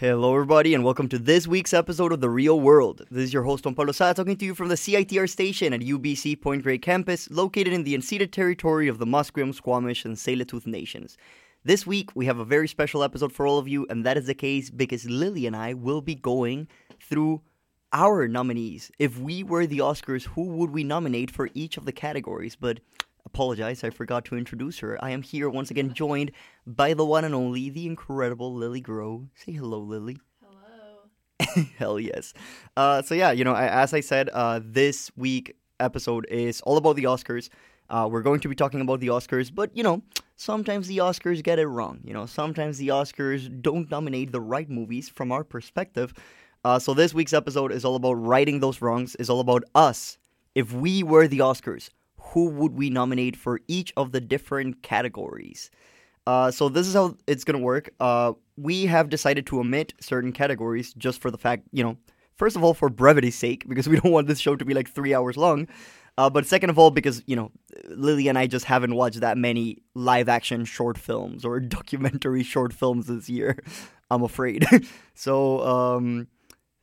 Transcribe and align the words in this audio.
Hello, 0.00 0.32
everybody, 0.32 0.74
and 0.74 0.84
welcome 0.84 1.08
to 1.08 1.18
this 1.18 1.48
week's 1.48 1.74
episode 1.74 2.12
of 2.12 2.20
The 2.20 2.30
Reel 2.30 2.60
Whirled. 2.60 3.02
This 3.10 3.24
is 3.24 3.32
your 3.32 3.42
host, 3.42 3.64
Juan 3.64 3.74
Pablo 3.74 3.90
Sa, 3.90 4.12
talking 4.12 4.36
to 4.36 4.44
you 4.44 4.54
from 4.54 4.68
the 4.68 4.76
CITR 4.76 5.28
station 5.28 5.72
at 5.72 5.80
UBC 5.80 6.40
Point 6.40 6.62
Grey 6.62 6.78
campus, 6.78 7.28
located 7.32 7.72
in 7.72 7.82
the 7.82 7.96
unceded 7.96 8.30
territory 8.30 8.86
of 8.86 8.98
the 8.98 9.06
Musqueam, 9.06 9.52
Squamish, 9.52 10.04
and 10.04 10.14
Tsleil-Waututh 10.14 10.68
nations. 10.68 11.16
This 11.64 11.84
week, 11.84 12.10
we 12.14 12.26
have 12.26 12.38
a 12.38 12.44
very 12.44 12.68
special 12.68 13.02
episode 13.02 13.32
for 13.32 13.44
all 13.44 13.58
of 13.58 13.66
you, 13.66 13.88
and 13.90 14.06
that 14.06 14.16
is 14.16 14.28
the 14.28 14.34
case 14.34 14.70
because 14.70 15.04
Lily 15.04 15.46
and 15.46 15.56
I 15.56 15.74
will 15.74 16.00
be 16.00 16.14
going 16.14 16.68
through 17.02 17.42
our 17.92 18.28
nominees. 18.28 18.92
If 19.00 19.18
we 19.18 19.42
were 19.42 19.66
the 19.66 19.78
Oscars, 19.78 20.26
who 20.26 20.42
would 20.42 20.70
we 20.70 20.84
nominate 20.84 21.32
for 21.32 21.48
each 21.54 21.76
of 21.76 21.86
the 21.86 21.92
categories? 21.92 22.54
But 22.54 22.78
apologize, 23.28 23.84
I 23.84 23.90
forgot 23.90 24.24
to 24.26 24.36
introduce 24.36 24.78
her. 24.78 24.98
I 25.04 25.10
am 25.10 25.22
here 25.22 25.50
once 25.50 25.70
again 25.70 25.92
joined 25.92 26.32
by 26.66 26.94
the 26.94 27.04
one 27.04 27.24
and 27.24 27.34
only, 27.34 27.68
the 27.68 27.86
incredible 27.86 28.54
Lily 28.54 28.80
Grow. 28.80 29.28
Say 29.34 29.52
hello, 29.52 29.78
Lily. 29.78 30.18
Hello. 30.42 31.64
Hell 31.78 32.00
yes. 32.00 32.32
Uh, 32.76 33.02
so 33.02 33.14
yeah, 33.14 33.30
you 33.32 33.44
know, 33.44 33.52
I, 33.52 33.66
as 33.68 33.92
I 33.92 34.00
said, 34.00 34.30
uh, 34.30 34.60
this 34.64 35.10
week 35.14 35.56
episode 35.78 36.26
is 36.30 36.62
all 36.62 36.78
about 36.78 36.96
the 36.96 37.04
Oscars. 37.04 37.50
Uh, 37.90 38.08
we're 38.10 38.22
going 38.22 38.40
to 38.40 38.48
be 38.48 38.54
talking 38.54 38.80
about 38.80 39.00
the 39.00 39.08
Oscars, 39.08 39.54
but 39.54 39.76
you 39.76 39.82
know, 39.82 40.02
sometimes 40.36 40.88
the 40.88 40.98
Oscars 40.98 41.42
get 41.42 41.58
it 41.58 41.66
wrong. 41.66 42.00
You 42.04 42.14
know, 42.14 42.24
sometimes 42.24 42.78
the 42.78 42.88
Oscars 42.88 43.42
don't 43.62 43.90
nominate 43.90 44.32
the 44.32 44.40
right 44.40 44.68
movies 44.68 45.08
from 45.08 45.32
our 45.32 45.44
perspective. 45.44 46.14
Uh, 46.64 46.78
so 46.78 46.94
this 46.94 47.12
week's 47.12 47.34
episode 47.34 47.72
is 47.72 47.84
all 47.84 47.94
about 47.94 48.14
righting 48.14 48.60
those 48.60 48.80
wrongs. 48.80 49.14
Is 49.16 49.30
all 49.30 49.40
about 49.40 49.64
us. 49.74 50.16
If 50.54 50.72
we 50.72 51.02
were 51.02 51.28
the 51.28 51.40
Oscars, 51.40 51.90
who 52.28 52.48
would 52.50 52.72
we 52.72 52.90
nominate 52.90 53.36
for 53.36 53.60
each 53.68 53.92
of 53.96 54.12
the 54.12 54.20
different 54.20 54.82
categories? 54.82 55.70
Uh, 56.26 56.50
so 56.50 56.68
this 56.68 56.86
is 56.86 56.94
how 56.94 57.16
it's 57.26 57.44
gonna 57.44 57.58
work. 57.58 57.90
Uh, 58.00 58.32
we 58.56 58.86
have 58.86 59.08
decided 59.08 59.46
to 59.46 59.60
omit 59.60 59.94
certain 60.00 60.32
categories 60.32 60.92
just 60.94 61.20
for 61.20 61.30
the 61.30 61.38
fact, 61.38 61.64
you 61.72 61.82
know, 61.82 61.96
first 62.34 62.54
of 62.54 62.62
all 62.62 62.74
for 62.74 62.90
brevity's 62.90 63.36
sake, 63.36 63.66
because 63.68 63.88
we 63.88 63.96
don't 64.00 64.12
want 64.12 64.26
this 64.26 64.38
show 64.38 64.56
to 64.56 64.64
be 64.64 64.74
like 64.74 64.90
three 64.90 65.14
hours 65.14 65.36
long. 65.36 65.68
Uh, 66.18 66.28
but 66.28 66.44
second 66.44 66.68
of 66.68 66.78
all, 66.78 66.90
because 66.90 67.22
you 67.26 67.36
know, 67.36 67.50
Lily 67.88 68.28
and 68.28 68.36
I 68.36 68.46
just 68.46 68.64
haven't 68.64 68.94
watched 68.94 69.20
that 69.20 69.38
many 69.38 69.78
live-action 69.94 70.64
short 70.64 70.98
films 70.98 71.44
or 71.44 71.60
documentary 71.78 72.42
short 72.42 72.72
films 72.72 73.06
this 73.06 73.28
year. 73.28 73.62
I'm 74.10 74.22
afraid. 74.22 74.66
so, 75.14 75.62
um, 75.64 76.26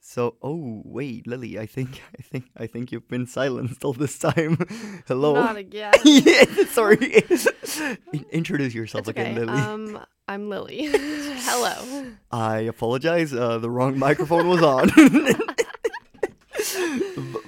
so, 0.08 0.36
oh 0.44 0.84
wait, 0.86 1.26
Lily, 1.26 1.58
I 1.58 1.66
think, 1.66 2.00
I 2.20 2.22
think, 2.22 2.46
I 2.56 2.68
think 2.68 2.92
you've 2.92 3.08
been 3.08 3.26
silenced 3.26 3.84
all 3.84 3.94
this 3.94 4.20
time. 4.20 4.58
Hello. 5.08 5.34
Not 5.34 5.58
again. 5.58 5.94
yeah, 6.06 6.46
sorry. 6.70 7.24
In- 8.14 8.26
Introduce 8.32 8.76
yourself 8.76 9.10
okay. 9.10 9.32
again, 9.32 9.36
Lily. 9.36 9.60
Um, 9.60 10.06
I'm 10.28 10.48
Lily. 10.48 10.90
Hello. 10.92 12.06
I 12.32 12.60
apologize. 12.60 13.34
Uh, 13.34 13.58
the 13.58 13.70
wrong 13.70 13.98
microphone 13.98 14.48
was 14.48 14.62
on. 14.62 14.92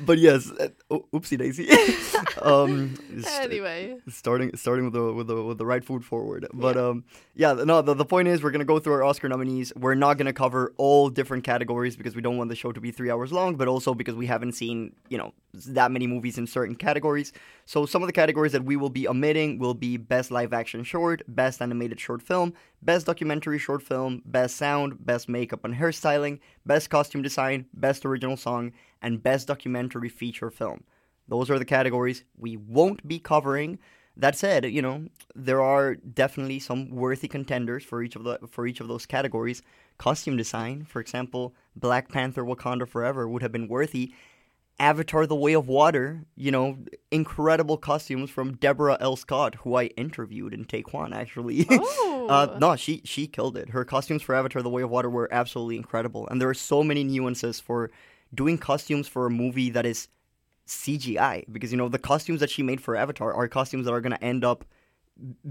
But 0.08 0.17
yes, 0.19 0.50
uh, 0.52 0.69
oopsie 1.13 1.38
daisy. 1.38 1.67
um, 2.41 2.95
st- 3.22 3.27
Anyway, 3.41 3.97
starting 4.08 4.55
starting 4.55 4.86
with 4.86 4.94
the 4.94 5.14
with 5.14 5.27
the 5.27 5.44
with 5.44 5.58
the 5.58 5.66
right 5.66 5.83
foot 5.83 6.03
forward. 6.03 6.47
But 6.53 6.77
um, 6.77 7.03
yeah, 7.36 7.53
no. 7.53 7.81
The, 7.81 7.94
the 7.94 8.05
point 8.05 8.30
is, 8.30 8.41
we're 8.41 8.52
gonna 8.52 8.66
go 8.66 8.80
through 8.80 8.94
our 8.94 9.03
Oscar 9.03 9.27
nominees. 9.27 9.73
We're 9.75 9.95
not 9.95 10.17
gonna 10.17 10.33
cover 10.33 10.73
all 10.77 11.09
different 11.09 11.44
categories 11.44 11.97
because 11.97 12.16
we 12.16 12.22
don't 12.22 12.38
want 12.38 12.49
the 12.49 12.55
show 12.55 12.72
to 12.72 12.80
be 12.80 12.91
three 12.91 13.11
hours 13.11 13.31
long, 13.33 13.55
but 13.55 13.67
also 13.67 13.94
because 13.94 14.16
we 14.16 14.25
haven't 14.27 14.53
seen 14.53 14.95
you 15.09 15.17
know 15.17 15.33
that 15.67 15.91
many 15.91 16.08
movies 16.08 16.38
in 16.38 16.47
certain 16.47 16.75
categories. 16.75 17.33
So 17.66 17.86
some 17.86 18.02
of 18.02 18.08
the 18.08 18.14
categories 18.14 18.53
that 18.53 18.64
we 18.64 18.77
will 18.77 18.89
be 18.89 19.08
omitting 19.09 19.59
will 19.59 19.73
be 19.73 19.97
best 19.97 20.31
live 20.31 20.53
action 20.53 20.83
short, 20.83 21.21
best 21.27 21.61
animated 21.61 21.99
short 21.99 22.21
film, 22.21 22.53
best 22.81 23.06
documentary 23.06 23.59
short 23.59 23.81
film, 23.81 24.22
best 24.25 24.56
sound, 24.56 25.06
best 25.06 25.28
makeup 25.30 25.64
and 25.64 25.75
hairstyling, 25.75 26.39
best 26.66 26.89
costume 26.89 27.22
design, 27.22 27.66
best 27.73 28.06
original 28.06 28.38
song, 28.38 28.72
and 29.02 29.23
best 29.23 29.47
documentary 29.47 30.09
feature 30.09 30.50
film. 30.50 30.83
Those 31.28 31.50
are 31.50 31.59
the 31.59 31.66
categories 31.66 32.23
we 32.38 32.58
won't 32.58 33.08
be 33.08 33.20
covering. 33.20 33.80
That 34.16 34.36
said, 34.36 34.66
you 34.66 34.82
know, 34.82 35.08
there 35.36 35.61
are 35.61 35.95
definitely 35.95 36.60
some 36.60 36.89
worthy 36.89 37.27
contenders 37.27 37.83
for 37.83 38.02
each 38.02 38.16
of 38.16 38.23
the 38.23 38.39
for 38.49 38.66
each 38.66 38.80
of 38.80 38.87
those 38.87 39.05
categories. 39.05 39.61
Costume 39.98 40.37
design, 40.37 40.86
for 40.86 40.99
example, 40.99 41.54
Black 41.76 42.10
Panther 42.10 42.43
Wakanda 42.43 42.87
Forever 42.87 43.27
would 43.27 43.42
have 43.42 43.52
been 43.52 43.67
worthy. 43.67 44.14
Avatar 44.80 45.26
The 45.26 45.36
Way 45.36 45.54
of 45.54 45.67
Water, 45.67 46.23
you 46.36 46.52
know, 46.52 46.77
incredible 47.10 47.77
costumes 47.77 48.30
from 48.30 48.55
Deborah 48.58 48.98
L. 48.99 49.15
Scott, 49.15 49.55
who 49.55 49.76
I 49.76 49.86
interviewed 49.98 50.54
in 50.54 50.65
Take 50.65 50.93
One 50.93 51.14
actually. 51.14 51.65
oh, 51.71 52.27
Uh, 52.30 52.58
no, 52.60 52.76
she 52.76 53.02
she 53.04 53.26
killed 53.27 53.58
it. 53.58 53.70
Her 53.70 53.83
costumes 53.86 54.21
for 54.21 54.36
Avatar: 54.36 54.61
The 54.61 54.70
Way 54.70 54.83
of 54.83 54.89
Water 54.89 55.10
were 55.10 55.27
absolutely 55.32 55.77
incredible, 55.77 56.27
and 56.30 56.39
there 56.42 56.49
are 56.49 56.54
so 56.54 56.83
many 56.83 57.04
nuances 57.04 57.60
for 57.60 57.89
doing 58.33 58.58
costumes 58.58 59.08
for 59.08 59.26
a 59.26 59.30
movie 59.32 59.70
that 59.71 59.86
is 59.86 60.10
CGI. 60.67 61.45
Because 61.52 61.71
you 61.71 61.77
know 61.77 61.89
the 61.89 61.99
costumes 61.99 62.39
that 62.42 62.49
she 62.49 62.61
made 62.61 62.82
for 62.82 62.95
Avatar 62.95 63.33
are 63.33 63.48
costumes 63.48 63.86
that 63.86 63.93
are 63.93 64.02
going 64.02 64.11
to 64.11 64.23
end 64.23 64.45
up 64.45 64.66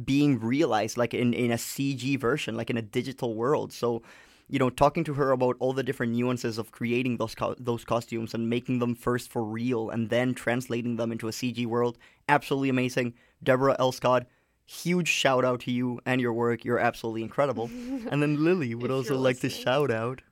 being 0.05 0.39
realized, 0.39 0.97
like 0.97 1.15
in 1.15 1.35
in 1.35 1.51
a 1.51 1.57
CG 1.57 2.19
version, 2.21 2.57
like 2.57 2.71
in 2.71 2.77
a 2.77 2.83
digital 2.83 3.35
world. 3.35 3.73
So, 3.73 4.03
you 4.49 4.59
know, 4.59 4.71
talking 4.71 5.05
to 5.05 5.15
her 5.15 5.33
about 5.33 5.57
all 5.59 5.73
the 5.73 5.83
different 5.83 6.13
nuances 6.13 6.59
of 6.59 6.73
creating 6.73 7.17
those 7.17 7.35
co- 7.35 7.57
those 7.59 7.85
costumes 7.85 8.35
and 8.35 8.49
making 8.49 8.79
them 8.79 8.95
first 8.95 9.31
for 9.31 9.43
real, 9.45 9.91
and 9.91 10.11
then 10.11 10.35
translating 10.35 10.97
them 10.97 11.13
into 11.13 11.29
a 11.29 11.33
CG 11.33 11.67
world, 11.67 11.99
absolutely 12.29 12.69
amazing. 12.69 13.15
Deborah 13.43 13.77
L. 13.79 13.93
Scott 13.93 14.27
huge 14.67 15.09
shout 15.09 15.45
out 15.45 15.61
to 15.61 15.71
you 15.71 16.01
and 16.05 16.21
your 16.21 16.33
work. 16.33 16.65
You're 16.65 16.79
absolutely 16.79 17.23
incredible. 17.23 17.71
and 18.11 18.23
then 18.23 18.45
Lily 18.45 18.75
would 18.75 18.91
also 18.91 19.15
you're 19.15 19.23
like 19.23 19.41
to 19.41 19.49
shout 19.49 19.91
out. 19.91 20.23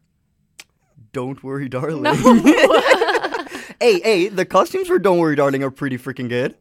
Don't 1.13 1.43
worry, 1.43 1.69
darling. 1.69 2.03
no. 2.03 2.13
hey, 3.81 4.01
hey, 4.01 4.29
the 4.29 4.45
costumes 4.45 4.89
for 4.89 4.99
Don't 4.99 5.19
Worry, 5.19 5.37
Darling 5.37 5.63
are 5.63 5.71
pretty 5.71 5.97
freaking 5.97 6.29
good. 6.29 6.57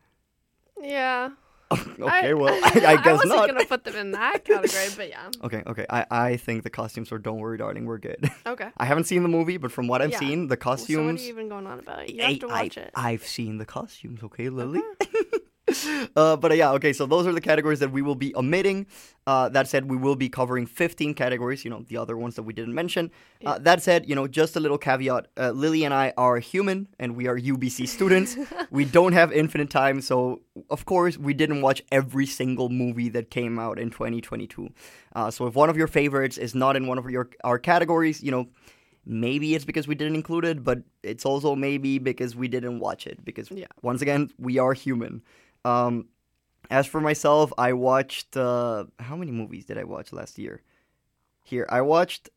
yeah. 0.79 1.31
okay, 1.99 2.33
well, 2.33 2.53
I, 2.63 2.71
I 2.85 2.95
guess 2.97 3.05
wasn't 3.17 3.29
not. 3.29 3.47
gonna 3.49 3.65
put 3.65 3.83
them 3.83 3.95
in 3.95 4.11
that 4.11 4.43
category, 4.45 4.87
but 4.95 5.09
yeah. 5.09 5.29
Okay, 5.43 5.63
okay. 5.67 5.85
I, 5.89 6.05
I 6.11 6.37
think 6.37 6.63
the 6.63 6.69
costumes 6.69 7.09
for 7.09 7.17
Don't 7.17 7.39
Worry, 7.39 7.57
Darling 7.57 7.85
were 7.85 7.99
good. 7.99 8.29
Okay. 8.45 8.69
I 8.77 8.85
haven't 8.85 9.05
seen 9.05 9.23
the 9.23 9.29
movie, 9.29 9.57
but 9.57 9.71
from 9.71 9.87
what 9.87 10.01
I've 10.01 10.11
Yeah. 10.11 10.19
seen, 10.19 10.47
the 10.47 10.53
So 10.55 10.69
what 10.69 10.77
costumes. 10.77 11.21
are 11.21 11.23
you 11.25 11.29
even 11.29 11.49
going 11.49 11.67
on 11.67 11.79
about? 11.79 12.09
You 12.09 12.21
have 12.21 12.39
to 12.39 12.47
watch 12.47 12.77
I, 12.77 12.81
it. 12.81 12.91
I've 12.95 13.25
seen 13.25 13.57
the 13.57 13.65
costumes, 13.65 14.23
okay, 14.23 14.49
Lily? 14.49 14.81
uh, 16.15 16.35
but 16.35 16.51
uh, 16.51 16.55
yeah, 16.55 16.71
okay, 16.71 16.91
so 16.91 17.05
those 17.05 17.25
are 17.25 17.31
the 17.31 17.39
categories 17.41 17.79
that 17.79 17.91
we 17.91 18.01
will 18.01 18.15
be 18.15 18.35
omitting. 18.35 18.85
Uh, 19.25 19.47
that 19.47 19.67
said, 19.67 19.89
we 19.89 19.95
will 19.95 20.15
be 20.17 20.27
covering 20.27 20.65
15 20.65 21.13
categories, 21.13 21.63
you 21.63 21.69
know, 21.71 21.85
the 21.87 21.95
other 21.95 22.17
ones 22.17 22.35
that 22.35 22.43
we 22.43 22.51
didn't 22.53 22.73
mention. 22.73 23.09
Uh, 23.45 23.57
that 23.59 23.81
said, 23.81 24.07
you 24.07 24.13
know, 24.13 24.27
just 24.27 24.57
a 24.57 24.59
little 24.59 24.77
caveat 24.77 25.27
uh, 25.37 25.51
Lily 25.51 25.85
and 25.85 25.93
I 25.93 26.11
are 26.17 26.39
human 26.39 26.89
and 26.99 27.15
we 27.15 27.27
are 27.27 27.39
UBC 27.39 27.87
students. 27.87 28.35
we 28.71 28.83
don't 28.83 29.13
have 29.13 29.31
infinite 29.31 29.69
time, 29.69 30.01
so 30.01 30.41
of 30.69 30.83
course, 30.85 31.17
we 31.17 31.33
didn't 31.33 31.61
watch 31.61 31.81
every 31.91 32.25
single 32.25 32.67
movie 32.67 33.07
that 33.09 33.29
came 33.29 33.57
out 33.57 33.79
in 33.79 33.89
2022. 33.89 34.69
Uh, 35.15 35.31
so 35.31 35.47
if 35.47 35.55
one 35.55 35.69
of 35.69 35.77
your 35.77 35.87
favorites 35.87 36.37
is 36.37 36.53
not 36.53 36.75
in 36.75 36.87
one 36.87 36.97
of 36.97 37.09
your 37.09 37.29
our 37.45 37.57
categories, 37.57 38.21
you 38.21 38.31
know, 38.31 38.47
maybe 39.05 39.55
it's 39.55 39.65
because 39.65 39.87
we 39.87 39.95
didn't 39.95 40.15
include 40.15 40.43
it, 40.45 40.63
but 40.63 40.79
it's 41.03 41.25
also 41.25 41.55
maybe 41.55 41.99
because 41.99 42.35
we 42.35 42.47
didn't 42.49 42.79
watch 42.79 43.07
it. 43.07 43.23
Because 43.23 43.49
Yeah. 43.51 43.67
once 43.81 44.01
again, 44.01 44.29
we 44.37 44.57
are 44.59 44.73
human. 44.73 45.21
Um, 45.65 46.09
as 46.69 46.87
for 46.87 47.01
myself, 47.01 47.51
I 47.57 47.73
watched 47.73 48.35
uh, 48.37 48.85
how 48.99 49.15
many 49.15 49.31
movies 49.31 49.65
did 49.65 49.77
I 49.77 49.83
watch 49.83 50.13
last 50.13 50.37
year? 50.37 50.61
Here, 51.43 51.67
I 51.69 51.81
watched 51.81 52.29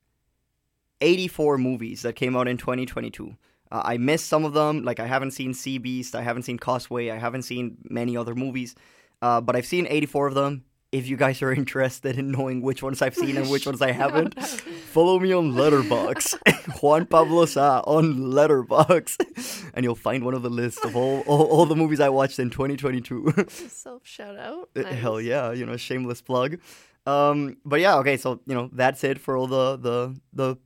84 1.00 1.59
movies 1.59 2.03
that 2.03 2.16
came 2.16 2.37
out 2.37 2.48
in 2.48 2.56
2022. 2.56 3.37
Uh, 3.70 3.82
I 3.84 3.97
missed 3.97 4.26
some 4.26 4.44
of 4.44 4.53
them, 4.53 4.84
like 4.84 5.00
I 5.00 5.06
haven't 5.06 5.32
seen 5.32 5.54
Sea 5.54 5.78
Beast, 5.78 6.14
I 6.14 6.22
haven't 6.22 6.42
seen 6.42 6.59
Causeway, 6.59 7.10
I 7.10 7.19
haven't 7.19 7.42
seen 7.42 7.78
many 7.88 8.16
other 8.16 8.34
movies, 8.34 8.75
uh, 9.22 9.41
but 9.41 9.56
I've 9.56 9.66
seen 9.66 9.87
84 9.88 10.28
of 10.28 10.34
them. 10.34 10.64
If 10.93 11.09
you 11.09 11.17
guys 11.17 11.43
are 11.43 11.53
interested 11.63 12.19
in 12.19 12.31
knowing 12.31 12.63
which 12.63 12.83
ones 12.83 13.03
I've 13.03 13.15
seen 13.15 13.37
and 13.37 13.51
which 13.51 13.67
ones 13.67 13.83
I 13.83 13.93
haven't, 14.03 14.41
follow 14.43 15.19
me 15.19 15.33
on 15.33 15.53
Letterboxd, 15.53 16.81
Juan 16.83 17.06
Pablo 17.06 17.44
Sa 17.47 17.81
on 17.87 18.17
Letterboxd, 18.33 19.71
and 19.75 19.85
you'll 19.85 19.94
find 19.94 20.25
one 20.25 20.35
of 20.35 20.43
the 20.43 20.50
lists 20.50 20.85
of 20.85 20.97
all, 20.97 21.21
all, 21.27 21.43
all 21.43 21.67
the 21.67 21.77
movies 21.77 22.00
I 22.00 22.09
watched 22.09 22.38
in 22.38 22.50
2022. 22.50 23.47
Self 23.49 24.06
shout 24.06 24.37
out. 24.37 24.71
Uh, 24.77 24.85
Hell 24.85 25.21
yeah, 25.21 25.53
you 25.53 25.67
know, 25.67 25.77
shameless 25.77 26.23
plug. 26.23 26.59
Um, 27.06 27.59
but 27.65 27.81
yeah, 27.81 27.97
okay, 27.99 28.17
so 28.17 28.41
you 28.47 28.55
know 28.55 28.69
that's 28.73 29.05
it 29.05 29.21
for 29.21 29.37
all 29.37 29.47
the 29.47 29.77
the 29.77 30.21
the 30.32 30.56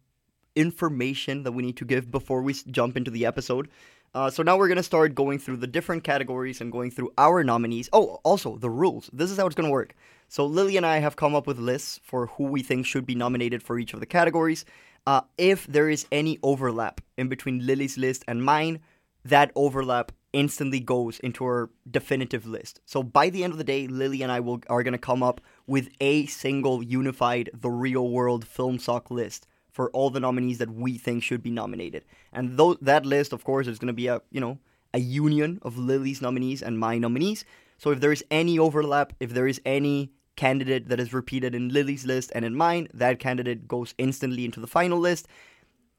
information 0.56 1.42
that 1.44 1.52
we 1.52 1.62
need 1.62 1.76
to 1.76 1.84
give 1.84 2.10
before 2.10 2.42
we 2.42 2.54
jump 2.54 2.96
into 2.96 3.10
the 3.10 3.26
episode. 3.26 3.68
Uh, 4.14 4.28
so 4.28 4.42
now 4.42 4.56
we're 4.56 4.68
gonna 4.68 4.82
start 4.82 5.14
going 5.14 5.38
through 5.38 5.56
the 5.56 5.66
different 5.66 6.02
categories 6.02 6.60
and 6.60 6.72
going 6.72 6.90
through 6.90 7.12
our 7.16 7.44
nominees. 7.44 7.88
Oh, 7.92 8.18
also 8.24 8.56
the 8.56 8.70
rules. 8.70 9.08
This 9.12 9.30
is 9.30 9.38
how 9.38 9.46
it's 9.46 9.54
gonna 9.54 9.70
work. 9.70 9.94
So 10.28 10.46
Lily 10.46 10.76
and 10.76 10.86
I 10.86 10.98
have 10.98 11.16
come 11.16 11.34
up 11.34 11.46
with 11.46 11.58
lists 11.58 12.00
for 12.02 12.26
who 12.26 12.44
we 12.44 12.62
think 12.62 12.86
should 12.86 13.06
be 13.06 13.14
nominated 13.14 13.62
for 13.62 13.78
each 13.78 13.94
of 13.94 14.00
the 14.00 14.06
categories. 14.06 14.64
Uh, 15.06 15.22
if 15.38 15.66
there 15.66 15.88
is 15.88 16.06
any 16.12 16.38
overlap 16.42 17.00
in 17.16 17.28
between 17.28 17.66
Lily's 17.66 17.96
list 17.96 18.24
and 18.28 18.44
mine, 18.44 18.80
that 19.24 19.52
overlap 19.54 20.12
instantly 20.32 20.80
goes 20.80 21.18
into 21.20 21.44
our 21.44 21.70
definitive 21.90 22.46
list. 22.46 22.80
So 22.86 23.02
by 23.02 23.30
the 23.30 23.42
end 23.42 23.52
of 23.52 23.58
the 23.58 23.64
day, 23.64 23.86
Lily 23.86 24.22
and 24.22 24.30
I 24.30 24.40
will 24.40 24.60
are 24.68 24.82
going 24.82 24.92
to 24.92 24.98
come 24.98 25.22
up 25.22 25.40
with 25.66 25.88
a 26.00 26.26
single 26.26 26.82
unified 26.82 27.50
the 27.52 27.70
Reel 27.70 28.08
Whirled 28.08 28.46
Film 28.46 28.78
Soc 28.78 29.10
list 29.10 29.46
for 29.70 29.90
all 29.90 30.10
the 30.10 30.20
nominees 30.20 30.58
that 30.58 30.70
we 30.70 30.98
think 30.98 31.22
should 31.22 31.42
be 31.42 31.50
nominated. 31.50 32.04
And 32.32 32.58
that 32.80 33.06
list, 33.06 33.32
of 33.32 33.44
course, 33.44 33.66
is 33.66 33.78
going 33.78 33.88
to 33.88 33.92
be 33.92 34.06
a 34.08 34.20
you 34.30 34.40
know 34.40 34.58
a 34.92 34.98
union 34.98 35.58
of 35.62 35.78
Lily's 35.78 36.20
nominees 36.20 36.62
and 36.62 36.78
my 36.78 36.98
nominees. 36.98 37.44
So 37.78 37.90
if 37.90 38.00
there 38.00 38.12
is 38.12 38.24
any 38.30 38.58
overlap, 38.58 39.12
if 39.20 39.30
there 39.30 39.46
is 39.46 39.60
any 39.64 40.12
candidate 40.36 40.88
that 40.88 41.00
is 41.00 41.12
repeated 41.12 41.54
in 41.54 41.68
Lily's 41.68 42.04
list 42.04 42.32
and 42.34 42.44
in 42.44 42.54
mine, 42.54 42.88
that 42.94 43.18
candidate 43.18 43.68
goes 43.68 43.94
instantly 43.98 44.44
into 44.44 44.60
the 44.60 44.66
final 44.66 44.98
list. 44.98 45.28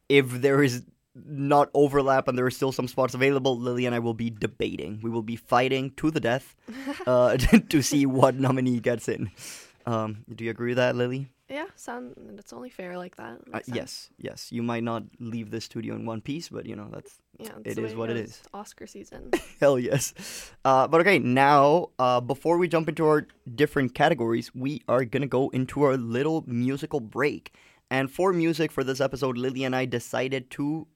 If 0.10 0.42
there 0.42 0.62
is 0.64 0.84
not 1.16 1.70
overlap 1.74 2.28
and 2.28 2.38
there 2.38 2.46
are 2.46 2.52
still 2.52 2.72
some 2.72 2.88
spots 2.88 3.14
available, 3.14 3.58
Lily 3.58 3.86
and 3.86 3.96
I 3.96 4.00
will 4.00 4.14
be 4.14 4.30
debating. 4.30 5.00
We 5.02 5.10
will 5.10 5.22
be 5.22 5.36
fighting 5.36 5.92
to 5.98 6.12
the 6.12 6.20
death 6.20 6.56
uh, 7.08 7.38
to 7.70 7.82
see 7.82 8.06
what 8.06 8.36
nominee 8.36 8.80
gets 8.80 9.08
in. 9.08 9.32
Um, 9.86 10.26
do 10.34 10.44
you 10.44 10.52
agree 10.52 10.72
with 10.72 10.78
that, 10.78 10.96
Lily? 10.96 11.30
Yeah, 11.52 11.66
sound. 11.76 12.16
It's 12.38 12.54
only 12.54 12.70
fair 12.70 12.98
like 12.98 13.18
that. 13.18 13.40
Uh, 13.54 13.60
yes, 13.66 14.10
yes. 14.18 14.54
You 14.54 14.64
might 14.64 14.84
not 14.84 15.04
leave 15.20 15.52
the 15.52 15.60
studio 15.60 15.96
in 15.96 16.06
one 16.06 16.22
piece, 16.22 16.48
but 16.48 16.66
you 16.66 16.78
know 16.78 16.88
that's 16.90 17.20
Yeah, 17.40 17.50
the 17.62 17.84
is 17.84 17.94
what 17.94 18.10
it 18.10 18.16
is. 18.16 18.42
Oscar 18.54 18.88
season. 18.88 19.32
hell 19.60 19.78
yes. 19.78 20.14
Uh, 20.64 20.88
but 20.88 21.02
okay, 21.02 21.20
now 21.20 21.90
uh, 22.00 22.22
before 22.22 22.58
we 22.58 22.70
jump 22.70 22.88
into 22.88 23.06
our 23.06 23.28
different 23.54 23.94
categories, 23.94 24.56
we 24.56 24.82
are 24.88 25.04
gonna 25.04 25.28
go 25.28 25.50
into 25.50 25.84
our 25.84 25.98
little 25.98 26.46
musical 26.48 27.02
break. 27.02 27.54
And 27.90 28.10
for 28.10 28.32
music 28.32 28.72
for 28.72 28.86
this 28.86 29.02
episode, 29.02 29.38
Lily 29.38 29.66
and 29.66 29.76
I 29.76 29.84
decided 29.84 30.50
to 30.52 30.88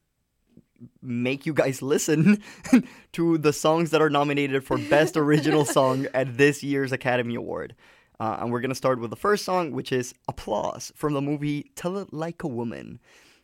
make 1.02 1.46
you 1.46 1.54
guys 1.54 1.81
listen 1.96 2.42
to 3.12 3.38
the 3.38 3.52
songs 3.52 3.92
that 3.92 4.02
are 4.02 4.10
nominated 4.10 4.63
for 4.63 4.78
Best 4.78 5.18
Original 5.18 5.66
Song 5.66 6.07
at 6.13 6.38
this 6.38 6.63
year's 6.63 6.94
Academy 6.94 7.36
Award. 7.36 7.75
Uh, 8.19 8.38
and 8.39 8.51
we're 8.51 8.62
going 8.62 8.69
to 8.69 8.75
start 8.75 9.00
with 9.00 9.09
the 9.09 9.15
first 9.15 9.44
song, 9.45 9.71
which 9.71 9.91
is 9.91 10.13
Applause 10.27 10.91
from 10.95 11.13
the 11.13 11.21
movie 11.21 11.71
Tell 11.75 11.97
It 11.97 12.13
Like 12.13 12.44
a 12.44 12.47
Woman, 12.47 13.00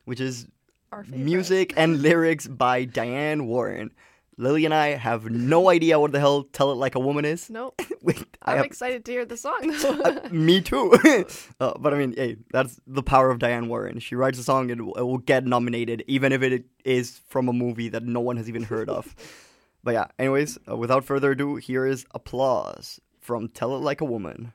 which 0.05 0.19
is 0.21 0.47
Our 0.91 1.03
music 1.03 1.73
and 1.75 2.01
lyrics 2.07 2.47
by 2.47 2.85
Diane 2.85 3.47
Warren. 3.47 3.91
Lily 4.37 4.65
and 4.65 4.73
I 4.73 4.95
have 4.95 5.29
no 5.29 5.69
idea 5.69 5.99
what 5.99 6.13
the 6.13 6.19
hell 6.19 6.43
Tell 6.53 6.71
It 6.71 6.75
Like 6.75 6.95
a 6.95 6.99
Woman 6.99 7.25
is. 7.25 7.49
Nope. 7.49 7.79
Wait, 8.01 8.25
I 8.41 8.51
I'm 8.53 8.57
have, 8.57 8.65
excited 8.65 9.05
to 9.05 9.11
hear 9.11 9.25
the 9.25 9.37
song. 9.37 9.71
uh, 9.85 10.29
me 10.31 10.61
too. 10.61 10.91
uh, 11.59 11.73
but 11.77 11.93
I 11.93 11.97
mean, 11.97 12.13
hey, 12.15 12.37
that's 12.51 12.79
the 12.87 13.03
power 13.03 13.29
of 13.29 13.39
Diane 13.39 13.67
Warren. 13.67 13.99
She 13.99 14.15
writes 14.15 14.39
a 14.39 14.43
song, 14.43 14.69
it 14.69 14.81
will, 14.81 14.93
it 14.95 15.01
will 15.01 15.17
get 15.19 15.45
nominated, 15.45 16.03
even 16.07 16.31
if 16.31 16.41
it 16.41 16.65
is 16.85 17.19
from 17.27 17.49
a 17.49 17.53
movie 17.53 17.89
that 17.89 18.03
no 18.03 18.21
one 18.21 18.37
has 18.37 18.47
even 18.49 18.63
heard 18.63 18.89
of. 18.89 19.13
but 19.83 19.93
yeah, 19.93 20.07
anyways, 20.17 20.57
uh, 20.67 20.75
without 20.77 21.03
further 21.03 21.31
ado, 21.31 21.57
here 21.57 21.85
is 21.85 22.05
Applause 22.15 22.99
from 23.19 23.49
Tell 23.49 23.75
It 23.75 23.79
Like 23.81 24.01
a 24.01 24.05
Woman. 24.05 24.53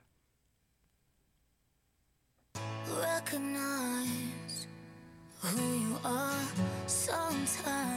Recognize 3.01 4.67
who 5.41 5.61
you 5.79 5.97
are. 6.03 6.47
Sometimes 6.87 7.96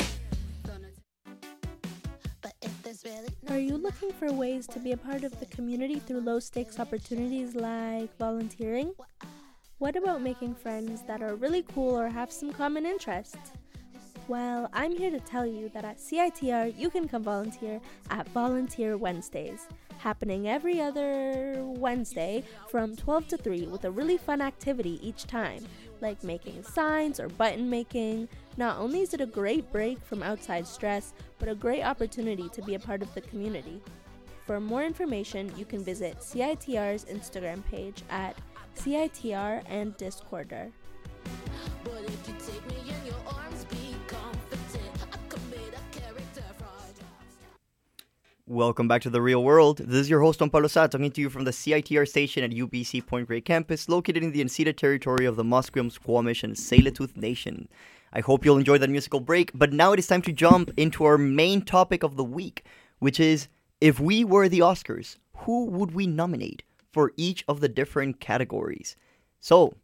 Are 3.49 3.57
you 3.57 3.75
looking 3.75 4.13
for 4.13 4.31
ways 4.31 4.67
to 4.67 4.79
be 4.79 4.91
a 4.91 4.97
part 4.97 5.23
of 5.23 5.37
the 5.39 5.47
community 5.47 5.99
through 5.99 6.21
low 6.21 6.39
stakes 6.39 6.79
opportunities 6.79 7.55
like 7.55 8.15
volunteering? 8.17 8.93
What 9.79 9.95
about 9.95 10.21
making 10.21 10.55
friends 10.55 11.01
that 11.07 11.23
are 11.23 11.35
really 11.35 11.63
cool 11.73 11.99
or 11.99 12.07
have 12.07 12.31
some 12.31 12.53
common 12.53 12.85
interests? 12.85 13.51
Well, 14.27 14.69
I'm 14.73 14.95
here 14.95 15.09
to 15.09 15.19
tell 15.19 15.45
you 15.45 15.69
that 15.69 15.83
at 15.83 15.97
CITR 15.97 16.77
you 16.77 16.91
can 16.91 17.07
come 17.07 17.23
volunteer 17.23 17.81
at 18.11 18.29
Volunteer 18.29 18.95
Wednesdays, 18.95 19.67
happening 19.97 20.47
every 20.47 20.79
other 20.79 21.55
Wednesday 21.57 22.43
from 22.69 22.95
12 22.95 23.27
to 23.29 23.37
3 23.37 23.67
with 23.67 23.85
a 23.85 23.91
really 23.91 24.17
fun 24.17 24.39
activity 24.39 24.99
each 25.01 25.25
time, 25.25 25.65
like 25.99 26.23
making 26.23 26.61
signs 26.63 27.19
or 27.19 27.27
button 27.27 27.69
making. 27.69 28.29
Not 28.57 28.77
only 28.79 29.01
is 29.01 29.13
it 29.13 29.21
a 29.21 29.25
great 29.25 29.71
break 29.71 30.03
from 30.03 30.21
outside 30.21 30.67
stress, 30.67 31.13
but 31.39 31.47
a 31.47 31.55
great 31.55 31.83
opportunity 31.83 32.49
to 32.49 32.61
be 32.61 32.75
a 32.75 32.79
part 32.79 33.01
of 33.01 33.13
the 33.13 33.21
community. 33.21 33.81
For 34.45 34.59
more 34.59 34.83
information, 34.83 35.53
you 35.55 35.63
can 35.63 35.85
visit 35.85 36.19
CITR's 36.19 37.05
Instagram 37.05 37.63
page 37.65 38.03
at 38.09 38.35
CITR 38.75 39.63
and 39.69 39.97
Discorder. 39.97 40.69
But 41.85 42.03
if 42.03 42.27
you 42.27 42.33
take 42.45 42.67
me 42.67 42.75
in 42.89 43.05
your 43.05 43.15
arms, 43.25 43.63
be 43.65 43.95
confident. 44.07 45.07
I 45.13 45.17
commit 45.29 45.73
a 45.73 45.97
character 45.97 46.43
fraud. 46.57 46.95
Welcome 48.47 48.89
back 48.89 49.01
to 49.03 49.09
the 49.09 49.21
Reel 49.21 49.43
Whirled. 49.45 49.77
This 49.77 50.01
is 50.01 50.09
your 50.09 50.19
host, 50.19 50.41
Juan 50.41 50.49
Pablo 50.49 50.67
Sa, 50.67 50.87
talking 50.87 51.11
to 51.11 51.21
you 51.21 51.29
from 51.29 51.45
the 51.45 51.51
CITR 51.51 52.05
station 52.05 52.43
at 52.43 52.51
UBC 52.51 53.05
Point 53.05 53.27
Grey 53.27 53.39
campus, 53.39 53.87
located 53.87 54.23
in 54.23 54.33
the 54.33 54.43
unceded 54.43 54.75
territory 54.75 55.25
of 55.25 55.37
the 55.37 55.43
Musqueam, 55.43 55.89
Squamish, 55.89 56.43
and 56.43 56.55
Tsleil-Waututh 56.55 57.15
Nation. 57.15 57.69
I 58.13 58.19
hope 58.19 58.43
you'll 58.43 58.57
enjoy 58.57 58.77
that 58.77 58.89
musical 58.89 59.19
break, 59.19 59.51
but 59.53 59.71
now 59.71 59.93
it 59.93 59.99
is 59.99 60.07
time 60.07 60.21
to 60.23 60.33
jump 60.33 60.71
into 60.77 61.05
our 61.05 61.17
main 61.17 61.61
topic 61.61 62.03
of 62.03 62.17
the 62.17 62.23
week, 62.23 62.65
which 62.99 63.19
is 63.19 63.47
if 63.79 63.99
we 63.99 64.23
were 64.23 64.49
the 64.49 64.59
Oscars, 64.59 65.17
who 65.37 65.65
would 65.65 65.93
we 65.93 66.07
nominate 66.07 66.63
for 66.91 67.13
each 67.15 67.43
of 67.47 67.61
the 67.61 67.69
different 67.69 68.19
categories? 68.19 68.95
So, 69.39 69.75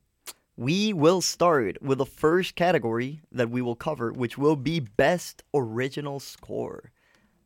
we 0.58 0.92
will 0.92 1.22
start 1.22 1.82
with 1.82 2.00
the 2.00 2.06
first 2.06 2.56
category 2.56 3.22
that 3.32 3.50
we 3.50 3.62
will 3.62 3.76
cover, 3.76 4.12
which 4.12 4.38
will 4.38 4.56
be 4.56 4.80
Best 4.80 5.44
Original 5.54 6.20
Score. 6.20 6.92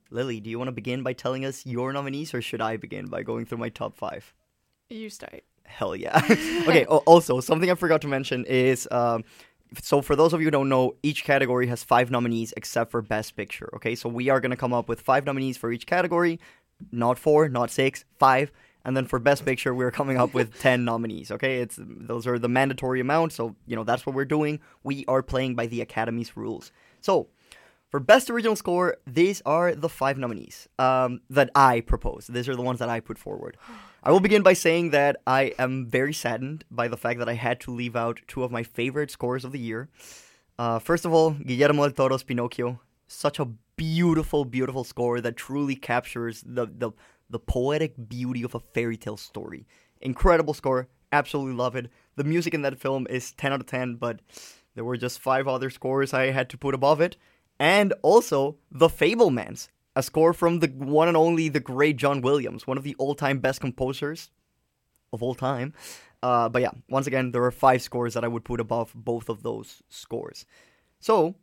Lily, 0.10 0.40
do 0.40 0.50
you 0.50 0.58
want 0.58 0.70
to 0.70 0.74
begin 0.74 1.04
by 1.04 1.14
telling 1.14 1.46
us 1.46 1.66
your 1.66 1.94
nominees, 1.94 2.34
or 2.34 2.42
should 2.42 2.62
I 2.62 2.78
begin 2.78 3.08
by 3.08 3.24
going 3.24 3.46
through 3.46 3.60
my 3.60 3.70
top 3.70 3.96
five? 3.96 4.34
You 4.90 5.10
start. 5.10 5.44
Hell 5.64 5.96
yeah. 5.96 6.22
okay, 6.68 6.86
also, 6.86 7.40
something 7.40 7.70
I 7.70 7.76
forgot 7.76 8.02
to 8.02 8.08
mention 8.08 8.46
is 8.46 8.88
um, 8.92 9.24
so 9.82 10.02
for 10.02 10.16
those 10.16 10.34
of 10.34 10.42
you 10.42 10.48
who 10.48 10.52
don't 10.52 10.70
know, 10.70 10.96
each 11.02 11.24
category 11.24 11.68
has 11.68 11.84
five 11.84 12.12
nominees 12.12 12.54
except 12.58 12.92
for 12.92 13.02
Best 13.02 13.36
Picture. 13.36 13.70
Okay, 13.76 13.96
so 13.96 14.10
we 14.10 14.30
are 14.30 14.42
going 14.42 14.52
to 14.52 14.58
come 14.58 14.74
up 14.74 14.90
with 14.90 15.02
five 15.02 15.26
nominees 15.26 15.58
for 15.58 15.72
each 15.72 15.86
category, 15.86 16.40
not 16.92 17.18
four, 17.18 17.48
not 17.48 17.70
six, 17.70 18.04
five. 18.20 18.52
And 18.84 18.98
then 18.98 19.06
for 19.06 19.20
Best 19.20 19.46
Picture, 19.46 19.74
we're 19.74 19.92
coming 19.92 20.18
up 20.18 20.34
with 20.34 20.60
10 20.60 20.84
nominees. 20.92 21.32
Okay, 21.32 21.60
it's 21.60 21.78
those 21.80 22.26
are 22.28 22.40
the 22.40 22.50
mandatory 22.50 23.00
amounts. 23.00 23.36
So, 23.36 23.56
you 23.68 23.76
know, 23.76 23.84
that's 23.84 24.06
what 24.06 24.16
we're 24.16 24.26
doing. 24.26 24.60
We 24.84 25.06
are 25.08 25.22
playing 25.22 25.56
by 25.56 25.68
the 25.68 25.82
Academy's 25.82 26.36
rules. 26.36 26.72
So, 27.00 27.28
for 27.92 28.00
Best 28.00 28.30
Original 28.30 28.56
Score, 28.56 28.96
these 29.06 29.42
are 29.46 29.76
the 29.76 29.90
five 29.90 30.18
nominees 30.18 30.70
um, 30.80 31.20
that 31.30 31.50
I 31.54 31.82
propose. 31.82 32.28
These 32.28 32.48
are 32.48 32.56
the 32.56 32.62
ones 32.62 32.80
that 32.80 32.88
I 32.88 33.02
put 33.02 33.18
forward. 33.18 33.58
I 34.02 34.12
will 34.12 34.22
begin 34.22 34.44
by 34.44 34.54
saying 34.54 34.92
that 34.92 35.18
I 35.28 35.54
am 35.60 35.88
very 35.88 36.14
saddened 36.14 36.64
by 36.72 36.88
the 36.88 36.96
fact 36.96 37.20
that 37.20 37.28
I 37.28 37.34
had 37.34 37.60
to 37.62 37.72
leave 37.72 37.98
out 37.98 38.22
two 38.30 38.46
of 38.46 38.52
my 38.52 38.64
favorite 38.64 39.12
scores 39.12 39.44
of 39.44 39.52
the 39.52 39.60
year. 39.60 39.90
Uh, 40.58 40.80
first 40.80 41.04
of 41.04 41.14
all, 41.14 41.32
Guillermo 41.32 41.84
del 41.84 41.92
Toro's 41.92 42.24
Pinocchio. 42.24 42.80
Such 43.10 43.40
a 43.40 43.46
beautiful, 43.76 44.46
beautiful 44.46 44.86
score 44.86 45.20
that 45.20 45.36
truly 45.36 45.76
captures 45.76 46.46
the, 46.46 46.68
the, 46.68 46.92
the 47.30 47.40
poetic 47.40 48.08
beauty 48.08 48.42
of 48.44 48.56
a 48.56 48.62
fairy 48.62 48.96
tale 48.96 49.18
story. 49.18 49.68
Incredible 50.00 50.54
score. 50.54 50.88
Absolutely 51.12 51.56
love 51.56 51.76
it. 51.76 51.90
The 52.16 52.24
music 52.24 52.54
in 52.54 52.62
that 52.62 52.80
film 52.80 53.06
is 53.10 53.34
10 53.34 53.52
out 53.52 53.60
of 53.60 53.66
10, 53.66 53.96
but 53.96 54.22
there 54.76 54.86
were 54.86 54.96
just 54.96 55.20
five 55.20 55.46
other 55.46 55.70
scores 55.70 56.14
I 56.14 56.28
had 56.28 56.50
to 56.52 56.58
put 56.58 56.74
above 56.74 57.02
it 57.02 57.18
and 57.62 57.94
also 58.02 58.58
The 58.72 58.88
Fabelmans, 58.88 59.70
a 59.96 60.02
score 60.02 60.34
from 60.34 60.60
the 60.60 60.68
one 60.68 61.08
and 61.08 61.16
only 61.16 61.48
the 61.48 61.60
great 61.60 61.96
John 61.96 62.22
Williams, 62.22 62.66
one 62.66 62.80
of 62.80 62.84
the 62.84 62.96
all-time 62.98 63.38
best 63.38 63.62
composers 63.62 64.32
of 65.14 65.22
all 65.22 65.36
time. 65.36 65.76
Uh, 66.24 66.50
but 66.50 66.64
yeah, 66.64 66.72
once 66.90 67.06
again, 67.06 67.32
there 67.32 67.44
are 67.44 67.52
five 67.52 67.84
scores 67.84 68.16
that 68.16 68.24
I 68.24 68.28
would 68.28 68.44
put 68.44 68.60
above 68.60 68.92
both 68.96 69.30
of 69.30 69.44
those 69.44 69.84
scores. 69.90 70.44
So, 71.00 71.36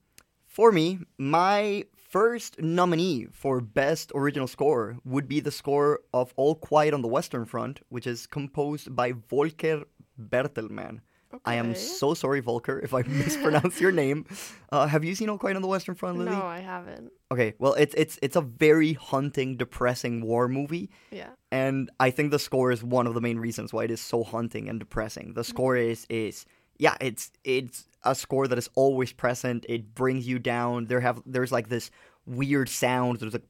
for 0.45 0.73
me, 0.73 0.99
my 1.19 1.85
first 1.95 2.61
nominee 2.61 3.29
for 3.31 3.61
Best 3.61 4.11
Original 4.13 4.49
Score 4.49 4.99
would 5.05 5.29
be 5.29 5.39
the 5.39 5.53
score 5.53 6.01
of 6.13 6.33
All 6.35 6.57
Quiet 6.57 6.95
on 6.95 7.03
the 7.03 7.09
Western 7.09 7.45
Front, 7.45 7.81
which 7.91 8.09
is 8.09 8.27
composed 8.27 8.97
by 8.97 9.13
Volker 9.13 9.85
Bertelmann. 10.21 11.01
I 11.45 11.55
am 11.57 11.75
so 11.75 12.15
sorry, 12.15 12.41
Volker, 12.41 12.79
if 12.81 12.95
I 12.95 13.03
mispronounce 13.07 13.81
your 13.81 13.93
name. 14.05 14.25
Uh, 14.73 14.87
have 14.87 15.05
you 15.05 15.15
seen 15.15 15.29
All 15.29 15.39
Quiet 15.39 15.57
on 15.57 15.63
the 15.63 15.69
Western 15.69 15.95
Front, 15.95 16.19
Lily? 16.19 16.31
No, 16.31 16.43
I 16.43 16.61
haven't. 16.61 17.13
Okay, 17.31 17.55
well, 17.59 17.75
it's 17.75 17.95
it's 17.97 18.19
it's 18.23 18.37
a 18.37 18.41
very 18.41 18.95
haunting, 18.95 19.57
depressing 19.57 20.23
war 20.25 20.49
movie, 20.49 20.91
Yeah. 21.11 21.29
and 21.53 21.91
I 22.01 22.11
think 22.11 22.31
the 22.31 22.39
score 22.39 22.73
is 22.73 22.83
one 22.83 23.07
of 23.07 23.15
the 23.15 23.21
main 23.21 23.39
reasons 23.39 23.73
why 23.73 23.85
it 23.85 23.91
is 23.91 24.01
so 24.01 24.25
haunting 24.25 24.69
and 24.69 24.79
depressing. 24.81 25.35
The 25.35 25.45
score 25.45 25.77
is 25.77 26.07
is 26.09 26.47
yeah, 26.79 26.97
it's 27.01 27.31
it's 27.45 27.87
a 28.05 28.15
score 28.15 28.47
that 28.49 28.57
is 28.57 28.71
always 28.75 29.13
present. 29.13 29.67
It 29.69 29.95
brings 29.95 30.27
you 30.27 30.39
down. 30.39 30.87
There 30.87 31.01
have 31.01 31.21
there's 31.27 31.53
like 31.53 31.69
this 31.69 31.91
weird 32.25 32.69
sound. 32.71 33.19
There's 33.21 33.35
like 33.35 33.43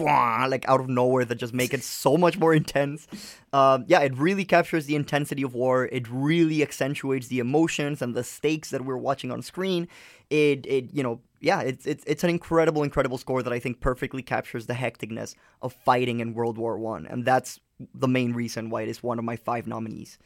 bwah, 0.00 0.48
like 0.50 0.68
out 0.68 0.80
of 0.80 0.88
nowhere 0.88 1.24
that 1.24 1.36
just 1.36 1.54
make 1.54 1.74
it 1.74 1.82
so 1.82 2.16
much 2.16 2.38
more 2.38 2.54
intense. 2.54 3.06
Um, 3.52 3.84
yeah, 3.88 4.00
it 4.00 4.16
really 4.16 4.44
captures 4.44 4.86
the 4.86 4.96
intensity 4.96 5.42
of 5.42 5.54
war. 5.54 5.86
It 5.86 6.08
really 6.08 6.62
accentuates 6.62 7.28
the 7.28 7.38
emotions 7.38 8.02
and 8.02 8.14
the 8.14 8.24
stakes 8.24 8.70
that 8.70 8.84
we're 8.84 8.96
watching 8.96 9.30
on 9.30 9.42
screen. 9.42 9.88
It 10.30 10.66
it 10.66 10.92
you 10.92 11.02
know 11.02 11.20
yeah, 11.40 11.60
it's 11.60 11.86
it's 11.86 12.04
it's 12.06 12.24
an 12.24 12.30
incredible 12.30 12.82
incredible 12.82 13.18
score 13.18 13.42
that 13.42 13.52
I 13.52 13.58
think 13.58 13.80
perfectly 13.80 14.22
captures 14.22 14.66
the 14.66 14.74
hecticness 14.74 15.34
of 15.62 15.72
fighting 15.72 16.20
in 16.20 16.34
World 16.34 16.58
War 16.58 16.78
One, 16.78 17.06
and 17.06 17.24
that's 17.24 17.58
the 17.94 18.08
main 18.08 18.32
reason 18.32 18.70
why 18.70 18.82
it 18.82 18.88
is 18.88 19.02
one 19.02 19.18
of 19.18 19.24
my 19.24 19.36
five 19.36 19.66
nominees. 19.66 20.18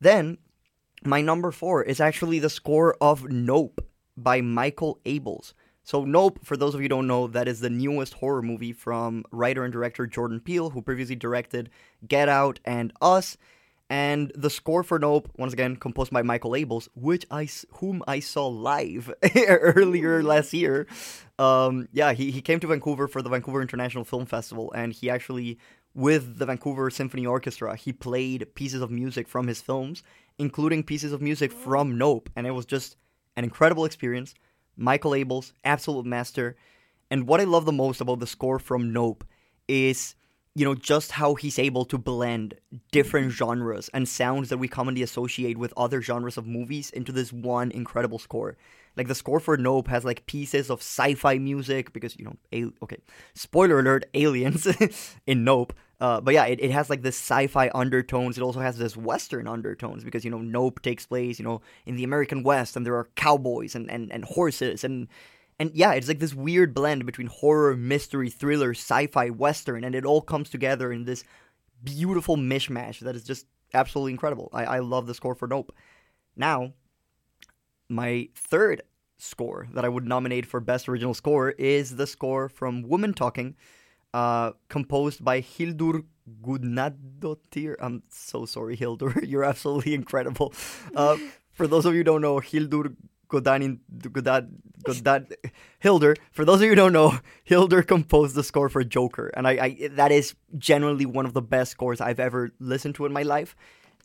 Then 0.00 0.38
my 1.04 1.20
number 1.20 1.50
four 1.50 1.82
is 1.82 2.00
actually 2.00 2.38
the 2.38 2.50
score 2.50 2.96
of 3.00 3.30
Nope 3.30 3.84
by 4.16 4.40
Michael 4.40 4.98
Abels. 5.04 5.52
So 5.90 6.04
Nope, 6.04 6.38
for 6.44 6.56
those 6.56 6.72
of 6.76 6.80
you 6.80 6.84
who 6.84 6.90
don't 6.90 7.08
know, 7.08 7.26
that 7.26 7.48
is 7.48 7.58
the 7.58 7.68
newest 7.68 8.14
horror 8.14 8.42
movie 8.42 8.72
from 8.72 9.24
writer 9.32 9.64
and 9.64 9.72
director 9.72 10.06
Jordan 10.06 10.38
Peele, 10.38 10.70
who 10.70 10.82
previously 10.82 11.16
directed 11.16 11.68
Get 12.06 12.28
Out 12.28 12.60
and 12.64 12.92
Us. 13.02 13.36
And 13.88 14.30
the 14.36 14.50
score 14.50 14.84
for 14.84 15.00
Nope, 15.00 15.28
once 15.36 15.52
again, 15.52 15.74
composed 15.74 16.12
by 16.12 16.22
Michael 16.22 16.52
Abels, 16.52 16.86
which 16.94 17.26
I 17.28 17.48
whom 17.72 18.04
I 18.06 18.20
saw 18.20 18.46
live 18.46 19.12
earlier 19.48 20.22
last 20.22 20.52
year. 20.52 20.86
Um, 21.40 21.88
yeah, 21.92 22.12
he, 22.12 22.30
he 22.30 22.40
came 22.40 22.60
to 22.60 22.68
Vancouver 22.68 23.08
for 23.08 23.20
the 23.20 23.28
Vancouver 23.28 23.60
International 23.60 24.04
Film 24.04 24.26
Festival, 24.26 24.70
and 24.70 24.92
he 24.92 25.10
actually, 25.10 25.58
with 25.92 26.38
the 26.38 26.46
Vancouver 26.46 26.88
Symphony 26.90 27.26
Orchestra, 27.26 27.74
he 27.74 27.92
played 27.92 28.54
pieces 28.54 28.80
of 28.80 28.92
music 28.92 29.26
from 29.26 29.48
his 29.48 29.60
films, 29.60 30.04
including 30.38 30.84
pieces 30.84 31.12
of 31.12 31.20
music 31.20 31.50
from 31.50 31.98
Nope, 31.98 32.30
and 32.36 32.46
it 32.46 32.52
was 32.52 32.64
just 32.64 32.96
an 33.36 33.42
incredible 33.42 33.84
experience. 33.84 34.36
Michael 34.80 35.12
Abels, 35.12 35.52
absolute 35.62 36.06
master. 36.06 36.56
And 37.10 37.28
what 37.28 37.40
I 37.40 37.44
love 37.44 37.66
the 37.66 37.72
most 37.72 38.00
about 38.00 38.18
the 38.18 38.26
score 38.26 38.58
from 38.58 38.92
Nope 38.92 39.24
is, 39.68 40.14
you 40.54 40.64
know, 40.64 40.74
just 40.74 41.12
how 41.12 41.34
he's 41.34 41.58
able 41.58 41.84
to 41.84 41.98
blend 41.98 42.54
different 42.90 43.28
mm-hmm. 43.28 43.36
genres 43.36 43.90
and 43.92 44.08
sounds 44.08 44.48
that 44.48 44.58
we 44.58 44.68
commonly 44.68 45.02
associate 45.02 45.58
with 45.58 45.74
other 45.76 46.00
genres 46.00 46.38
of 46.38 46.46
movies 46.46 46.90
into 46.90 47.12
this 47.12 47.30
one 47.30 47.70
incredible 47.72 48.18
score. 48.18 48.56
Like 48.96 49.06
the 49.06 49.14
score 49.14 49.38
for 49.38 49.56
Nope 49.58 49.88
has 49.88 50.04
like 50.04 50.26
pieces 50.26 50.70
of 50.70 50.80
sci-fi 50.80 51.38
music 51.38 51.92
because 51.92 52.18
you 52.18 52.24
know, 52.24 52.36
al- 52.52 52.72
okay, 52.82 52.98
spoiler 53.34 53.80
alert, 53.80 54.06
aliens 54.14 54.66
in 55.26 55.44
Nope. 55.44 55.74
Uh, 56.00 56.20
but 56.20 56.32
yeah, 56.32 56.46
it, 56.46 56.60
it 56.62 56.70
has 56.70 56.88
like 56.88 57.02
this 57.02 57.16
sci-fi 57.16 57.70
undertones. 57.74 58.38
It 58.38 58.42
also 58.42 58.60
has 58.60 58.78
this 58.78 58.96
western 58.96 59.46
undertones 59.46 60.02
because 60.02 60.24
you 60.24 60.30
know 60.30 60.38
Nope 60.38 60.80
takes 60.82 61.06
place 61.06 61.38
you 61.38 61.44
know 61.44 61.60
in 61.84 61.96
the 61.96 62.04
American 62.04 62.42
West 62.42 62.76
and 62.76 62.86
there 62.86 62.96
are 62.96 63.08
cowboys 63.16 63.74
and, 63.74 63.90
and, 63.90 64.10
and 64.10 64.24
horses 64.24 64.82
and 64.82 65.08
and 65.58 65.72
yeah, 65.74 65.92
it's 65.92 66.08
like 66.08 66.20
this 66.20 66.32
weird 66.32 66.72
blend 66.72 67.04
between 67.04 67.26
horror, 67.26 67.76
mystery, 67.76 68.30
thriller, 68.30 68.70
sci-fi, 68.70 69.28
western, 69.28 69.84
and 69.84 69.94
it 69.94 70.06
all 70.06 70.22
comes 70.22 70.48
together 70.48 70.90
in 70.90 71.04
this 71.04 71.22
beautiful 71.84 72.38
mishmash 72.38 73.00
that 73.00 73.14
is 73.14 73.24
just 73.24 73.44
absolutely 73.74 74.12
incredible. 74.12 74.48
I, 74.54 74.64
I 74.64 74.78
love 74.78 75.06
the 75.06 75.14
score 75.14 75.34
for 75.34 75.46
Nope. 75.46 75.74
Now, 76.34 76.72
my 77.90 78.30
third 78.34 78.80
score 79.18 79.68
that 79.74 79.84
I 79.84 79.88
would 79.88 80.06
nominate 80.06 80.46
for 80.46 80.60
Best 80.60 80.88
Original 80.88 81.12
Score 81.12 81.50
is 81.50 81.96
the 81.96 82.06
score 82.06 82.48
from 82.48 82.88
Woman 82.88 83.12
Talking, 83.12 83.54
uh, 84.14 84.52
composed 84.68 85.24
by 85.24 85.40
Hildur 85.40 86.02
Gudnadottir. 86.42 87.76
I'm 87.80 88.02
so 88.08 88.46
sorry, 88.46 88.76
Hildur. 88.76 89.14
You're 89.22 89.44
absolutely 89.44 89.94
incredible. 89.94 90.52
Uh, 90.94 91.16
for 91.52 91.66
those 91.66 91.86
of 91.86 91.92
you 91.92 92.00
who 92.00 92.04
don't 92.04 92.22
know, 92.22 92.38
Hildur 92.40 92.94
Godin, 93.28 93.80
Godad, 93.98 94.50
Godad, 94.82 95.34
Hildur. 95.78 96.16
For 96.32 96.44
those 96.44 96.56
of 96.56 96.62
you 96.62 96.70
who 96.70 96.74
don't 96.74 96.92
know, 96.92 97.18
Hildur 97.44 97.82
composed 97.82 98.34
the 98.34 98.42
score 98.42 98.68
for 98.68 98.82
Joker, 98.82 99.28
and 99.34 99.46
I, 99.46 99.50
I 99.52 99.88
that 99.92 100.10
is 100.10 100.34
generally 100.58 101.06
one 101.06 101.26
of 101.26 101.32
the 101.32 101.42
best 101.42 101.70
scores 101.70 102.00
I've 102.00 102.18
ever 102.18 102.50
listened 102.58 102.96
to 102.96 103.06
in 103.06 103.12
my 103.12 103.22
life. 103.22 103.54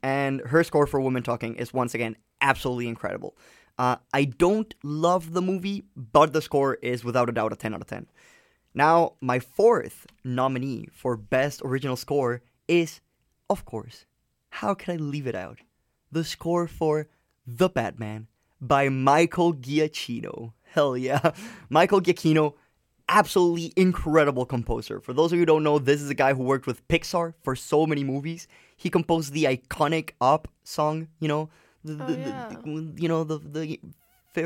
And 0.04 0.42
her 0.42 0.64
score 0.64 0.86
for 0.86 1.02
Women 1.02 1.24
Talking 1.24 1.56
is 1.56 1.74
once 1.74 1.96
again 1.96 2.16
absolutely 2.40 2.88
incredible. 2.88 3.36
Uh, 3.78 3.98
I 4.14 4.26
don't 4.26 4.74
love 4.84 5.34
the 5.34 5.42
movie, 5.42 5.84
but 5.96 6.32
the 6.32 6.42
score 6.42 6.76
is 6.76 7.04
without 7.04 7.28
a 7.28 7.32
doubt 7.32 7.54
a 7.54 7.56
10 7.56 7.74
out 7.74 7.82
of 7.82 7.88
10. 7.88 8.06
Now, 8.76 9.14
my 9.22 9.40
fourth 9.40 10.06
nominee 10.24 10.90
for 10.92 11.16
Best 11.16 11.62
Original 11.64 11.96
Score 11.96 12.42
is, 12.68 13.00
of 13.50 13.64
course, 13.64 14.06
how 14.50 14.74
can 14.74 14.94
I 14.94 14.98
leave 14.98 15.28
it 15.28 15.36
out? 15.36 15.60
The 16.12 16.24
score 16.26 16.68
for 16.68 17.08
The 17.48 17.70
Batman 17.70 18.28
by 18.60 18.90
Michael 18.90 19.54
Giacchino. 19.54 20.52
Hell 20.64 20.98
yeah. 20.98 21.32
Michael 21.70 22.02
Giacchino, 22.02 22.54
absolutely 23.08 23.72
incredible 23.78 24.46
composer. 24.46 25.00
For 25.00 25.14
those 25.14 25.32
of 25.32 25.38
you 25.38 25.42
who 25.44 25.46
don't 25.46 25.64
know, 25.64 25.80
this 25.80 26.02
is 26.02 26.10
a 26.10 26.14
guy 26.16 26.34
who 26.34 26.44
worked 26.44 26.68
with 26.68 26.86
Pixar 26.90 27.34
for 27.44 27.56
so 27.56 27.86
many 27.86 28.04
movies. 28.04 28.48
He 28.76 28.90
composed 28.90 29.32
the 29.32 29.46
iconic 29.46 30.12
Up 30.20 30.50
song, 30.66 31.08
you 31.20 31.30
know, 31.30 31.50
the, 31.86 31.94
Oh, 31.94 32.08
the- 32.08 32.16
the- 32.16 33.02
you 33.02 33.08
know 33.08 33.24
the 33.24 33.38
the 33.38 33.80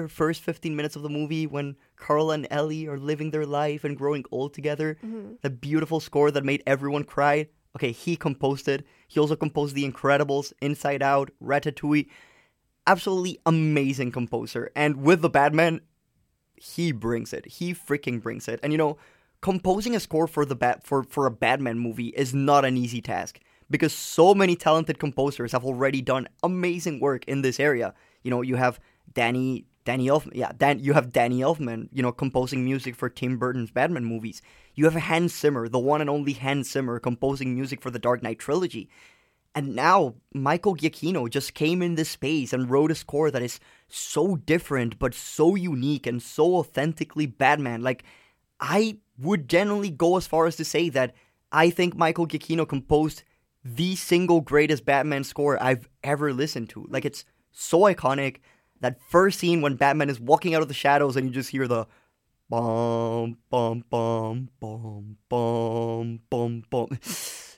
first 0.08 0.41
15 0.41 0.75
minutes 0.75 0.96
of 0.96 1.01
the 1.01 1.10
movie 1.10 1.48
when 1.48 1.75
Carl 1.96 2.31
and 2.31 2.48
Ellie 2.50 2.88
are 2.88 2.98
living 2.98 3.31
their 3.31 3.46
life 3.46 3.84
and 3.84 3.98
growing 3.98 4.25
old 4.31 4.53
together. 4.53 4.98
Mm-hmm. 5.03 5.34
The 5.41 5.50
beautiful 5.50 6.00
score 6.00 6.31
that 6.31 6.46
made 6.46 6.63
everyone 6.65 7.03
cry. 7.03 7.48
Okay, 7.75 7.91
he 7.91 8.15
composed 8.15 8.67
it. 8.67 8.86
He 9.08 9.19
also 9.19 9.36
composed 9.36 9.75
The 9.75 9.89
Incredibles, 9.89 10.53
Inside 10.62 11.03
Out, 11.03 11.31
Ratatouille. 11.43 12.08
Absolutely 12.88 13.39
amazing 13.46 14.12
composer. 14.12 14.72
And 14.75 14.98
with 15.03 15.22
the 15.22 15.29
Batman, 15.29 15.81
he 16.55 16.91
brings 16.91 17.34
it. 17.34 17.46
He 17.46 17.74
freaking 17.74 18.22
brings 18.22 18.48
it. 18.48 18.60
And 18.63 18.72
you 18.72 18.77
know, 18.77 18.98
composing 19.41 19.96
a 19.96 20.00
score 20.00 20.27
for 20.27 20.46
the 20.46 20.55
bat 20.55 20.84
for 20.84 21.03
for 21.03 21.25
a 21.25 21.31
Batman 21.31 21.79
movie 21.79 22.08
is 22.10 22.34
not 22.34 22.65
an 22.65 22.77
easy 22.77 23.01
task 23.01 23.39
because 23.69 23.93
so 23.93 24.34
many 24.34 24.55
talented 24.55 25.00
composers 25.00 25.51
have 25.51 25.63
already 25.63 26.01
done 26.01 26.27
amazing 26.43 27.00
work 27.00 27.25
in 27.25 27.41
this 27.41 27.60
area. 27.60 27.93
You 28.24 28.31
know, 28.31 28.41
you 28.41 28.55
have 28.55 28.79
Danny 29.13 29.65
Danny 29.89 30.05
Elfman, 30.05 30.36
yeah, 30.36 30.51
Dan. 30.55 30.77
You 30.77 30.93
have 30.93 31.12
Danny 31.12 31.39
Elfman, 31.39 31.89
you 31.91 32.03
know, 32.03 32.12
composing 32.12 32.63
music 32.63 32.96
for 32.96 33.10
Tim 33.10 33.39
Burton's 33.39 33.72
Batman 33.72 34.05
movies. 34.05 34.39
You 34.75 34.86
have 34.86 34.93
Hans 34.93 35.36
Zimmer, 35.36 35.67
the 35.67 35.79
one 35.79 36.00
and 36.00 36.12
only 36.12 36.34
Hans 36.34 36.69
Zimmer, 36.69 37.00
composing 37.00 37.55
music 37.55 37.81
for 37.81 37.89
the 37.89 37.98
Dark 37.98 38.22
Knight 38.22 38.38
trilogy. 38.38 38.88
And 39.55 39.75
now 39.75 40.13
Michael 40.31 40.75
Giacchino 40.75 41.27
just 41.27 41.55
came 41.55 41.81
in 41.81 41.96
this 41.96 42.10
space 42.10 42.53
and 42.53 42.69
wrote 42.69 42.91
a 42.91 42.96
score 42.96 43.31
that 43.31 43.41
is 43.41 43.60
so 43.88 44.36
different 44.36 45.00
but 45.00 45.15
so 45.15 45.55
unique 45.55 46.05
and 46.05 46.22
so 46.22 46.58
authentically 46.58 47.25
Batman. 47.25 47.81
Like 47.81 48.03
I 48.60 49.00
would 49.17 49.50
generally 49.50 49.89
go 49.89 50.17
as 50.17 50.27
far 50.27 50.46
as 50.46 50.55
to 50.58 50.65
say 50.65 50.89
that 50.89 51.15
I 51.51 51.72
think 51.72 51.98
Michael 51.98 52.27
Giacchino 52.27 52.69
composed 52.69 53.24
the 53.65 53.96
single 53.96 54.41
greatest 54.41 54.86
Batman 54.86 55.24
score 55.24 55.58
I've 55.60 55.89
ever 56.03 56.31
listened 56.31 56.69
to. 56.69 56.86
Like 56.91 57.05
it's 57.05 57.25
so 57.51 57.79
iconic. 57.79 58.38
That 58.82 59.00
first 59.10 59.40
scene 59.40 59.62
when 59.62 59.76
Batman 59.76 60.10
is 60.10 60.20
walking 60.20 60.56
out 60.56 60.62
of 60.62 60.68
the 60.68 60.74
shadows 60.74 61.16
and 61.18 61.28
you 61.28 61.34
just 61.34 61.50
hear 61.50 61.68
the 61.68 61.86
bum 62.50 63.38
bum 63.50 63.84
bum 63.90 64.50
bum 64.60 65.18
bum 65.30 66.20
bum 66.30 66.64
bum. 66.70 66.88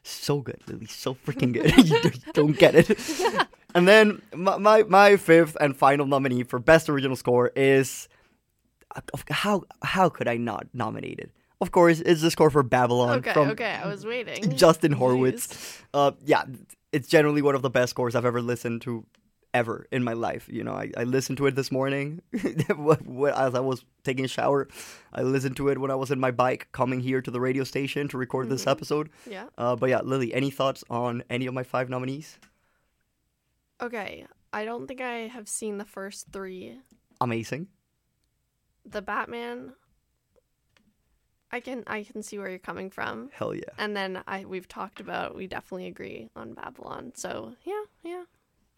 So 0.03 0.41
good, 0.41 0.59
Lily. 0.67 0.87
So 0.87 1.13
freaking 1.13 1.53
good. 1.53 1.77
you 1.87 2.11
don't- 2.33 2.57
get 2.57 2.73
it. 2.75 2.97
And 3.73 3.87
then 3.87 4.21
my, 4.35 4.57
my 4.57 4.83
my 4.83 5.15
fifth 5.15 5.55
and 5.61 5.77
final 5.77 6.05
nominee 6.05 6.43
for 6.43 6.59
best 6.59 6.89
original 6.89 7.15
score 7.15 7.51
is 7.55 8.09
how 9.29 9.63
how 9.81 10.09
could 10.09 10.27
I 10.27 10.35
not 10.37 10.67
nominate 10.73 11.19
it? 11.19 11.31
Of 11.61 11.71
course, 11.71 12.01
it's 12.01 12.21
the 12.21 12.31
score 12.31 12.49
for 12.49 12.63
Babylon 12.63 13.19
Okay, 13.19 13.31
from 13.31 13.49
okay, 13.51 13.79
I 13.81 13.87
was 13.87 14.05
waiting. 14.05 14.57
Justin. 14.57 14.95
Hurwitz. 14.99 15.79
Uh, 15.93 16.11
yeah, 16.25 16.43
it's 16.91 17.07
generally 17.07 17.41
one 17.41 17.55
of 17.55 17.61
the 17.61 17.69
best 17.69 17.91
scores 17.91 18.13
I've 18.15 18.25
ever 18.25 18.41
listened 18.41 18.81
to 18.81 19.05
ever 19.53 19.87
in 19.91 20.03
my 20.03 20.13
life. 20.13 20.47
You 20.49 20.63
know, 20.63 20.73
I, 20.73 20.91
I 20.97 21.03
listened 21.03 21.37
to 21.39 21.47
it 21.47 21.55
this 21.55 21.71
morning 21.71 22.21
as 22.33 23.55
I 23.55 23.59
was 23.59 23.83
taking 24.03 24.25
a 24.25 24.27
shower. 24.27 24.67
I 25.13 25.21
listened 25.21 25.57
to 25.57 25.69
it 25.69 25.77
when 25.77 25.91
I 25.91 25.95
was 25.95 26.11
in 26.11 26.19
my 26.19 26.31
bike 26.31 26.67
coming 26.71 26.99
here 26.99 27.21
to 27.21 27.31
the 27.31 27.39
radio 27.39 27.63
station 27.63 28.07
to 28.09 28.17
record 28.17 28.49
this 28.49 28.67
episode. 28.67 29.09
Yeah. 29.29 29.45
Uh, 29.57 29.75
but 29.75 29.89
yeah, 29.89 30.01
Lily, 30.01 30.33
any 30.33 30.51
thoughts 30.51 30.83
on 30.89 31.23
any 31.29 31.45
of 31.47 31.53
my 31.53 31.63
five 31.63 31.89
nominees? 31.89 32.37
Okay. 33.81 34.25
I 34.53 34.65
don't 34.65 34.87
think 34.87 35.01
I 35.01 35.27
have 35.27 35.47
seen 35.47 35.77
the 35.77 35.85
first 35.85 36.27
three. 36.31 36.77
Amazing. 37.19 37.67
The 38.85 39.01
Batman. 39.01 39.73
I 41.53 41.59
can 41.59 41.83
I 41.85 42.03
can 42.03 42.23
see 42.23 42.37
where 42.39 42.49
you're 42.49 42.59
coming 42.59 42.89
from. 42.89 43.29
Hell 43.33 43.53
yeah. 43.53 43.63
And 43.77 43.95
then 43.95 44.23
I 44.25 44.45
we've 44.45 44.67
talked 44.67 45.01
about 45.01 45.35
we 45.35 45.47
definitely 45.47 45.87
agree 45.87 46.29
on 46.35 46.53
Babylon. 46.53 47.11
So 47.15 47.53
yeah, 47.63 47.83
yeah. 48.03 48.23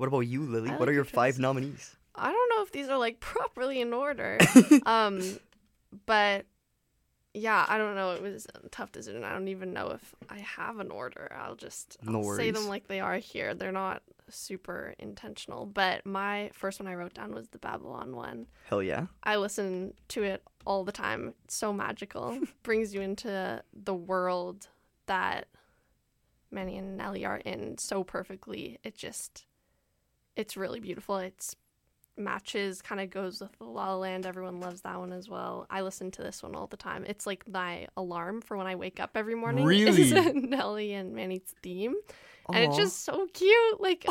What 0.03 0.09
about 0.09 0.27
you, 0.27 0.41
Lily? 0.41 0.69
I 0.69 0.75
what 0.75 0.89
are 0.89 0.91
your 0.91 1.05
five 1.05 1.39
nominees? 1.39 1.95
I 2.13 2.29
don't 2.29 2.49
know 2.49 2.61
if 2.61 2.73
these 2.73 2.89
are 2.89 2.97
like 2.97 3.19
properly 3.21 3.79
in 3.79 3.93
order. 3.93 4.37
um 4.85 5.21
but 6.05 6.45
yeah, 7.33 7.65
I 7.69 7.77
don't 7.77 7.95
know. 7.95 8.11
It 8.11 8.21
was 8.21 8.45
a 8.61 8.67
tough 8.67 8.91
decision. 8.91 9.23
I 9.23 9.31
don't 9.31 9.47
even 9.47 9.71
know 9.71 9.91
if 9.91 10.13
I 10.29 10.39
have 10.39 10.79
an 10.79 10.91
order. 10.91 11.31
I'll 11.33 11.55
just 11.55 11.95
No 12.03 12.17
I'll 12.19 12.35
say 12.35 12.51
them 12.51 12.67
like 12.67 12.89
they 12.89 12.99
are 12.99 13.15
here. 13.15 13.53
They're 13.53 13.71
not 13.71 14.03
super 14.29 14.93
intentional. 14.99 15.65
But 15.67 16.05
my 16.05 16.51
first 16.53 16.81
one 16.81 16.89
I 16.89 16.95
wrote 16.95 17.13
down 17.13 17.33
was 17.33 17.47
the 17.47 17.57
Babylon 17.57 18.13
one. 18.13 18.47
Hell 18.65 18.83
yeah. 18.83 19.05
I 19.23 19.37
listen 19.37 19.93
to 20.09 20.23
it 20.23 20.43
all 20.65 20.83
the 20.83 20.91
time. 20.91 21.33
It's 21.45 21.55
so 21.55 21.71
magical. 21.71 22.37
Brings 22.63 22.93
you 22.93 22.99
into 22.99 23.63
the 23.73 23.95
world 23.95 24.67
that 25.05 25.47
Manny 26.51 26.77
and 26.77 26.97
Nelly 26.97 27.23
are 27.23 27.37
in 27.37 27.77
so 27.77 28.03
perfectly. 28.03 28.79
It 28.83 28.97
just 28.97 29.45
it's 30.35 30.57
really 30.57 30.79
beautiful. 30.79 31.17
It's 31.17 31.55
matches 32.15 32.81
kind 32.81 33.01
of 33.01 33.09
goes 33.09 33.41
with 33.41 33.57
the 33.57 33.65
La 33.65 33.89
La 33.89 33.95
Land. 33.97 34.25
Everyone 34.25 34.59
loves 34.59 34.81
that 34.81 34.99
one 34.99 35.11
as 35.11 35.29
well. 35.29 35.65
I 35.69 35.81
listen 35.81 36.11
to 36.11 36.21
this 36.21 36.43
one 36.43 36.55
all 36.55 36.67
the 36.67 36.77
time. 36.77 37.05
It's 37.07 37.25
like 37.25 37.47
my 37.47 37.87
alarm 37.97 38.41
for 38.41 38.57
when 38.57 38.67
I 38.67 38.75
wake 38.75 38.99
up 38.99 39.11
every 39.15 39.35
morning. 39.35 39.69
Is 39.69 40.11
Really? 40.11 40.41
Nelly 40.41 40.93
and 40.93 41.13
Manny's 41.13 41.53
theme. 41.63 41.95
And 42.51 42.65
it's 42.65 42.77
just 42.77 43.03
so 43.05 43.27
cute. 43.33 43.81
Like 43.81 44.05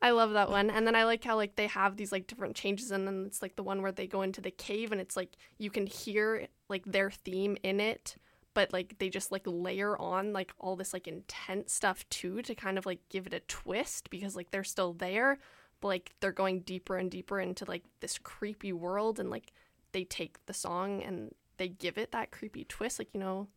I 0.00 0.10
love 0.10 0.32
that 0.32 0.48
one. 0.48 0.70
And 0.70 0.86
then 0.86 0.94
I 0.94 1.04
like 1.04 1.24
how 1.24 1.36
like 1.36 1.56
they 1.56 1.66
have 1.66 1.96
these 1.96 2.12
like 2.12 2.26
different 2.26 2.56
changes 2.56 2.90
and 2.90 3.06
then 3.06 3.24
it's 3.26 3.42
like 3.42 3.56
the 3.56 3.62
one 3.62 3.82
where 3.82 3.92
they 3.92 4.06
go 4.06 4.22
into 4.22 4.40
the 4.40 4.50
cave 4.50 4.92
and 4.92 5.00
it's 5.00 5.16
like 5.16 5.36
you 5.58 5.70
can 5.70 5.86
hear 5.86 6.46
like 6.68 6.84
their 6.86 7.10
theme 7.10 7.56
in 7.62 7.80
it, 7.80 8.16
but 8.54 8.72
like 8.72 8.96
they 8.98 9.08
just 9.08 9.32
like 9.32 9.42
layer 9.44 9.98
on 9.98 10.32
like 10.32 10.52
all 10.58 10.76
this 10.76 10.92
like 10.92 11.06
intense 11.08 11.72
stuff 11.72 12.08
too 12.08 12.40
to 12.42 12.54
kind 12.54 12.78
of 12.78 12.86
like 12.86 13.00
give 13.08 13.26
it 13.26 13.34
a 13.34 13.40
twist 13.40 14.08
because 14.10 14.36
like 14.36 14.50
they're 14.50 14.64
still 14.64 14.92
there, 14.92 15.38
but 15.80 15.88
like 15.88 16.12
they're 16.20 16.32
going 16.32 16.60
deeper 16.60 16.96
and 16.96 17.10
deeper 17.10 17.40
into 17.40 17.64
like 17.66 17.82
this 18.00 18.18
creepy 18.18 18.72
world 18.72 19.18
and 19.18 19.28
like 19.28 19.52
they 19.92 20.04
take 20.04 20.44
the 20.46 20.54
song 20.54 21.02
and 21.02 21.34
they 21.56 21.68
give 21.68 21.98
it 21.98 22.12
that 22.12 22.30
creepy 22.30 22.64
twist. 22.64 22.98
Like, 22.98 23.08
you 23.12 23.20
know, 23.20 23.48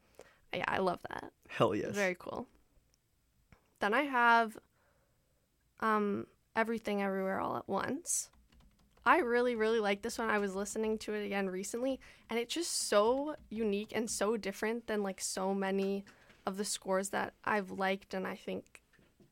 I, 0.54 0.64
I 0.68 0.78
love 0.80 1.00
that. 1.10 1.32
Hell 1.48 1.76
yes. 1.76 1.94
Very 1.96 2.16
cool. 2.18 2.48
Then 3.80 3.94
I 3.94 4.04
have 4.04 4.58
um 5.80 6.26
Everything 6.56 7.04
Everywhere 7.04 7.40
All 7.40 7.56
at 7.58 7.70
Once. 7.70 8.30
I 9.08 9.20
really, 9.20 9.56
really 9.56 9.80
like 9.80 10.02
this 10.02 10.18
one. 10.18 10.30
I 10.30 10.38
was 10.38 10.54
listening 10.54 10.98
to 11.00 11.14
it 11.14 11.26
again 11.26 11.50
recently, 11.50 11.98
and 12.30 12.38
it's 12.38 12.54
just 12.54 12.90
so 12.90 13.38
unique 13.50 13.94
and 13.96 14.10
so 14.10 14.36
different 14.36 14.88
than 14.88 15.02
like 15.02 15.22
so 15.22 15.54
many 15.54 16.04
of 16.46 16.58
the 16.58 16.66
scores 16.66 17.08
that 17.12 17.34
I've 17.46 17.72
liked, 17.72 18.14
and 18.14 18.28
I 18.28 18.36
think 18.36 18.82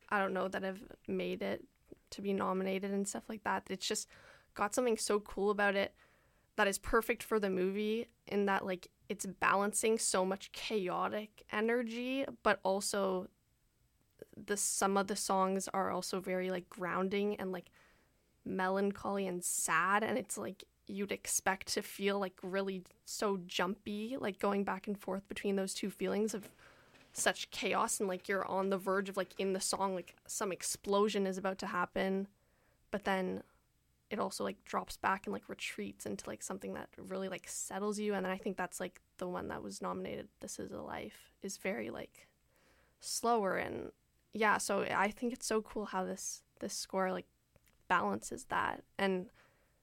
I 0.08 0.18
don't 0.18 0.34
know 0.34 0.48
that 0.48 0.64
have 0.64 0.80
made 1.10 1.42
it 1.42 1.66
to 2.12 2.22
be 2.22 2.32
nominated 2.32 2.92
and 2.92 3.06
stuff 3.06 3.24
like 3.28 3.44
that. 3.44 3.64
It's 3.70 3.86
just 3.86 4.08
got 4.54 4.74
something 4.74 4.98
so 4.98 5.20
cool 5.20 5.50
about 5.50 5.76
it 5.76 5.94
that 6.56 6.70
is 6.70 6.78
perfect 6.78 7.22
for 7.22 7.38
the 7.38 7.50
movie 7.50 8.08
in 8.28 8.46
that 8.46 8.66
like 8.66 8.88
it's 9.10 9.26
balancing 9.26 10.00
so 10.00 10.24
much 10.24 10.54
chaotic 10.54 11.44
energy, 11.52 12.24
but 12.44 12.62
also 12.64 13.28
the 14.38 14.56
some 14.56 14.96
of 14.96 15.08
the 15.08 15.18
songs 15.18 15.68
are 15.74 15.92
also 15.92 16.22
very 16.22 16.50
like 16.50 16.70
grounding 16.70 17.36
and 17.36 17.52
like 17.52 17.72
melancholy 18.46 19.28
and 19.28 19.44
sad 19.44 20.04
and 20.04 20.18
it's 20.18 20.38
like 20.38 20.64
you'd 20.88 21.12
expect 21.12 21.68
to 21.74 21.82
feel 21.82 22.20
like 22.20 22.38
really 22.44 22.84
so 23.06 23.40
jumpy 23.48 24.16
like 24.20 24.40
going 24.40 24.64
back 24.64 24.88
and 24.88 25.00
forth 25.00 25.28
between 25.28 25.56
those 25.56 25.74
two 25.74 25.90
feelings 25.90 26.34
of 26.34 26.50
such 27.14 27.50
chaos 27.50 28.00
and 28.00 28.10
like 28.10 28.28
you're 28.28 28.46
on 28.46 28.70
the 28.70 28.78
verge 28.78 29.10
of 29.10 29.18
like 29.18 29.34
in 29.40 29.54
the 29.54 29.60
song 29.60 29.96
like 29.96 30.16
some 30.28 30.52
explosion 30.52 31.26
is 31.26 31.38
about 31.38 31.58
to 31.58 31.68
happen 31.68 32.28
but 32.92 33.04
then 33.04 33.42
it 34.10 34.20
also 34.20 34.44
like 34.44 34.64
drops 34.66 34.98
back 34.98 35.26
and 35.26 35.34
like 35.34 35.50
retreats 35.50 36.06
into 36.06 36.30
like 36.30 36.44
something 36.44 36.74
that 36.74 36.90
really 36.98 37.30
like 37.30 37.48
settles 37.48 37.98
you 37.98 38.14
and 38.14 38.26
then 38.26 38.32
i 38.32 38.38
think 38.38 38.58
that's 38.58 38.80
like 38.80 39.02
the 39.18 39.28
one 39.28 39.48
that 39.48 39.64
was 39.64 39.82
nominated 39.82 40.28
this 40.42 40.60
is 40.60 40.72
a 40.72 40.82
life 40.82 41.32
is 41.42 41.58
very 41.58 41.90
like 41.90 42.28
slower 43.00 43.56
and 43.56 43.92
yeah 44.34 44.58
so 44.58 44.86
i 44.96 45.10
think 45.10 45.34
it's 45.34 45.48
so 45.48 45.62
cool 45.62 45.86
how 45.86 46.04
this 46.04 46.44
this 46.60 46.74
score 46.74 47.12
like 47.12 47.26
balances 47.88 48.46
that 48.46 48.84
and 48.98 49.28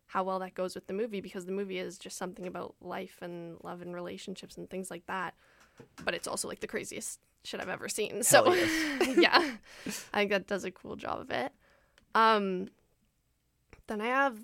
how 0.06 0.22
well 0.22 0.38
that 0.40 0.54
goes 0.54 0.74
with 0.74 0.86
the 0.86 0.92
movie 0.92 1.20
because 1.20 1.46
the 1.46 1.52
movie 1.52 1.78
is 1.78 1.96
just 1.98 2.18
something 2.18 2.46
about 2.46 2.74
life 2.80 3.18
and 3.22 3.56
love 3.62 3.80
and 3.82 3.94
relationships 3.94 4.56
and 4.56 4.68
things 4.68 4.90
like 4.90 5.06
that. 5.06 5.34
But 6.04 6.14
it's 6.14 6.28
also 6.28 6.48
like 6.48 6.60
the 6.60 6.66
craziest 6.66 7.18
shit 7.44 7.60
I've 7.60 7.68
ever 7.70 7.88
seen. 7.88 8.22
So 8.22 8.52
yes. 8.52 9.16
yeah, 9.18 9.52
I 10.12 10.18
think 10.18 10.30
that 10.30 10.46
does 10.46 10.64
a 10.64 10.70
cool 10.70 10.96
job 10.96 11.20
of 11.20 11.30
it. 11.30 11.50
Um, 12.14 12.68
then 13.86 14.00
I 14.02 14.06
have 14.06 14.38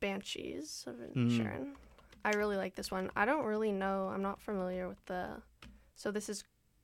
Banshees 0.00 0.84
of 0.88 0.96
Mm. 1.14 1.36
Sharon. 1.36 1.76
I 2.24 2.30
really 2.30 2.56
like 2.56 2.74
this 2.74 2.90
one. 2.90 3.10
I 3.14 3.24
don't 3.24 3.44
really 3.44 3.70
know. 3.70 4.10
I'm 4.12 4.22
not 4.22 4.40
familiar 4.40 4.88
with 4.88 5.04
the. 5.06 5.28
So 5.94 6.10
this 6.10 6.28
is 6.28 6.42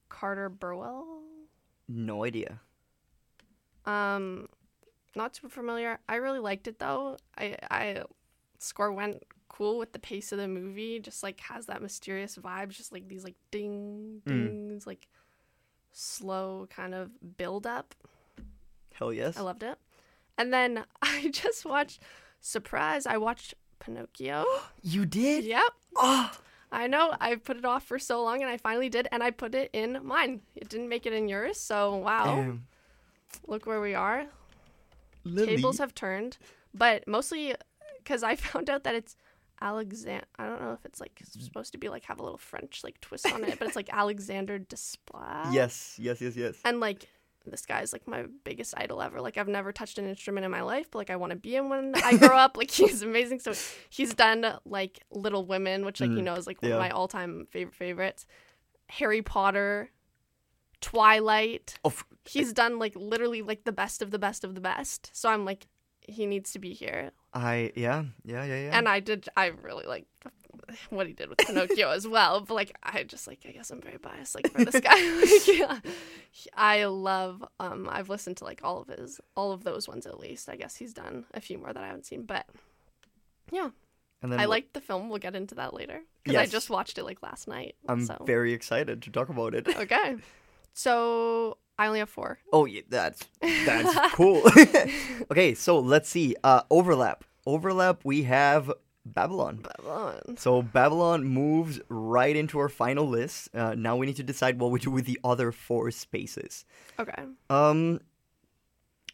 Carter 0.08 0.48
Burwell. 0.48 1.22
No 1.88 2.24
idea. 2.24 2.60
Um, 3.86 4.48
not 5.16 5.34
super 5.36 5.48
familiar. 5.48 5.98
I 6.08 6.16
really 6.16 6.38
liked 6.38 6.68
it 6.68 6.78
though. 6.78 7.16
I 7.36 7.56
I 7.70 8.02
score 8.58 8.92
went 8.92 9.22
cool 9.48 9.78
with 9.78 9.92
the 9.92 9.98
pace 9.98 10.32
of 10.32 10.38
the 10.38 10.48
movie. 10.48 11.00
Just 11.00 11.22
like 11.22 11.40
has 11.40 11.66
that 11.66 11.82
mysterious 11.82 12.36
vibe. 12.36 12.68
Just 12.70 12.92
like 12.92 13.08
these 13.08 13.24
like 13.24 13.36
ding 13.50 14.22
Mm. 14.26 14.46
dings, 14.46 14.86
like 14.86 15.08
slow 15.92 16.68
kind 16.70 16.94
of 16.94 17.10
build 17.36 17.66
up. 17.66 17.94
Hell 18.94 19.12
yes. 19.12 19.36
I 19.36 19.40
loved 19.42 19.62
it. 19.62 19.78
And 20.38 20.52
then 20.52 20.84
I 21.02 21.30
just 21.32 21.64
watched. 21.64 22.00
Surprise! 22.42 23.04
I 23.06 23.18
watched 23.18 23.52
Pinocchio. 23.80 24.44
you 24.82 25.04
did? 25.04 25.44
yep. 25.44 25.62
Oh, 25.96 26.30
I 26.72 26.86
know. 26.86 27.14
I 27.20 27.34
put 27.34 27.58
it 27.58 27.64
off 27.66 27.84
for 27.84 27.98
so 27.98 28.22
long, 28.22 28.40
and 28.40 28.50
I 28.50 28.56
finally 28.56 28.88
did, 28.88 29.08
and 29.12 29.22
I 29.22 29.30
put 29.30 29.54
it 29.54 29.68
in 29.74 29.98
mine. 30.02 30.40
It 30.56 30.68
didn't 30.70 30.88
make 30.88 31.04
it 31.04 31.12
in 31.12 31.28
yours, 31.28 31.58
so 31.60 31.96
wow! 31.96 32.24
damn. 32.36 32.66
Look 33.46 33.66
where 33.66 33.80
we 33.82 33.94
are. 33.94 34.24
Lily. 35.24 35.56
tables 35.56 35.78
have 35.78 35.94
turned, 35.94 36.38
but 36.74 37.06
mostly 37.06 37.54
because 37.98 38.22
I 38.22 38.36
found 38.36 38.70
out 38.70 38.84
that 38.84 38.94
it's 38.94 39.16
Alexander. 39.60 40.24
I 40.38 40.46
don't 40.46 40.60
know 40.62 40.72
if 40.72 40.84
it's 40.84 41.00
like 41.00 41.20
supposed 41.28 41.72
to 41.72 41.78
be 41.78 41.88
like 41.88 42.04
have 42.04 42.18
a 42.18 42.22
little 42.22 42.38
French 42.38 42.82
like 42.82 43.00
twist 43.00 43.30
on 43.30 43.44
it, 43.44 43.58
but 43.58 43.66
it's 43.68 43.76
like 43.76 43.90
Alexander 43.92 44.58
Desplat. 44.58 45.52
Yes, 45.52 45.96
yes, 45.98 46.20
yes, 46.20 46.34
yes. 46.36 46.56
And 46.64 46.80
like 46.80 47.06
this 47.46 47.64
guy's 47.66 47.92
like 47.92 48.06
my 48.06 48.24
biggest 48.44 48.74
idol 48.76 49.00
ever. 49.02 49.20
Like 49.20 49.36
I've 49.38 49.48
never 49.48 49.72
touched 49.72 49.98
an 49.98 50.06
instrument 50.06 50.44
in 50.44 50.50
my 50.50 50.62
life, 50.62 50.90
but 50.90 50.98
like 50.98 51.10
I 51.10 51.16
want 51.16 51.30
to 51.30 51.36
be 51.36 51.54
him 51.56 51.68
when 51.68 51.94
I 51.94 52.16
grow 52.16 52.36
up. 52.36 52.56
Like 52.56 52.70
he's 52.80 53.02
amazing. 53.02 53.40
So 53.40 53.52
he's 53.90 54.14
done 54.14 54.46
like 54.64 55.00
Little 55.10 55.44
Women, 55.44 55.84
which 55.84 56.00
like 56.00 56.10
you 56.10 56.16
Mm, 56.18 56.24
know 56.24 56.34
is 56.34 56.46
like 56.46 56.62
one 56.62 56.70
yeah. 56.70 56.76
of 56.76 56.80
my 56.80 56.90
all 56.90 57.08
time 57.08 57.46
favorite 57.50 57.74
favorites. 57.74 58.24
Harry 58.88 59.22
Potter, 59.22 59.90
Twilight 60.80 61.78
Oh, 61.84 61.88
f- 61.90 62.04
he's 62.24 62.52
done 62.52 62.78
like 62.78 62.94
literally 62.96 63.42
like 63.42 63.64
the 63.64 63.72
best 63.72 64.02
of 64.02 64.10
the 64.10 64.18
best 64.18 64.44
of 64.44 64.54
the 64.54 64.60
best. 64.60 65.10
So 65.12 65.28
I'm 65.28 65.44
like, 65.44 65.66
he 66.06 66.26
needs 66.26 66.52
to 66.52 66.58
be 66.58 66.72
here. 66.72 67.10
I 67.34 67.72
yeah, 67.76 68.04
yeah, 68.24 68.44
yeah, 68.44 68.60
yeah. 68.64 68.76
And 68.78 68.88
I 68.88 69.00
did, 69.00 69.28
I 69.36 69.46
really 69.62 69.86
like 69.86 70.06
what 70.90 71.06
he 71.06 71.12
did 71.12 71.28
with 71.28 71.38
Pinocchio 71.38 71.90
as 71.90 72.06
well. 72.08 72.40
But 72.40 72.54
like, 72.54 72.76
I 72.82 73.02
just 73.04 73.26
like, 73.26 73.40
I 73.46 73.50
guess 73.52 73.70
I'm 73.70 73.80
very 73.80 73.98
biased 73.98 74.34
like 74.34 74.50
for 74.50 74.64
this 74.64 74.80
guy. 74.80 75.20
like, 75.20 75.46
yeah. 75.46 75.78
I 76.56 76.84
love. 76.86 77.44
Um, 77.60 77.88
I've 77.90 78.08
listened 78.08 78.38
to 78.38 78.44
like 78.44 78.60
all 78.64 78.80
of 78.82 78.88
his, 78.88 79.20
all 79.36 79.52
of 79.52 79.62
those 79.64 79.88
ones 79.88 80.06
at 80.06 80.18
least. 80.18 80.48
I 80.48 80.56
guess 80.56 80.76
he's 80.76 80.94
done 80.94 81.24
a 81.34 81.40
few 81.40 81.58
more 81.58 81.72
that 81.72 81.82
I 81.82 81.86
haven't 81.86 82.06
seen, 82.06 82.22
but 82.24 82.46
yeah, 83.52 83.70
and 84.22 84.32
then 84.32 84.40
I 84.40 84.44
what- 84.44 84.50
liked 84.50 84.74
the 84.74 84.80
film. 84.80 85.08
We'll 85.08 85.18
get 85.18 85.36
into 85.36 85.54
that 85.56 85.74
later 85.74 86.00
because 86.24 86.38
I 86.38 86.46
just 86.46 86.70
watched 86.70 86.98
it 86.98 87.04
like 87.04 87.22
last 87.22 87.46
night. 87.48 87.76
I'm 87.88 88.04
so. 88.04 88.22
very 88.26 88.52
excited 88.52 89.02
to 89.02 89.10
talk 89.10 89.28
about 89.28 89.54
it. 89.54 89.68
okay. 89.68 90.16
So 90.72 91.58
I 91.78 91.86
only 91.86 91.98
have 92.00 92.08
four. 92.10 92.38
Oh 92.52 92.64
yeah, 92.66 92.82
that's 92.88 93.22
that's 93.40 94.12
cool. 94.14 94.42
okay, 95.30 95.54
so 95.54 95.78
let's 95.78 96.08
see. 96.08 96.36
Uh, 96.44 96.62
overlap. 96.70 97.24
Overlap. 97.46 98.00
We 98.04 98.24
have 98.24 98.70
Babylon. 99.04 99.62
Babylon. 99.62 100.36
So 100.36 100.62
Babylon 100.62 101.24
moves 101.24 101.80
right 101.88 102.36
into 102.36 102.58
our 102.58 102.68
final 102.68 103.06
list. 103.08 103.48
Uh, 103.54 103.74
now 103.74 103.96
we 103.96 104.06
need 104.06 104.16
to 104.16 104.22
decide 104.22 104.58
what 104.60 104.70
we 104.70 104.78
do 104.78 104.90
with 104.90 105.06
the 105.06 105.18
other 105.24 105.52
four 105.52 105.90
spaces. 105.90 106.64
Okay. 106.98 107.24
Um. 107.48 108.00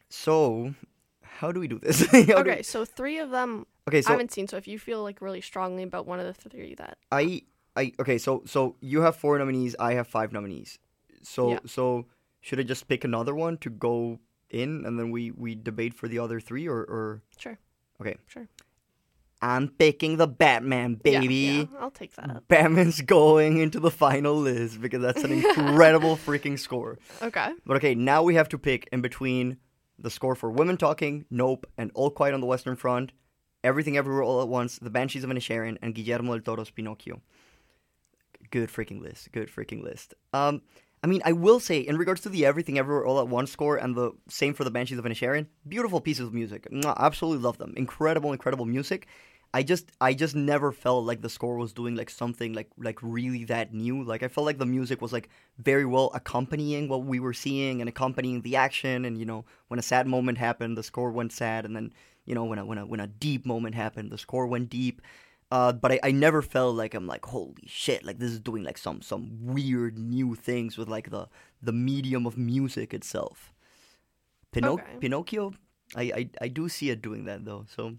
So, 0.08 0.74
how 1.22 1.52
do 1.52 1.60
we 1.60 1.68
do 1.68 1.78
this? 1.78 2.06
Do 2.10 2.34
Okay, 2.34 2.56
we- 2.58 2.62
so 2.62 2.84
three 2.84 3.18
of 3.18 3.30
them 3.30 3.66
okay. 3.88 4.02
I 4.06 4.10
haven't 4.10 4.32
seen. 4.32 4.46
So 4.48 4.56
if 4.56 4.68
you 4.68 4.78
feel 4.78 5.02
like 5.02 5.20
really 5.20 5.40
strongly 5.40 5.82
about 5.82 6.06
one 6.06 6.20
of 6.20 6.26
the 6.26 6.32
three, 6.48 6.74
that 6.76 6.98
I 7.10 7.42
I 7.76 7.92
okay. 8.00 8.18
So 8.18 8.42
so 8.46 8.76
you 8.80 9.00
have 9.02 9.16
four 9.16 9.38
nominees. 9.38 9.74
I 9.78 9.94
have 9.94 10.06
five 10.06 10.32
nominees. 10.32 10.78
So 11.28 11.50
Yeah. 11.52 11.58
so 11.66 12.06
should 12.40 12.60
I 12.60 12.62
just 12.62 12.86
pick 12.88 13.02
another 13.04 13.34
one 13.34 13.58
to 13.58 13.70
go 13.70 14.20
in, 14.50 14.84
and 14.86 14.98
then 14.98 15.10
we 15.10 15.30
we 15.32 15.54
debate 15.56 15.92
for 15.94 16.06
the 16.08 16.18
other 16.20 16.38
three, 16.40 16.68
or 16.68 16.78
or 16.80 17.22
sure, 17.36 17.58
okay. 18.00 18.16
sure, 18.26 18.46
I'm 19.42 19.68
picking 19.68 20.16
the 20.18 20.28
Batman, 20.28 21.00
Yeah, 21.04 21.20
baby. 21.20 21.34
yeah, 21.70 21.78
I'll 21.80 21.90
take 21.90 22.14
that. 22.14 22.46
Batman's 22.48 23.00
going 23.02 23.58
into 23.58 23.80
the 23.80 23.90
final 23.90 24.36
list 24.36 24.80
because 24.80 25.02
that's 25.02 25.24
an 25.24 25.32
incredible 25.32 26.16
freaking 26.26 26.58
score. 26.58 26.98
Okay, 27.20 27.50
But 27.66 27.76
okay, 27.78 27.94
now 27.96 28.22
we 28.22 28.36
have 28.36 28.48
to 28.50 28.58
pick 28.58 28.88
in 28.92 29.00
between 29.02 29.56
the 29.98 30.10
score 30.10 30.34
for 30.36 30.50
Women 30.50 30.76
Talking, 30.76 31.24
Nope, 31.30 31.66
and 31.76 31.90
All 31.94 32.10
Quiet 32.10 32.34
on 32.34 32.40
the 32.40 32.46
Western 32.46 32.76
Front, 32.76 33.12
Everything 33.64 33.96
Everywhere 33.96 34.22
All 34.22 34.42
at 34.42 34.48
Once, 34.48 34.78
The 34.78 34.90
Banshees 34.90 35.24
of 35.24 35.30
Inisherin, 35.30 35.76
and 35.82 35.94
Guillermo 35.94 36.38
del 36.38 36.42
Toro's 36.56 36.70
Pinocchio. 36.70 37.20
Good 38.50 38.68
freaking 38.70 39.00
list. 39.02 39.32
Good 39.32 39.48
freaking 39.50 39.82
list. 39.82 40.14
Um, 40.32 40.62
I 41.06 41.08
mean, 41.08 41.22
I 41.24 41.30
will 41.30 41.60
say, 41.60 41.78
in 41.78 41.98
regards 41.98 42.22
to 42.22 42.28
the 42.28 42.44
Everything 42.44 42.80
Everywhere 42.80 43.06
All 43.06 43.20
at 43.20 43.28
Once 43.28 43.52
score 43.52 43.76
and 43.76 43.94
the 43.94 44.10
same 44.28 44.54
for 44.54 44.64
The 44.64 44.72
Banshees 44.72 44.98
of 44.98 45.04
Inisherin, 45.04 45.46
beautiful 45.68 46.00
pieces 46.00 46.26
of 46.26 46.34
music. 46.34 46.66
Absolutely 46.84 47.44
love 47.44 47.58
them. 47.58 47.74
Incredible, 47.76 48.32
incredible 48.32 48.64
music. 48.64 49.06
I 49.54 49.62
just 49.62 49.92
I 50.00 50.14
just 50.14 50.34
never 50.34 50.72
felt 50.72 51.04
like 51.04 51.22
the 51.22 51.28
score 51.30 51.58
was 51.58 51.72
doing 51.72 51.94
like 51.94 52.10
something 52.10 52.54
like 52.54 52.70
like 52.76 52.98
really 53.02 53.44
that 53.44 53.72
new. 53.72 54.02
Like 54.02 54.24
I 54.24 54.28
felt 54.28 54.46
like 54.46 54.58
the 54.58 54.66
music 54.66 55.00
was 55.00 55.12
like 55.12 55.28
very 55.58 55.84
well 55.84 56.10
accompanying 56.12 56.88
what 56.88 57.04
we 57.04 57.20
were 57.20 57.32
seeing 57.32 57.80
and 57.80 57.88
accompanying 57.88 58.42
the 58.42 58.56
action 58.56 59.04
and 59.04 59.16
you 59.16 59.26
know 59.26 59.44
when 59.68 59.78
a 59.78 59.82
sad 59.82 60.08
moment 60.08 60.38
happened 60.38 60.76
the 60.76 60.82
score 60.82 61.12
went 61.12 61.32
sad 61.32 61.64
and 61.64 61.76
then 61.76 61.92
you 62.24 62.34
know 62.34 62.44
when 62.44 62.58
a 62.58 62.66
when 62.66 62.78
a 62.78 62.84
when 62.84 62.98
a 62.98 63.06
deep 63.06 63.46
moment 63.46 63.76
happened 63.76 64.10
the 64.10 64.18
score 64.18 64.48
went 64.48 64.68
deep. 64.68 65.00
Uh, 65.50 65.72
but 65.72 65.92
I, 65.92 66.00
I 66.02 66.10
never 66.10 66.42
felt 66.42 66.74
like 66.74 66.92
I'm 66.94 67.06
like 67.06 67.24
holy 67.24 67.62
shit 67.66 68.04
like 68.04 68.18
this 68.18 68.32
is 68.32 68.40
doing 68.40 68.64
like 68.64 68.76
some 68.78 69.00
some 69.00 69.38
weird 69.46 69.96
new 69.96 70.34
things 70.34 70.76
with 70.76 70.88
like 70.88 71.10
the 71.10 71.28
the 71.62 71.72
medium 71.72 72.26
of 72.26 72.36
music 72.36 72.92
itself. 72.92 73.54
Pinoc- 74.52 74.80
Okay. 74.80 74.96
Pinocchio, 75.00 75.52
I, 75.94 76.02
I 76.02 76.30
I 76.42 76.48
do 76.48 76.68
see 76.68 76.90
it 76.90 77.00
doing 77.00 77.26
that 77.26 77.44
though. 77.44 77.64
So 77.74 77.94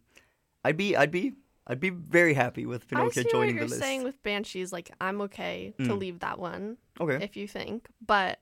I'd 0.65 0.75
be 0.75 0.95
I'd 0.97 1.12
be 1.12 1.33
I'd 1.67 1.79
be 1.79 1.89
very 1.89 2.33
happy 2.33 2.65
with 2.65 2.88
Pinocchio 2.89 3.21
I 3.21 3.23
see 3.23 3.27
what 3.27 3.31
joining 3.31 3.55
you're 3.55 3.65
the 3.65 3.69
list. 3.71 3.81
saying 3.81 4.03
with 4.03 4.21
Banshees. 4.23 4.73
Like 4.73 4.91
I'm 4.99 5.21
okay 5.21 5.73
to 5.79 5.83
Mm. 5.95 5.99
leave 5.99 6.19
that 6.19 6.39
one 6.39 6.77
okay. 6.99 7.23
if 7.23 7.38
you 7.38 7.47
think, 7.47 7.88
but 8.05 8.39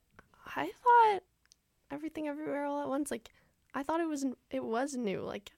I 0.56 0.72
thought 0.84 1.22
everything 1.92 2.28
everywhere 2.28 2.66
all 2.66 2.82
at 2.82 2.88
once. 2.90 3.12
Like 3.12 3.30
I 3.76 3.84
thought 3.84 4.00
it 4.00 4.08
was 4.08 4.26
it 4.50 4.64
was 4.64 4.96
new. 4.96 5.22
Like 5.22 5.52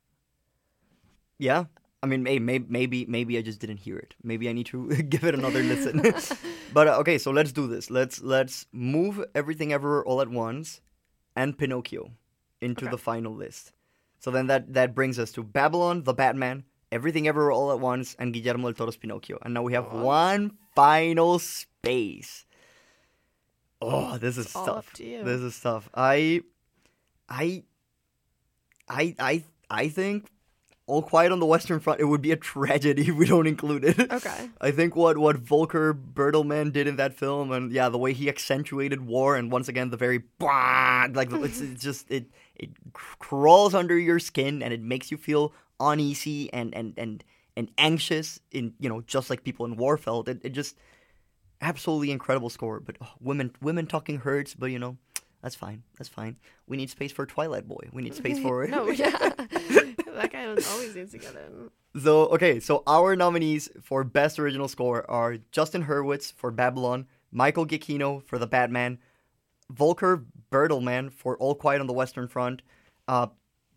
Yeah. 1.37 1.65
I 2.03 2.05
mean, 2.05 2.21
may, 2.21 2.37
may, 2.37 2.59
maybe 2.59 3.05
maybe 3.07 3.37
I 3.37 3.41
just 3.41 3.59
didn't 3.59 3.77
hear 3.77 3.97
it. 3.97 4.13
Maybe 4.23 4.47
I 4.49 4.53
need 4.53 4.67
to 4.67 4.87
give 5.13 5.23
it 5.23 5.33
another 5.33 5.63
listen. 5.63 6.01
but 6.73 6.87
uh, 6.87 6.97
okay, 6.99 7.17
so 7.17 7.31
let's 7.31 7.51
do 7.51 7.67
this. 7.67 7.89
Let's 7.89 8.21
let's 8.21 8.65
move 8.71 9.23
everything 9.33 9.73
everywhere 9.73 10.05
all 10.05 10.21
at 10.21 10.29
once, 10.29 10.81
and 11.35 11.57
Pinocchio 11.57 12.11
into 12.61 12.85
Okay. 12.85 12.91
the 12.91 12.97
final 12.97 13.33
list. 13.33 13.71
So 14.19 14.31
then 14.31 14.47
that 14.47 14.73
that 14.73 14.93
brings 14.93 15.17
us 15.19 15.31
to 15.33 15.43
Babylon, 15.43 16.03
the 16.03 16.13
Batman, 16.13 16.65
everything 16.91 17.27
everywhere 17.27 17.51
all 17.51 17.71
at 17.71 17.79
once, 17.79 18.15
and 18.19 18.33
Guillermo 18.33 18.67
del 18.71 18.73
Toro's 18.73 18.97
Pinocchio. 18.97 19.39
And 19.41 19.53
now 19.53 19.63
we 19.63 19.73
have 19.73 19.85
Aw. 19.87 20.01
one 20.01 20.57
final 20.75 21.39
space. 21.39 22.45
Oh, 23.81 24.17
this 24.17 24.37
is 24.37 24.51
tough. 24.53 24.67
up 24.69 24.85
to 24.93 25.03
you. 25.03 25.23
This 25.23 25.41
is 25.41 25.59
tough. 25.59 25.87
I, 25.93 26.41
I, 27.29 27.63
I, 28.89 29.15
I, 29.19 29.43
I 29.69 29.87
think 29.89 30.31
All 30.87 31.01
Quiet 31.01 31.33
on 31.33 31.41
the 31.41 31.45
Western 31.45 31.81
Front. 31.81 31.99
It 31.99 32.05
would 32.05 32.21
be 32.21 32.31
a 32.31 32.37
tragedy 32.37 33.09
if 33.09 33.15
we 33.15 33.25
don't 33.25 33.45
include 33.45 33.83
it. 33.83 33.99
okay. 34.11 34.49
I 34.61 34.71
think 34.71 34.95
what 34.95 35.17
what 35.17 35.35
Volker 35.35 35.93
Bertelmann 35.93 36.71
did 36.71 36.87
in 36.87 36.95
that 36.95 37.13
film, 37.13 37.51
and 37.51 37.71
yeah, 37.73 37.89
the 37.89 37.97
way 37.97 38.13
he 38.13 38.29
accentuated 38.29 39.05
war, 39.05 39.35
and 39.35 39.51
once 39.51 39.67
again 39.67 39.89
the 39.89 39.97
very 39.97 40.23
bah, 40.39 41.07
like 41.13 41.31
it's, 41.31 41.59
it's 41.59 41.83
just 41.83 42.09
it 42.09 42.25
it 42.55 42.69
crawls 42.93 43.75
under 43.75 43.97
your 43.99 44.17
skin, 44.17 44.63
and 44.63 44.73
it 44.73 44.81
makes 44.81 45.11
you 45.11 45.17
feel 45.17 45.53
uneasy 45.79 46.51
and 46.53 46.73
and 46.73 46.93
and 46.97 47.23
and 47.57 47.69
anxious 47.77 48.39
in 48.51 48.73
you 48.79 48.87
know 48.87 49.01
just 49.01 49.29
like 49.29 49.43
people 49.43 49.65
in 49.65 49.75
war 49.75 49.97
felt. 49.97 50.29
It 50.29 50.39
it 50.43 50.53
just 50.53 50.77
absolutely 51.61 52.11
incredible 52.11 52.49
score. 52.49 52.79
But 52.79 52.97
oh, 53.01 53.11
women 53.19 53.51
women 53.61 53.87
talking 53.87 54.19
hurts, 54.19 54.53
but 54.53 54.67
you 54.67 54.79
know 54.79 54.97
that's 55.41 55.55
fine. 55.55 55.83
That's 55.97 56.09
fine. 56.09 56.37
We 56.67 56.77
need 56.77 56.89
space 56.89 57.11
for 57.11 57.25
Twilight 57.25 57.67
Boy. 57.67 57.89
We 57.91 58.01
need 58.01 58.15
space 58.15 58.39
for 58.39 58.67
no, 58.69 58.87
yeah. 58.89 59.11
that 59.37 60.29
guy 60.31 60.45
always 60.45 60.95
needs 60.95 61.11
to 61.11 61.17
get 61.17 61.35
in. 61.35 61.69
So 62.01 62.27
okay, 62.29 62.59
so 62.59 62.83
our 62.87 63.15
nominees 63.15 63.69
for 63.81 64.03
best 64.03 64.39
original 64.39 64.67
score 64.67 65.09
are 65.09 65.37
Justin 65.51 65.85
Hurwitz 65.85 66.33
for 66.33 66.51
Babylon, 66.51 67.07
Michael 67.31 67.65
Giacchino 67.65 68.23
for 68.23 68.37
The 68.37 68.47
Batman, 68.47 68.99
Volker 69.69 70.25
Bertelmann 70.51 71.11
for 71.11 71.37
All 71.37 71.55
Quiet 71.55 71.81
on 71.81 71.87
the 71.87 71.93
Western 71.93 72.27
Front, 72.27 72.61
uh, 73.07 73.27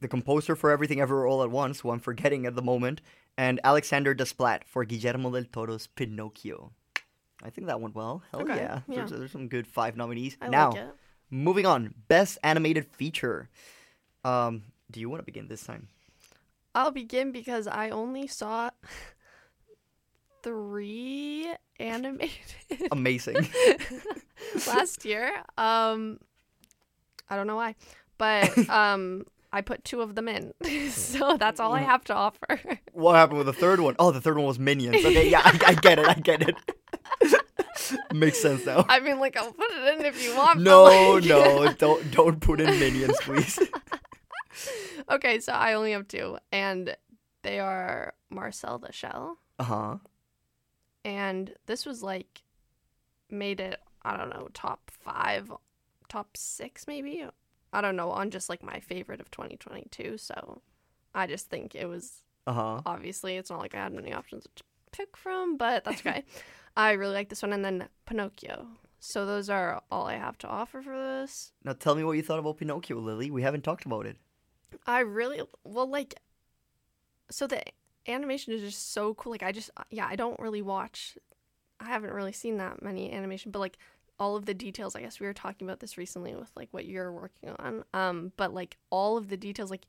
the 0.01 0.09
composer 0.09 0.57
for 0.57 0.70
Everything 0.70 1.01
Everywhere 1.01 1.27
All 1.27 1.42
at 1.42 1.51
Once, 1.51 1.81
who 1.81 1.90
I'm 1.90 2.01
forgetting 2.01 2.46
at 2.46 2.57
the 2.57 2.62
moment, 2.62 3.01
and 3.37 3.61
Alexander 3.64 4.14
Desplat 4.14 4.64
for 4.66 4.85
Guillermo 4.85 5.31
del 5.31 5.44
Toro's 5.44 5.87
Pinocchio. 5.87 6.73
I 7.42 7.51
think 7.51 7.66
that 7.68 7.81
went 7.81 7.94
well. 7.94 8.23
Hell 8.31 8.42
Okay, 8.42 8.57
yeah. 8.57 8.81
yeah. 8.87 8.96
There's, 8.96 9.11
there's 9.11 9.33
some 9.33 9.49
good 9.49 9.66
five 9.66 9.96
nominees. 9.96 10.37
I 10.40 10.49
now, 10.49 10.73
like. 10.73 10.85
Moving 11.31 11.66
on. 11.66 11.95
Best 12.09 12.38
animated 12.43 12.87
feature. 12.87 13.49
Um, 14.25 14.62
do 14.90 15.01
you 15.01 15.09
want 15.09 15.21
to 15.21 15.25
begin 15.25 15.49
this 15.49 15.64
time? 15.64 15.88
I'll 16.75 16.90
begin 16.90 17.33
because 17.33 17.66
I 17.66 17.90
only 17.90 18.27
saw 18.27 18.71
three 20.43 21.53
animated 21.79 22.31
Amazing. 22.93 23.49
last 24.66 25.05
year. 25.05 25.33
Um, 25.59 26.19
I 27.29 27.37
don't 27.37 27.47
know 27.47 27.57
why, 27.57 27.75
but 28.19 28.69
um, 28.69 29.25
I 29.53 29.61
put 29.61 29.85
two 29.85 30.01
of 30.01 30.14
them 30.14 30.29
in, 30.29 30.53
so 30.90 31.37
that's 31.37 31.61
all 31.61 31.73
I 31.73 31.81
have 31.81 32.05
to 32.05 32.14
offer. 32.14 32.59
what 32.93 33.14
happened 33.14 33.38
with 33.38 33.47
the 33.47 33.53
third 33.53 33.81
one? 33.81 33.95
Oh, 33.99 34.11
the 34.11 34.21
third 34.21 34.37
one 34.37 34.47
was 34.47 34.59
Minions. 34.59 34.97
Okay, 34.97 35.31
yeah, 35.31 35.43
I, 35.45 35.59
I 35.69 35.75
get 35.75 35.99
it. 35.99 36.09
I 36.09 36.14
get 36.14 36.49
it. 36.49 36.57
Makes 38.14 38.40
sense 38.40 38.64
now. 38.66 38.85
I 38.88 39.00
mean, 39.00 39.18
like 39.20 39.37
I'll 39.37 39.53
put 39.53 39.70
it 39.70 39.94
in 40.00 40.07
if 40.07 40.22
you 40.24 40.35
want. 40.37 40.61
No, 40.61 40.85
like- 40.85 41.24
no, 41.24 41.72
don't 41.79 42.11
don't 42.11 42.40
put 42.40 42.61
in 42.61 42.79
Minions, 42.79 43.16
please. 43.22 43.59
okay, 45.11 45.40
so 45.40 45.53
I 45.53 45.74
only 45.74 45.92
have 45.92 46.09
two, 46.09 46.38
and 46.53 46.96
they 47.42 47.59
are 47.61 48.14
Marcel 48.31 48.79
the 48.79 48.92
Shell, 48.92 49.38
Uh 49.59 49.64
huh. 49.64 49.96
and 51.05 51.55
this 51.66 51.87
was 51.87 52.03
like 52.03 52.42
made 53.31 53.61
it. 53.61 53.81
I 54.03 54.16
don't 54.16 54.31
know, 54.31 54.48
top 54.55 54.90
five, 54.90 55.53
top 56.09 56.37
six, 56.37 56.87
maybe. 56.87 57.24
I 57.72 57.81
don't 57.81 57.96
know, 57.96 58.11
on 58.11 58.31
just 58.31 58.48
like 58.48 58.62
my 58.62 58.81
favorite 58.81 59.20
of 59.20 59.31
2022. 59.31 60.16
So 60.18 60.62
I 61.14 61.26
just 61.26 61.48
think 61.50 61.74
it 61.74 61.87
was 61.87 62.22
Uh 62.46 62.53
huh. 62.53 62.81
obviously 62.87 63.37
it's 63.37 63.50
not 63.50 63.61
like 63.61 63.74
I 63.74 63.83
had 63.83 63.92
many 63.92 64.12
options 64.12 64.44
to 64.57 64.62
pick 64.92 65.16
from, 65.16 65.57
but 65.57 65.85
that's 65.85 66.00
okay. 66.00 66.24
I 66.76 66.92
really 66.92 67.14
like 67.14 67.29
this 67.29 67.42
one, 67.42 67.53
and 67.53 67.64
then 67.64 67.88
Pinocchio. 68.07 68.66
So 69.00 69.24
those 69.24 69.48
are 69.48 69.83
all 69.90 70.07
I 70.07 70.16
have 70.16 70.38
to 70.38 70.46
offer 70.46 70.83
for 70.83 70.96
this. 70.96 71.53
Now 71.64 71.72
tell 71.72 71.94
me 71.94 72.05
what 72.05 72.12
you 72.12 72.22
thought 72.22 72.38
about 72.38 72.59
Pinocchio, 72.59 72.98
Lily. 72.98 73.31
We 73.31 73.42
haven't 73.42 73.64
talked 73.64 73.87
about 73.87 74.07
it. 74.07 74.16
I 74.87 75.00
really 75.00 75.40
well 75.64 75.88
like. 75.88 76.14
So 77.31 77.46
the 77.46 77.62
animation 78.07 78.53
is 78.53 78.61
just 78.61 78.92
so 78.92 79.14
cool. 79.14 79.33
Like 79.33 79.42
I 79.42 79.53
just 79.53 79.70
yeah, 79.90 80.07
I 80.07 80.16
don't 80.16 80.38
really 80.38 80.62
watch. 80.62 81.16
I 81.81 81.87
haven't 81.87 82.12
really 82.12 82.33
seen 82.33 82.59
that 82.59 82.83
many 82.83 83.11
animation, 83.12 83.50
but 83.50 83.61
like 83.61 83.79
all 84.18 84.37
of 84.37 84.44
the 84.44 84.55
details. 84.55 84.94
I 84.94 85.00
guess 85.00 85.18
we 85.18 85.26
were 85.26 85.33
talking 85.33 85.66
about 85.66 85.81
this 85.81 85.96
recently 85.96 86.35
with 86.35 86.50
like 86.55 86.68
what 86.72 86.85
you're 86.85 87.11
working 87.11 87.50
on. 87.59 87.85
Um, 87.94 88.33
but 88.37 88.53
like 88.53 88.76
all 88.90 89.16
of 89.16 89.29
the 89.29 89.37
details, 89.37 89.70
like 89.70 89.87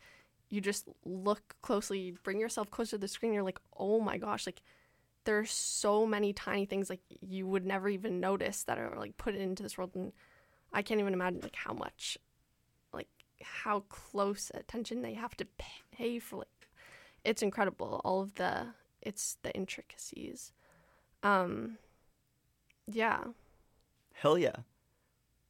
you 0.49 0.61
just 0.61 0.87
look 1.03 1.55
closely, 1.61 2.15
bring 2.23 2.39
yourself 2.39 2.71
closer 2.71 2.91
to 2.91 2.97
the 2.97 3.07
screen. 3.09 3.33
You're 3.33 3.43
like, 3.43 3.59
oh 3.77 3.99
my 3.99 4.17
gosh, 4.17 4.45
like 4.45 4.61
there's 5.23 5.51
so 5.51 6.05
many 6.05 6.33
tiny 6.33 6.65
things 6.65 6.89
like 6.89 7.01
you 7.21 7.47
would 7.47 7.65
never 7.65 7.89
even 7.89 8.19
notice 8.19 8.63
that 8.63 8.77
are 8.77 8.95
like 8.97 9.17
put 9.17 9.35
into 9.35 9.63
this 9.63 9.77
world, 9.77 9.91
and 9.95 10.11
I 10.73 10.81
can't 10.81 10.99
even 10.99 11.13
imagine 11.13 11.41
like 11.41 11.55
how 11.55 11.73
much, 11.73 12.17
like 12.93 13.09
how 13.41 13.81
close 13.89 14.51
attention 14.53 15.01
they 15.01 15.13
have 15.13 15.35
to 15.37 15.47
pay 15.91 16.19
for 16.19 16.37
like 16.37 16.47
it's 17.23 17.41
incredible 17.41 18.01
all 18.03 18.21
of 18.21 18.35
the 18.35 18.67
it's 19.01 19.37
the 19.43 19.51
intricacies 19.53 20.53
um 21.23 21.77
yeah 22.87 23.23
Hell 24.21 24.37
yeah. 24.37 24.57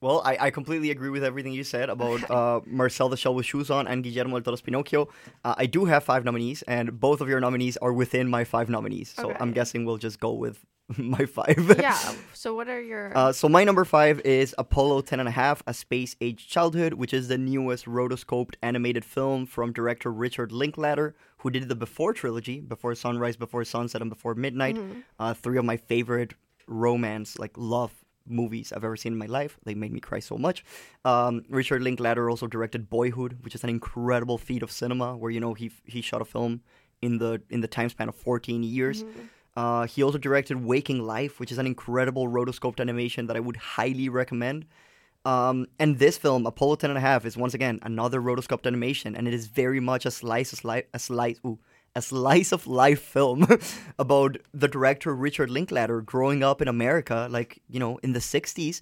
Well, 0.02 0.22
I, 0.26 0.38
I 0.48 0.50
completely 0.50 0.90
agree 0.90 1.10
with 1.10 1.24
everything 1.24 1.54
you 1.54 1.64
said 1.64 1.90
about 1.90 2.30
uh, 2.38 2.62
Marcel 2.66 3.08
the 3.08 3.18
Shell 3.18 3.36
with 3.36 3.46
Shoes 3.46 3.70
On 3.70 3.88
and 3.88 4.04
Guillermo 4.04 4.40
del 4.40 4.44
Toro's 4.44 4.62
Pinocchio. 4.62 5.08
Uh, 5.46 5.54
I 5.58 5.68
do 5.68 5.86
have 5.86 6.04
five 6.04 6.26
nominees, 6.26 6.64
and 6.64 7.00
both 7.00 7.22
of 7.22 7.30
your 7.30 7.40
nominees 7.40 7.78
are 7.78 7.94
within 7.94 8.28
my 8.28 8.44
five 8.44 8.68
nominees. 8.70 9.14
So 9.16 9.36
I'm 9.40 9.52
guessing 9.54 9.86
we'll 9.86 9.98
just 9.98 10.20
go 10.20 10.34
with 10.34 10.66
my 10.98 11.26
five. 11.26 11.78
yeah 11.80 11.98
so 12.34 12.54
what 12.56 12.68
are 12.68 12.82
your 12.82 13.16
Uh, 13.16 13.32
so 13.32 13.48
my 13.48 13.64
number 13.64 13.86
five 13.86 14.20
is 14.22 14.54
Apollo 14.58 15.02
10 15.02 15.20
and 15.20 15.30
a 15.30 15.32
half, 15.32 15.62
A 15.68 15.74
Space 15.74 16.16
Age 16.20 16.48
Childhood, 16.48 16.96
which 16.96 17.14
is 17.14 17.28
the 17.28 17.38
newest 17.38 17.86
rotoscoped 17.86 18.56
animated 18.64 19.06
film 19.06 19.46
from 19.46 19.72
director 19.72 20.12
Richard 20.12 20.52
Linklater, 20.52 21.16
who 21.38 21.52
did 21.52 21.70
the 21.70 21.76
Before 21.76 22.12
trilogy, 22.14 22.60
Before 22.60 22.96
Sunrise, 22.96 23.38
Before 23.38 23.64
Sunset, 23.64 24.02
and 24.02 24.10
Before 24.10 24.34
Midnight. 24.34 24.78
Uh, 25.20 25.34
three 25.36 25.58
of 25.60 25.64
my 25.66 25.78
favorite 25.78 26.34
romance, 26.68 27.38
like 27.38 27.52
love 27.56 27.94
movies 28.28 28.72
I've 28.72 28.84
ever 28.84 28.96
seen 28.96 29.14
in 29.14 29.20
my 29.20 29.26
life. 29.26 29.58
They 29.64 29.74
made 29.74 29.92
me 29.92 30.00
cry 30.00 30.20
so 30.20 30.38
much. 30.38 30.64
Um, 31.06 31.44
Richard 31.50 31.82
Linklater 31.82 32.30
also 32.30 32.48
directed 32.48 32.90
Boyhood, 32.90 33.38
which 33.44 33.56
is 33.56 33.64
an 33.64 33.70
incredible 33.70 34.38
feat 34.38 34.64
of 34.64 34.72
cinema, 34.72 35.16
where 35.18 35.32
you 35.32 35.40
know 35.40 35.54
he 35.54 35.72
he 35.86 36.02
shot 36.02 36.22
a 36.22 36.26
film 36.26 36.62
in 37.02 37.18
the 37.18 37.42
in 37.50 37.62
the 37.62 37.68
time 37.68 37.90
span 37.90 38.10
of 38.10 38.16
14 38.16 38.64
years. 38.64 39.04
Uh, 39.56 39.86
he 39.86 40.02
also 40.02 40.18
directed 40.18 40.64
Waking 40.64 41.02
Life, 41.02 41.40
which 41.40 41.52
is 41.52 41.58
an 41.58 41.66
incredible 41.66 42.28
rotoscoped 42.28 42.80
animation 42.80 43.28
that 43.28 43.36
I 43.36 43.40
would 43.42 43.58
highly 43.58 44.08
recommend. 44.08 44.66
Um, 45.26 45.68
and 45.78 46.00
this 46.00 46.18
film, 46.18 46.46
Apollo 46.46 46.78
10 46.78 46.90
and 46.90 46.98
a 46.98 47.02
half, 47.02 47.26
is 47.26 47.38
once 47.38 47.54
again 47.54 47.80
another 47.84 48.22
rotoscoped 48.22 48.66
animation, 48.66 49.16
and 49.16 49.28
it 49.28 49.34
is 49.34 49.48
very 49.48 49.80
much 49.80 50.06
a 50.06 50.12
slice 50.12 50.54
of 50.54 50.64
life, 50.64 50.86
a 50.94 51.00
slice, 51.00 51.40
ooh, 51.46 51.60
a 51.96 52.02
slice 52.02 52.52
of 52.52 52.68
life 52.68 53.02
film 53.02 53.48
about 54.00 54.38
the 54.54 54.68
director 54.68 55.14
Richard 55.14 55.50
Linklater 55.50 56.02
growing 56.02 56.44
up 56.44 56.62
in 56.62 56.68
America, 56.68 57.28
like 57.30 57.62
you 57.70 57.80
know, 57.80 57.98
in 57.98 58.14
the 58.14 58.20
60s, 58.20 58.82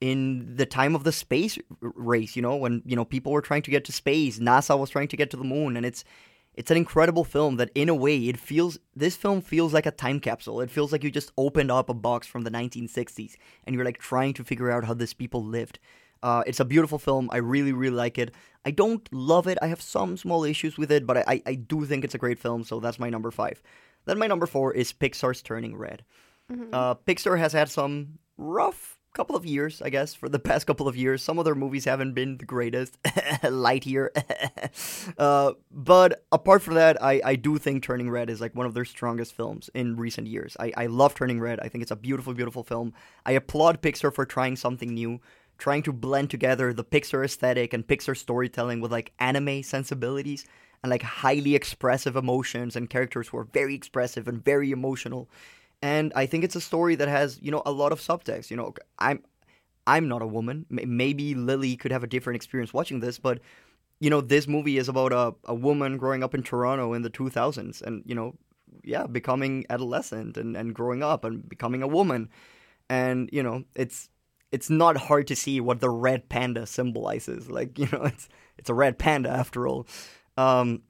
in 0.00 0.56
the 0.56 0.66
time 0.66 0.94
of 0.94 1.04
the 1.04 1.12
space 1.12 1.58
race. 1.80 2.36
You 2.36 2.42
know, 2.42 2.56
when 2.56 2.82
you 2.84 2.96
know 2.96 3.04
people 3.04 3.32
were 3.32 3.42
trying 3.42 3.62
to 3.62 3.70
get 3.70 3.84
to 3.86 3.92
space, 3.92 4.38
NASA 4.38 4.78
was 4.78 4.90
trying 4.90 5.08
to 5.08 5.16
get 5.16 5.30
to 5.30 5.36
the 5.36 5.44
moon, 5.44 5.76
and 5.76 5.86
it's 5.86 6.04
it's 6.54 6.70
an 6.70 6.76
incredible 6.76 7.24
film 7.24 7.56
that 7.56 7.70
in 7.74 7.88
a 7.88 7.94
way 7.94 8.18
it 8.28 8.36
feels 8.36 8.78
this 8.94 9.16
film 9.16 9.40
feels 9.40 9.72
like 9.72 9.86
a 9.86 9.90
time 9.90 10.18
capsule 10.18 10.60
it 10.60 10.70
feels 10.70 10.92
like 10.92 11.04
you 11.04 11.10
just 11.10 11.32
opened 11.38 11.70
up 11.70 11.88
a 11.88 11.94
box 11.94 12.26
from 12.26 12.42
the 12.42 12.50
1960s 12.50 13.36
and 13.64 13.74
you're 13.74 13.84
like 13.84 13.98
trying 13.98 14.34
to 14.34 14.44
figure 14.44 14.70
out 14.70 14.84
how 14.84 14.92
these 14.92 15.14
people 15.14 15.44
lived 15.44 15.78
uh, 16.22 16.42
it's 16.46 16.60
a 16.60 16.64
beautiful 16.64 16.98
film 16.98 17.28
i 17.32 17.36
really 17.36 17.72
really 17.72 17.96
like 17.96 18.18
it 18.18 18.34
i 18.64 18.70
don't 18.70 19.08
love 19.12 19.46
it 19.46 19.58
i 19.62 19.66
have 19.66 19.80
some 19.80 20.16
small 20.16 20.44
issues 20.44 20.76
with 20.76 20.90
it 20.90 21.06
but 21.06 21.18
I, 21.18 21.24
I, 21.26 21.42
I 21.46 21.54
do 21.54 21.84
think 21.84 22.04
it's 22.04 22.14
a 22.14 22.18
great 22.18 22.38
film 22.38 22.64
so 22.64 22.80
that's 22.80 22.98
my 22.98 23.10
number 23.10 23.30
five 23.30 23.62
then 24.04 24.18
my 24.18 24.26
number 24.26 24.46
four 24.46 24.72
is 24.72 24.92
pixar's 24.92 25.42
turning 25.42 25.76
red 25.76 26.04
uh, 26.72 26.96
pixar 26.96 27.38
has 27.38 27.52
had 27.52 27.68
some 27.68 28.18
rough 28.36 28.98
couple 29.12 29.34
of 29.34 29.44
years, 29.44 29.82
I 29.82 29.90
guess, 29.90 30.14
for 30.14 30.28
the 30.28 30.38
past 30.48 30.66
couple 30.66 30.88
of 30.88 30.96
years. 30.96 31.22
Some 31.22 31.38
of 31.38 31.44
their 31.44 31.54
movies 31.54 31.84
haven't 31.84 32.12
been 32.14 32.38
the 32.38 32.44
greatest. 32.44 33.00
Lightyear. 33.42 34.08
uh, 35.18 35.52
but 35.70 36.24
apart 36.32 36.62
from 36.62 36.74
that, 36.74 37.02
I, 37.02 37.20
I 37.24 37.36
do 37.36 37.58
think 37.58 37.82
Turning 37.82 38.10
Red 38.10 38.30
is 38.30 38.40
like 38.40 38.54
one 38.54 38.66
of 38.66 38.74
their 38.74 38.84
strongest 38.84 39.34
films 39.34 39.70
in 39.74 39.96
recent 39.96 40.26
years. 40.26 40.56
I, 40.60 40.72
I 40.76 40.86
love 40.86 41.14
Turning 41.14 41.40
Red. 41.40 41.60
I 41.60 41.68
think 41.68 41.82
it's 41.82 41.90
a 41.90 41.96
beautiful, 41.96 42.34
beautiful 42.34 42.62
film. 42.62 42.92
I 43.26 43.32
applaud 43.32 43.82
Pixar 43.82 44.14
for 44.14 44.24
trying 44.24 44.56
something 44.56 44.94
new, 44.94 45.20
trying 45.60 45.84
to 45.84 45.92
blend 45.92 46.30
together 46.30 46.72
the 46.72 46.84
Pixar 46.84 47.24
aesthetic 47.24 47.72
and 47.72 47.86
Pixar 47.86 48.16
storytelling 48.16 48.80
with 48.80 48.90
like 48.90 49.12
anime 49.20 49.62
sensibilities 49.62 50.44
and 50.82 50.90
like 50.90 51.02
highly 51.02 51.54
expressive 51.54 52.16
emotions 52.16 52.74
and 52.74 52.90
characters 52.90 53.28
who 53.28 53.36
are 53.38 53.44
very 53.44 53.76
expressive 53.76 54.26
and 54.26 54.44
very 54.44 54.72
emotional 54.72 55.28
and 55.82 56.12
I 56.14 56.26
think 56.26 56.44
it's 56.44 56.56
a 56.56 56.60
story 56.60 56.94
that 56.96 57.08
has 57.08 57.38
you 57.42 57.50
know 57.50 57.62
a 57.64 57.72
lot 57.72 57.92
of 57.92 58.00
subtext. 58.00 58.50
You 58.50 58.56
know, 58.56 58.74
I'm 58.98 59.22
I'm 59.86 60.08
not 60.08 60.22
a 60.22 60.26
woman. 60.26 60.66
Maybe 60.68 61.34
Lily 61.34 61.76
could 61.76 61.92
have 61.92 62.04
a 62.04 62.06
different 62.06 62.36
experience 62.36 62.74
watching 62.74 63.00
this, 63.00 63.18
but 63.18 63.40
you 63.98 64.10
know, 64.10 64.20
this 64.20 64.46
movie 64.46 64.78
is 64.78 64.88
about 64.88 65.12
a 65.12 65.34
a 65.44 65.54
woman 65.54 65.96
growing 65.96 66.22
up 66.22 66.34
in 66.34 66.42
Toronto 66.42 66.92
in 66.92 67.02
the 67.02 67.10
2000s, 67.10 67.82
and 67.82 68.02
you 68.06 68.14
know, 68.14 68.34
yeah, 68.84 69.06
becoming 69.06 69.64
adolescent 69.70 70.36
and 70.36 70.56
and 70.56 70.74
growing 70.74 71.02
up 71.02 71.24
and 71.24 71.48
becoming 71.48 71.82
a 71.82 71.88
woman, 71.88 72.28
and 72.88 73.30
you 73.32 73.42
know, 73.42 73.64
it's 73.74 74.10
it's 74.52 74.70
not 74.70 74.96
hard 74.96 75.26
to 75.28 75.36
see 75.36 75.60
what 75.60 75.80
the 75.80 75.90
red 75.90 76.28
panda 76.28 76.66
symbolizes. 76.66 77.50
Like 77.50 77.78
you 77.78 77.88
know, 77.92 78.02
it's 78.04 78.28
it's 78.58 78.70
a 78.70 78.74
red 78.74 78.98
panda 78.98 79.30
after 79.30 79.66
all. 79.68 79.86
Um, 80.36 80.82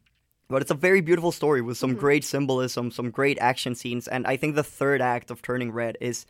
but 0.48 0.62
it's 0.62 0.70
a 0.70 0.74
very 0.74 1.00
beautiful 1.00 1.30
story 1.32 1.62
with 1.62 1.78
some 1.78 1.94
great 1.94 2.24
symbolism, 2.24 2.90
some 2.90 3.10
great 3.10 3.38
action 3.40 3.74
scenes, 3.76 4.08
and 4.08 4.26
I 4.26 4.36
think 4.36 4.54
the 4.56 4.64
third 4.64 5.00
act 5.00 5.30
of 5.30 5.42
Turning 5.42 5.70
Red 5.70 5.96
is 6.00 6.26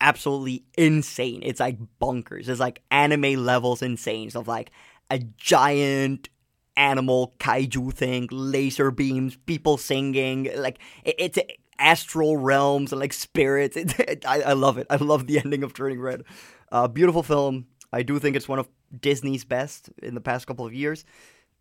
absolutely 0.00 0.64
insane. 0.76 1.40
It's 1.42 1.60
like 1.60 1.78
bonkers. 2.00 2.48
It's 2.48 2.60
like 2.60 2.82
anime 2.90 3.44
levels 3.44 3.80
insane. 3.82 4.30
Of 4.34 4.46
like 4.48 4.70
a 5.10 5.18
giant 5.18 6.28
animal 6.76 7.34
kaiju 7.38 7.92
thing, 7.94 8.28
laser 8.30 8.90
beams, 8.90 9.36
people 9.46 9.76
singing, 9.76 10.50
like 10.56 10.78
it, 11.04 11.14
it's 11.18 11.38
astral 11.78 12.36
realms 12.36 12.92
and 12.92 13.00
like 13.00 13.12
spirits. 13.12 13.76
It, 13.82 13.98
it- 14.00 14.26
I, 14.26 14.42
I 14.42 14.52
love 14.52 14.76
it. 14.78 14.86
I 14.90 14.96
love 14.96 15.26
the 15.26 15.38
ending 15.44 15.62
of 15.62 15.72
Turning 15.74 16.00
Red. 16.00 16.24
Uh, 16.72 16.88
beautiful 16.88 17.22
film. 17.22 17.66
I 17.92 18.02
do 18.02 18.18
think 18.18 18.34
it's 18.34 18.48
one 18.48 18.58
of 18.58 18.68
Disney's 19.00 19.44
best 19.44 19.90
in 20.02 20.14
the 20.16 20.20
past 20.20 20.46
couple 20.48 20.66
of 20.66 20.74
years. 20.74 21.04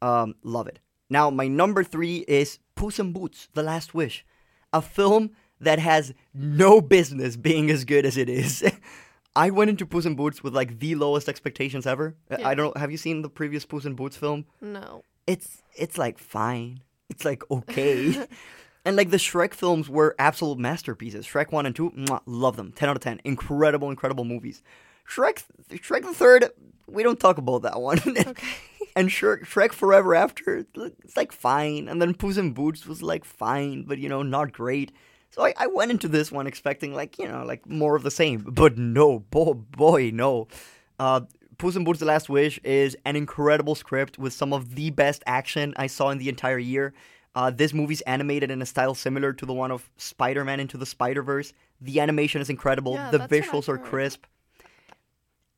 Um, 0.01 0.33
love 0.43 0.67
it. 0.67 0.79
Now, 1.09 1.29
my 1.29 1.47
number 1.47 1.83
three 1.83 2.19
is 2.27 2.57
Puss 2.75 2.97
in 2.97 3.11
Boots: 3.13 3.49
The 3.53 3.61
Last 3.61 3.93
Wish, 3.93 4.25
a 4.73 4.81
film 4.81 5.31
that 5.59 5.77
has 5.77 6.13
no 6.33 6.81
business 6.81 7.35
being 7.37 7.69
as 7.69 7.85
good 7.85 8.05
as 8.05 8.17
it 8.17 8.29
is. 8.29 8.63
I 9.35 9.49
went 9.51 9.69
into 9.69 9.85
Puss 9.85 10.05
in 10.05 10.15
Boots 10.15 10.41
with 10.43 10.55
like 10.55 10.79
the 10.79 10.95
lowest 10.95 11.29
expectations 11.29 11.85
ever. 11.85 12.15
I- 12.31 12.51
I 12.51 12.55
don't. 12.55 12.75
Have 12.77 12.89
you 12.91 12.97
seen 12.97 13.21
the 13.21 13.29
previous 13.29 13.65
Puss 13.65 13.85
in 13.85 13.93
Boots 13.95 14.17
film? 14.17 14.45
no 14.61 15.03
it's 15.27 15.61
it's 15.75 15.97
like 15.99 16.17
fine. 16.17 16.81
It's 17.09 17.23
like 17.23 17.43
okay. 17.51 18.25
and 18.85 18.95
like 18.95 19.11
the 19.11 19.17
Shrek 19.17 19.53
films 19.53 19.87
were 19.89 20.15
absolute 20.17 20.57
masterpieces. 20.57 21.27
Shrek 21.27 21.51
1 21.51 21.65
and 21.67 21.75
2, 21.75 21.91
mwah, 21.91 22.21
love 22.25 22.55
them. 22.57 22.71
10 22.71 22.89
out 22.89 22.95
of 22.97 23.03
10. 23.03 23.21
Incredible, 23.23 23.89
incredible 23.89 24.25
movies. 24.25 24.63
Shrek 25.11 25.43
Shrek 25.69 26.03
the 26.03 26.23
3rd, 26.25 26.49
we 26.87 27.03
don't 27.03 27.19
talk 27.19 27.37
about 27.37 27.63
that 27.63 27.79
one. 27.81 27.99
Okay. 28.31 28.47
and 28.95 29.09
Shrek, 29.09 29.45
Shrek 29.45 29.71
Forever 29.73 30.15
After, 30.15 30.65
it's 30.75 31.15
like 31.15 31.31
fine. 31.31 31.87
And 31.87 32.01
then 32.01 32.13
Puss 32.13 32.37
in 32.37 32.53
Boots 32.53 32.85
was 32.85 33.01
like 33.01 33.23
fine, 33.25 33.83
but 33.83 33.99
you 33.99 34.09
know, 34.09 34.21
not 34.23 34.51
great. 34.51 34.91
So 35.29 35.45
I, 35.45 35.53
I 35.57 35.67
went 35.67 35.91
into 35.91 36.07
this 36.09 36.31
one 36.31 36.45
expecting 36.45 36.93
like, 36.93 37.17
you 37.17 37.27
know, 37.27 37.43
like 37.45 37.65
more 37.67 37.95
of 37.95 38.03
the 38.03 38.11
same. 38.11 38.41
But 38.45 38.77
no, 38.77 39.19
boy, 39.19 39.53
boy 39.53 40.11
no. 40.13 40.47
Uh, 40.99 41.21
Puss 41.57 41.75
in 41.75 41.83
Boots 41.83 41.99
The 41.99 42.05
Last 42.05 42.27
Wish 42.27 42.59
is 42.63 42.97
an 43.05 43.15
incredible 43.15 43.75
script 43.75 44.17
with 44.17 44.33
some 44.33 44.51
of 44.51 44.75
the 44.75 44.89
best 44.89 45.23
action 45.25 45.73
I 45.77 45.87
saw 45.87 46.09
in 46.09 46.17
the 46.17 46.27
entire 46.27 46.57
year. 46.59 46.93
Uh, 47.33 47.49
this 47.49 47.73
movie's 47.73 48.01
animated 48.01 48.51
in 48.51 48.61
a 48.61 48.65
style 48.65 48.93
similar 48.93 49.31
to 49.31 49.45
the 49.45 49.53
one 49.53 49.71
of 49.71 49.89
Spider 49.95 50.43
Man 50.43 50.59
Into 50.59 50.77
the 50.77 50.85
Spider 50.85 51.23
Verse. 51.23 51.53
The 51.79 52.01
animation 52.01 52.41
is 52.41 52.49
incredible, 52.49 52.95
Yeah, 52.95 53.11
the 53.11 53.19
visuals 53.19 53.69
are 53.69 53.77
crisp. 53.77 54.25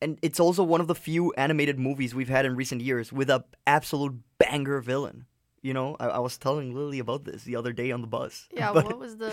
And 0.04 0.18
it's 0.20 0.38
also 0.38 0.62
one 0.62 0.82
of 0.82 0.86
the 0.86 0.94
few 0.94 1.32
animated 1.32 1.78
movies 1.78 2.14
we've 2.14 2.28
had 2.28 2.44
in 2.44 2.54
recent 2.56 2.82
years 2.82 3.10
with 3.12 3.30
a 3.30 3.44
absolute 3.66 4.14
banger 4.38 4.80
villain. 4.80 5.24
You 5.62 5.72
know, 5.72 5.96
I, 5.98 6.06
I 6.08 6.18
was 6.18 6.36
telling 6.36 6.74
Lily 6.74 6.98
about 6.98 7.24
this 7.24 7.44
the 7.44 7.56
other 7.56 7.72
day 7.72 7.90
on 7.90 8.02
the 8.02 8.06
bus. 8.06 8.48
Yeah, 8.52 8.70
But- 8.74 8.84
what 8.84 8.98
was 8.98 9.16
the 9.16 9.32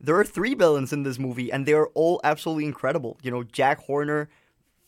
there 0.00 0.16
are 0.18 0.24
three 0.24 0.54
villains 0.54 0.92
in 0.92 1.02
this 1.02 1.18
movie, 1.18 1.52
and 1.52 1.66
they 1.66 1.74
are 1.74 1.88
all 1.88 2.20
absolutely 2.24 2.64
incredible. 2.64 3.18
You 3.22 3.30
know, 3.32 3.42
Jack 3.42 3.80
Horner, 3.80 4.28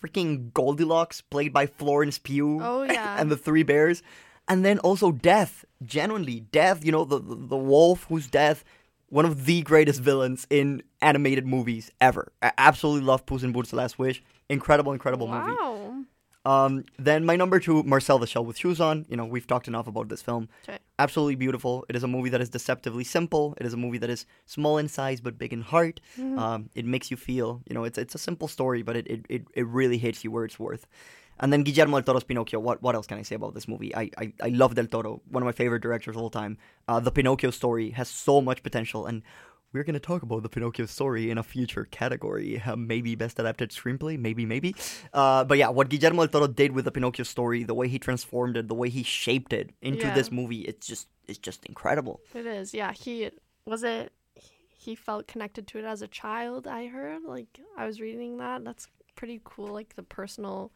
freaking 0.03 0.53
Goldilocks, 0.55 1.21
played 1.21 1.53
by 1.53 1.67
Florence 1.67 2.19
Pugh, 2.19 2.61
Oh, 2.63 2.83
yeah. 2.97 3.17
and 3.21 3.31
the 3.31 3.37
Three 3.37 3.65
Bears, 3.65 4.03
and 4.49 4.65
then 4.65 4.79
also 4.79 5.13
Death. 5.13 5.65
Genuinely, 5.85 6.41
Death. 6.53 6.85
You 6.85 6.93
know, 6.93 7.05
the 7.05 7.19
the, 7.19 7.35
the 7.35 7.57
wolf 7.57 8.05
who's 8.09 8.29
Death, 8.29 8.65
one 9.09 9.25
of 9.27 9.45
the 9.47 9.63
greatest 9.63 10.01
villains 10.01 10.47
in 10.49 10.83
animated 11.03 11.47
movies 11.47 11.91
ever. 12.01 12.33
I 12.41 12.53
absolutely 12.57 13.05
love 13.07 13.27
Puss 13.27 13.43
in 13.43 13.53
Boots: 13.53 13.71
The 13.71 13.77
Last 13.77 13.99
Wish. 13.99 14.23
Incredible, 14.51 14.93
incredible 14.93 15.29
movie. 15.29 15.53
Wow. 15.53 16.05
Um, 16.45 16.85
then 16.99 17.25
my 17.25 17.37
number 17.37 17.61
two, 17.61 17.83
Marcel 17.83 18.19
the 18.19 18.27
Shell 18.27 18.47
with 18.47 18.57
Shoes 18.57 18.81
On. 18.81 19.05
You 19.11 19.17
know, 19.17 19.27
we've 19.27 19.47
talked 19.47 19.69
enough 19.69 19.87
about 19.87 20.09
this 20.09 20.23
film. 20.23 20.49
Okay. 20.65 20.79
Absolutely 20.99 21.35
beautiful. 21.35 21.85
It 21.89 21.97
is 21.97 22.03
a 22.03 22.09
movie 22.09 22.31
that 22.31 22.41
is 22.41 22.49
deceptively 22.49 23.05
simple. 23.05 23.55
It 23.59 23.67
is 23.67 23.75
a 23.75 23.77
movie 23.77 23.99
that 23.99 24.11
is 24.11 24.25
small 24.47 24.79
in 24.79 24.89
size 24.89 25.21
but 25.21 25.39
big 25.39 25.53
in 25.53 25.63
heart. 25.63 26.01
Um, 26.39 26.71
it 26.75 26.87
makes 26.87 27.11
you 27.11 27.17
feel, 27.17 27.63
you 27.69 27.75
know, 27.75 27.85
it's 27.85 27.99
it's 27.99 28.15
a 28.15 28.19
simple 28.19 28.49
story, 28.49 28.83
but 28.83 28.97
it, 28.97 29.07
it, 29.07 29.27
it, 29.29 29.43
it 29.55 29.67
really 29.67 29.99
hits 29.99 30.25
you 30.25 30.31
where 30.31 30.45
it's 30.45 30.59
worth. 30.59 30.87
And 31.43 31.53
then 31.53 31.63
Guillermo 31.63 31.97
del 31.99 32.05
Toro's 32.05 32.25
Pinocchio. 32.25 32.61
What 32.61 32.83
what 32.83 32.95
else 32.95 33.07
can 33.07 33.19
I 33.19 33.23
say 33.23 33.35
about 33.35 33.55
this 33.55 33.67
movie? 33.67 33.95
I, 33.97 34.11
I, 34.19 34.33
I 34.43 34.49
love 34.49 34.75
Del 34.75 34.87
Toro, 34.87 35.23
one 35.31 35.43
of 35.43 35.47
my 35.47 35.53
favorite 35.53 35.83
directors 35.83 36.17
of 36.17 36.23
all 36.23 36.31
time. 36.31 36.59
Uh, 36.87 37.01
the 37.01 37.11
Pinocchio 37.11 37.51
story 37.51 37.91
has 37.91 38.09
so 38.09 38.43
much 38.43 38.63
potential, 38.63 39.07
and 39.07 39.23
we're 39.73 39.85
going 39.85 39.95
to 39.95 40.01
talk 40.01 40.23
about 40.23 40.43
the 40.43 40.49
Pinocchio 40.49 40.87
story 40.87 41.31
in 41.31 41.39
a 41.39 41.43
future 41.43 41.85
category. 41.91 42.61
Uh, 42.65 42.77
maybe 42.77 43.15
best 43.15 43.39
adapted 43.39 43.71
screenplay, 43.71 44.19
maybe, 44.19 44.45
maybe. 44.45 44.75
Uh, 45.13 45.45
but 45.45 45.59
yeah, 45.59 45.69
what 45.69 45.89
Guillermo 45.89 46.27
del 46.27 46.41
Toro 46.41 46.47
did 46.53 46.73
with 46.73 46.85
the 46.85 46.91
Pinocchio 46.91 47.25
story, 47.25 47.63
the 47.63 47.75
way 47.75 47.89
he 47.89 47.99
transformed 47.99 48.57
it, 48.57 48.69
the 48.69 48.75
way 48.75 48.89
he 48.89 49.03
shaped 49.03 49.53
it 49.53 49.71
into 49.81 50.07
Yeah. 50.07 50.15
this 50.15 50.31
movie, 50.33 50.63
it's 50.63 50.87
just 50.87 51.09
it's 51.29 51.39
just 51.39 51.65
incredible. 51.67 52.21
It 52.35 52.47
is. 52.47 52.75
Yeah, 52.75 52.93
he 52.93 53.31
was 53.65 53.83
it 53.85 54.13
he 54.69 54.95
felt 54.95 55.27
connected 55.29 55.67
to 55.69 55.79
it 55.79 55.85
as 55.85 56.01
a 56.03 56.09
child, 56.09 56.67
I 56.67 56.87
heard. 56.87 57.23
Like 57.25 57.61
I 57.77 57.87
was 57.87 58.01
reading 58.01 58.39
that. 58.39 58.65
That's 58.65 58.89
pretty 59.15 59.41
cool 59.45 59.73
like 59.73 59.95
the 59.97 60.03
personal 60.03 60.73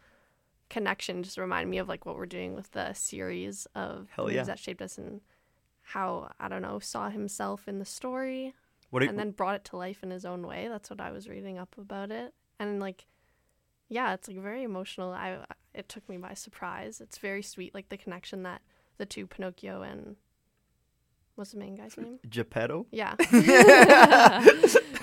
connection 0.70 1.22
just 1.22 1.38
reminded 1.38 1.70
me 1.70 1.78
of 1.78 1.88
like 1.88 2.04
what 2.06 2.16
we're 2.16 2.26
doing 2.26 2.54
with 2.54 2.70
the 2.72 2.92
series 2.92 3.66
of 3.74 4.08
Hell 4.14 4.26
movies 4.26 4.36
yeah. 4.36 4.42
that 4.44 4.58
shaped 4.58 4.82
us 4.82 4.98
and 4.98 5.20
how 5.82 6.30
I 6.38 6.48
don't 6.48 6.62
know 6.62 6.78
saw 6.78 7.10
himself 7.10 7.66
in 7.68 7.78
the 7.78 7.84
story 7.84 8.54
What 8.94 9.02
and 9.02 9.18
then 9.18 9.32
brought 9.32 9.56
it 9.56 9.64
to 9.66 9.76
life 9.76 10.04
in 10.04 10.10
his 10.10 10.24
own 10.24 10.46
way. 10.46 10.68
That's 10.68 10.88
what 10.88 11.00
I 11.00 11.10
was 11.10 11.28
reading 11.28 11.58
up 11.58 11.74
about 11.76 12.12
it. 12.12 12.32
And 12.60 12.78
like 12.78 13.06
yeah, 13.88 14.14
it's 14.14 14.28
like 14.28 14.38
very 14.38 14.62
emotional. 14.62 15.12
I 15.12 15.38
it 15.74 15.88
took 15.88 16.08
me 16.08 16.16
by 16.16 16.34
surprise. 16.34 17.00
It's 17.00 17.18
very 17.18 17.42
sweet 17.42 17.74
like 17.74 17.88
the 17.88 17.96
connection 17.96 18.44
that 18.44 18.62
the 18.98 19.04
two 19.04 19.26
Pinocchio 19.26 19.82
and 19.82 20.14
what's 21.34 21.50
the 21.50 21.58
main 21.58 21.74
guy's 21.74 21.96
name? 21.96 22.20
Geppetto? 22.28 22.86
Yeah. 22.92 23.16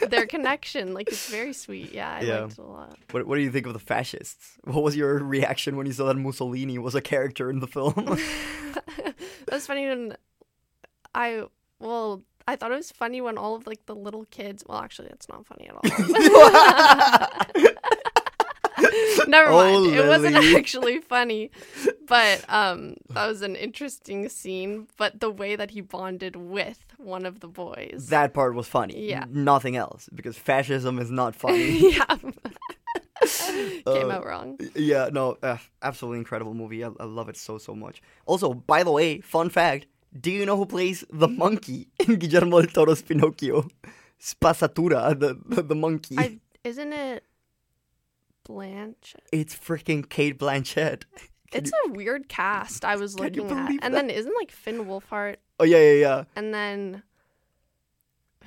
Their 0.09 0.25
connection, 0.25 0.93
like 0.93 1.09
it's 1.09 1.29
very 1.29 1.51
sweet. 1.53 1.91
Yeah, 1.93 2.13
I 2.13 2.21
Yeah. 2.21 2.39
liked 2.41 2.53
it 2.53 2.57
a 2.59 2.63
lot. 2.63 2.97
What, 3.11 3.27
what 3.27 3.35
do 3.35 3.41
you 3.41 3.51
think 3.51 3.65
of 3.67 3.73
the 3.73 3.79
fascists? 3.79 4.57
What 4.63 4.83
was 4.83 4.95
your 4.95 5.19
reaction 5.23 5.75
when 5.75 5.85
you 5.85 5.91
saw 5.93 6.05
that 6.05 6.15
Mussolini 6.15 6.77
was 6.77 6.95
a 6.95 7.01
character 7.01 7.49
in 7.49 7.59
the 7.59 7.67
film? 7.67 7.93
That's 9.47 9.67
funny 9.67 9.87
when 9.87 10.15
I 11.13 11.43
well, 11.79 12.23
I 12.47 12.55
thought 12.55 12.71
it 12.71 12.75
was 12.75 12.91
funny 12.91 13.21
when 13.21 13.37
all 13.37 13.55
of 13.55 13.67
like 13.67 13.85
the 13.85 13.95
little 13.95 14.25
kids. 14.25 14.63
Well, 14.67 14.79
actually, 14.79 15.09
it's 15.09 15.29
not 15.29 15.45
funny 15.45 15.69
at 15.69 15.75
all. 15.75 15.81
Never 19.27 19.51
mind. 19.51 19.75
Oh, 19.75 19.93
it 19.93 20.07
wasn't 20.07 20.35
actually 20.57 20.99
funny, 20.99 21.51
but 22.07 22.43
um, 22.49 22.95
that 23.11 23.27
was 23.27 23.41
an 23.43 23.55
interesting 23.55 24.27
scene. 24.29 24.87
But 24.97 25.19
the 25.19 25.29
way 25.29 25.55
that 25.55 25.69
he 25.71 25.81
bonded 25.81 26.35
with 26.35 26.79
one 26.97 27.25
of 27.25 27.39
the 27.41 27.47
boys. 27.47 28.07
that 28.09 28.33
part 28.33 28.55
was 28.55 28.67
funny. 28.67 29.07
Yeah. 29.07 29.25
Nothing 29.29 29.75
else, 29.75 30.09
because 30.13 30.37
fascism 30.37 30.97
is 30.99 31.11
not 31.11 31.35
funny. 31.35 31.93
yeah. 31.93 32.05
Came 33.85 33.85
Uh, 33.85 34.09
out 34.11 34.25
wrong. 34.25 34.57
yeah, 34.75 35.09
no, 35.11 35.37
uh, 35.43 35.57
absolutely 35.83 36.17
incredible 36.19 36.53
movie. 36.55 36.83
I, 36.83 36.89
I 36.99 37.03
love 37.05 37.29
it 37.29 37.37
so, 37.37 37.57
so 37.59 37.75
much. 37.75 38.01
Also, 38.25 38.53
by 38.53 38.81
the 38.83 38.91
way, 38.91 39.21
fun 39.21 39.49
fact 39.49 39.85
do 40.19 40.31
you 40.31 40.45
know 40.45 40.57
who 40.57 40.65
plays 40.65 41.03
the 41.11 41.27
monkey 41.27 41.87
in 42.07 42.15
Guillermo 42.17 42.61
del 42.61 42.71
Toro's 42.71 43.01
Pinocchio? 43.01 43.67
Spazzatura, 44.19 45.17
the, 45.19 45.39
the, 45.45 45.61
the 45.63 45.75
monkey. 45.75 46.15
I 46.17 46.39
isn't 46.63 46.93
it 46.93 47.23
Blanche? 48.43 49.15
It's 49.31 49.55
freaking 49.55 50.07
Cate 50.07 50.37
Blanchett. 50.37 51.03
Can 51.51 51.63
It's 51.63 51.71
you- 51.71 51.91
a 51.91 51.93
weird 51.93 52.29
cast. 52.29 52.85
I 52.85 52.95
was 52.95 53.19
looking 53.19 53.49
at, 53.49 53.65
believe 53.65 53.79
and 53.83 53.93
then 53.93 54.09
isn't 54.09 54.33
like 54.39 54.51
Finn 54.51 54.85
Wolfhard, 54.85 55.35
oh, 55.59 55.63
yeah, 55.65 55.77
yeah, 55.79 55.93
yeah. 55.99 56.23
and 56.35 56.53
then 56.53 57.03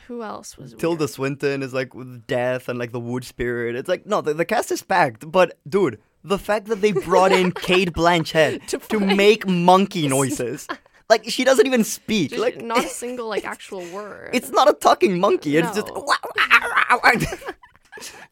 who 0.06 0.22
else 0.22 0.56
was 0.56 0.74
Tilda 0.74 1.00
weird? 1.00 1.10
Swinton 1.10 1.62
is 1.62 1.72
like 1.74 1.94
with 1.94 2.26
death 2.26 2.68
and 2.68 2.78
like 2.78 2.92
the 2.92 3.00
wood 3.00 3.24
spirit. 3.24 3.74
It's 3.76 3.88
like 3.88 4.06
no, 4.06 4.20
the, 4.20 4.32
the 4.34 4.44
cast 4.44 4.70
is 4.70 4.82
packed. 4.82 5.30
But 5.30 5.58
dude, 5.68 5.98
the 6.22 6.38
fact 6.38 6.66
that 6.68 6.80
they 6.80 6.92
brought 6.92 7.32
in 7.32 7.52
Cate 7.68 7.92
Blanchett 7.92 8.66
To 8.68 8.78
to, 8.78 9.00
make 9.00 9.46
monkey 9.46 10.08
noises, 10.08 10.66
like 11.08 11.28
she 11.28 11.44
doesn't 11.44 11.66
even 11.66 11.84
speak. 11.84 12.30
Just 12.30 12.40
like 12.40 12.62
not 12.62 12.84
a 12.84 12.88
single 12.88 13.28
like 13.28 13.44
actual 13.44 13.84
word. 13.92 14.30
it's 14.32 14.50
not 14.50 14.68
a 14.68 14.72
talking 14.72 15.18
monkey. 15.18 15.56
It's 15.56 15.74
just. 15.74 15.88
No. 15.88 16.06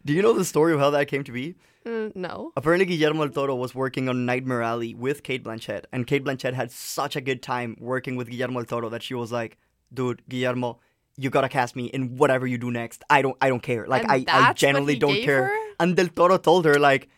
Do 0.04 0.12
you 0.12 0.22
know 0.22 0.32
the 0.32 0.44
story 0.44 0.72
of 0.72 0.80
how 0.80 0.90
that 0.90 1.08
came 1.08 1.24
to 1.24 1.32
be? 1.32 1.54
Mm, 1.86 2.14
no. 2.16 2.52
Apparently, 2.56 2.86
Guillermo 2.86 3.26
del 3.26 3.34
Toro 3.34 3.54
was 3.56 3.74
working 3.74 4.08
on 4.08 4.24
Nightmare 4.26 4.62
Alley 4.62 4.94
with 4.94 5.22
Cate 5.22 5.44
Blanchett, 5.44 5.84
and 5.92 6.06
Cate 6.06 6.24
Blanchett 6.24 6.54
had 6.54 6.70
such 6.70 7.16
a 7.16 7.20
good 7.20 7.42
time 7.42 7.76
working 7.80 8.16
with 8.16 8.28
Guillermo 8.28 8.60
del 8.60 8.66
Toro 8.66 8.88
that 8.88 9.02
she 9.02 9.14
was 9.14 9.32
like, 9.32 9.58
"Dude, 9.92 10.22
Guillermo, 10.28 10.80
you 11.16 11.30
gotta 11.30 11.48
cast 11.48 11.76
me 11.76 11.86
in 11.86 12.16
whatever 12.16 12.46
you 12.46 12.58
do 12.58 12.70
next. 12.70 13.02
I 13.10 13.22
don't, 13.22 13.36
I 13.40 13.48
don't 13.48 13.62
care. 13.62 13.86
Like, 13.86 14.02
And 14.02 14.12
I, 14.12 14.24
I 14.48 14.52
genuinely 14.52 14.98
don't 14.98 15.20
care." 15.22 15.46
her? 15.46 15.52
And 15.80 15.96
del 15.96 16.08
Toro 16.08 16.38
told 16.38 16.64
her 16.64 16.78
like, 16.78 17.08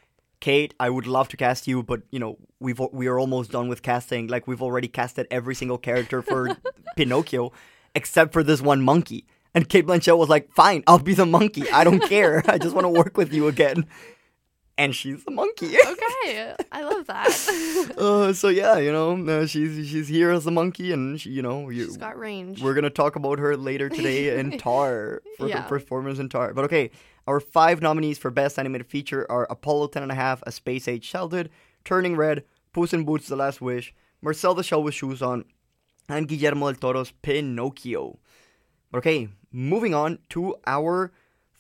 "Cate, 0.44 0.74
I 0.87 0.88
would 0.94 1.07
love 1.16 1.28
to 1.33 1.37
cast 1.37 1.66
you, 1.70 1.83
but 1.83 2.00
you 2.14 2.20
know, 2.22 2.33
we've 2.61 2.80
we 3.00 3.07
are 3.12 3.18
almost 3.24 3.50
done 3.57 3.68
with 3.72 3.80
casting. 3.83 4.26
Like, 4.35 4.46
we've 4.48 4.62
already 4.66 4.88
casted 4.98 5.26
every 5.30 5.54
single 5.61 5.78
character 5.88 6.20
for 6.30 6.40
Pinocchio, 6.96 7.52
except 7.94 8.33
for 8.33 8.42
this 8.50 8.61
one 8.72 8.83
monkey." 8.92 9.24
And 9.57 9.68
Cate 9.68 9.87
Blanchett 9.87 10.18
was 10.18 10.28
like, 10.28 10.50
"Fine, 10.52 10.83
I'll 10.88 10.98
be 11.12 11.14
the 11.14 11.26
monkey. 11.38 11.64
I 11.70 11.85
don't 11.85 12.02
care. 12.14 12.42
I 12.54 12.59
just 12.59 12.74
want 12.76 12.85
to 12.85 12.94
work 13.02 13.16
with 13.16 13.33
you 13.33 13.48
again." 13.48 13.87
And 14.76 14.92
she's 14.94 15.22
the 15.24 15.30
monkey. 15.30 15.76
Okay, 16.24 16.54
I 16.72 16.83
love 16.83 17.07
that. 17.07 17.28
uh, 17.98 18.33
so 18.33 18.48
yeah, 18.48 18.78
you 18.78 18.90
know, 18.96 19.09
uh, 19.28 19.46
she's 19.46 19.87
she's 19.90 20.09
here 20.09 20.30
as 20.30 20.46
a 20.46 20.50
monkey, 20.50 20.90
and 20.92 21.20
she, 21.20 21.30
you 21.30 21.42
know, 21.42 21.68
you, 21.70 21.85
She's 21.85 21.96
got 21.96 22.18
range. 22.18 22.62
we're 22.62 22.74
gonna 22.74 22.90
talk 23.02 23.14
about 23.16 23.38
her 23.38 23.57
later 23.57 23.88
today 23.88 24.37
in 24.38 24.59
Tar 24.59 25.22
for 25.38 25.48
Yeah. 25.48 25.62
her 25.62 25.68
performance 25.68 26.18
in 26.18 26.28
Tar. 26.28 26.54
But 26.54 26.64
okay, 26.68 26.90
our 27.26 27.40
five 27.40 27.80
nominees 27.80 28.18
for 28.18 28.30
Best 28.30 28.59
Animated 28.59 28.86
Feature 28.86 29.26
are 29.30 29.46
Apollo 29.51 29.88
10 29.88 30.03
and 30.03 30.12
a 30.12 30.16
half, 30.16 30.42
A 30.46 30.53
Space 30.53 30.86
Age 30.88 31.09
Childhood, 31.09 31.51
Turning 31.84 32.16
Red, 32.16 32.44
Puss 32.72 32.92
in 32.92 33.05
Boots: 33.05 33.28
The 33.28 33.36
Last 33.36 33.61
Wish, 33.61 33.94
Marcel 34.20 34.55
the 34.55 34.62
Shell 34.62 34.82
with 34.82 34.94
Shoes 34.94 35.22
On, 35.22 35.44
and 36.09 36.28
Guillermo 36.28 36.72
del 36.72 36.80
Toro's 36.80 37.12
Pinocchio. 37.22 38.18
Okay, 38.94 39.28
moving 39.53 39.94
on 39.94 40.18
to 40.30 40.57
our 40.66 41.12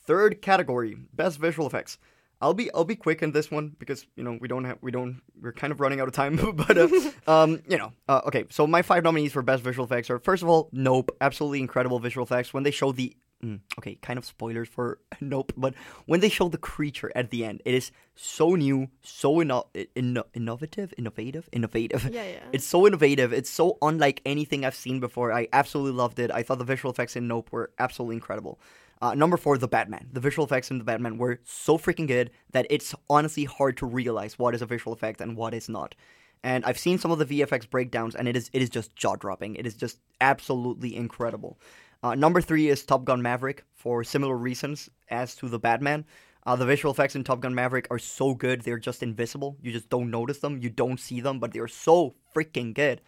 third 0.06 0.42
category, 0.42 0.96
Best 1.12 1.38
Visual 1.38 1.66
Effects. 1.66 1.98
I'll 2.40 2.52
be 2.52 2.70
I'll 2.74 2.84
be 2.84 2.96
quick 2.96 3.22
in 3.22 3.32
this 3.32 3.50
one 3.50 3.74
because 3.78 4.06
you 4.16 4.22
know 4.22 4.36
we 4.40 4.48
don't 4.48 4.64
have 4.64 4.78
we 4.82 4.90
don't 4.90 5.22
we're 5.40 5.52
kind 5.52 5.72
of 5.72 5.80
running 5.80 6.00
out 6.00 6.08
of 6.08 6.14
time. 6.14 6.36
but 6.54 6.76
uh, 6.76 6.88
um 7.26 7.62
you 7.68 7.78
know 7.78 7.92
uh, 8.08 8.20
okay, 8.26 8.44
so 8.50 8.66
my 8.66 8.82
five 8.82 9.02
nominees 9.02 9.32
for 9.32 9.40
best 9.40 9.62
visual 9.62 9.86
effects 9.86 10.10
are 10.10 10.18
first 10.18 10.42
of 10.42 10.48
all 10.48 10.68
Nope, 10.72 11.10
absolutely 11.20 11.60
incredible 11.60 11.98
visual 11.98 12.24
effects 12.24 12.52
when 12.52 12.62
they 12.62 12.70
show 12.70 12.92
the 12.92 13.16
mm, 13.44 13.60
okay, 13.78 13.96
kind 13.96 14.18
of 14.18 14.24
spoilers 14.24 14.68
for 14.68 14.98
Nope, 15.20 15.52
but 15.56 15.74
when 16.06 16.20
they 16.20 16.28
show 16.28 16.48
the 16.48 16.58
creature 16.58 17.12
at 17.14 17.30
the 17.30 17.44
end, 17.44 17.62
it 17.64 17.74
is 17.74 17.90
so 18.14 18.54
new, 18.54 18.88
so 19.02 19.34
inno- 19.36 19.66
inno- 19.74 20.24
innovative, 20.34 20.94
innovative, 20.96 21.48
innovative. 21.52 22.10
Yeah, 22.12 22.24
yeah. 22.24 22.38
It's 22.52 22.66
so 22.66 22.86
innovative. 22.86 23.32
It's 23.32 23.50
so 23.50 23.78
unlike 23.82 24.20
anything 24.24 24.64
I've 24.64 24.74
seen 24.74 25.00
before. 25.00 25.32
I 25.32 25.48
absolutely 25.52 25.92
loved 25.92 26.18
it. 26.18 26.30
I 26.30 26.42
thought 26.42 26.58
the 26.58 26.64
visual 26.64 26.92
effects 26.92 27.16
in 27.16 27.28
Nope 27.28 27.50
were 27.52 27.70
absolutely 27.78 28.16
incredible. 28.16 28.58
Uh, 29.02 29.14
number 29.14 29.36
four, 29.36 29.58
the 29.58 29.68
Batman. 29.68 30.08
The 30.12 30.20
visual 30.20 30.46
effects 30.46 30.70
in 30.70 30.78
the 30.78 30.84
Batman 30.84 31.18
were 31.18 31.40
so 31.44 31.76
freaking 31.76 32.06
good 32.06 32.30
that 32.52 32.66
it's 32.70 32.94
honestly 33.10 33.44
hard 33.44 33.76
to 33.78 33.86
realize 33.86 34.38
what 34.38 34.54
is 34.54 34.62
a 34.62 34.66
visual 34.66 34.94
effect 34.94 35.20
and 35.20 35.36
what 35.36 35.52
is 35.52 35.68
not. 35.68 35.94
And 36.42 36.64
I've 36.66 36.78
seen 36.78 36.98
some 36.98 37.10
of 37.10 37.18
the 37.18 37.24
VFX 37.24 37.68
breakdowns, 37.68 38.14
and 38.14 38.28
it 38.28 38.36
is 38.36 38.50
it 38.52 38.60
is 38.60 38.68
just 38.68 38.94
jaw 38.94 39.16
dropping. 39.16 39.56
It 39.56 39.66
is 39.66 39.74
just 39.74 39.98
absolutely 40.20 40.94
incredible. 40.94 41.58
Uh, 42.04 42.14
number 42.14 42.42
three 42.42 42.68
is 42.68 42.84
Top 42.84 43.06
Gun 43.06 43.22
Maverick 43.22 43.64
for 43.72 44.04
similar 44.04 44.36
reasons 44.36 44.90
as 45.08 45.34
to 45.36 45.48
the 45.48 45.58
Batman. 45.58 46.04
Uh, 46.44 46.54
the 46.54 46.66
visual 46.66 46.92
effects 46.92 47.16
in 47.16 47.24
Top 47.24 47.40
Gun 47.40 47.54
Maverick 47.54 47.86
are 47.90 47.98
so 47.98 48.34
good; 48.34 48.60
they're 48.60 48.78
just 48.78 49.02
invisible. 49.02 49.56
You 49.62 49.72
just 49.72 49.88
don't 49.88 50.10
notice 50.10 50.40
them. 50.40 50.58
You 50.58 50.68
don't 50.68 51.00
see 51.00 51.22
them, 51.22 51.38
but 51.38 51.54
they're 51.54 51.66
so 51.66 52.14
freaking 52.36 52.74
good. 52.74 53.00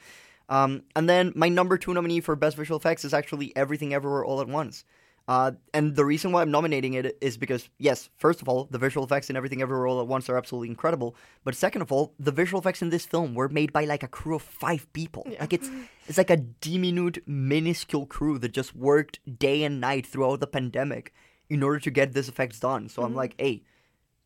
Um, 0.49 0.85
and 0.95 1.11
then 1.11 1.35
my 1.37 1.51
number 1.51 1.77
two 1.77 1.93
nominee 1.93 2.23
for 2.23 2.35
best 2.37 2.57
visual 2.57 2.79
effects 2.79 3.05
is 3.05 3.13
actually 3.13 3.55
Everything 3.55 3.93
Everywhere 3.93 4.25
All 4.25 4.41
at 4.41 4.49
Once. 4.49 4.87
Uh, 5.29 5.53
and 5.75 5.97
the 5.97 6.05
reason 6.05 6.31
why 6.31 6.41
I'm 6.41 6.53
nominating 6.53 6.95
it 6.95 7.19
is 7.21 7.37
because, 7.37 7.69
yes, 7.79 8.11
first 8.17 8.41
of 8.43 8.49
all, 8.49 8.69
the 8.71 8.79
visual 8.79 9.05
effects 9.05 9.29
and 9.29 9.37
everything 9.37 9.61
everywhere 9.61 9.89
all 9.89 10.01
at 10.01 10.07
once 10.07 10.29
are 10.29 10.37
absolutely 10.37 10.69
incredible. 10.69 11.17
But 11.43 11.57
second 11.57 11.83
of 11.83 11.91
all, 11.91 12.15
the 12.19 12.31
visual 12.31 12.61
effects 12.61 12.81
in 12.81 12.91
this 12.91 13.05
film 13.05 13.35
were 13.35 13.49
made 13.49 13.73
by 13.73 13.87
like 13.87 14.05
a 14.05 14.09
crew 14.09 14.37
of 14.37 14.43
five 14.43 14.91
people. 14.93 15.27
Like 15.41 15.53
it's 15.53 15.69
it's 16.07 16.19
like 16.19 16.31
a 16.31 16.37
diminute, 16.37 17.27
minuscule 17.27 18.07
crew 18.07 18.39
that 18.39 18.53
just 18.53 18.77
worked 18.77 19.19
day 19.39 19.65
and 19.65 19.81
night 19.81 20.07
throughout 20.07 20.39
the 20.39 20.47
pandemic 20.47 21.13
in 21.51 21.63
order 21.63 21.81
to 21.81 21.91
get 21.91 22.13
these 22.13 22.29
effects 22.29 22.61
done. 22.61 22.89
So 22.89 23.03
I'm 23.03 23.15
like, 23.15 23.35
hey, 23.39 23.63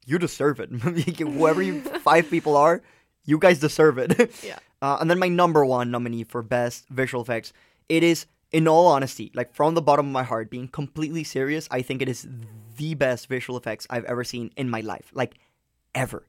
you 0.04 0.18
deserve 0.18 0.60
it. 0.60 0.70
Whoever 1.18 1.62
you 1.62 1.80
five 2.04 2.28
people 2.28 2.56
are, 2.56 2.82
you 3.24 3.38
guys 3.38 3.58
deserve 3.58 3.98
it. 3.98 4.42
Yeah. 4.42 4.58
Uh, 4.82 4.98
and 5.00 5.10
then 5.10 5.18
my 5.18 5.28
number 5.28 5.64
one 5.64 5.90
nominee 5.90 6.24
for 6.24 6.42
best 6.42 6.88
visual 6.88 7.22
effects, 7.22 7.52
it 7.88 8.02
is, 8.02 8.26
in 8.52 8.66
all 8.66 8.86
honesty, 8.86 9.30
like 9.34 9.54
from 9.54 9.74
the 9.74 9.82
bottom 9.82 10.06
of 10.06 10.12
my 10.12 10.22
heart, 10.22 10.50
being 10.50 10.68
completely 10.68 11.24
serious, 11.24 11.68
I 11.70 11.82
think 11.82 12.02
it 12.02 12.08
is 12.08 12.26
the 12.76 12.94
best 12.94 13.28
visual 13.28 13.58
effects 13.58 13.86
I've 13.90 14.04
ever 14.04 14.24
seen 14.24 14.50
in 14.56 14.70
my 14.70 14.80
life, 14.80 15.10
like 15.12 15.34
ever. 15.94 16.26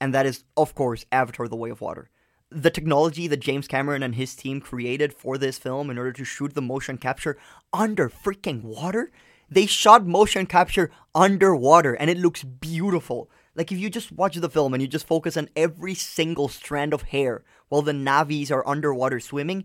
And 0.00 0.14
that 0.14 0.26
is, 0.26 0.44
of 0.56 0.74
course, 0.74 1.04
Avatar: 1.12 1.46
The 1.48 1.56
Way 1.56 1.70
of 1.70 1.80
Water. 1.80 2.10
The 2.50 2.70
technology 2.70 3.28
that 3.28 3.38
James 3.38 3.68
Cameron 3.68 4.02
and 4.02 4.16
his 4.16 4.34
team 4.34 4.60
created 4.60 5.12
for 5.12 5.38
this 5.38 5.58
film 5.58 5.88
in 5.90 5.98
order 5.98 6.12
to 6.12 6.24
shoot 6.24 6.54
the 6.54 6.62
motion 6.62 6.98
capture 6.98 7.38
under 7.72 8.08
freaking 8.08 8.62
water, 8.62 9.12
they 9.48 9.66
shot 9.66 10.04
motion 10.04 10.46
capture 10.46 10.90
underwater, 11.14 11.94
and 11.94 12.10
it 12.10 12.18
looks 12.18 12.42
beautiful. 12.42 13.30
Like 13.54 13.70
if 13.70 13.78
you 13.78 13.90
just 13.90 14.10
watch 14.10 14.36
the 14.36 14.48
film 14.48 14.74
and 14.74 14.82
you 14.82 14.88
just 14.88 15.06
focus 15.06 15.36
on 15.36 15.48
every 15.54 15.94
single 15.94 16.48
strand 16.48 16.94
of 16.94 17.02
hair 17.02 17.44
while 17.68 17.82
the 17.82 17.92
Na'vis 17.92 18.50
are 18.50 18.66
underwater 18.66 19.20
swimming, 19.20 19.64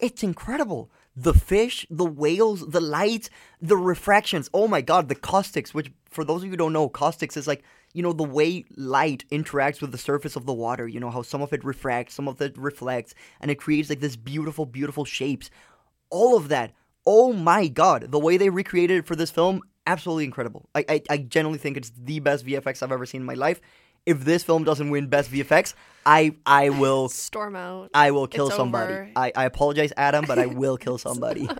it's 0.00 0.22
incredible. 0.22 0.90
The 1.16 1.34
fish, 1.34 1.86
the 1.90 2.04
whales, 2.04 2.66
the 2.68 2.80
lights, 2.80 3.30
the 3.60 3.76
refractions. 3.76 4.50
Oh 4.52 4.66
my 4.66 4.80
god, 4.80 5.08
the 5.08 5.14
caustics, 5.14 5.72
which 5.72 5.92
for 6.10 6.24
those 6.24 6.42
of 6.42 6.46
you 6.46 6.50
who 6.50 6.56
don't 6.56 6.72
know, 6.72 6.88
caustics 6.88 7.36
is 7.36 7.46
like, 7.46 7.62
you 7.92 8.02
know, 8.02 8.12
the 8.12 8.24
way 8.24 8.64
light 8.76 9.24
interacts 9.30 9.80
with 9.80 9.92
the 9.92 9.98
surface 9.98 10.34
of 10.34 10.46
the 10.46 10.52
water, 10.52 10.88
you 10.88 10.98
know, 10.98 11.10
how 11.10 11.22
some 11.22 11.40
of 11.40 11.52
it 11.52 11.64
refracts, 11.64 12.14
some 12.14 12.26
of 12.26 12.40
it 12.40 12.58
reflects, 12.58 13.14
and 13.40 13.50
it 13.50 13.56
creates 13.56 13.88
like 13.88 14.00
this 14.00 14.16
beautiful, 14.16 14.66
beautiful 14.66 15.04
shapes. 15.04 15.50
All 16.10 16.36
of 16.36 16.48
that. 16.48 16.72
Oh 17.06 17.32
my 17.32 17.68
god, 17.68 18.10
the 18.10 18.18
way 18.18 18.36
they 18.36 18.48
recreated 18.48 18.98
it 18.98 19.06
for 19.06 19.14
this 19.14 19.30
film, 19.30 19.60
absolutely 19.86 20.24
incredible. 20.24 20.68
I, 20.74 20.84
I, 20.88 21.02
I 21.10 21.16
genuinely 21.18 21.58
think 21.58 21.76
it's 21.76 21.92
the 21.96 22.18
best 22.18 22.46
VFX 22.46 22.82
I've 22.82 22.92
ever 22.92 23.06
seen 23.06 23.20
in 23.20 23.26
my 23.26 23.34
life. 23.34 23.60
If 24.06 24.24
this 24.24 24.42
film 24.44 24.64
doesn't 24.64 24.90
win 24.90 25.06
best 25.08 25.30
VFX, 25.30 25.74
I 26.04 26.34
I 26.44 26.68
will 26.80 27.08
Storm 27.08 27.56
out. 27.56 27.90
I 27.94 28.10
will 28.10 28.26
kill 28.26 28.48
It's 28.48 28.56
somebody. 28.56 28.92
over. 28.92 29.10
I, 29.16 29.32
I 29.34 29.44
apologize, 29.46 29.92
Adam, 29.96 30.24
but 30.26 30.38
I 30.38 30.46
will 30.46 30.76
kill 30.76 30.98
somebody. 31.08 31.48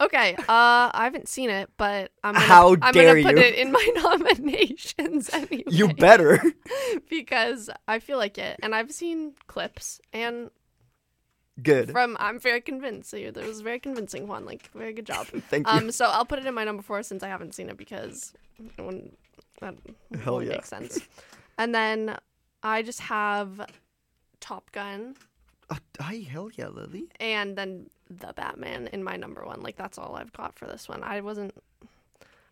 Okay, 0.00 0.34
uh, 0.34 0.90
I 0.92 1.04
haven't 1.04 1.28
seen 1.28 1.48
it, 1.48 1.70
but 1.76 2.10
I'm 2.24 2.34
gonna, 2.34 2.44
How 2.44 2.74
I'm 2.82 2.92
dare 2.92 3.14
gonna 3.14 3.22
put 3.34 3.36
you. 3.38 3.44
it 3.44 3.54
in 3.54 3.70
my 3.70 3.88
nominations 3.94 5.30
anyway. 5.32 5.62
you 5.68 5.94
better. 5.94 6.42
because 7.08 7.70
I 7.86 8.00
feel 8.00 8.18
like 8.18 8.36
it, 8.36 8.58
and 8.64 8.74
I've 8.74 8.90
seen 8.90 9.34
clips, 9.46 10.00
and 10.12 10.50
Good. 11.62 11.92
from 11.92 12.16
I'm 12.18 12.40
very 12.40 12.60
convinced. 12.60 13.10
So 13.10 13.18
that 13.30 13.46
was 13.46 13.60
a 13.60 13.62
very 13.62 13.78
convincing 13.78 14.26
one. 14.26 14.44
Like 14.44 14.70
very 14.74 14.92
good 14.92 15.06
job. 15.06 15.28
Thank 15.48 15.68
you. 15.68 15.72
Um, 15.72 15.92
so 15.92 16.06
I'll 16.06 16.24
put 16.24 16.40
it 16.40 16.46
in 16.46 16.54
my 16.54 16.64
number 16.64 16.82
four 16.82 17.04
since 17.04 17.22
I 17.22 17.28
haven't 17.28 17.54
seen 17.54 17.68
it 17.68 17.76
because 17.76 18.32
that 19.60 19.74
Hell 20.22 20.42
yeah. 20.42 20.50
make 20.50 20.66
sense. 20.66 20.98
And 21.58 21.74
then 21.74 22.16
I 22.62 22.82
just 22.82 23.00
have 23.00 23.60
Top 24.40 24.72
Gun 24.72 25.14
Uh, 25.70 25.76
hi, 26.00 26.16
hell 26.28 26.50
yeah, 26.56 26.68
Lily. 26.68 27.08
and 27.20 27.56
then 27.56 27.88
the 28.10 28.32
Batman 28.34 28.88
in 28.92 29.02
my 29.04 29.16
number 29.16 29.44
one. 29.44 29.60
Like 29.62 29.76
that's 29.76 29.98
all 29.98 30.16
I've 30.16 30.32
got 30.32 30.54
for 30.58 30.66
this 30.66 30.88
one. 30.88 31.02
I 31.02 31.20
wasn't. 31.20 31.54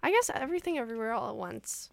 I 0.02 0.10
guess 0.10 0.30
everything 0.34 0.78
everywhere 0.78 1.12
all 1.12 1.28
at 1.30 1.36
once. 1.36 1.90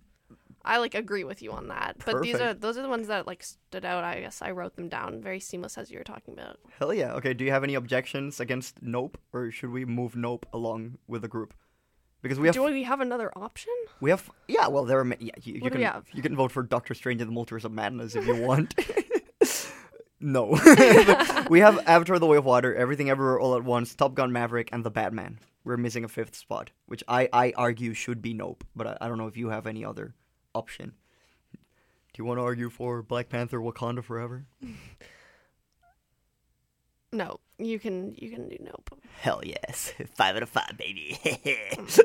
I 0.64 0.78
like 0.80 0.96
agree 0.96 1.24
with 1.24 1.42
you 1.42 1.52
on 1.54 1.70
that. 1.70 1.96
But 2.06 2.22
these 2.22 2.36
are 2.36 2.40
Perfect. 2.40 2.62
those 2.62 2.78
are 2.78 2.82
the 2.82 2.90
ones 2.90 3.08
that 3.08 3.26
like 3.28 3.42
stood 3.44 3.86
out. 3.86 4.04
I 4.04 4.20
guess 4.22 4.42
I 4.42 4.52
wrote 4.52 4.76
them 4.76 4.90
down 4.90 5.22
very 5.22 5.40
seamless 5.40 5.78
as 5.78 5.90
you 5.92 5.98
were 5.98 6.04
talking 6.04 6.34
about. 6.34 6.58
Hell 6.78 6.94
yeah. 6.94 7.14
Okay, 7.14 7.34
do 7.34 7.44
you 7.46 7.52
have 7.52 7.64
any 7.64 7.76
objections 7.76 8.40
against 8.40 8.82
Nope, 8.82 9.18
or 9.34 9.50
should 9.52 9.72
we 9.72 9.86
move 9.86 10.16
Nope 10.16 10.46
along 10.54 10.98
with 11.08 11.22
the 11.22 11.28
group? 11.30 11.54
Because 12.28 12.42
we 12.42 12.48
have, 12.48 12.56
Do 12.56 12.64
we 12.64 12.84
have 12.84 13.00
another 13.00 13.32
option? 13.38 13.74
we 14.02 14.10
have, 14.10 14.30
yeah. 14.50 14.68
Well, 14.68 14.84
there 14.84 15.00
are, 15.00 15.08
yeah. 15.20 15.32
You, 15.42 15.62
you 15.64 15.70
can, 15.70 16.04
you 16.14 16.22
can 16.22 16.36
vote 16.36 16.52
for 16.52 16.62
Doctor 16.62 16.94
Strange 16.94 17.22
in 17.22 17.34
the 17.34 17.34
Multiverse 17.34 17.64
of 17.64 17.72
Madness 17.72 18.16
if 18.16 18.28
you 18.28 18.36
want. 18.44 18.76
no, 20.20 20.48
we 21.50 21.62
have 21.62 21.80
Avatar: 21.88 22.20
The 22.20 22.26
Way 22.26 22.36
of 22.36 22.44
Water, 22.44 22.76
Everything 22.76 23.10
Everywhere 23.10 23.40
All 23.40 23.56
at 23.56 23.64
Once, 23.64 23.96
Top 23.96 24.14
Gun: 24.14 24.34
Maverick, 24.34 24.70
and 24.74 24.84
The 24.84 24.92
Batman. 24.92 25.40
We're 25.64 25.78
missing 25.78 26.04
a 26.04 26.10
fifth 26.10 26.36
spot, 26.36 26.72
which 26.86 27.04
I, 27.08 27.30
I 27.32 27.54
argue 27.56 27.94
should 27.94 28.22
be 28.22 28.34
Nope, 28.34 28.66
but 28.76 28.88
I, 28.88 28.98
I 29.00 29.08
don't 29.08 29.18
know 29.18 29.28
if 29.28 29.38
you 29.38 29.50
have 29.50 29.66
any 29.66 29.86
other 29.86 30.14
option. 30.54 30.94
Do 31.54 31.60
you 32.18 32.26
want 32.26 32.40
to 32.40 32.44
argue 32.44 32.70
for 32.70 33.02
Black 33.04 33.30
Panther: 33.30 33.60
Wakanda 33.60 34.04
Forever? 34.04 34.48
No, 37.14 37.40
you 37.58 37.80
can 37.80 38.14
you 38.18 38.30
can 38.30 38.50
do 38.50 38.58
nope. 38.60 39.00
Hell 39.22 39.42
yes, 39.44 39.94
five 40.16 40.36
out 40.36 40.44
of 40.44 40.50
five, 40.50 40.78
baby. 40.78 41.20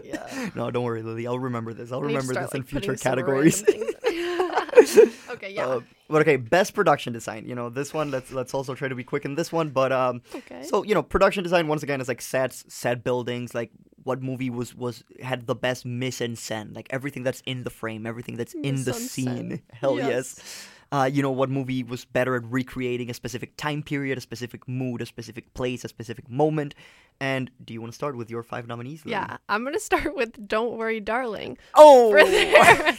Yeah. 0.04 0.50
no, 0.54 0.70
don't 0.70 0.84
worry, 0.84 1.02
Lily. 1.02 1.26
I'll 1.26 1.38
remember 1.38 1.74
this. 1.74 1.90
I'll 1.90 2.02
remember 2.02 2.32
start, 2.32 2.50
this 2.50 2.54
in 2.54 2.60
like, 2.60 2.68
future 2.68 2.96
categories. 2.96 3.62
okay, 5.30 5.50
yeah. 5.50 5.66
Uh, 5.66 5.80
but 6.08 6.22
okay, 6.22 6.36
best 6.36 6.74
production 6.74 7.12
design. 7.12 7.46
You 7.46 7.54
know, 7.54 7.68
this 7.68 7.92
one. 7.92 8.10
Let's 8.10 8.30
let's 8.30 8.54
also 8.54 8.74
try 8.74 8.88
to 8.88 8.94
be 8.94 9.02
quick 9.04 9.24
in 9.24 9.34
this 9.34 9.50
one. 9.50 9.70
But 9.70 9.90
um, 9.90 10.22
okay. 10.34 10.62
so 10.62 10.84
you 10.84 10.94
know, 10.94 11.02
production 11.02 11.42
design 11.42 11.66
once 11.66 11.82
again 11.82 12.00
is 12.00 12.08
like 12.08 12.22
sets, 12.22 12.64
set 12.68 13.02
buildings. 13.02 13.54
Like 13.54 13.70
what 14.04 14.22
movie 14.22 14.50
was 14.50 14.74
was 14.74 15.02
had 15.20 15.46
the 15.46 15.54
best 15.54 15.84
mise 15.84 16.20
en 16.20 16.36
scène? 16.36 16.74
Like 16.76 16.86
everything 16.90 17.22
that's 17.22 17.42
in 17.46 17.64
the 17.64 17.70
frame, 17.70 18.06
everything 18.06 18.36
that's 18.36 18.54
in 18.54 18.84
the 18.84 18.94
scene. 18.94 19.62
Hell 19.72 19.96
Yes. 19.96 20.08
yes. 20.08 20.68
Uh, 20.92 21.04
you 21.04 21.22
know 21.22 21.30
what 21.30 21.48
movie 21.48 21.82
was 21.82 22.04
better 22.04 22.36
at 22.36 22.44
recreating 22.44 23.08
a 23.08 23.14
specific 23.14 23.56
time 23.56 23.82
period, 23.82 24.18
a 24.18 24.20
specific 24.20 24.68
mood, 24.68 25.00
a 25.00 25.06
specific 25.06 25.52
place, 25.54 25.84
a 25.84 25.88
specific 25.88 26.28
moment? 26.28 26.74
And 27.18 27.50
do 27.64 27.72
you 27.72 27.80
want 27.80 27.92
to 27.92 27.94
start 27.94 28.14
with 28.14 28.30
your 28.30 28.42
five 28.42 28.66
nominees? 28.68 29.04
Lily? 29.06 29.12
yeah, 29.12 29.38
I'm 29.48 29.64
gonna 29.64 29.80
start 29.80 30.14
with 30.14 30.46
"Don't 30.46 30.76
Worry, 30.76 31.00
Darling" 31.00 31.56
Oh, 31.74 32.10
for 32.10 32.22
their 32.24 32.92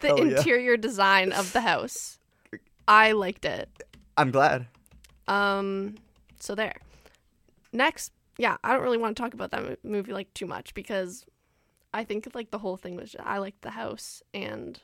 the 0.00 0.06
Hell 0.06 0.18
yeah. 0.26 0.36
interior 0.38 0.76
design 0.76 1.32
of 1.32 1.52
the 1.52 1.62
house. 1.62 2.18
I 2.86 3.12
liked 3.12 3.44
it. 3.44 3.68
I'm 4.16 4.30
glad. 4.30 4.66
Um, 5.26 5.96
so 6.38 6.54
there. 6.54 6.76
Next, 7.72 8.12
yeah, 8.38 8.58
I 8.62 8.72
don't 8.74 8.82
really 8.82 8.98
want 8.98 9.16
to 9.16 9.22
talk 9.22 9.34
about 9.34 9.50
that 9.52 9.82
movie 9.84 10.12
like 10.12 10.32
too 10.34 10.46
much 10.46 10.74
because 10.74 11.24
I 11.94 12.04
think 12.04 12.28
like 12.34 12.50
the 12.50 12.58
whole 12.58 12.76
thing 12.76 12.96
was 12.96 13.16
I 13.18 13.38
liked 13.38 13.62
the 13.62 13.70
house 13.70 14.22
and 14.34 14.78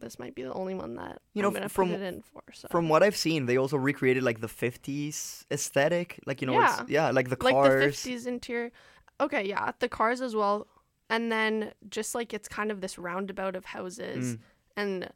this 0.00 0.18
might 0.18 0.34
be 0.34 0.42
the 0.42 0.52
only 0.52 0.74
one 0.74 0.94
that 0.96 1.20
You 1.34 1.42
know, 1.42 1.48
I'm 1.48 1.54
gonna 1.54 1.68
from- 1.68 1.90
put 1.90 2.00
it 2.00 2.02
in 2.02 2.22
for. 2.22 2.42
So 2.52 2.68
From 2.68 2.88
what 2.88 3.02
I've 3.02 3.16
seen, 3.16 3.46
they 3.46 3.56
also 3.56 3.76
recreated 3.76 4.22
like 4.22 4.40
the 4.40 4.48
50s 4.48 5.44
aesthetic. 5.50 6.18
Like, 6.26 6.40
you 6.40 6.46
know, 6.46 6.60
it's, 6.62 6.88
yeah, 6.90 7.10
like 7.10 7.28
the 7.28 7.36
like 7.42 7.54
cars. 7.54 8.02
the 8.02 8.10
50s 8.12 8.26
interior. 8.26 8.72
Okay, 9.20 9.44
yeah, 9.46 9.72
the 9.78 9.88
cars 9.88 10.20
as 10.20 10.34
well. 10.34 10.66
And 11.08 11.30
then 11.30 11.72
just 11.88 12.14
like 12.14 12.32
it's 12.32 12.48
kind 12.48 12.70
of 12.70 12.80
this 12.80 12.98
roundabout 12.98 13.56
of 13.56 13.64
houses 13.66 14.36
Mm. 14.36 14.40
and 14.76 15.08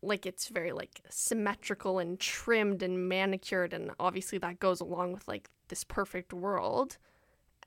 like 0.00 0.24
it's 0.26 0.48
very 0.48 0.70
like 0.72 1.00
symmetrical 1.10 1.98
and 1.98 2.20
trimmed 2.20 2.82
and 2.82 3.08
manicured 3.08 3.72
and 3.72 3.90
obviously 3.98 4.38
that 4.38 4.60
goes 4.60 4.80
along 4.80 5.12
with 5.12 5.26
like 5.26 5.50
this 5.68 5.82
perfect 5.84 6.32
world. 6.32 6.98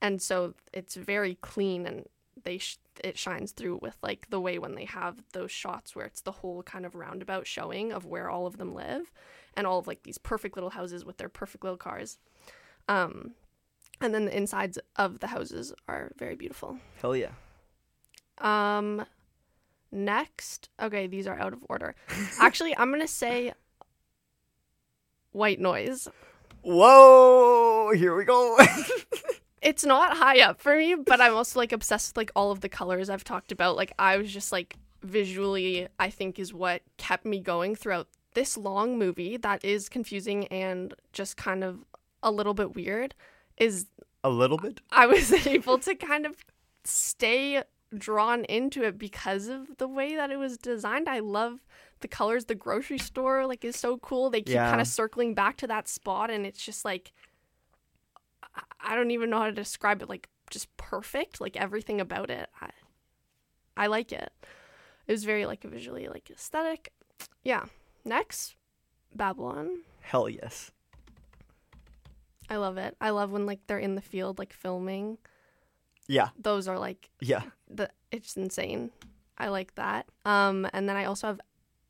And 0.02 0.22
so 0.22 0.56
it's 0.74 0.96
very 0.96 1.36
clean 1.42 1.86
and 1.86 2.06
they 2.44 2.58
sh- 2.58 2.78
it 3.04 3.18
shines 3.18 3.52
through 3.52 3.80
with 3.82 3.98
like 4.04 4.30
the 4.30 4.40
way 4.42 4.60
when 4.60 4.76
they 4.76 4.86
have 4.86 5.24
those 5.34 5.52
shots 5.52 5.96
where 5.96 6.06
it's 6.06 6.22
the 6.22 6.32
whole 6.32 6.64
kind 6.64 6.86
of 6.86 6.96
roundabout 6.96 7.48
showing 7.48 7.92
of 7.92 8.06
where 8.06 8.30
all 8.30 8.46
of 8.46 8.58
them 8.58 8.74
live 8.76 9.12
and 9.56 9.66
all 9.66 9.80
of 9.80 9.88
like 9.88 10.04
these 10.04 10.18
perfect 10.18 10.56
little 10.56 10.72
houses 10.72 11.06
with 11.06 11.18
their 11.18 11.30
perfect 11.30 11.64
little 11.64 11.78
cars. 11.78 12.18
Um 12.88 13.34
And 14.02 14.14
then 14.14 14.26
the 14.26 14.36
insides 14.36 14.80
of 14.96 15.20
the 15.20 15.28
houses 15.28 15.74
are 15.88 16.12
very 16.18 16.36
beautiful. 16.36 16.78
Hell 17.02 17.16
yeah. 17.16 17.32
Um, 18.40 19.06
next, 19.92 20.70
okay, 20.82 21.06
these 21.06 21.28
are 21.28 21.40
out 21.40 21.54
of 21.54 21.64
order. 21.70 21.94
Actually, 22.40 22.76
I'm 22.76 22.90
gonna 22.92 23.08
say 23.08 23.54
white 25.32 25.60
noise. 25.60 26.08
Whoa! 26.64 27.92
Here 27.94 28.16
we 28.16 28.26
go. 28.26 28.58
It's 29.62 29.86
not 29.86 30.18
high 30.18 30.42
up 30.42 30.60
for 30.60 30.76
me, 30.76 30.96
but 30.96 31.22
I'm 31.22 31.36
also 31.36 31.60
like 31.60 31.72
obsessed 31.72 32.12
with 32.12 32.18
like 32.18 32.32
all 32.36 32.52
of 32.52 32.62
the 32.62 32.70
colors 32.70 33.10
I've 33.10 33.24
talked 33.24 33.52
about. 33.52 33.76
Like 33.76 33.94
I 34.00 34.18
was 34.18 34.32
just 34.34 34.52
like 34.52 34.76
visually, 35.04 35.88
I 36.00 36.10
think 36.10 36.40
is 36.40 36.54
what 36.54 36.82
kept 36.98 37.26
me 37.26 37.40
going 37.40 37.76
throughout 37.76 38.08
this 38.34 38.58
long 38.58 38.98
movie 38.98 39.38
that 39.38 39.64
is 39.64 39.90
confusing 39.90 40.48
and 40.48 40.94
just 41.14 41.38
kind 41.38 41.64
of 41.64 41.80
a 42.24 42.32
little 42.32 42.54
bit 42.54 42.76
weird. 42.76 43.14
Is 43.58 43.86
a 44.24 44.30
little 44.30 44.58
bit. 44.58 44.82
I 44.92 45.06
was 45.06 45.32
able 45.48 45.78
to 45.80 45.94
kind 45.96 46.26
of 46.26 46.36
stay 46.84 47.64
drawn 47.96 48.46
into 48.46 48.84
it 48.84 48.98
because 48.98 49.48
of 49.48 49.78
the 49.78 49.88
way 49.88 50.16
that 50.16 50.32
it 50.32 50.38
was 50.38 50.58
designed. 50.58 51.10
I 51.10 51.20
love 51.20 51.60
the 52.00 52.08
colors. 52.08 52.46
The 52.46 52.56
grocery 52.56 52.98
store 52.98 53.46
like 53.46 53.64
is 53.64 53.76
so 53.76 53.98
cool. 53.98 54.30
They 54.30 54.42
keep 54.42 54.56
Yeah. 54.56 54.70
kind 54.70 54.82
of 54.82 54.88
circling 54.88 55.34
back 55.36 55.58
to 55.58 55.68
that 55.68 55.88
spot, 55.88 56.32
and 56.32 56.46
it's 56.48 56.64
just 56.64 56.84
like 56.86 57.12
I- 58.84 58.96
don't 58.96 59.12
even 59.12 59.30
know 59.30 59.40
how 59.40 59.46
to 59.46 59.52
describe 59.52 60.02
it. 60.02 60.10
Like 60.10 60.28
just 60.50 60.76
perfect. 60.78 61.40
Like 61.42 61.56
everything 61.58 62.02
about 62.02 62.30
it. 62.30 62.50
I 62.62 62.70
I 63.78 63.88
like 63.88 64.12
it. 64.12 64.32
It 65.08 65.12
was 65.12 65.24
very 65.24 65.46
like 65.46 65.64
visually 65.64 66.08
like 66.08 66.30
aesthetic. 66.30 66.92
Yeah. 67.44 67.66
Next, 68.06 68.56
Babylon. 69.16 69.82
Hell 70.02 70.28
yes. 70.30 70.72
I 72.50 72.58
love 72.58 72.78
it. 72.78 72.96
I 73.00 73.12
love 73.12 73.32
when 73.32 73.46
like 73.46 73.60
they're 73.68 73.80
in 73.80 73.96
the 73.96 74.02
field 74.02 74.40
like 74.40 74.54
filming. 74.54 75.18
Yeah. 76.08 76.30
Those 76.38 76.68
are 76.68 76.78
like 76.80 77.10
Yeah. 77.22 77.44
the 77.70 77.90
it's 78.12 78.36
insane. 78.36 78.92
I 79.38 79.48
like 79.48 79.76
that. 79.76 80.08
Um, 80.26 80.68
and 80.74 80.88
then 80.90 80.98
I 80.98 81.06
also 81.06 81.28
have 81.28 81.40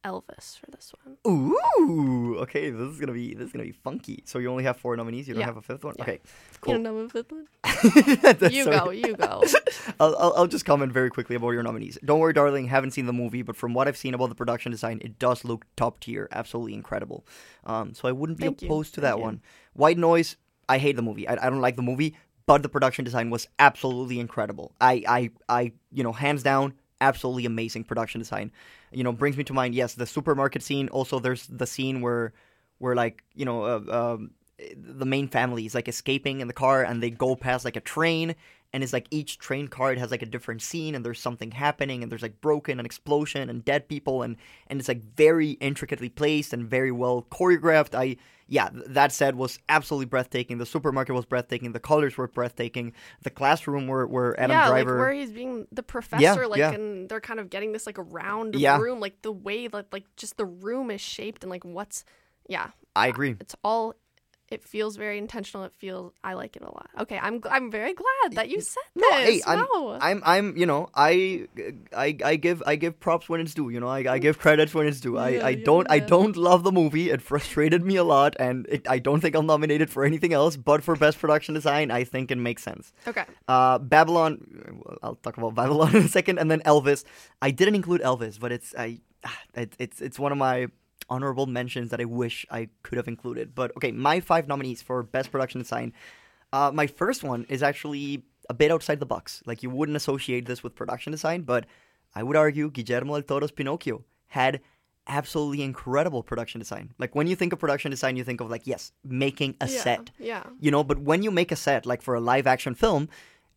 Elvis 0.03 0.57
for 0.57 0.69
this 0.71 0.93
one. 1.03 1.17
Ooh. 1.27 2.37
Okay, 2.39 2.69
this 2.71 2.81
is 2.93 2.99
gonna 2.99 3.11
be 3.13 3.33
this 3.35 3.47
is 3.47 3.51
gonna 3.53 3.65
be 3.65 3.71
funky. 3.71 4.23
So 4.25 4.39
you 4.39 4.49
only 4.49 4.63
have 4.63 4.77
four 4.77 4.95
nominees. 4.97 5.27
You 5.27 5.33
don't 5.35 5.41
Yeah. 5.41 5.45
have 5.47 5.57
a 5.57 5.61
fifth 5.61 5.83
one. 5.83 5.95
Yeah. 5.97 6.03
Okay. 6.03 6.13
You 6.23 6.57
Cool. 6.61 6.73
don't 6.75 6.83
know 6.83 6.97
a 6.97 7.09
fifth 7.09 7.31
one? 7.31 7.47
You 8.51 8.65
go, 8.65 8.89
you 8.91 9.15
go. 9.15 9.43
I'll, 9.99 10.15
I'll, 10.17 10.33
I'll 10.37 10.47
just 10.47 10.65
comment 10.65 10.91
very 10.91 11.09
quickly 11.09 11.35
about 11.35 11.51
your 11.51 11.63
nominees. 11.63 11.97
Don't 12.03 12.19
worry, 12.19 12.33
darling. 12.33 12.67
Haven't 12.67 12.91
seen 12.91 13.05
the 13.05 13.13
movie, 13.13 13.41
but 13.41 13.55
from 13.55 13.73
what 13.73 13.87
I've 13.87 13.97
seen 13.97 14.13
about 14.13 14.29
the 14.29 14.35
production 14.35 14.71
design, 14.71 14.99
it 15.03 15.17
does 15.19 15.43
look 15.45 15.65
top 15.75 15.99
tier. 15.99 16.27
Absolutely 16.31 16.73
incredible. 16.73 17.25
Um, 17.65 17.93
so 17.93 18.07
I 18.07 18.11
wouldn't 18.11 18.37
be 18.39 18.45
Thank 18.45 18.61
you. 18.61 18.67
opposed 18.67 18.93
to 18.95 19.01
Thank 19.01 19.13
that 19.13 19.17
you. 19.17 19.23
one. 19.23 19.41
White 19.73 19.97
Noise. 19.97 20.37
I 20.69 20.77
hate 20.77 20.95
the 20.95 21.01
movie. 21.01 21.27
I, 21.27 21.33
I 21.33 21.49
don't 21.49 21.61
like 21.61 21.75
the 21.75 21.81
movie, 21.81 22.15
but 22.45 22.61
the 22.63 22.69
production 22.69 23.03
design 23.05 23.29
was 23.29 23.47
absolutely 23.59 24.19
incredible. 24.19 24.73
I, 24.79 25.03
I, 25.07 25.29
I, 25.49 25.71
you 25.91 26.03
know, 26.03 26.13
hands 26.13 26.43
down, 26.43 26.73
absolutely 27.01 27.45
amazing 27.45 27.83
production 27.83 28.19
design. 28.19 28.51
You 28.91 29.03
know, 29.03 29.11
brings 29.11 29.35
me 29.35 29.43
to 29.45 29.53
mind. 29.53 29.75
Yes, 29.75 29.95
the 29.95 30.05
supermarket 30.05 30.63
scene. 30.63 30.87
Also, 30.89 31.19
there's 31.19 31.47
the 31.47 31.67
scene 31.67 31.99
where, 32.01 32.33
where 32.77 32.95
like 32.95 33.23
you 33.35 33.43
know, 33.43 33.63
uh, 33.63 34.15
um, 34.15 34.31
the 34.75 35.05
main 35.05 35.27
family 35.27 35.65
is 35.65 35.75
like 35.75 35.87
escaping 35.87 36.39
in 36.41 36.47
the 36.47 36.53
car 36.53 36.83
and 36.83 37.01
they 37.01 37.09
go 37.09 37.35
past 37.35 37.65
like 37.65 37.75
a 37.75 37.81
train 37.81 38.35
and 38.73 38.83
it's 38.83 38.93
like 38.93 39.07
each 39.11 39.37
train 39.37 39.67
card 39.67 39.97
has 39.97 40.11
like 40.11 40.21
a 40.21 40.27
different 40.27 40.61
scene 40.61 40.95
and 40.95 41.05
there's 41.05 41.19
something 41.19 41.51
happening 41.51 42.03
and 42.03 42.11
there's 42.11 42.21
like 42.21 42.39
broken 42.41 42.79
and 42.79 42.85
explosion 42.85 43.49
and 43.49 43.65
dead 43.65 43.87
people 43.87 44.21
and 44.21 44.37
and 44.67 44.79
it's 44.79 44.87
like 44.87 45.03
very 45.15 45.51
intricately 45.51 46.09
placed 46.09 46.53
and 46.53 46.69
very 46.69 46.91
well 46.91 47.25
choreographed 47.31 47.95
i 47.95 48.15
yeah 48.51 48.69
that 48.73 49.11
said 49.13 49.35
was 49.35 49.57
absolutely 49.69 50.05
breathtaking 50.05 50.57
the 50.57 50.65
supermarket 50.65 51.15
was 51.15 51.25
breathtaking 51.25 51.71
the 51.71 51.79
colors 51.79 52.17
were 52.17 52.27
breathtaking 52.27 52.91
the 53.23 53.29
classroom 53.29 53.87
where, 53.87 54.05
where 54.05 54.37
adam 54.39 54.51
yeah, 54.51 54.67
driver 54.67 54.91
like 54.91 54.99
where 54.99 55.13
he's 55.13 55.31
being 55.31 55.65
the 55.71 55.81
professor, 55.81 56.21
yeah, 56.41 56.45
like, 56.45 56.59
yeah. 56.59 56.71
and 56.71 57.07
they're 57.07 57.21
kind 57.21 57.39
of 57.39 57.49
getting 57.49 57.71
this 57.71 57.85
like 57.87 57.97
a 57.97 58.03
round 58.03 58.55
Yeah. 58.55 58.77
room, 58.77 58.99
like 58.99 59.21
the 59.21 59.31
way 59.31 59.67
that 59.67 59.85
like 59.93 60.03
just 60.17 60.35
the 60.35 60.45
room 60.45 60.91
is 60.91 60.99
shaped 61.01 61.43
and 61.43 61.49
like 61.49 61.63
what's, 61.63 62.03
yeah, 62.47 62.71
i 62.95 63.07
agree 63.07 63.35
it's 63.39 63.55
all. 63.63 63.95
It 64.51 64.63
feels 64.63 64.97
very 64.97 65.17
intentional. 65.17 65.63
It 65.63 65.73
feels 65.77 66.11
I 66.23 66.33
like 66.33 66.55
it 66.57 66.61
a 66.61 66.65
lot. 66.65 66.89
Okay, 66.99 67.17
I'm 67.17 67.41
I'm 67.49 67.71
very 67.71 67.93
glad 67.93 68.33
that 68.33 68.49
you 68.49 68.59
said 68.61 68.83
No, 68.95 69.09
this. 69.09 69.27
hey, 69.27 69.41
I'm, 69.47 69.59
wow. 69.59 69.97
I'm, 70.01 70.21
I'm, 70.25 70.57
you 70.57 70.65
know, 70.65 70.89
I, 70.93 71.47
I, 71.95 72.17
I 72.23 72.35
give, 72.35 72.61
I 72.67 72.75
give 72.75 72.99
props 72.99 73.29
when 73.29 73.39
it's 73.39 73.53
due. 73.53 73.69
You 73.69 73.79
know, 73.79 73.87
I, 73.87 73.99
I 74.15 74.17
give 74.19 74.39
credits 74.39 74.73
when 74.73 74.87
it's 74.87 74.99
due. 74.99 75.17
I, 75.17 75.29
Yeah, 75.29 75.45
I 75.45 75.49
yeah, 75.51 75.65
don't, 75.65 75.87
I 75.89 75.99
don't 75.99 76.35
love 76.35 76.63
the 76.63 76.71
movie. 76.71 77.09
It 77.09 77.21
frustrated 77.21 77.81
me 77.83 77.95
a 77.95 78.03
lot, 78.03 78.35
and 78.39 78.67
it, 78.69 78.85
I 78.89 78.99
don't 78.99 79.21
think 79.21 79.35
I'm 79.35 79.45
nominated 79.45 79.89
for 79.89 80.03
anything 80.03 80.33
else. 80.33 80.57
But 80.57 80.83
for 80.83 80.95
best 80.97 81.17
production 81.19 81.53
design, 81.55 81.89
I 81.89 82.03
think 82.03 82.29
it 82.31 82.37
makes 82.37 82.61
sense. 82.61 82.91
okay. 83.07 83.23
Uh, 83.47 83.79
Babylon. 83.79 84.45
I'll 85.01 85.15
talk 85.15 85.37
about 85.37 85.55
Babylon 85.61 85.95
in 85.95 86.03
a 86.03 86.07
second, 86.09 86.39
and 86.39 86.51
then 86.51 86.59
Elvis. 86.61 87.03
I 87.41 87.51
didn't 87.51 87.75
include 87.75 88.01
Elvis, 88.01 88.37
but 88.39 88.51
it's 88.51 88.75
I, 88.77 88.99
ah, 89.23 89.39
it, 89.55 89.75
it's 89.79 90.01
it's 90.01 90.19
one 90.19 90.31
of 90.33 90.37
my 90.37 90.67
honorable 91.11 91.45
mentions 91.45 91.91
that 91.91 92.01
I 92.01 92.05
wish 92.05 92.45
I 92.49 92.69
could 92.83 92.97
have 92.97 93.07
included. 93.15 93.53
But 93.53 93.75
okay, 93.77 93.91
my 93.91 94.19
five 94.21 94.47
nominees 94.47 94.81
for 94.81 95.03
best 95.03 95.31
production 95.31 95.59
design. 95.61 95.93
Uh, 96.53 96.71
my 96.73 96.87
first 96.87 97.23
one 97.23 97.45
is 97.49 97.61
actually 97.61 98.23
a 98.49 98.53
bit 98.53 98.71
outside 98.71 98.99
the 98.99 99.05
box. 99.05 99.43
Like 99.45 99.61
you 99.63 99.69
wouldn't 99.69 99.95
associate 99.95 100.45
this 100.45 100.63
with 100.63 100.73
production 100.75 101.11
design, 101.11 101.43
but 101.43 101.65
I 102.15 102.23
would 102.23 102.35
argue 102.35 102.69
Guillermo 102.71 103.13
del 103.19 103.23
Toro's 103.23 103.51
Pinocchio 103.51 104.03
had 104.27 104.59
absolutely 105.07 105.61
incredible 105.63 106.23
production 106.23 106.59
design. 106.59 106.93
Like 106.97 107.15
when 107.15 107.27
you 107.27 107.35
think 107.35 107.53
of 107.53 107.59
production 107.59 107.91
design, 107.91 108.15
you 108.17 108.23
think 108.23 108.41
of 108.41 108.49
like 108.49 108.67
yes, 108.67 108.91
making 109.03 109.55
a 109.61 109.67
yeah, 109.67 109.81
set 109.85 110.11
Yeah. 110.19 110.43
you 110.59 110.71
know 110.71 110.83
but 110.83 110.99
when 110.99 111.23
you 111.23 111.31
make 111.31 111.51
a 111.51 111.55
set 111.55 111.85
like 111.85 112.01
for 112.01 112.15
a 112.15 112.19
live 112.31 112.47
action 112.47 112.75
film 112.75 113.09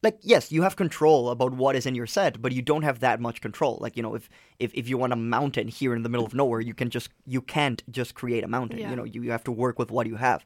like 0.05 0.19
yes 0.21 0.53
you 0.53 0.63
have 0.63 0.77
control 0.77 1.31
about 1.31 1.53
what 1.55 1.75
is 1.75 1.87
in 1.87 1.95
your 1.95 2.07
set 2.07 2.41
but 2.41 2.53
you 2.53 2.63
don't 2.63 2.83
have 2.83 3.01
that 3.01 3.21
much 3.21 3.41
control. 3.41 3.79
Like 3.81 3.97
you 3.97 4.03
know 4.05 4.15
if 4.15 4.29
if, 4.59 4.73
if 4.75 4.89
you 4.89 4.97
want 4.99 5.13
a 5.13 5.17
mountain 5.17 5.67
here 5.69 5.95
in 5.97 6.03
the 6.05 6.09
middle 6.09 6.27
of 6.27 6.35
nowhere 6.35 6.61
you 6.61 6.75
can 6.75 6.91
just 6.91 7.09
you 7.27 7.41
can't 7.41 7.83
just 7.91 8.15
create 8.15 8.45
a 8.45 8.49
mountain 8.57 8.79
Yeah. 8.79 8.91
you 8.91 8.97
know 8.97 9.05
you, 9.05 9.23
you 9.23 9.31
have 9.33 9.45
to 9.45 9.53
work 9.53 9.79
with 9.79 9.91
what 9.91 10.07
you 10.07 10.17
have. 10.17 10.45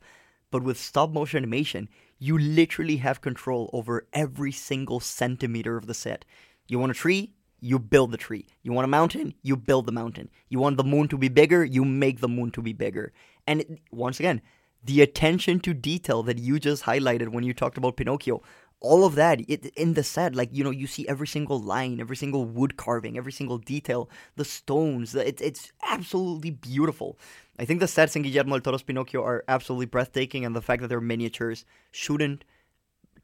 But 0.50 0.62
with 0.62 0.78
stop 0.78 1.10
motion 1.10 1.38
animation 1.38 1.88
you 2.18 2.38
literally 2.38 2.96
have 2.98 3.20
control 3.20 3.68
over 3.72 4.06
every 4.12 4.52
single 4.52 5.00
centimeter 5.00 5.76
of 5.76 5.86
the 5.86 5.94
set. 5.94 6.24
You 6.68 6.78
want 6.78 6.92
a 6.92 6.94
tree 6.94 7.34
you 7.60 7.78
build 7.80 8.12
the 8.12 8.16
tree. 8.16 8.46
You 8.62 8.72
want 8.72 8.84
a 8.84 8.88
mountain 8.98 9.34
you 9.42 9.56
build 9.56 9.86
the 9.86 9.92
mountain. 10.00 10.30
You 10.48 10.60
want 10.60 10.76
the 10.76 10.84
moon 10.84 11.08
to 11.08 11.18
be 11.18 11.28
bigger 11.28 11.64
you 11.64 11.84
make 11.84 12.20
the 12.20 12.28
moon 12.38 12.50
to 12.52 12.62
be 12.62 12.72
bigger. 12.72 13.12
And 13.48 13.60
it, 13.62 13.68
once 13.90 14.20
again 14.20 14.40
the 14.84 15.02
attention 15.02 15.60
to 15.60 15.74
detail 15.74 16.22
that 16.22 16.38
you 16.38 16.58
just 16.58 16.84
highlighted 16.84 17.28
when 17.28 17.44
you 17.44 17.52
talked 17.52 17.78
about 17.78 17.96
Pinocchio, 17.96 18.42
all 18.80 19.04
of 19.04 19.14
that 19.16 19.40
it, 19.48 19.66
in 19.76 19.94
the 19.94 20.02
set, 20.04 20.34
like 20.36 20.50
you 20.52 20.62
know, 20.62 20.70
you 20.70 20.86
see 20.86 21.06
every 21.08 21.26
single 21.26 21.60
line, 21.60 22.00
every 22.00 22.16
single 22.16 22.44
wood 22.44 22.76
carving, 22.76 23.16
every 23.16 23.32
single 23.32 23.58
detail, 23.58 24.08
the 24.36 24.44
stones. 24.44 25.12
the- 25.12 25.26
It's 25.26 25.42
it's 25.42 25.72
absolutely 25.88 26.50
beautiful. 26.50 27.18
I 27.58 27.64
think 27.64 27.80
the 27.80 27.88
sets 27.88 28.14
in 28.14 28.22
Guillermo 28.22 28.52
del 28.58 28.60
Toro's 28.60 28.82
Pinocchio 28.82 29.24
are 29.24 29.42
absolutely 29.48 29.86
breathtaking, 29.86 30.44
and 30.44 30.54
the 30.54 30.62
fact 30.62 30.80
that 30.82 30.88
they're 30.88 31.00
miniatures 31.00 31.64
shouldn't 31.90 32.44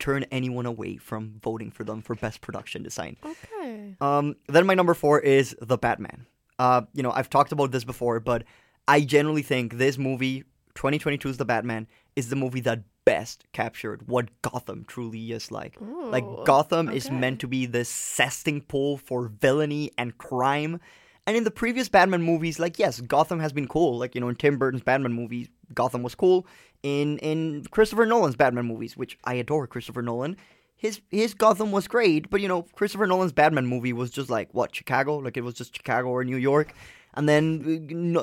turn 0.01 0.25
anyone 0.33 0.67
away 0.67 0.97
from 0.97 1.39
voting 1.41 1.71
for 1.71 1.85
them 1.85 2.03
for 2.03 2.17
best 2.17 2.41
production 2.41 2.83
design. 2.83 3.17
Okay. 3.25 3.95
Um, 4.01 4.35
then 4.49 4.67
my 4.67 4.75
number 4.75 4.93
four 4.93 5.21
is 5.21 5.55
The 5.61 5.79
Batman. 5.79 6.27
Uh, 6.59 6.83
you 6.95 7.03
know, 7.05 7.13
I've 7.13 7.31
talked 7.31 7.53
about 7.53 7.71
this 7.71 7.85
before, 7.85 8.19
but 8.19 8.43
I 8.89 9.03
generally 9.03 9.43
think 9.43 9.75
this 9.79 9.97
movie, 9.99 10.43
2022's 10.75 11.37
The 11.37 11.45
Batman, 11.45 11.87
is 12.17 12.29
the 12.29 12.35
movie 12.37 12.61
that 12.63 12.83
best 13.05 13.45
captured 13.53 14.09
what 14.09 14.29
Gotham 14.43 14.85
truly 14.87 15.33
is 15.33 15.51
like. 15.51 15.77
like 15.81 16.25
Ooh, 16.25 16.45
Gotham 16.45 16.89
is 16.89 17.11
meant 17.11 17.41
to 17.41 17.49
be 17.49 17.67
this 17.67 18.21
pool 18.69 18.97
for 18.97 19.29
villainy 19.29 19.91
and 19.99 20.17
crime. 20.19 20.81
And 21.27 21.37
in 21.37 21.45
the 21.45 21.51
previous 21.51 21.89
Batman 21.89 22.23
movies, 22.23 22.59
like 22.59 22.79
yes, 22.79 23.01
Gotham 23.01 23.41
has 23.41 23.53
been 23.53 23.69
cool. 23.69 23.99
Like 23.99 24.15
you 24.15 24.21
know, 24.21 24.29
in 24.29 24.37
Tim 24.37 24.59
Burton's 24.59 24.83
Batman 24.83 25.13
movies, 25.13 25.49
Gotham 25.75 26.03
was 26.03 26.15
cool. 26.15 26.47
In 26.83 27.19
in 27.19 27.65
Christopher 27.71 28.07
Nolan's 28.07 28.37
Batman 28.37 28.67
movies, 28.67 28.97
which 28.97 29.19
I 29.25 29.35
adore 29.35 29.67
Christopher 29.67 30.03
Nolan, 30.03 30.37
his 30.77 31.01
his 31.11 31.33
Gotham 31.33 31.73
was 31.73 31.89
great. 31.89 32.29
But 32.29 32.41
you 32.43 32.49
know, 32.49 32.63
Christopher 32.75 33.07
Nolan's 33.07 33.33
Batman 33.33 33.67
movie 33.67 33.93
was 33.93 34.11
just 34.11 34.29
like 34.29 34.53
what 34.53 34.75
Chicago, 34.75 35.17
like 35.17 35.37
it 35.37 35.43
was 35.43 35.55
just 35.55 35.75
Chicago 35.75 36.09
or 36.09 36.25
New 36.25 36.37
York. 36.37 36.75
And 37.15 37.29
then 37.29 38.15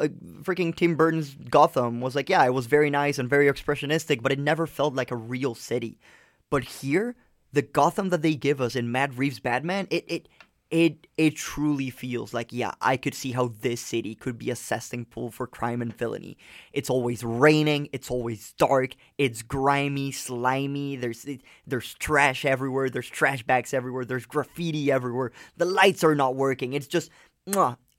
freaking 0.44 0.76
Tim 0.76 0.96
Burton's 0.96 1.36
Gotham 1.50 2.02
was 2.02 2.16
like, 2.16 2.30
yeah, 2.30 2.46
it 2.46 2.54
was 2.54 2.68
very 2.68 2.90
nice 2.90 3.18
and 3.18 3.30
very 3.30 3.48
expressionistic, 3.48 4.22
but 4.22 4.32
it 4.32 4.40
never 4.40 4.68
felt 4.68 4.94
like 4.94 5.12
a 5.12 5.16
real 5.16 5.56
city. 5.56 5.98
But 6.50 6.66
here, 6.66 7.16
the 7.54 7.62
Gotham 7.62 8.10
that 8.10 8.22
they 8.22 8.36
give 8.36 8.62
us 8.62 8.76
in 8.76 8.92
Matt 8.92 9.18
Reeves' 9.18 9.40
Batman, 9.40 9.88
it 9.90 10.06
it 10.08 10.28
it 10.72 11.08
it 11.18 11.36
truly 11.36 11.90
feels 11.90 12.34
like 12.34 12.52
yeah, 12.52 12.72
I 12.82 12.96
could 12.96 13.14
see 13.14 13.34
how 13.34 13.52
this 13.60 13.82
city 13.82 14.16
could 14.16 14.38
be 14.38 14.50
a 14.50 14.56
cesting 14.56 15.06
pool 15.06 15.30
for 15.30 15.46
crime 15.46 15.82
and 15.82 15.96
villainy. 15.96 16.38
It's 16.72 16.90
always 16.90 17.24
raining, 17.24 17.90
it's 17.92 18.10
always 18.10 18.54
dark, 18.58 18.96
it's 19.18 19.42
grimy, 19.42 20.12
slimy. 20.12 20.96
There's 20.96 21.26
it, 21.26 21.42
there's 21.68 21.94
trash 21.96 22.46
everywhere, 22.46 22.90
there's 22.90 23.10
trash 23.10 23.44
bags 23.44 23.74
everywhere, 23.74 24.06
there's 24.06 24.26
graffiti 24.26 24.92
everywhere. 24.92 25.34
The 25.58 25.66
lights 25.66 26.04
are 26.06 26.16
not 26.16 26.36
working. 26.36 26.74
It's 26.74 26.88
just 26.88 27.12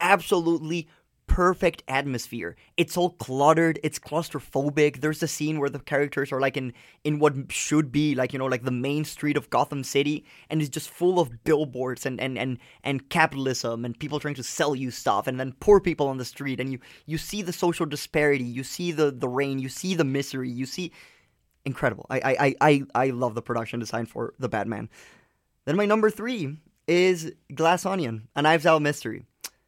absolutely 0.01 0.88
perfect 1.32 1.82
atmosphere. 1.88 2.57
It's 2.76 2.97
all 2.97 3.11
cluttered. 3.11 3.80
It's 3.82 3.99
claustrophobic. 3.99 5.01
There's 5.01 5.22
a 5.22 5.28
scene 5.28 5.61
where 5.61 5.70
the 5.70 5.78
characters 5.78 6.30
are 6.30 6.40
like 6.40 6.59
in 6.59 6.74
in 7.05 7.18
what 7.18 7.51
should 7.51 7.90
be 7.90 8.14
like 8.14 8.34
you 8.34 8.38
know 8.38 8.45
like 8.47 8.64
the 8.64 8.70
main 8.70 9.05
street 9.05 9.36
of 9.36 9.49
Gotham 9.49 9.82
City, 9.82 10.24
and 10.51 10.61
it's 10.61 10.68
just 10.68 10.90
full 10.90 11.18
of 11.18 11.43
billboards 11.45 12.05
and 12.05 12.20
and 12.20 12.36
and 12.38 12.59
and 12.84 13.09
capitalism 13.09 13.84
and 13.84 13.99
people 13.99 14.20
trying 14.20 14.34
to 14.34 14.43
sell 14.43 14.74
you 14.74 14.90
stuff, 14.90 15.26
and 15.26 15.40
then 15.40 15.55
poor 15.59 15.80
people 15.80 16.09
on 16.09 16.18
the 16.18 16.24
street, 16.24 16.61
and 16.61 16.70
you 16.70 16.78
you 17.07 17.16
see 17.16 17.40
the 17.40 17.53
social 17.53 17.86
disparity. 17.86 18.45
You 18.45 18.64
see 18.64 18.93
the 18.93 19.11
the 19.11 19.28
rain. 19.28 19.59
You 19.59 19.70
see 19.70 19.95
the 19.95 20.05
misery. 20.05 20.51
You 20.51 20.66
see 20.66 20.93
incredible. 21.64 22.07
I 22.11 22.20
I 22.20 22.55
I 22.61 22.82
I, 22.95 23.11
love 23.11 23.34
the 23.34 23.43
production 23.43 23.80
design 23.80 24.05
for 24.07 24.34
the 24.38 24.49
Batman. 24.49 24.90
Then 25.64 25.76
my 25.76 25.86
number 25.86 26.11
three 26.11 26.59
is 26.86 27.32
Glass 27.55 27.86
Onion, 27.86 28.28
a 28.34 28.43
Knives 28.43 28.66
Out 28.66 28.82
mystery. 28.82 29.24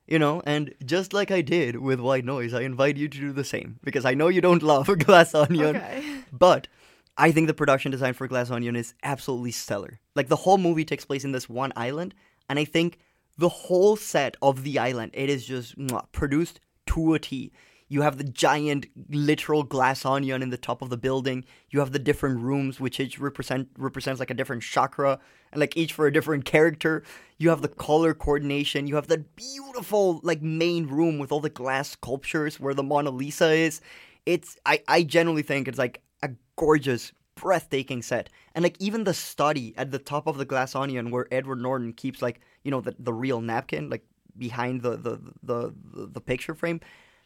You 0.06 0.18
know, 0.18 0.42
and 0.44 0.74
just 0.84 1.14
like 1.14 1.30
I 1.30 1.40
did 1.40 1.76
with 1.76 1.98
White 1.98 2.26
Noise, 2.26 2.52
I 2.52 2.60
invite 2.60 2.98
you 2.98 3.08
to 3.08 3.18
do 3.18 3.32
the 3.32 3.44
same 3.44 3.78
because 3.82 4.04
I 4.04 4.12
know 4.12 4.28
you 4.28 4.42
don't 4.42 4.62
love 4.74 4.86
Glass 4.98 5.34
Onion, 5.34 5.76
Okay. 5.76 6.20
but 6.32 6.68
I 7.16 7.32
think 7.32 7.46
the 7.46 7.54
production 7.54 7.90
design 7.90 8.12
for 8.12 8.28
Glass 8.28 8.50
Onion 8.50 8.76
is 8.76 8.92
absolutely 9.02 9.52
stellar. 9.52 10.00
Like 10.14 10.28
the 10.28 10.36
whole 10.36 10.58
movie 10.58 10.84
takes 10.84 11.06
place 11.06 11.24
in 11.24 11.32
this 11.32 11.48
one 11.48 11.72
island, 11.74 12.14
and 12.50 12.58
I 12.58 12.64
think 12.66 12.98
the 13.38 13.48
whole 13.48 13.96
set 13.96 14.36
of 14.42 14.62
the 14.62 14.78
island 14.78 15.12
it 15.14 15.30
is 15.30 15.46
just 15.46 15.78
mwah, 15.78 16.04
produced 16.12 16.60
to 16.86 17.14
a 17.14 17.18
T. 17.18 17.50
You 17.94 18.02
have 18.02 18.18
the 18.18 18.24
giant 18.24 18.86
literal 19.08 19.62
glass 19.62 20.04
onion 20.04 20.42
in 20.42 20.50
the 20.50 20.56
top 20.56 20.82
of 20.82 20.90
the 20.90 20.96
building. 20.96 21.44
You 21.70 21.78
have 21.78 21.92
the 21.92 22.00
different 22.00 22.40
rooms 22.40 22.80
which 22.80 22.98
each 22.98 23.20
represent 23.20 23.68
represents 23.78 24.18
like 24.18 24.30
a 24.30 24.34
different 24.34 24.64
chakra 24.64 25.20
and 25.52 25.60
like 25.60 25.76
each 25.76 25.92
for 25.92 26.08
a 26.08 26.12
different 26.12 26.44
character. 26.44 27.04
You 27.38 27.50
have 27.50 27.62
the 27.62 27.68
color 27.68 28.12
coordination. 28.12 28.88
You 28.88 28.96
have 28.96 29.06
that 29.06 29.36
beautiful 29.36 30.18
like 30.24 30.42
main 30.42 30.88
room 30.88 31.20
with 31.20 31.30
all 31.30 31.38
the 31.38 31.48
glass 31.48 31.90
sculptures 31.90 32.58
where 32.58 32.74
the 32.74 32.82
Mona 32.82 33.10
Lisa 33.10 33.52
is. 33.52 33.80
It's 34.26 34.56
I 34.66 34.82
I 34.88 35.04
generally 35.04 35.42
think 35.42 35.68
it's 35.68 35.78
like 35.78 36.02
a 36.20 36.30
gorgeous 36.56 37.12
breathtaking 37.36 38.02
set. 38.02 38.28
And 38.56 38.64
like 38.64 38.76
even 38.80 39.04
the 39.04 39.14
study 39.14 39.72
at 39.76 39.92
the 39.92 40.00
top 40.00 40.26
of 40.26 40.36
the 40.36 40.44
glass 40.44 40.74
onion 40.74 41.12
where 41.12 41.28
Edward 41.30 41.62
Norton 41.62 41.92
keeps 41.92 42.20
like, 42.20 42.40
you 42.64 42.72
know, 42.72 42.80
the, 42.80 42.96
the 42.98 43.14
real 43.14 43.40
napkin 43.40 43.88
like 43.88 44.04
behind 44.36 44.82
the 44.82 44.96
the, 44.96 45.20
the 45.44 45.72
the 45.92 46.06
the 46.08 46.20
picture 46.20 46.56
frame. 46.56 46.80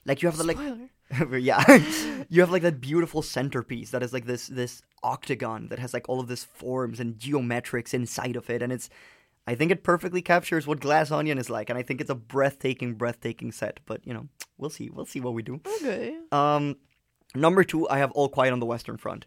Like 0.08 0.22
you 0.22 0.28
have 0.28 0.38
the 0.38 0.44
like 0.44 0.58
yeah. 1.42 1.62
you 2.28 2.40
have 2.40 2.50
like 2.50 2.62
that 2.62 2.80
beautiful 2.80 3.22
centerpiece 3.22 3.90
that 3.90 4.02
is 4.02 4.12
like 4.12 4.24
this 4.24 4.48
this 4.48 4.82
octagon 5.02 5.68
that 5.68 5.78
has 5.78 5.94
like 5.94 6.08
all 6.08 6.18
of 6.18 6.26
this 6.26 6.44
forms 6.44 6.98
and 6.98 7.18
geometrics 7.18 7.94
inside 7.94 8.34
of 8.34 8.50
it 8.50 8.62
and 8.62 8.72
it's 8.72 8.88
I 9.46 9.54
think 9.54 9.70
it 9.70 9.82
perfectly 9.84 10.20
captures 10.20 10.66
what 10.66 10.80
Glass 10.80 11.10
Onion 11.10 11.38
is 11.38 11.48
like 11.48 11.70
and 11.70 11.78
I 11.78 11.82
think 11.82 12.00
it's 12.00 12.10
a 12.10 12.14
breathtaking 12.14 12.94
breathtaking 12.94 13.52
set, 13.52 13.80
but 13.86 14.06
you 14.06 14.12
know, 14.12 14.28
we'll 14.56 14.70
see. 14.70 14.90
We'll 14.90 15.06
see 15.06 15.20
what 15.20 15.34
we 15.34 15.42
do. 15.42 15.60
Okay. 15.76 16.18
Um, 16.32 16.76
number 17.34 17.64
two, 17.64 17.88
I 17.88 17.98
have 17.98 18.10
All 18.12 18.28
Quiet 18.28 18.52
on 18.52 18.60
the 18.60 18.66
Western 18.66 18.96
Front. 18.96 19.26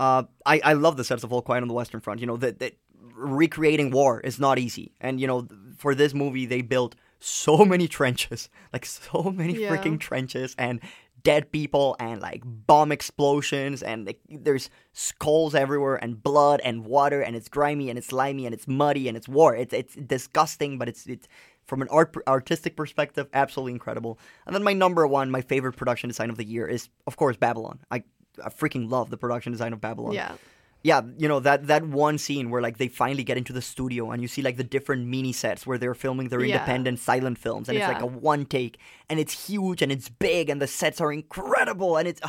Uh, 0.00 0.24
I, 0.46 0.60
I 0.64 0.72
love 0.74 0.96
the 0.96 1.04
sets 1.04 1.24
of 1.24 1.32
All 1.32 1.42
Quiet 1.42 1.62
on 1.62 1.68
the 1.68 1.74
Western 1.74 2.00
Front. 2.00 2.20
You 2.20 2.26
know 2.26 2.36
that 2.38 2.60
that 2.60 2.78
recreating 3.14 3.90
war 3.90 4.20
is 4.20 4.38
not 4.38 4.58
easy, 4.58 4.92
and 5.00 5.20
you 5.20 5.26
know 5.26 5.48
for 5.76 5.94
this 5.94 6.14
movie 6.14 6.46
they 6.46 6.62
built 6.62 6.94
so 7.20 7.64
many 7.64 7.88
trenches, 7.88 8.48
like 8.72 8.86
so 8.86 9.32
many 9.34 9.54
Yeah. 9.54 9.70
freaking 9.76 9.98
trenches, 9.98 10.54
and 10.58 10.80
dead 11.24 11.50
people, 11.50 11.96
and 11.98 12.20
like 12.22 12.42
bomb 12.44 12.92
explosions, 12.92 13.82
and 13.82 14.06
like, 14.06 14.20
there's 14.28 14.70
skulls 14.92 15.54
everywhere, 15.54 15.96
and 15.96 16.22
blood, 16.22 16.60
and 16.64 16.84
water, 16.86 17.20
and 17.20 17.34
it's 17.36 17.48
grimy, 17.48 17.90
and 17.90 17.98
it's 17.98 18.06
slimy, 18.08 18.46
and 18.46 18.54
it's 18.54 18.68
muddy, 18.68 19.08
and 19.08 19.16
it's 19.16 19.28
war. 19.28 19.54
It's 19.56 19.74
it's 19.74 19.94
disgusting, 19.94 20.78
but 20.78 20.88
it's 20.88 21.06
it's 21.06 21.26
from 21.66 21.82
an 21.82 21.88
art 21.90 22.14
artistic 22.26 22.76
perspective, 22.76 23.26
absolutely 23.34 23.72
incredible. 23.72 24.18
And 24.46 24.54
then 24.54 24.62
my 24.62 24.72
number 24.72 25.06
one, 25.06 25.30
my 25.30 25.42
favorite 25.42 25.76
production 25.76 26.08
design 26.08 26.30
of 26.30 26.36
the 26.36 26.44
year 26.44 26.66
is, 26.66 26.88
of 27.06 27.16
course, 27.16 27.36
Babylon. 27.36 27.80
I, 27.90 28.04
I 28.42 28.48
freaking 28.48 28.90
love 28.90 29.10
the 29.10 29.18
production 29.18 29.52
design 29.52 29.72
of 29.74 29.80
Babylon. 29.80 30.12
Yeah. 30.12 30.36
Yeah, 30.82 31.02
you 31.16 31.26
know 31.28 31.40
that 31.40 31.66
that 31.66 31.84
one 31.84 32.18
scene 32.18 32.50
where 32.50 32.62
like 32.62 32.78
they 32.78 32.88
finally 32.88 33.24
get 33.24 33.36
into 33.36 33.52
the 33.52 33.60
studio 33.62 34.10
and 34.12 34.22
you 34.22 34.28
see 34.28 34.42
like 34.42 34.56
the 34.56 34.64
different 34.64 35.06
mini 35.06 35.32
sets 35.32 35.66
where 35.66 35.76
they're 35.78 35.94
filming 35.94 36.28
their 36.28 36.40
Yeah. 36.40 36.54
independent 36.54 36.98
silent 37.00 37.38
films, 37.38 37.68
and 37.68 37.76
it's 37.78 37.86
like 37.88 38.02
a 38.02 38.06
one 38.06 38.46
take, 38.46 38.78
and 39.10 39.18
it's 39.18 39.46
huge 39.48 39.82
and 39.82 39.90
it's 39.90 40.08
big, 40.08 40.48
and 40.50 40.62
the 40.62 40.66
sets 40.68 41.00
are 41.00 41.12
incredible, 41.12 41.96
and 41.96 42.06
it's. 42.08 42.22
Uh, 42.22 42.28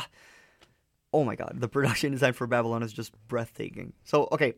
oh 1.12 1.24
my 1.24 1.36
god, 1.36 1.54
the 1.58 1.68
production 1.68 2.12
design 2.16 2.32
for 2.32 2.46
Babylon 2.46 2.82
is 2.82 2.92
just 2.92 3.12
breathtaking. 3.28 3.92
So 4.04 4.28
okay, 4.32 4.54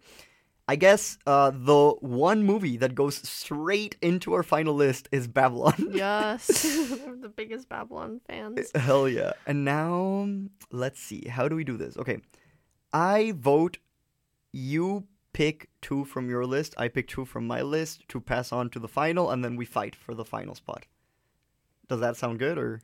I 0.69 0.77
guess 0.77 1.19
uh, 1.27 1.51
the 1.55 1.91
one 2.01 2.45
movie 2.45 2.77
that 2.79 2.95
goes 2.95 3.17
straight 3.29 3.97
into 4.01 4.33
our 4.33 4.43
final 4.43 4.75
list 4.75 5.09
is 5.13 5.29
Babylon. 5.29 5.75
Yes. 5.93 6.65
We're 7.07 7.17
the 7.17 7.29
biggest 7.29 7.69
Babylon 7.69 8.21
fans. 8.27 8.71
Hell 8.75 9.09
yeah. 9.09 9.33
And 9.47 9.65
now, 9.65 10.29
let's 10.71 11.01
see. 11.01 11.27
How 11.29 11.49
do 11.49 11.57
we 11.57 11.65
do 11.65 11.77
this? 11.77 11.97
Okay. 11.99 12.19
I 12.95 13.33
vote 13.37 13.79
you 14.53 15.07
pick 15.33 15.69
two 15.81 16.05
from 16.05 16.29
your 16.29 16.45
list, 16.45 16.75
I 16.77 16.89
pick 16.89 17.09
two 17.09 17.25
from 17.25 17.47
my 17.47 17.63
list 17.63 18.07
to 18.09 18.21
pass 18.21 18.53
on 18.53 18.71
to 18.71 18.79
the 18.79 18.89
final, 18.89 19.31
and 19.31 19.45
then 19.45 19.57
we 19.57 19.65
fight 19.65 19.95
for 19.97 20.15
the 20.15 20.25
final 20.25 20.55
spot. 20.55 20.87
Does 21.89 22.01
that 22.01 22.17
sound 22.17 22.39
good 22.39 22.59
or? 22.59 22.81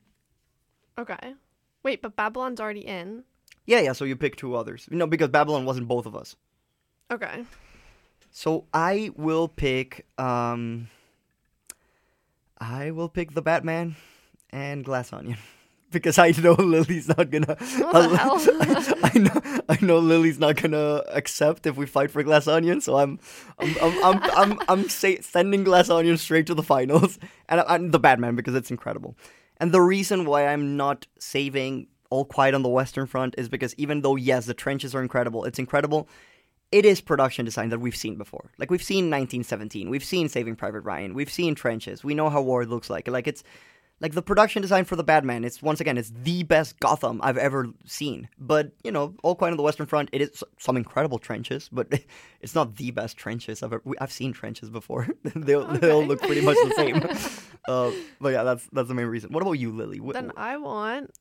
Okay. 0.97 1.35
Wait, 1.83 2.01
but 2.01 2.15
Babylon's 2.15 2.59
already 2.59 2.85
in. 2.85 3.23
Yeah, 3.65 3.79
yeah, 3.79 3.93
so 3.93 4.05
you 4.05 4.15
pick 4.15 4.35
two 4.35 4.55
others. 4.55 4.87
No, 4.89 5.07
because 5.07 5.29
Babylon 5.29 5.65
wasn't 5.65 5.87
both 5.87 6.05
of 6.05 6.15
us. 6.15 6.35
Okay. 7.11 7.45
So 8.31 8.65
I 8.73 9.11
will 9.15 9.47
pick 9.47 10.05
um 10.17 10.89
I 12.59 12.91
will 12.91 13.09
pick 13.09 13.33
the 13.33 13.41
Batman 13.41 13.95
and 14.49 14.83
Glass 14.83 15.13
Onion. 15.13 15.37
Because 15.91 16.17
I 16.17 16.31
know 16.31 16.53
Lily's 16.53 17.07
not 17.07 17.29
gonna. 17.29 17.57
Hell? 17.59 17.91
I 19.03 19.11
know, 19.15 19.61
I 19.69 19.77
know 19.81 19.97
Lily's 19.97 20.39
not 20.39 20.61
gonna 20.61 21.03
accept 21.09 21.65
if 21.65 21.77
we 21.77 21.85
fight 21.85 22.11
for 22.11 22.21
Glass 22.23 22.47
Onion. 22.47 22.81
So 22.81 22.97
I'm, 22.97 23.19
I'm, 23.57 23.75
I'm, 23.81 24.03
I'm, 24.03 24.31
I'm, 24.35 24.59
I'm 24.67 24.89
say, 24.89 25.19
sending 25.21 25.63
Glass 25.63 25.89
Onion 25.89 26.17
straight 26.17 26.47
to 26.47 26.53
the 26.53 26.63
finals, 26.63 27.17
and 27.49 27.61
I, 27.61 27.65
I'm 27.67 27.91
the 27.91 27.99
Batman 27.99 28.35
because 28.35 28.55
it's 28.55 28.71
incredible. 28.71 29.15
And 29.57 29.71
the 29.71 29.81
reason 29.81 30.25
why 30.25 30.47
I'm 30.47 30.77
not 30.77 31.07
saving 31.17 31.87
All 32.09 32.25
Quiet 32.25 32.53
on 32.53 32.61
the 32.61 32.69
Western 32.69 33.07
Front 33.07 33.35
is 33.37 33.49
because 33.49 33.73
even 33.75 34.01
though 34.01 34.15
yes, 34.15 34.45
the 34.45 34.53
trenches 34.53 34.93
are 34.93 35.01
incredible, 35.01 35.45
it's 35.45 35.59
incredible 35.59 36.07
it 36.71 36.85
is 36.85 37.01
production 37.01 37.45
design 37.45 37.69
that 37.69 37.79
we've 37.79 37.95
seen 37.95 38.15
before. 38.15 38.51
Like 38.57 38.69
we've 38.69 38.83
seen 38.83 39.05
1917, 39.05 39.89
we've 39.89 40.03
seen 40.03 40.29
Saving 40.29 40.55
Private 40.55 40.81
Ryan, 40.81 41.13
we've 41.13 41.31
seen 41.31 41.55
Trenches. 41.55 42.03
We 42.03 42.13
know 42.13 42.29
how 42.29 42.41
war 42.41 42.65
looks 42.65 42.89
like. 42.89 43.07
Like 43.07 43.27
it's 43.27 43.43
like 44.01 44.13
the 44.13 44.21
production 44.21 44.61
design 44.61 44.85
for 44.85 44.95
the 44.95 45.03
Batman. 45.03 45.43
It's 45.43 45.61
once 45.61 45.79
again, 45.81 45.97
it's 45.97 46.11
the 46.23 46.43
best 46.43 46.79
Gotham 46.79 47.19
I've 47.23 47.37
ever 47.37 47.67
seen. 47.85 48.29
But 48.39 48.71
you 48.83 48.91
know, 48.91 49.15
all 49.23 49.35
quiet 49.35 49.51
on 49.51 49.57
the 49.57 49.63
Western 49.63 49.87
Front, 49.87 50.09
it 50.13 50.21
is 50.21 50.43
some 50.57 50.77
incredible 50.77 51.19
trenches, 51.19 51.69
but 51.71 51.87
it's 52.41 52.55
not 52.55 52.75
the 52.77 52.91
best 52.91 53.17
trenches 53.17 53.61
I've 53.63 53.73
ever. 53.73 53.83
I've 53.99 54.11
seen 54.11 54.31
trenches 54.33 54.69
before. 54.69 55.07
they 55.23 55.53
all 55.53 55.65
they 55.65 55.89
all 55.91 55.99
Okay. 55.99 56.07
look 56.07 56.21
pretty 56.21 56.41
much 56.41 56.55
the 56.63 56.73
same. 56.75 57.03
uh, 57.67 57.91
but 58.21 58.29
yeah, 58.29 58.43
that's 58.43 58.65
that's 58.71 58.87
the 58.87 58.93
main 58.95 59.07
reason. 59.07 59.31
What 59.33 59.41
about 59.43 59.53
you, 59.53 59.71
Lily? 59.71 59.99
What, 59.99 60.13
Then 60.13 60.31
I 60.37 60.57
want 60.57 61.11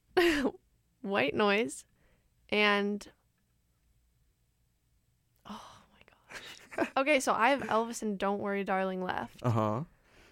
white 1.03 1.35
noise 1.35 1.85
and 2.51 3.07
Oh 5.47 5.61
my 5.93 6.83
gosh. 6.85 6.91
Okay, 6.97 7.21
so 7.21 7.33
I 7.33 7.51
have 7.51 7.61
Elvis 7.63 8.03
and 8.03 8.19
Don't 8.19 8.41
Worry 8.41 8.65
Darling 8.65 9.03
left. 9.03 9.37
uh 9.43 9.51
huh. 9.51 9.81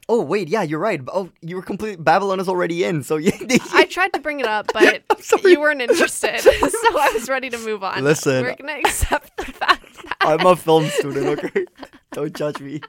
Oh 0.08 0.22
wait, 0.22 0.48
yeah, 0.48 0.62
you're 0.62 0.78
right. 0.78 1.00
Oh, 1.08 1.30
you 1.40 1.56
were 1.56 1.62
complete. 1.62 2.02
Babylon 2.02 2.38
is 2.38 2.48
already 2.48 2.84
in, 2.84 3.02
so 3.02 3.16
you. 3.16 3.32
I 3.72 3.86
tried 3.86 4.12
to 4.12 4.20
bring 4.20 4.40
it 4.40 4.46
up, 4.46 4.70
but 4.72 5.02
you 5.44 5.60
weren't 5.60 5.82
interested. 5.82 6.40
so 6.40 6.50
I 6.52 7.10
was 7.14 7.28
ready 7.28 7.50
to 7.50 7.58
move 7.58 7.82
on. 7.82 8.04
Listen. 8.04 8.44
We're 8.44 8.54
gonna 8.54 8.78
accept 8.78 9.36
the 9.36 9.46
fact 9.46 9.94
that 10.04 10.16
I'm 10.20 10.46
a 10.46 10.54
film 10.54 10.86
student, 10.86 11.26
okay? 11.44 11.64
Don't 12.12 12.34
judge 12.34 12.60
me. 12.60 12.80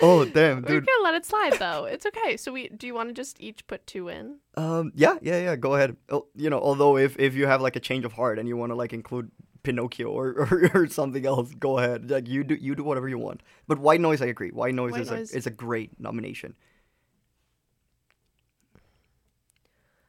Oh 0.00 0.24
damn, 0.24 0.62
we're 0.62 0.80
dude. 0.80 0.86
gonna 0.86 1.02
let 1.02 1.14
it 1.14 1.24
slide 1.24 1.54
though. 1.54 1.84
It's 1.84 2.06
okay. 2.06 2.36
So 2.36 2.52
we 2.52 2.68
do 2.68 2.86
you 2.86 2.94
wanna 2.94 3.12
just 3.12 3.40
each 3.40 3.66
put 3.66 3.86
two 3.86 4.08
in? 4.08 4.38
Um, 4.56 4.92
yeah, 4.94 5.18
yeah, 5.22 5.40
yeah. 5.40 5.56
Go 5.56 5.74
ahead. 5.74 5.96
Oh, 6.10 6.26
you 6.34 6.50
know, 6.50 6.60
although 6.60 6.96
if 6.96 7.18
if 7.18 7.34
you 7.34 7.46
have 7.46 7.60
like 7.60 7.76
a 7.76 7.80
change 7.80 8.04
of 8.04 8.12
heart 8.12 8.38
and 8.38 8.48
you 8.48 8.56
want 8.56 8.70
to 8.70 8.76
like 8.76 8.92
include 8.92 9.30
Pinocchio 9.64 10.08
or, 10.08 10.30
or 10.38 10.70
or 10.74 10.86
something 10.86 11.26
else, 11.26 11.52
go 11.54 11.78
ahead. 11.78 12.10
Like 12.10 12.28
you 12.28 12.44
do 12.44 12.54
you 12.54 12.76
do 12.76 12.84
whatever 12.84 13.08
you 13.08 13.18
want. 13.18 13.42
But 13.66 13.78
White 13.80 14.00
Noise, 14.00 14.22
I 14.22 14.26
agree. 14.26 14.50
White 14.50 14.74
Noise 14.74 14.92
White 14.92 15.00
is 15.00 15.10
Noise. 15.10 15.34
a 15.34 15.36
is 15.36 15.46
a 15.46 15.50
great 15.50 15.98
nomination. 15.98 16.54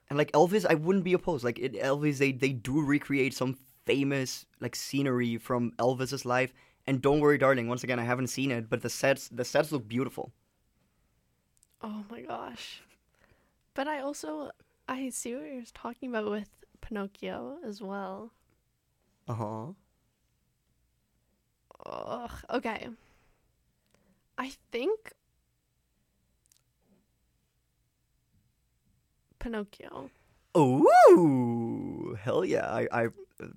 And 0.09 0.17
like 0.19 0.31
Elvis, 0.33 0.65
I 0.69 0.75
wouldn't 0.75 1.03
be 1.03 1.13
opposed. 1.13 1.43
Like 1.43 1.57
it, 1.57 1.73
Elvis, 1.73 2.19
they 2.19 2.31
they 2.31 2.53
do 2.53 2.81
recreate 2.81 3.33
some 3.33 3.57
famous 3.85 4.45
like 4.59 4.75
scenery 4.75 5.37
from 5.37 5.71
Elvis's 5.79 6.25
life. 6.25 6.53
And 6.87 7.01
don't 7.01 7.19
worry, 7.19 7.39
darling. 7.39 7.67
Once 7.67 7.83
again, 7.83 7.99
I 7.99 8.03
haven't 8.03 8.27
seen 8.27 8.51
it, 8.51 8.69
but 8.69 8.83
the 8.83 8.89
sets 8.89 9.27
the 9.29 9.45
sets 9.45 9.71
look 9.71 9.87
beautiful. 9.87 10.31
Oh 11.81 12.03
my 12.09 12.21
gosh. 12.21 12.83
But 13.73 13.87
I 13.87 13.99
also 13.99 14.51
I 14.87 15.09
see 15.09 15.33
what 15.35 15.45
you're 15.45 15.63
talking 15.73 16.09
about 16.09 16.29
with 16.29 16.49
Pinocchio 16.81 17.57
as 17.65 17.81
well. 17.81 18.31
Uh 19.28 19.34
huh. 19.34 19.65
Ugh. 21.86 22.32
Okay. 22.51 22.88
I 24.38 24.51
think 24.71 25.11
Pinocchio. 29.39 30.09
Ooh, 30.57 32.17
hell 32.21 32.45
yeah! 32.45 32.65
I, 32.71 32.88
I 32.91 33.07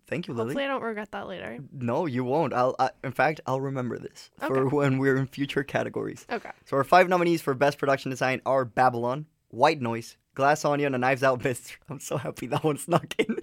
thank 0.09 0.27
you, 0.27 0.35
Lily. 0.35 0.49
Hopefully, 0.49 0.65
I 0.65 0.69
don't 0.69 0.83
regret 0.83 1.13
that 1.13 1.29
later. 1.29 1.59
No, 1.73 2.07
you 2.07 2.25
won't. 2.25 2.53
I'll. 2.53 2.75
I, 2.79 2.91
in 3.05 3.13
fact, 3.13 3.41
I'll 3.47 3.61
remember 3.61 3.99
this 3.99 4.31
for 4.39 4.67
Okay. 4.67 4.77
when 4.77 4.99
we're 4.99 5.17
in 5.17 5.27
future 5.29 5.63
categories. 5.63 6.27
Okay. 6.31 6.51
So 6.67 6.77
our 6.77 6.83
five 6.85 7.09
nominees 7.09 7.41
for 7.41 7.55
best 7.55 7.79
production 7.79 8.11
design 8.11 8.43
are 8.45 8.65
Babylon, 8.65 9.27
White 9.49 9.81
Noise, 9.81 10.17
Glass 10.35 10.65
Onion, 10.65 10.95
and 10.95 10.97
a 10.97 10.99
Knives 10.99 11.23
Out. 11.23 11.43
Missed. 11.43 11.77
I'm 11.89 12.01
so 12.01 12.17
happy 12.17 12.47
that 12.49 12.65
one 12.65 12.77
snuck 12.79 13.15
in. 13.19 13.27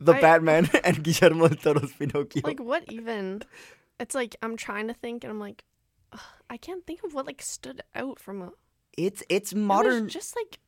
the 0.00 0.14
I- 0.16 0.20
Batman 0.20 0.68
and 0.84 1.02
Guillermo 1.02 1.48
del 1.48 1.74
Toro's 1.74 1.92
Pinocchio. 1.92 2.42
Like, 2.44 2.60
what 2.60 2.90
even? 2.92 3.42
It's 4.00 4.14
like 4.14 4.36
I'm 4.42 4.56
trying 4.56 4.88
to 4.88 4.94
think, 4.94 5.24
and 5.24 5.30
I'm 5.32 5.40
like, 5.40 5.64
ugh, 6.12 6.20
I 6.50 6.56
can't 6.56 6.86
think 6.86 7.02
of 7.04 7.14
what 7.14 7.26
like 7.26 7.42
stood 7.42 7.82
out 7.94 8.18
from 8.18 8.42
a 8.42 8.50
it's 8.96 9.22
it's 9.28 9.52
it 9.52 9.58
modern. 9.58 10.08
just 10.08 10.36
like 10.36 10.58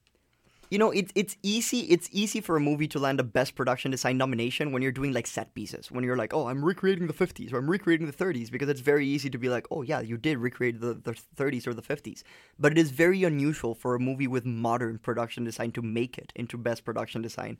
you 0.71 0.79
know, 0.79 0.91
it's 0.91 1.13
it's 1.15 1.37
easy. 1.43 1.81
It's 1.81 2.09
easy 2.13 2.41
for 2.41 2.57
a 2.57 2.61
movie 2.61 2.89
to 2.89 2.99
land 2.99 3.21
a 3.21 3.23
best 3.23 3.55
production 3.55 3.91
design 3.91 4.19
nomination 4.19 4.73
when 4.73 4.83
you're 4.83 4.93
doing 4.93 5.13
like 5.13 5.27
set 5.27 5.55
pieces. 5.55 5.91
When 5.91 6.05
you're 6.05 6.17
like, 6.17 6.35
oh, 6.35 6.49
I'm 6.49 6.65
recreating 6.65 7.07
the 7.07 7.13
50s 7.13 7.53
or 7.53 7.59
I'm 7.59 7.71
recreating 7.71 8.07
the 8.07 8.13
30s, 8.13 8.51
because 8.51 8.69
it's 8.69 8.81
very 8.81 9.07
easy 9.07 9.31
to 9.31 9.39
be 9.39 9.49
like, 9.49 9.67
oh 9.71 9.83
yeah, 9.83 10.01
you 10.01 10.17
did 10.17 10.39
recreate 10.39 10.81
the, 10.81 10.95
the 10.95 11.17
30s 11.37 11.67
or 11.67 11.75
the 11.75 11.83
50s. 11.83 12.23
But 12.59 12.73
it 12.73 12.79
is 12.79 12.91
very 12.91 13.25
unusual 13.25 13.75
for 13.75 13.95
a 13.95 14.01
movie 14.01 14.27
with 14.27 14.45
modern 14.45 14.99
production 14.99 15.45
design 15.45 15.73
to 15.73 15.83
make 15.83 16.19
it 16.19 16.33
into 16.35 16.57
best 16.59 16.85
production 16.85 17.23
design. 17.23 17.59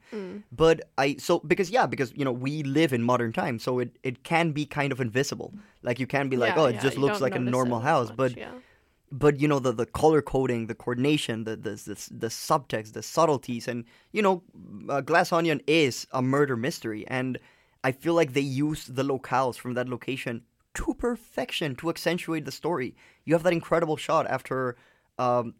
But 0.53 0.89
I 0.99 1.17
so 1.19 1.39
because 1.41 1.71
yeah, 1.71 1.87
because 1.87 2.13
you 2.15 2.25
know 2.25 2.33
we 2.33 2.63
live 2.63 2.93
in 2.93 3.03
modern 3.03 3.33
times, 3.33 3.63
so 3.63 3.79
it 3.79 3.97
it 4.03 4.25
can 4.25 4.53
be 4.53 4.67
kind 4.67 4.93
of 4.93 5.01
invisible. 5.01 5.55
Like 5.83 6.01
you 6.01 6.07
can 6.07 6.29
be 6.29 6.37
like, 6.37 6.57
yeah, 6.57 6.63
oh, 6.63 6.67
it 6.67 6.77
yeah, 6.77 6.83
just 6.83 6.99
looks 6.99 7.21
like 7.21 7.35
a 7.35 7.39
normal 7.39 7.81
house, 7.81 8.09
much, 8.09 8.17
but 8.17 8.37
yeah. 8.37 8.51
But 9.13 9.41
you 9.41 9.47
know 9.47 9.61
the 9.61 9.73
the 9.73 9.87
color 9.87 10.21
coding, 10.21 10.67
the 10.67 10.75
coordination, 10.75 11.45
the 11.45 11.57
the 11.57 11.71
the, 11.71 12.09
the 12.11 12.27
subtext, 12.29 12.93
the 12.93 13.03
subtleties, 13.03 13.69
and 13.69 13.85
you 14.13 14.21
know, 14.21 14.43
uh, 14.89 15.01
Glass 15.01 15.33
Onion 15.33 15.61
is 15.67 16.07
a 16.13 16.21
murder 16.21 16.57
mystery, 16.57 17.07
and 17.07 17.39
I 17.85 17.93
feel 17.93 18.15
like 18.15 18.33
they 18.33 18.41
used 18.41 18.97
the 18.97 19.05
locales 19.05 19.57
from 19.57 19.75
that 19.75 19.89
location 19.89 20.43
to 20.75 20.95
perfection 20.95 21.77
to 21.77 21.89
accentuate 21.89 22.45
the 22.45 22.53
story. 22.53 22.97
You 23.25 23.35
have 23.35 23.45
that 23.45 23.53
incredible 23.53 23.97
shot 23.97 24.27
after. 24.27 24.77
Um, 25.19 25.55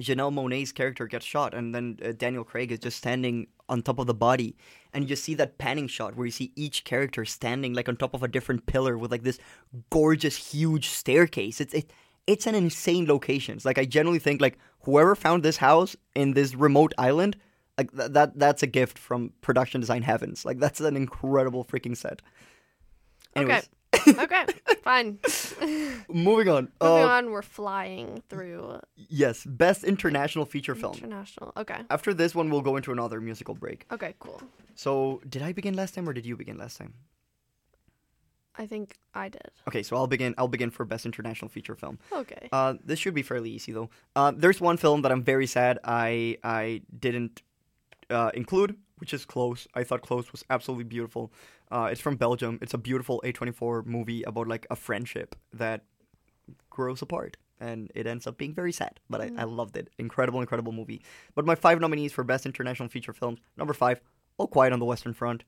Janelle 0.00 0.34
Monáe's 0.34 0.72
character 0.72 1.06
gets 1.06 1.24
shot, 1.24 1.54
and 1.54 1.74
then 1.74 1.98
uh, 2.04 2.12
Daniel 2.16 2.44
Craig 2.44 2.72
is 2.72 2.80
just 2.80 2.98
standing 2.98 3.46
on 3.68 3.82
top 3.82 3.98
of 3.98 4.06
the 4.06 4.14
body, 4.14 4.56
and 4.92 5.04
you 5.04 5.08
just 5.08 5.24
see 5.24 5.34
that 5.34 5.58
panning 5.58 5.86
shot 5.86 6.16
where 6.16 6.26
you 6.26 6.32
see 6.32 6.52
each 6.56 6.84
character 6.84 7.24
standing 7.24 7.74
like 7.74 7.88
on 7.88 7.96
top 7.96 8.14
of 8.14 8.22
a 8.22 8.28
different 8.28 8.66
pillar 8.66 8.98
with 8.98 9.10
like 9.12 9.22
this 9.22 9.38
gorgeous, 9.90 10.52
huge 10.52 10.88
staircase. 10.88 11.60
It's 11.60 11.74
it, 11.74 11.92
it's 12.26 12.46
an 12.46 12.54
insane 12.54 13.06
location. 13.06 13.56
It's 13.56 13.64
like 13.64 13.78
I 13.78 13.84
generally 13.84 14.18
think 14.18 14.40
like 14.40 14.58
whoever 14.82 15.14
found 15.14 15.42
this 15.42 15.58
house 15.58 15.96
in 16.14 16.32
this 16.34 16.54
remote 16.54 16.92
island, 16.98 17.36
like 17.78 17.90
th- 17.96 18.12
that 18.12 18.38
that's 18.38 18.62
a 18.62 18.66
gift 18.66 18.98
from 18.98 19.32
production 19.40 19.80
design 19.80 20.02
heavens. 20.02 20.44
Like 20.44 20.58
that's 20.58 20.80
an 20.80 20.96
incredible 20.96 21.64
freaking 21.64 21.96
set. 21.96 22.22
Anyways, 23.36 23.68
okay, 24.18 24.44
fine. 24.82 25.18
moving 26.08 26.48
on. 26.48 26.68
Moving 26.80 27.04
Uh, 27.04 27.06
on, 27.08 27.30
we're 27.30 27.42
flying 27.42 28.22
through 28.28 28.78
Yes, 28.96 29.44
best 29.44 29.82
international 29.84 30.44
feature 30.44 30.74
film. 30.74 30.94
international. 30.94 31.52
Okay, 31.56 31.80
After 31.90 32.14
this 32.14 32.34
one, 32.34 32.48
we'll 32.50 32.60
go 32.62 32.76
into 32.76 32.92
another 32.92 33.20
musical 33.20 33.54
break. 33.54 33.86
okay, 33.90 34.14
cool. 34.20 34.40
So, 34.76 35.20
did 35.28 35.42
I 35.42 35.52
begin 35.52 35.74
last 35.74 35.94
time 35.94 36.08
or 36.08 36.12
did 36.12 36.26
you 36.26 36.36
begin 36.36 36.58
last 36.58 36.78
time? 36.78 36.94
I 38.56 38.66
think 38.66 38.98
I 39.14 39.28
did. 39.28 39.50
Okay, 39.68 39.82
so 39.82 39.96
I'll 39.96 40.06
begin. 40.06 40.34
I'll 40.38 40.48
begin 40.48 40.70
for 40.70 40.84
best 40.84 41.04
international 41.06 41.48
feature 41.48 41.74
film. 41.74 41.98
Okay. 42.12 42.48
Uh, 42.52 42.74
this 42.84 42.98
should 42.98 43.14
be 43.14 43.22
fairly 43.22 43.50
easy 43.50 43.72
though. 43.72 43.90
Uh, 44.14 44.32
there's 44.36 44.60
one 44.60 44.76
film 44.76 45.02
that 45.02 45.10
I'm 45.12 45.22
very 45.22 45.46
sad 45.46 45.78
I 45.84 46.38
I 46.44 46.82
didn't 46.98 47.42
uh, 48.10 48.30
include, 48.34 48.76
which 48.98 49.12
is 49.12 49.24
Close. 49.24 49.66
I 49.74 49.84
thought 49.84 50.02
Close 50.02 50.30
was 50.32 50.44
absolutely 50.50 50.84
beautiful. 50.84 51.32
Uh, 51.70 51.88
it's 51.90 52.00
from 52.00 52.16
Belgium. 52.16 52.58
It's 52.62 52.74
a 52.74 52.78
beautiful 52.78 53.20
A24 53.24 53.86
movie 53.86 54.22
about 54.22 54.46
like 54.46 54.66
a 54.70 54.76
friendship 54.76 55.34
that 55.52 55.82
grows 56.70 57.02
apart. 57.02 57.36
And 57.60 57.90
it 57.94 58.06
ends 58.06 58.26
up 58.26 58.36
being 58.36 58.52
very 58.52 58.72
sad, 58.72 59.00
but 59.08 59.20
I, 59.20 59.30
I 59.38 59.44
loved 59.44 59.76
it. 59.76 59.88
Incredible, 59.96 60.40
incredible 60.40 60.72
movie. 60.72 61.02
But 61.34 61.46
my 61.46 61.54
five 61.54 61.80
nominees 61.80 62.12
for 62.12 62.24
Best 62.24 62.46
International 62.46 62.88
Feature 62.88 63.12
Films 63.12 63.38
number 63.56 63.72
five, 63.72 64.00
All 64.38 64.48
Quiet 64.48 64.72
on 64.72 64.80
the 64.80 64.84
Western 64.84 65.14
Front. 65.14 65.44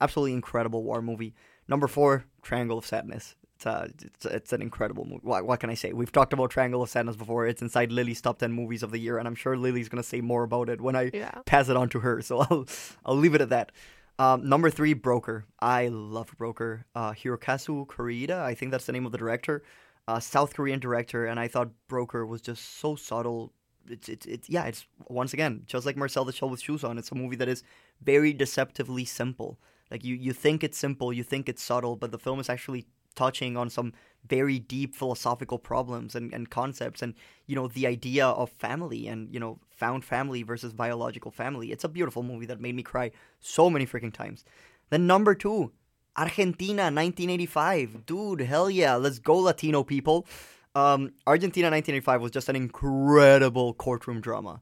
Absolutely 0.00 0.32
incredible 0.32 0.82
war 0.82 1.00
movie. 1.00 1.34
Number 1.68 1.86
four, 1.86 2.24
Triangle 2.42 2.78
of 2.78 2.86
Sadness. 2.86 3.34
It's, 3.56 3.66
uh, 3.66 3.88
it's, 4.02 4.24
it's 4.24 4.52
an 4.52 4.62
incredible 4.62 5.04
movie. 5.04 5.20
What, 5.22 5.44
what 5.44 5.58
can 5.60 5.68
I 5.68 5.74
say? 5.74 5.92
We've 5.92 6.12
talked 6.12 6.32
about 6.32 6.50
Triangle 6.50 6.80
of 6.82 6.88
Sadness 6.90 7.16
before. 7.16 7.46
It's 7.46 7.60
inside 7.60 7.90
Lily's 7.90 8.20
top 8.20 8.38
10 8.38 8.52
movies 8.52 8.82
of 8.84 8.92
the 8.92 8.98
year, 8.98 9.18
and 9.18 9.26
I'm 9.26 9.34
sure 9.34 9.56
Lily's 9.56 9.88
going 9.88 10.02
to 10.02 10.08
say 10.08 10.20
more 10.20 10.44
about 10.44 10.68
it 10.68 10.80
when 10.80 10.94
I 10.96 11.10
Yeah. 11.12 11.32
pass 11.44 11.68
it 11.68 11.76
on 11.76 11.88
to 11.90 12.00
her. 12.00 12.22
So 12.22 12.38
I'll, 12.50 12.66
I'll 13.04 13.16
leave 13.16 13.34
it 13.34 13.40
at 13.40 13.48
that. 13.50 13.72
Um, 14.20 14.48
number 14.48 14.70
three, 14.70 14.94
Broker. 14.94 15.44
I 15.60 15.88
love 15.88 16.32
Broker. 16.38 16.86
Uh, 16.94 17.12
Hirokazu 17.12 17.86
Koreeda, 17.86 18.40
I 18.40 18.54
think 18.54 18.70
that's 18.70 18.86
the 18.86 18.92
name 18.92 19.06
of 19.06 19.12
the 19.12 19.18
director. 19.18 19.62
Uh, 20.06 20.18
South 20.20 20.54
Korean 20.54 20.78
director, 20.80 21.26
and 21.26 21.38
I 21.38 21.48
thought 21.48 21.70
Broker 21.88 22.24
was 22.24 22.40
just 22.40 22.78
so 22.80 22.96
subtle. 22.96 23.52
It's, 23.88 24.08
it's, 24.08 24.26
it's, 24.26 24.48
yeah, 24.48 24.64
it's 24.64 24.86
once 25.08 25.32
again, 25.34 25.62
just 25.66 25.84
like 25.84 25.96
Marcel 25.96 26.24
the 26.24 26.32
Shell 26.32 26.50
with 26.50 26.60
Shoes 26.62 26.82
On. 26.84 26.96
It's 26.96 27.10
a 27.12 27.14
movie 27.14 27.36
that 27.36 27.48
is 27.48 27.62
very 28.02 28.32
deceptively 28.32 29.04
simple. 29.04 29.58
Like 29.90 30.04
you, 30.04 30.14
you 30.14 30.32
think 30.32 30.62
it's 30.62 30.78
simple, 30.78 31.12
you 31.12 31.22
think 31.22 31.48
it's 31.48 31.62
subtle, 31.62 31.96
but 31.96 32.12
the 32.12 32.18
film 32.18 32.40
is 32.40 32.48
actually 32.48 32.86
touching 33.18 33.56
on 33.56 33.68
some 33.68 33.92
very 34.28 34.58
deep 34.58 34.94
philosophical 34.94 35.58
problems 35.58 36.14
and, 36.14 36.32
and 36.32 36.50
concepts 36.50 37.02
and 37.02 37.14
you 37.46 37.56
know 37.56 37.66
the 37.66 37.86
idea 37.86 38.26
of 38.26 38.50
family 38.50 39.08
and 39.08 39.32
you 39.32 39.40
know 39.40 39.58
found 39.70 40.04
family 40.04 40.42
versus 40.42 40.72
biological 40.72 41.30
family. 41.30 41.72
It's 41.72 41.84
a 41.84 41.88
beautiful 41.88 42.22
movie 42.22 42.46
that 42.46 42.60
made 42.60 42.76
me 42.76 42.82
cry 42.82 43.10
so 43.40 43.68
many 43.70 43.86
freaking 43.86 44.12
times. 44.12 44.44
Then 44.90 45.06
number 45.06 45.34
two 45.34 45.72
argentina 46.16 46.84
1985 46.84 48.06
dude 48.06 48.40
hell 48.40 48.70
yeah. 48.70 48.94
Let's 48.94 49.18
go 49.18 49.36
latino 49.38 49.82
people. 49.82 50.26
Um, 50.74 51.12
argentina 51.26 51.68
1985 51.70 52.22
was 52.22 52.30
just 52.30 52.48
an 52.48 52.56
incredible 52.56 53.74
courtroom 53.74 54.20
drama 54.20 54.60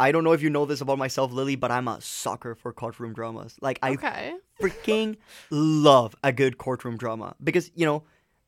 I 0.00 0.12
don't 0.12 0.24
know 0.24 0.32
if 0.32 0.42
you 0.42 0.50
know 0.50 0.64
this 0.64 0.80
about 0.80 0.98
myself, 0.98 1.30
Lily, 1.32 1.56
but 1.56 1.70
I'm 1.70 1.86
a 1.86 2.00
sucker 2.00 2.54
for 2.54 2.72
courtroom 2.72 3.12
dramas. 3.12 3.56
Like 3.60 3.78
I 3.82 3.90
Okay. 3.92 4.34
freaking 4.60 5.16
love 5.50 6.14
a 6.22 6.32
good 6.32 6.58
courtroom 6.58 6.96
drama 6.96 7.34
because 7.42 7.70
you 7.74 7.86
know 7.86 8.02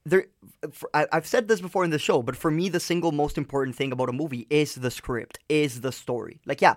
there 0.05 0.27
for, 0.71 0.91
I, 0.93 1.07
i've 1.13 1.27
said 1.27 1.49
this 1.49 1.61
before 1.61 1.85
in 1.85 1.91
the 1.91 1.99
show 1.99 2.23
but 2.23 2.37
for 2.37 2.51
me 2.51 2.69
the 2.69 2.81
single 2.81 3.13
most 3.13 3.39
important 3.39 3.77
thing 3.77 3.93
about 3.93 4.09
a 4.11 4.13
movie 4.13 4.47
is 4.51 4.75
the 4.75 4.91
script 4.91 5.39
is 5.49 5.81
the 5.81 5.93
story 5.93 6.41
like 6.45 6.61
yeah 6.61 6.75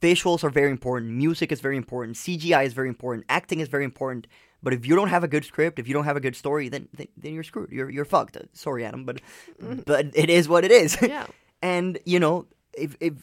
visuals 0.00 0.42
are 0.44 0.48
very 0.48 0.70
important 0.70 1.10
music 1.12 1.52
is 1.52 1.60
very 1.60 1.76
important 1.76 2.16
cgi 2.16 2.64
is 2.64 2.72
very 2.72 2.88
important 2.88 3.26
acting 3.28 3.60
is 3.60 3.68
very 3.68 3.84
important 3.84 4.26
but 4.62 4.72
if 4.72 4.86
you 4.86 4.94
don't 4.96 5.08
have 5.08 5.24
a 5.24 5.28
good 5.28 5.44
script 5.44 5.78
if 5.78 5.86
you 5.88 5.92
don't 5.92 6.04
have 6.04 6.16
a 6.16 6.20
good 6.20 6.36
story 6.36 6.68
then 6.68 6.88
then, 6.94 7.08
then 7.16 7.34
you're 7.34 7.42
screwed 7.42 7.70
you're, 7.70 7.90
you're 7.90 8.04
fucked 8.06 8.38
sorry 8.52 8.84
adam 8.84 9.04
but 9.04 9.20
mm. 9.62 9.84
but 9.84 10.06
it 10.14 10.30
is 10.30 10.48
what 10.48 10.64
it 10.64 10.70
is 10.70 10.96
Yeah. 11.02 11.26
and 11.62 11.98
you 12.06 12.20
know 12.20 12.46
if 12.72 12.96
if 13.00 13.14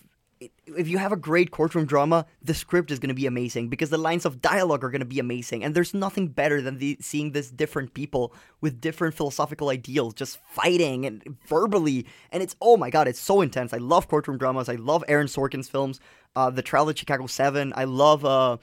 if 0.67 0.87
you 0.87 0.97
have 0.97 1.11
a 1.11 1.17
great 1.17 1.51
courtroom 1.51 1.85
drama, 1.85 2.25
the 2.41 2.53
script 2.53 2.91
is 2.91 2.99
going 2.99 3.09
to 3.09 3.15
be 3.15 3.25
amazing 3.25 3.69
because 3.69 3.89
the 3.89 3.97
lines 3.97 4.25
of 4.25 4.41
dialogue 4.41 4.83
are 4.83 4.89
going 4.89 4.99
to 4.99 5.05
be 5.05 5.19
amazing, 5.19 5.63
and 5.63 5.75
there's 5.75 5.93
nothing 5.93 6.27
better 6.27 6.61
than 6.61 6.77
the, 6.79 6.97
seeing 6.99 7.31
these 7.31 7.51
different 7.51 7.93
people 7.93 8.33
with 8.61 8.81
different 8.81 9.13
philosophical 9.13 9.69
ideals 9.69 10.13
just 10.13 10.39
fighting 10.49 11.05
and 11.05 11.37
verbally, 11.47 12.05
and 12.31 12.41
it's 12.41 12.55
oh 12.61 12.77
my 12.77 12.89
god, 12.89 13.07
it's 13.07 13.19
so 13.19 13.41
intense. 13.41 13.73
I 13.73 13.77
love 13.77 14.07
courtroom 14.07 14.37
dramas. 14.37 14.69
I 14.69 14.75
love 14.75 15.03
Aaron 15.07 15.27
Sorkin's 15.27 15.69
films, 15.69 15.99
uh, 16.35 16.49
The 16.49 16.61
Trial 16.61 16.89
of 16.89 16.97
Chicago 16.97 17.27
Seven. 17.27 17.73
I 17.75 17.83
love 17.83 18.25
uh, 18.25 18.57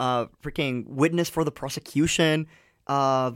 uh, 0.00 0.26
freaking 0.42 0.86
Witness 0.88 1.28
for 1.28 1.44
the 1.44 1.52
Prosecution. 1.52 2.46
Uh, 2.86 3.32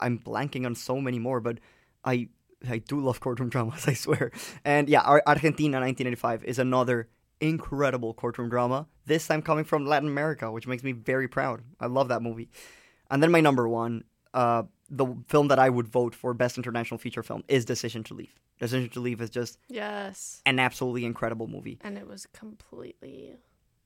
I'm 0.00 0.18
blanking 0.18 0.66
on 0.66 0.74
so 0.74 1.00
many 1.00 1.18
more, 1.18 1.40
but 1.40 1.58
I 2.04 2.28
I 2.68 2.78
do 2.78 3.00
love 3.00 3.20
courtroom 3.20 3.48
dramas, 3.54 3.86
I 3.86 3.92
swear. 3.92 4.32
And 4.64 4.88
yeah, 4.88 5.02
Argentina 5.02 5.78
1985 5.78 6.44
is 6.44 6.58
another 6.58 7.08
incredible 7.40 8.14
courtroom 8.14 8.48
drama. 8.48 8.86
This 9.06 9.26
time 9.26 9.42
coming 9.42 9.64
from 9.64 9.86
Latin 9.86 10.08
America, 10.08 10.50
which 10.50 10.66
makes 10.66 10.82
me 10.82 10.92
very 10.92 11.28
proud. 11.28 11.62
I 11.80 11.86
love 11.86 12.08
that 12.08 12.22
movie. 12.22 12.48
And 13.10 13.22
then 13.22 13.30
my 13.30 13.40
number 13.40 13.68
one, 13.68 14.04
uh, 14.34 14.64
the 14.90 15.06
film 15.28 15.48
that 15.48 15.58
I 15.58 15.68
would 15.68 15.88
vote 15.88 16.14
for 16.14 16.34
best 16.34 16.56
international 16.56 16.98
feature 16.98 17.22
film 17.22 17.42
is 17.48 17.64
Decision 17.64 18.02
to 18.04 18.14
Leave. 18.14 18.34
Decision 18.58 18.88
to 18.90 19.00
Leave 19.00 19.20
is 19.20 19.30
just 19.30 19.58
Yes. 19.68 20.40
an 20.46 20.58
absolutely 20.58 21.04
incredible 21.04 21.46
movie. 21.46 21.78
And 21.82 21.98
it 21.98 22.06
was 22.06 22.26
completely 22.32 23.36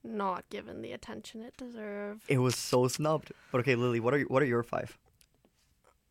not 0.03 0.49
given 0.49 0.81
the 0.83 0.93
attention 0.93 1.43
it 1.43 1.57
deserved. 1.57 2.23
It 2.29 2.39
was 2.39 2.57
so 2.57 2.89
snubbed. 2.89 3.33
But 3.53 3.61
okay, 3.61 3.75
Lily, 3.75 4.01
what 4.01 4.15
are 4.15 4.21
what 4.23 4.43
are 4.43 4.47
your 4.47 4.63
five? 4.63 4.97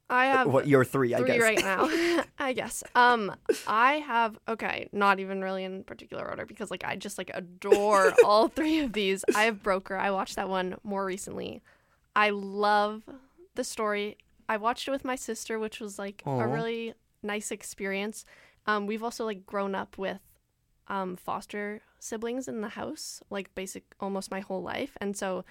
I 0.10 0.26
have 0.26 0.47
What 0.47 0.68
your 0.68 0.84
three? 0.84 1.14
I 1.14 1.20
three 1.20 1.28
guess. 1.28 1.41
right 1.41 1.62
now. 1.62 2.24
I 2.39 2.53
guess. 2.53 2.84
Um, 2.95 3.36
I 3.68 3.93
have 3.95 4.39
okay, 4.47 4.89
not 4.91 5.20
even 5.20 5.41
really 5.41 5.64
in 5.64 5.84
particular 5.84 6.28
order 6.28 6.45
because 6.45 6.72
like 6.72 6.84
I 6.84 6.95
just 6.95 7.18
like 7.18 7.30
adore 7.34 8.14
all 8.26 8.47
three 8.47 8.80
of 8.80 8.93
these. 8.93 9.24
I 9.36 9.43
have 9.43 9.62
Broker. 9.62 9.95
I 9.95 10.12
watched 10.12 10.36
that 10.38 10.49
one 10.49 10.76
more 10.84 11.05
recently. 11.05 11.62
I 12.16 12.32
love 12.32 13.03
the 13.55 13.64
story. 13.64 14.18
I 14.47 14.57
watched 14.57 14.88
it 14.88 14.91
with 14.91 15.05
my 15.05 15.16
sister, 15.16 15.60
which 15.60 15.80
was 15.80 15.99
like 15.99 16.24
Aw. 16.26 16.39
a 16.41 16.47
really 16.47 16.95
nice 17.22 17.51
experience. 17.51 18.26
Um, 18.66 18.88
we've 18.88 19.03
also 19.03 19.26
like 19.26 19.45
grown 19.45 19.76
up 19.76 19.97
with 19.97 20.20
um, 20.88 21.16
foster 21.16 21.82
siblings 21.99 22.47
in 22.47 22.62
the 22.62 22.70
house, 22.70 23.22
like 23.30 23.53
basic 23.53 23.84
almost 23.99 24.32
my 24.32 24.39
whole 24.39 24.64
life, 24.64 24.97
and 24.99 25.16
so 25.16 25.45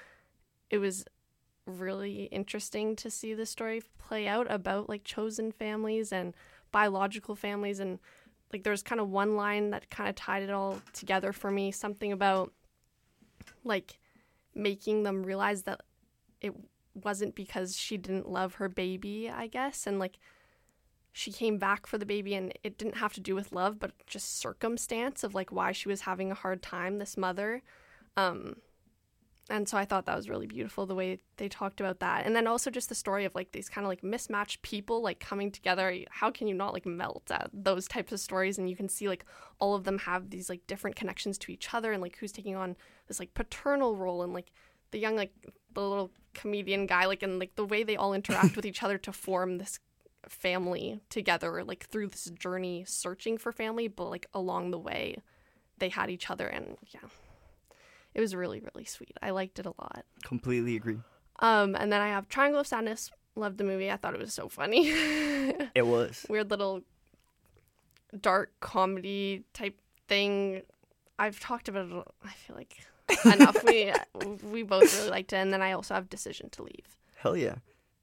it 0.69 0.79
was 0.79 1.05
really 1.69 2.25
interesting 2.25 2.97
to 2.97 3.11
see 3.11 3.35
the 3.35 3.47
story 3.47 3.83
play 3.99 4.27
out 4.27 4.51
about 4.51 4.89
like 4.89 5.05
chosen 5.05 5.53
families 5.53 6.13
and 6.13 6.35
biological 6.73 7.35
families. 7.35 7.81
And 7.81 7.99
like 8.53 8.65
there's 8.65 8.83
kind 8.83 9.01
of 9.01 9.09
one 9.09 9.37
line 9.37 9.71
that 9.71 9.91
kind 9.91 10.09
of 10.09 10.15
tied 10.15 10.43
it 10.43 10.51
all 10.51 10.81
together 10.93 11.33
for 11.33 11.51
me 11.51 11.71
something 11.71 12.13
about 12.13 12.53
like 13.65 13.99
making 14.55 15.03
them 15.03 15.23
realize 15.23 15.63
that 15.63 15.83
it 16.41 16.55
wasn't 16.95 17.35
because 17.35 17.77
she 17.77 17.97
didn't 17.97 18.29
love 18.29 18.55
her 18.55 18.69
baby 18.69 19.31
i 19.31 19.47
guess. 19.47 19.87
And 19.87 19.99
like 19.99 20.19
she 21.13 21.33
came 21.33 21.59
back 21.59 21.87
for 21.87 21.99
the 21.99 22.07
baby 22.07 22.35
and 22.35 22.53
it 22.63 22.79
didn't 22.79 22.97
have 22.97 23.13
to 23.15 23.21
do 23.21 23.35
with 23.35 23.53
love 23.53 23.79
but 23.79 23.93
just 24.07 24.39
circumstance 24.39 25.25
of 25.25 25.35
like 25.35 25.51
why 25.51 25.73
she 25.73 25.89
was 25.89 26.03
having 26.03 26.31
a 26.31 26.35
hard 26.35 26.63
time 26.63 26.99
this 26.99 27.17
mother. 27.17 27.63
Um 28.17 28.57
and 29.49 29.69
so 29.69 29.77
i 29.79 29.85
thought 29.85 30.07
that 30.07 30.17
was 30.17 30.29
really 30.29 30.47
beautiful 30.47 30.87
the 30.87 30.95
way 30.95 31.21
they 31.39 31.49
talked 31.49 31.81
about 31.81 32.01
that. 32.01 32.27
And 32.27 32.37
then 32.37 32.47
also 32.47 32.71
just 32.71 32.89
the 32.89 32.95
story 32.95 33.25
of 33.25 33.35
like 33.35 33.53
these 33.53 33.69
kind 33.69 33.85
of 33.85 33.89
like 33.89 34.05
mismatched 34.05 34.61
people 34.63 35.03
like 35.03 35.21
coming 35.21 35.51
together. 35.51 35.97
How 36.11 36.31
can 36.31 36.47
you 36.47 36.55
not 36.55 36.75
like 36.75 36.85
melt 36.85 37.31
at 37.31 37.49
those 37.53 37.89
types 37.89 38.13
of 38.13 38.21
stories? 38.21 38.59
And 38.59 38.69
you 38.69 38.77
can 38.77 38.89
see 38.89 39.09
like 39.09 39.25
all 39.59 39.75
of 39.75 39.85
them 39.85 39.99
have 39.99 40.31
these 40.31 40.49
like 40.49 40.67
different 40.67 40.97
connections 40.97 41.39
to 41.39 41.53
each 41.53 41.73
other 41.73 41.93
and 41.93 42.03
like 42.03 42.17
who's 42.17 42.33
taking 42.33 42.57
on 42.57 42.77
this 43.07 43.19
like 43.19 43.35
paternal 43.35 43.97
role 43.97 44.23
and 44.23 44.35
like 44.35 44.53
the 44.91 44.99
young 44.99 45.17
like 45.17 45.33
the 45.75 45.81
little 45.81 46.11
comedian 46.35 46.87
guy 46.87 47.07
like 47.07 47.23
and 47.23 47.39
like 47.39 47.55
the 47.57 47.65
way 47.65 47.83
they 47.83 47.97
all 47.97 48.15
interact 48.15 48.57
with 48.57 48.67
each 48.67 48.83
other 48.83 48.99
to 48.99 49.13
form 49.13 49.59
this 49.59 49.79
family 50.29 51.01
together 51.09 51.63
like 51.65 51.87
through 51.87 52.09
this 52.09 52.25
journey 52.39 52.85
searching 52.87 53.39
for 53.39 53.53
family 53.53 53.89
but 53.89 54.11
like 54.11 54.27
along 54.35 54.71
the 54.71 54.79
way 54.79 55.17
they 55.79 55.89
had 55.89 56.11
each 56.11 56.29
other 56.31 56.47
and 56.47 56.77
yeah 56.89 57.01
it 58.15 58.21
was 58.21 58.35
really 58.35 58.61
really 58.61 58.85
sweet. 58.85 59.17
I 59.23 59.31
liked 59.31 59.59
it 59.59 59.67
a 59.67 59.71
lot. 59.81 60.05
Completely 60.25 60.77
agree. 60.77 60.99
um 61.41 61.75
and 61.77 61.93
then 61.93 62.01
i 62.01 62.09
have 62.09 62.29
triangle 62.29 62.61
of 62.61 62.67
sadness. 62.67 63.11
Loved 63.37 63.59
the 63.59 63.65
movie. 63.65 63.91
I 63.91 63.97
thought 63.97 64.15
it 64.15 64.21
was 64.21 64.35
so 64.35 64.49
funny. 64.49 64.91
It 65.75 65.87
was. 65.87 66.27
weird 66.29 66.51
little 66.51 66.83
dark 68.21 68.53
comedy 68.61 69.45
type 69.53 69.79
thing. 70.09 70.63
I've 71.19 71.39
talked 71.41 71.69
about 71.69 71.91
it 71.91 72.05
i 72.25 72.31
feel 72.31 72.57
like 72.57 72.77
enough. 73.25 73.63
We 73.65 73.93
we 74.43 74.63
both 74.63 74.95
really 74.99 75.11
liked 75.11 75.33
it. 75.33 75.37
And 75.37 75.53
then 75.53 75.63
i 75.63 75.73
also 75.73 75.95
have 75.95 76.09
decision 76.09 76.51
to 76.51 76.63
leave. 76.63 76.97
Hell 77.17 77.37
yeah. 77.37 77.57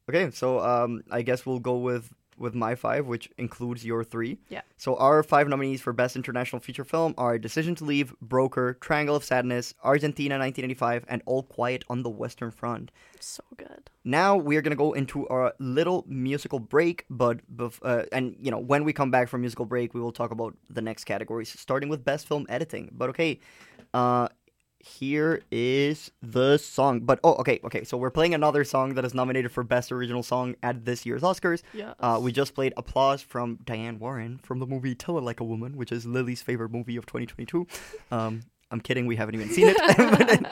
Okay, 0.09 0.29
so 0.31 0.59
um, 0.59 1.03
I 1.09 1.21
guess 1.23 1.45
we'll 1.45 1.59
go 1.59 1.77
with 1.77 2.11
with 2.37 2.53
my 2.53 2.75
five, 2.75 3.05
which 3.05 3.29
includes 3.37 3.85
your 3.85 4.03
three. 4.03 4.37
Yeah. 4.49 4.61
So 4.77 4.95
our 4.97 5.23
five 5.23 5.47
nominees 5.47 5.81
for 5.81 5.93
best 5.93 6.15
international 6.15 6.59
feature 6.59 6.83
film 6.83 7.13
are 7.17 7.37
Decision 7.37 7.75
to 7.75 7.83
Leave, 7.85 8.13
Broker, 8.21 8.77
Triangle 8.81 9.15
of 9.15 9.23
Sadness, 9.23 9.73
Argentina 9.83 10.35
1985, 10.35 11.05
and 11.07 11.21
All 11.25 11.43
Quiet 11.43 11.83
on 11.89 12.03
the 12.03 12.09
Western 12.09 12.51
Front. 12.51 12.91
so 13.19 13.43
good 13.57 13.89
Now 14.03 14.35
we 14.35 14.57
are 14.57 14.61
gonna 14.61 14.75
go 14.75 14.93
into 14.93 15.27
our 15.29 15.53
little 15.59 16.03
musical 16.07 16.59
break, 16.59 17.05
but 17.09 17.39
bef- 17.55 17.79
uh, 17.81 18.05
and 18.11 18.35
you 18.39 18.51
know 18.51 18.59
when 18.59 18.83
we 18.83 18.93
come 18.93 19.11
back 19.11 19.29
from 19.29 19.41
musical 19.41 19.65
break, 19.65 19.93
we 19.93 20.01
will 20.01 20.11
talk 20.11 20.31
about 20.31 20.55
the 20.69 20.81
next 20.81 21.05
categories, 21.05 21.49
starting 21.59 21.89
with 21.89 22.03
best 22.03 22.27
film 22.27 22.45
editing. 22.49 22.91
But 22.91 23.09
okay, 23.09 23.39
uh, 23.93 24.27
here 24.85 25.41
is 25.51 26.11
the 26.21 26.57
song. 26.57 27.01
But 27.01 27.19
oh, 27.23 27.33
okay, 27.35 27.59
okay. 27.63 27.83
So 27.83 27.97
we're 27.97 28.11
playing 28.11 28.33
another 28.33 28.63
song 28.63 28.93
that 28.93 29.03
is 29.03 29.13
nominated 29.13 29.51
for 29.51 29.63
best 29.63 29.91
original 29.91 30.23
song 30.23 30.55
at 30.61 30.85
this 30.85 31.05
year's 31.05 31.23
Oscars. 31.23 31.63
yeah 31.73 31.93
Uh, 31.99 32.19
we 32.21 32.31
just 32.31 32.53
played 32.53 32.73
Applause 32.77 33.21
from 33.21 33.57
Diane 33.65 33.97
Warren 33.99 34.39
from 34.43 34.59
the 34.59 34.67
movie 34.67 34.93
Tell 34.93 35.17
It 35.17 35.21
Like 35.21 35.39
a 35.39 35.43
Woman, 35.43 35.75
which 35.75 35.91
is 35.91 36.05
Lily's 36.05 36.41
favorite 36.41 36.71
movie 36.71 36.97
of 36.97 37.05
2022. 37.05 37.65
Um, 38.11 38.43
I'm 38.71 38.79
kidding, 38.79 39.05
we 39.05 39.15
haven't 39.15 39.35
even 39.35 39.49
seen 39.49 39.67
it. 39.69 40.47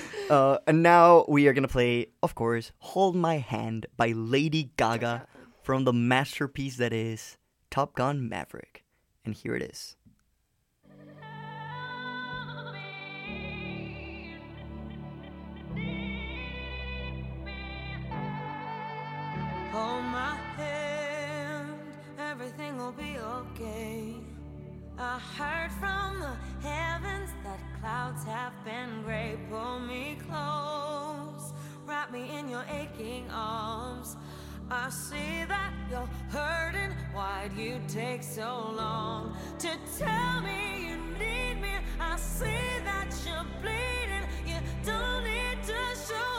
uh, 0.30 0.58
and 0.66 0.82
now 0.82 1.24
we 1.28 1.46
are 1.48 1.52
going 1.52 1.62
to 1.62 1.68
play, 1.68 2.08
of 2.22 2.34
course, 2.34 2.72
Hold 2.78 3.16
My 3.16 3.38
Hand 3.38 3.86
by 3.96 4.08
Lady 4.12 4.70
Gaga 4.76 5.26
from 5.62 5.84
the 5.84 5.92
masterpiece 5.92 6.76
that 6.76 6.92
is 6.92 7.36
Top 7.70 7.94
Gun 7.94 8.28
Maverick. 8.28 8.84
And 9.24 9.34
here 9.34 9.54
it 9.54 9.62
is. 9.62 9.96
I 23.60 25.18
heard 25.36 25.72
from 25.80 26.20
the 26.20 26.68
heavens 26.68 27.30
that 27.42 27.58
clouds 27.80 28.22
have 28.24 28.52
been 28.64 29.02
gray. 29.04 29.36
Pull 29.50 29.80
me 29.80 30.16
close, 30.28 31.52
wrap 31.84 32.12
me 32.12 32.30
in 32.38 32.48
your 32.48 32.64
aching 32.70 33.28
arms. 33.32 34.16
I 34.70 34.90
see 34.90 35.44
that 35.48 35.72
you're 35.90 36.08
hurting. 36.30 36.92
Why'd 37.12 37.56
you 37.56 37.80
take 37.88 38.22
so 38.22 38.72
long 38.76 39.36
to 39.58 39.70
tell 39.98 40.40
me 40.42 40.90
you 40.90 40.96
need 41.18 41.60
me? 41.60 41.74
I 41.98 42.16
see 42.16 42.68
that 42.84 43.12
you're 43.26 43.46
bleeding. 43.60 44.24
You 44.46 44.60
don't 44.84 45.24
need 45.24 45.64
to 45.64 45.80
show 46.06 46.37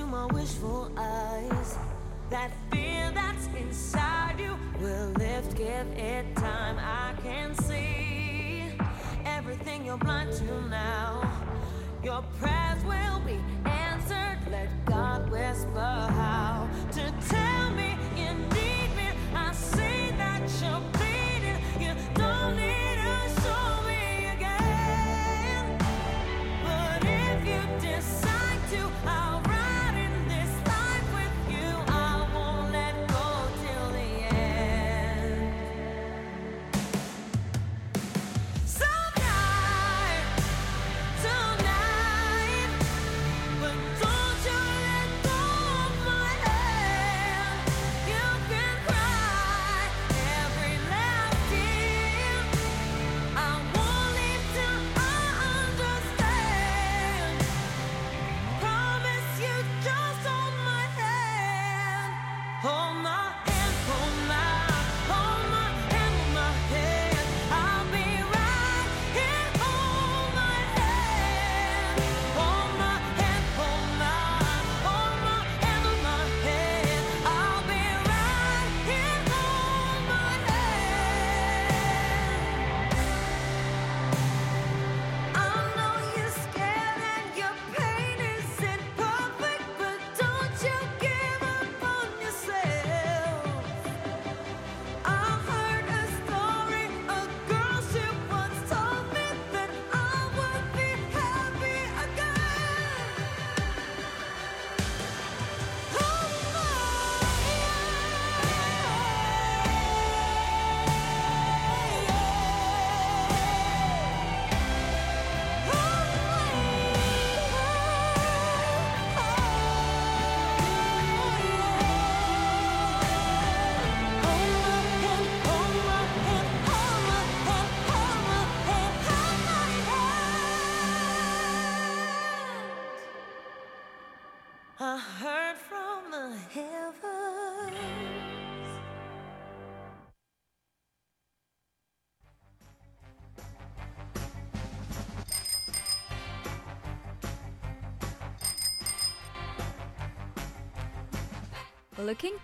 into 0.00 0.10
my 0.10 0.26
wishful 0.26 0.90
eyes. 0.96 1.78
That 2.30 2.50
fear 2.70 3.10
that's 3.12 3.46
inside 3.58 4.36
you 4.38 4.56
will 4.80 5.10
lift, 5.18 5.56
give 5.56 5.86
it 5.96 6.36
time. 6.36 6.76
I 6.78 7.12
can 7.22 7.54
see 7.54 8.64
everything 9.24 9.84
you're 9.84 9.98
blind 9.98 10.32
to 10.34 10.68
now. 10.68 11.30
Your 12.04 12.22
prayers 12.38 12.82
will 12.84 13.20
be 13.20 13.38
answered. 13.68 14.38
Let 14.50 14.68
God 14.86 15.30
whisper 15.30 15.80
how 16.20 16.68
to 16.92 17.12
tell 17.28 17.70
me 17.72 17.96
you 18.16 18.32
need 18.54 18.90
me. 18.96 19.08
I 19.34 19.52
see 19.52 20.10
that 20.16 20.42
you're 20.62 20.84
bleeding. 20.94 21.60
You 21.84 21.94
don't 22.14 22.56
need 22.56 22.96
to 23.04 23.42
show 23.42 23.82
me 23.88 24.30
again. 24.36 25.78
But 26.64 27.04
if 27.04 27.46
you 27.46 27.60
decide 27.90 28.60
to, 28.70 28.90
I'll 29.06 29.29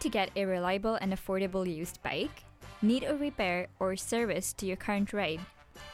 To 0.01 0.09
get 0.11 0.31
a 0.37 0.45
reliable 0.45 0.97
and 0.97 1.13
affordable 1.13 1.67
used 1.67 2.03
bike? 2.03 2.45
Need 2.83 3.05
a 3.05 3.17
repair 3.17 3.69
or 3.81 3.97
service 3.97 4.53
to 4.55 4.67
your 4.67 4.77
current 4.77 5.13
ride? 5.13 5.41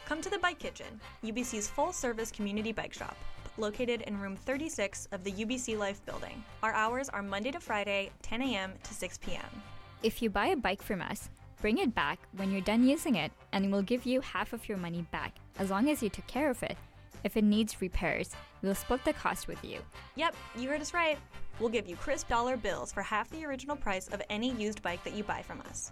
Come 0.05 0.21
to 0.21 0.29
the 0.29 0.39
Bike 0.39 0.59
Kitchen, 0.59 0.99
UBC's 1.23 1.69
full 1.69 1.93
service 1.93 2.29
community 2.29 2.73
bike 2.73 2.93
shop, 2.93 3.15
located 3.57 4.01
in 4.01 4.19
room 4.19 4.35
36 4.35 5.07
of 5.11 5.23
the 5.23 5.31
UBC 5.31 5.77
Life 5.77 6.05
building. 6.05 6.43
Our 6.61 6.73
hours 6.73 7.09
are 7.09 7.23
Monday 7.23 7.51
to 7.51 7.59
Friday, 7.59 8.11
10 8.21 8.41
a.m. 8.41 8.73
to 8.83 8.93
6 8.93 9.17
p.m. 9.19 9.63
If 10.03 10.21
you 10.21 10.29
buy 10.29 10.47
a 10.47 10.57
bike 10.57 10.81
from 10.81 11.01
us, 11.01 11.29
bring 11.61 11.77
it 11.77 11.95
back 11.95 12.19
when 12.35 12.51
you're 12.51 12.61
done 12.61 12.85
using 12.85 13.15
it 13.15 13.31
and 13.53 13.71
we'll 13.71 13.81
give 13.81 14.05
you 14.05 14.19
half 14.19 14.51
of 14.51 14.67
your 14.67 14.77
money 14.77 15.05
back 15.11 15.33
as 15.59 15.69
long 15.69 15.89
as 15.89 16.03
you 16.03 16.09
took 16.09 16.27
care 16.27 16.49
of 16.49 16.61
it. 16.61 16.77
If 17.23 17.37
it 17.37 17.45
needs 17.45 17.81
repairs, 17.81 18.31
we'll 18.61 18.75
split 18.75 19.05
the 19.05 19.13
cost 19.13 19.47
with 19.47 19.63
you. 19.63 19.79
Yep, 20.15 20.35
you 20.57 20.67
heard 20.67 20.81
us 20.81 20.93
right. 20.93 21.17
We'll 21.59 21.69
give 21.69 21.87
you 21.87 21.95
crisp 21.95 22.29
dollar 22.29 22.57
bills 22.57 22.91
for 22.91 23.01
half 23.01 23.29
the 23.29 23.45
original 23.45 23.75
price 23.75 24.07
of 24.07 24.21
any 24.29 24.51
used 24.51 24.81
bike 24.81 25.03
that 25.03 25.13
you 25.13 25.23
buy 25.23 25.41
from 25.41 25.61
us, 25.61 25.91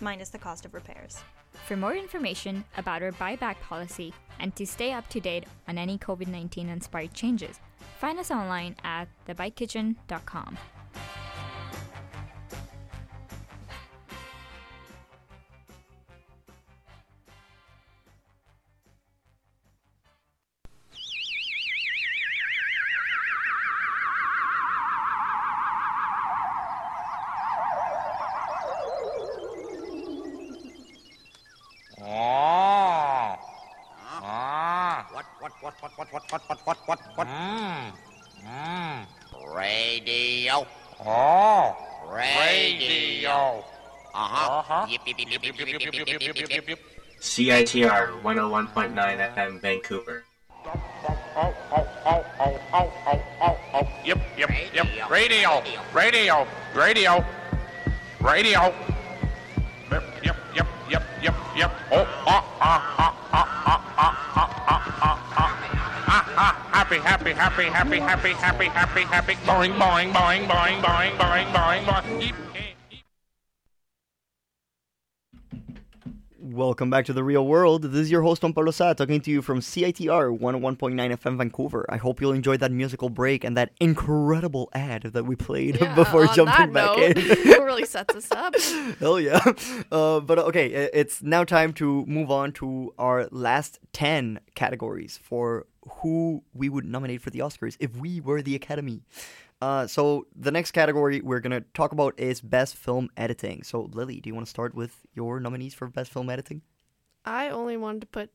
minus 0.00 0.30
the 0.30 0.38
cost 0.38 0.64
of 0.64 0.74
repairs. 0.74 1.18
For 1.66 1.76
more 1.76 1.94
information 1.94 2.64
about 2.76 3.02
our 3.02 3.12
buyback 3.12 3.60
policy 3.60 4.12
and 4.40 4.54
to 4.56 4.66
stay 4.66 4.92
up 4.92 5.08
to 5.08 5.20
date 5.20 5.44
on 5.68 5.78
any 5.78 5.98
COVID 5.98 6.28
19 6.28 6.68
inspired 6.68 7.14
changes, 7.14 7.60
find 7.98 8.18
us 8.18 8.30
online 8.30 8.76
at 8.84 9.08
thebikekitchen.com. 9.26 10.58
CITR 47.20 48.22
101.9 48.22 49.34
FM 49.34 49.60
Vancouver. 49.60 50.24
Yep, 54.04 54.18
yep, 54.36 54.50
yep. 54.74 55.10
Radio. 55.10 55.62
Radio. 55.94 56.46
Radio. 56.74 57.24
Radio. 58.20 58.74
Yep, 59.90 60.04
yep, 60.24 60.36
yep, 60.54 60.66
yep, 60.90 61.02
yep, 61.22 61.34
yep. 61.56 61.72
Oh, 61.92 62.06
ah, 62.26 62.44
ah, 62.60 62.82
ah, 62.98 63.14
ah, 63.32 63.46
ah, 63.66 63.82
ah, 63.96 64.14
ah, 64.34 64.50
ah, 64.66 64.82
ah, 65.02 65.18
ah, 65.36 65.54
ah, 66.08 66.34
ah. 66.36 66.54
Happy, 66.72 66.98
happy, 66.98 67.32
happy, 67.32 67.64
happy, 67.66 67.98
happy, 68.00 68.32
happy, 68.32 68.64
happy, 68.66 69.02
happy. 69.02 69.34
Boing, 69.46 69.74
boing, 69.78 70.12
boing, 70.12 70.46
boing, 70.48 70.80
boing, 70.82 71.12
boing, 71.18 71.46
boing, 71.52 71.84
boing. 71.84 72.05
Welcome 76.66 76.90
back 76.90 77.04
to 77.04 77.12
the 77.12 77.22
Reel 77.22 77.46
Whirled. 77.46 77.82
This 77.82 78.00
is 78.00 78.10
your 78.10 78.22
host, 78.22 78.42
Juan 78.42 78.52
Pablo 78.52 78.72
Sa, 78.72 78.92
talking 78.92 79.20
to 79.20 79.30
you 79.30 79.40
from 79.40 79.60
CITR 79.60 80.36
101.9 80.36 80.96
FM 80.96 81.38
Vancouver. 81.38 81.86
I 81.88 81.96
hope 81.96 82.20
you'll 82.20 82.32
enjoy 82.32 82.56
that 82.56 82.72
musical 82.72 83.08
break 83.08 83.44
and 83.44 83.56
that 83.56 83.70
incredible 83.78 84.68
ad 84.74 85.04
that 85.04 85.26
we 85.26 85.36
played 85.36 85.80
Yeah, 85.80 85.94
before 85.94 86.26
jumping 86.26 86.72
back 86.72 86.98
note, 86.98 86.98
in. 86.98 87.12
it 87.18 87.62
really 87.62 87.84
sets 87.84 88.16
us 88.16 88.32
up. 88.32 88.56
Hell 88.98 89.20
yeah. 89.20 89.38
Uh, 89.92 90.18
but 90.18 90.40
okay, 90.40 90.66
it's 90.92 91.22
now 91.22 91.44
time 91.44 91.72
to 91.74 92.04
move 92.06 92.32
on 92.32 92.50
to 92.54 92.92
our 92.98 93.28
last 93.30 93.78
10 93.92 94.40
categories 94.56 95.20
for 95.22 95.66
who 96.02 96.42
we 96.52 96.68
would 96.68 96.84
nominate 96.84 97.22
for 97.22 97.30
the 97.30 97.38
Oscars 97.38 97.76
if 97.78 97.94
we 97.96 98.20
were 98.20 98.42
the 98.42 98.56
Academy. 98.56 99.02
Uh, 99.60 99.86
so 99.86 100.26
the 100.34 100.50
next 100.50 100.72
category 100.72 101.20
we're 101.20 101.40
going 101.40 101.50
to 101.50 101.64
talk 101.72 101.92
about 101.92 102.18
is 102.18 102.40
Best 102.40 102.76
Film 102.76 103.08
Editing. 103.16 103.62
So, 103.62 103.88
Lily, 103.92 104.20
do 104.20 104.28
you 104.28 104.34
want 104.34 104.46
to 104.46 104.50
start 104.50 104.74
with 104.74 105.00
your 105.14 105.40
nominees 105.40 105.74
for 105.74 105.86
Best 105.88 106.12
Film 106.12 106.28
Editing? 106.28 106.62
I 107.24 107.48
only 107.48 107.76
wanted 107.76 108.02
to 108.02 108.06
put 108.06 108.30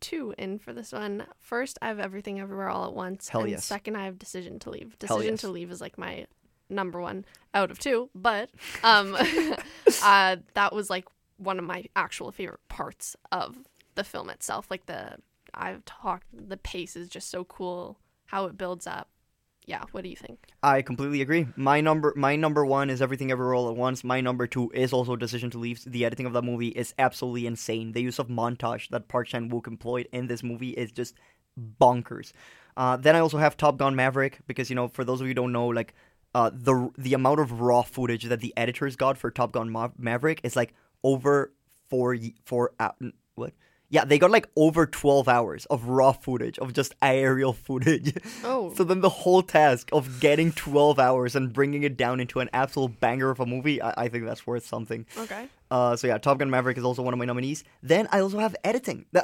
two 0.00 0.34
in 0.38 0.58
for 0.58 0.72
this 0.72 0.92
one. 0.92 1.24
First, 1.38 1.78
I 1.82 1.88
have 1.88 2.00
Everything 2.00 2.40
Everywhere 2.40 2.70
All 2.70 2.86
at 2.86 2.94
Once. 2.94 3.28
Hell 3.28 3.42
and 3.42 3.50
yes. 3.50 3.64
second, 3.64 3.96
I 3.96 4.06
have 4.06 4.18
Decision 4.18 4.58
to 4.60 4.70
Leave. 4.70 4.98
Decision 4.98 5.32
yes. 5.32 5.40
to 5.42 5.48
Leave 5.48 5.70
is 5.70 5.80
like 5.80 5.98
my 5.98 6.26
number 6.68 7.00
one 7.00 7.24
out 7.54 7.70
of 7.70 7.78
two, 7.78 8.08
but 8.14 8.50
um, 8.82 9.14
uh, 10.02 10.36
that 10.54 10.72
was 10.74 10.88
like 10.88 11.06
one 11.36 11.58
of 11.58 11.64
my 11.64 11.84
actual 11.94 12.32
favorite 12.32 12.66
parts 12.68 13.16
of 13.30 13.58
the 13.94 14.04
film 14.04 14.30
itself. 14.30 14.66
Like 14.70 14.86
the 14.86 15.16
I've 15.54 15.84
talked, 15.84 16.26
the 16.32 16.56
pace 16.56 16.96
is 16.96 17.08
just 17.08 17.30
so 17.30 17.44
cool. 17.44 17.98
How 18.26 18.46
it 18.46 18.56
builds 18.56 18.86
up. 18.86 19.08
Yeah, 19.64 19.84
what 19.92 20.02
do 20.02 20.10
you 20.10 20.16
think? 20.16 20.48
I 20.62 20.82
completely 20.82 21.20
agree. 21.20 21.46
My 21.54 21.80
number, 21.80 22.12
my 22.16 22.34
number 22.34 22.66
one 22.66 22.90
is 22.90 23.00
Everything 23.00 23.30
Everywhere 23.30 23.54
All 23.54 23.68
at 23.68 23.76
Once. 23.76 24.02
My 24.02 24.20
number 24.20 24.46
two 24.46 24.70
is 24.74 24.92
also 24.92 25.14
Decision 25.14 25.50
to 25.50 25.58
Leave. 25.58 25.84
The 25.86 26.04
editing 26.04 26.26
of 26.26 26.32
that 26.32 26.42
movie 26.42 26.68
is 26.68 26.94
absolutely 26.98 27.46
insane. 27.46 27.92
The 27.92 28.02
use 28.02 28.18
of 28.18 28.26
montage 28.26 28.88
that 28.88 29.06
Park 29.06 29.28
Chan 29.28 29.50
Wook 29.50 29.68
employed 29.68 30.08
in 30.12 30.26
this 30.26 30.42
movie 30.42 30.70
is 30.70 30.90
just 30.90 31.14
bonkers. 31.80 32.32
Uh, 32.76 32.96
then 32.96 33.14
I 33.14 33.20
also 33.20 33.38
have 33.38 33.56
Top 33.56 33.76
Gun 33.76 33.94
Maverick 33.94 34.40
because 34.46 34.68
you 34.68 34.74
know, 34.76 34.88
for 34.88 35.04
those 35.04 35.20
of 35.20 35.26
you 35.26 35.30
who 35.30 35.34
don't 35.34 35.52
know, 35.52 35.68
like 35.68 35.94
uh, 36.34 36.50
the 36.52 36.90
the 36.98 37.14
amount 37.14 37.40
of 37.40 37.60
raw 37.60 37.82
footage 37.82 38.24
that 38.24 38.40
the 38.40 38.52
editors 38.56 38.96
got 38.96 39.16
for 39.16 39.30
Top 39.30 39.52
Gun 39.52 39.70
Ma- 39.70 39.90
Maverick 39.96 40.40
is 40.42 40.56
like 40.56 40.74
over 41.04 41.52
four 41.88 42.16
four 42.44 42.72
uh, 42.80 42.90
what? 43.34 43.52
Yeah, 43.92 44.06
they 44.06 44.18
got 44.18 44.30
like 44.30 44.48
over 44.56 44.86
12 44.86 45.28
hours 45.28 45.66
of 45.66 45.84
raw 45.84 46.12
footage 46.12 46.58
of 46.58 46.72
just 46.72 46.94
aerial 47.02 47.52
footage. 47.52 48.14
Oh. 48.42 48.72
So 48.76 48.84
then 48.84 49.00
the 49.02 49.10
whole 49.10 49.42
task 49.42 49.90
of 49.92 50.18
getting 50.18 50.50
12 50.52 50.98
hours 50.98 51.36
and 51.36 51.52
bringing 51.52 51.82
it 51.82 51.98
down 51.98 52.18
into 52.20 52.40
an 52.40 52.48
absolute 52.54 52.98
banger 53.00 53.28
of 53.30 53.38
a 53.38 53.44
movie, 53.44 53.82
I, 53.82 54.04
I 54.04 54.08
think 54.08 54.24
that's 54.24 54.46
worth 54.46 54.64
something. 54.64 55.04
Okay. 55.18 55.46
Uh, 55.70 55.94
so 55.94 56.06
yeah, 56.06 56.16
Top 56.16 56.38
Gun 56.38 56.48
Maverick 56.48 56.78
is 56.78 56.84
also 56.84 57.02
one 57.02 57.12
of 57.12 57.18
my 57.18 57.26
nominees. 57.26 57.64
Then 57.82 58.08
I 58.10 58.20
also 58.20 58.38
have 58.38 58.56
editing. 58.64 59.04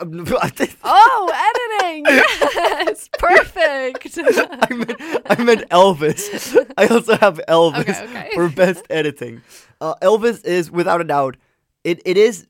Oh, 0.84 1.52
editing! 1.80 2.04
Yes, 2.06 3.08
perfect. 3.18 4.18
I 4.18 4.74
meant, 4.74 5.00
I 5.30 5.42
meant 5.44 5.68
Elvis. 5.70 6.56
I 6.76 6.86
also 6.88 7.16
have 7.16 7.40
Elvis 7.48 7.80
Okay, 7.88 8.04
okay. 8.04 8.30
for 8.34 8.48
best 8.50 8.84
editing. 8.90 9.40
Uh, 9.80 9.94
Elvis 10.02 10.44
is 10.44 10.70
without 10.70 11.00
a 11.00 11.04
doubt. 11.04 11.36
It 11.84 12.02
it 12.04 12.16
is. 12.18 12.46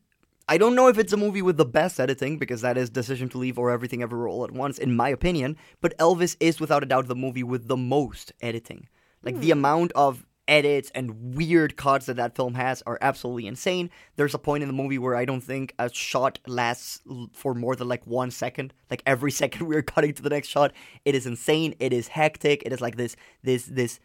I 0.51 0.57
don't 0.57 0.75
know 0.75 0.89
if 0.89 0.99
it's 0.99 1.13
a 1.13 1.19
movie 1.19 1.43
with 1.43 1.59
the 1.59 1.67
best 1.67 2.01
editing 2.01 2.39
because 2.39 2.63
that 2.63 2.79
is 2.79 2.89
Decision 2.89 3.29
to 3.31 3.39
Leave 3.39 3.59
or 3.59 3.71
Everything 3.71 4.03
Everywhere 4.03 4.29
All 4.29 4.45
at 4.45 4.51
Once, 4.51 4.79
in 4.79 4.97
my 4.97 5.11
opinion. 5.11 5.59
But 5.83 5.97
Elvis 5.99 6.37
is 6.41 6.59
without 6.59 6.83
a 6.83 6.87
doubt 6.87 7.07
the 7.07 7.15
movie 7.15 7.43
with 7.43 7.69
the 7.69 7.77
most 7.77 8.33
editing. 8.41 8.89
Like 9.23 9.41
the 9.41 9.49
hmm. 9.49 9.59
amount 9.59 9.93
of 9.93 10.25
edits 10.49 10.91
and 10.95 11.37
weird 11.37 11.77
cuts 11.77 12.07
that 12.07 12.17
that 12.17 12.35
film 12.35 12.55
has 12.55 12.83
are 12.87 12.99
absolutely 13.03 13.47
insane. 13.47 13.91
There's 14.17 14.35
a 14.35 14.39
point 14.39 14.63
in 14.63 14.69
the 14.69 14.73
movie 14.73 14.97
where 14.97 15.15
I 15.15 15.27
don't 15.27 15.43
think 15.43 15.75
a 15.79 15.93
shot 15.93 16.39
lasts 16.47 17.03
for 17.35 17.55
more 17.55 17.77
than 17.77 17.87
like 17.89 18.07
one 18.07 18.31
second. 18.31 18.73
Like 18.91 19.03
every 19.05 19.31
second 19.43 19.67
we're 19.67 19.83
cutting 19.83 20.15
to 20.15 20.23
the 20.23 20.31
next 20.31 20.49
shot, 20.49 20.73
it 21.05 21.15
is 21.15 21.27
insane. 21.27 21.75
It 21.79 21.93
is 21.93 22.09
hectic. 22.09 22.63
It 22.65 22.73
is 22.73 22.81
like 22.81 22.97
this, 22.97 23.15
this, 23.43 23.67
this 23.67 24.01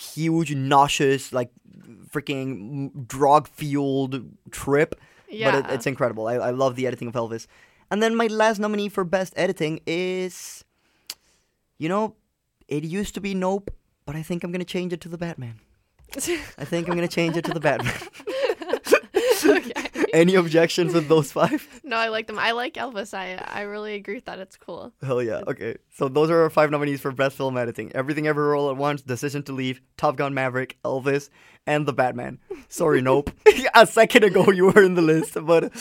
huge, 0.00 0.54
nauseous, 0.54 1.32
like 1.32 1.50
freaking 2.12 3.08
drug 3.08 3.48
fueled 3.48 4.24
trip. 4.52 4.94
But 5.52 5.66
it, 5.66 5.74
it's 5.74 5.86
incredible. 5.86 6.26
I, 6.26 6.34
I 6.34 6.50
love 6.50 6.76
the 6.76 6.86
editing 6.86 7.08
of 7.08 7.14
Elvis. 7.14 7.46
And 7.90 8.02
then 8.02 8.14
my 8.14 8.26
last 8.26 8.58
nominee 8.58 8.88
for 8.88 9.04
best 9.04 9.32
editing 9.36 9.80
is, 9.86 10.64
you 11.78 11.88
know, 11.88 12.14
it 12.66 12.84
used 12.84 13.14
to 13.14 13.20
be 13.20 13.34
Nope, 13.34 13.70
but 14.04 14.14
I 14.14 14.22
think 14.22 14.44
I'm 14.44 14.52
gonna 14.52 14.64
change 14.64 14.92
it 14.92 15.00
to 15.02 15.08
the 15.08 15.18
Batman. 15.18 15.54
I 16.16 16.64
think 16.64 16.88
I'm 16.88 16.94
gonna 16.94 17.08
change 17.08 17.36
it 17.36 17.44
to 17.46 17.52
the 17.52 17.60
Batman. 17.60 17.94
okay. 19.56 19.72
Any 20.14 20.34
objections 20.34 20.94
with 20.94 21.08
those 21.08 21.32
five? 21.32 21.66
No, 21.84 21.96
I 21.96 22.08
like 22.08 22.26
them. 22.26 22.38
I 22.38 22.50
like 22.52 22.74
Elvis. 22.74 23.14
I 23.14 23.36
I 23.36 23.62
really 23.62 23.94
agree 23.94 24.16
with 24.16 24.26
that. 24.26 24.38
It's 24.38 24.56
cool. 24.56 24.92
Hell 25.02 25.22
yeah. 25.22 25.40
Okay. 25.46 25.76
So 25.90 26.08
those 26.08 26.28
are 26.28 26.42
our 26.42 26.50
five 26.50 26.70
nominees 26.70 27.00
for 27.00 27.12
best 27.12 27.36
film 27.36 27.56
editing. 27.56 27.90
Everything 27.94 28.26
Ever 28.26 28.54
All 28.54 28.70
at 28.70 28.76
Once, 28.76 29.00
Decision 29.00 29.42
to 29.44 29.52
Leave, 29.52 29.80
Top 29.96 30.16
Gun 30.16 30.34
Maverick, 30.34 30.76
Elvis, 30.84 31.30
and 31.66 31.86
The 31.86 31.94
Batman. 31.94 32.40
Sorry, 32.68 33.00
Nope. 33.00 33.30
a 33.74 33.86
second 33.86 34.24
ago 34.24 34.50
you 34.50 34.66
were 34.66 34.82
in 34.82 34.94
the 34.94 35.02
list, 35.02 35.38
but 35.40 35.72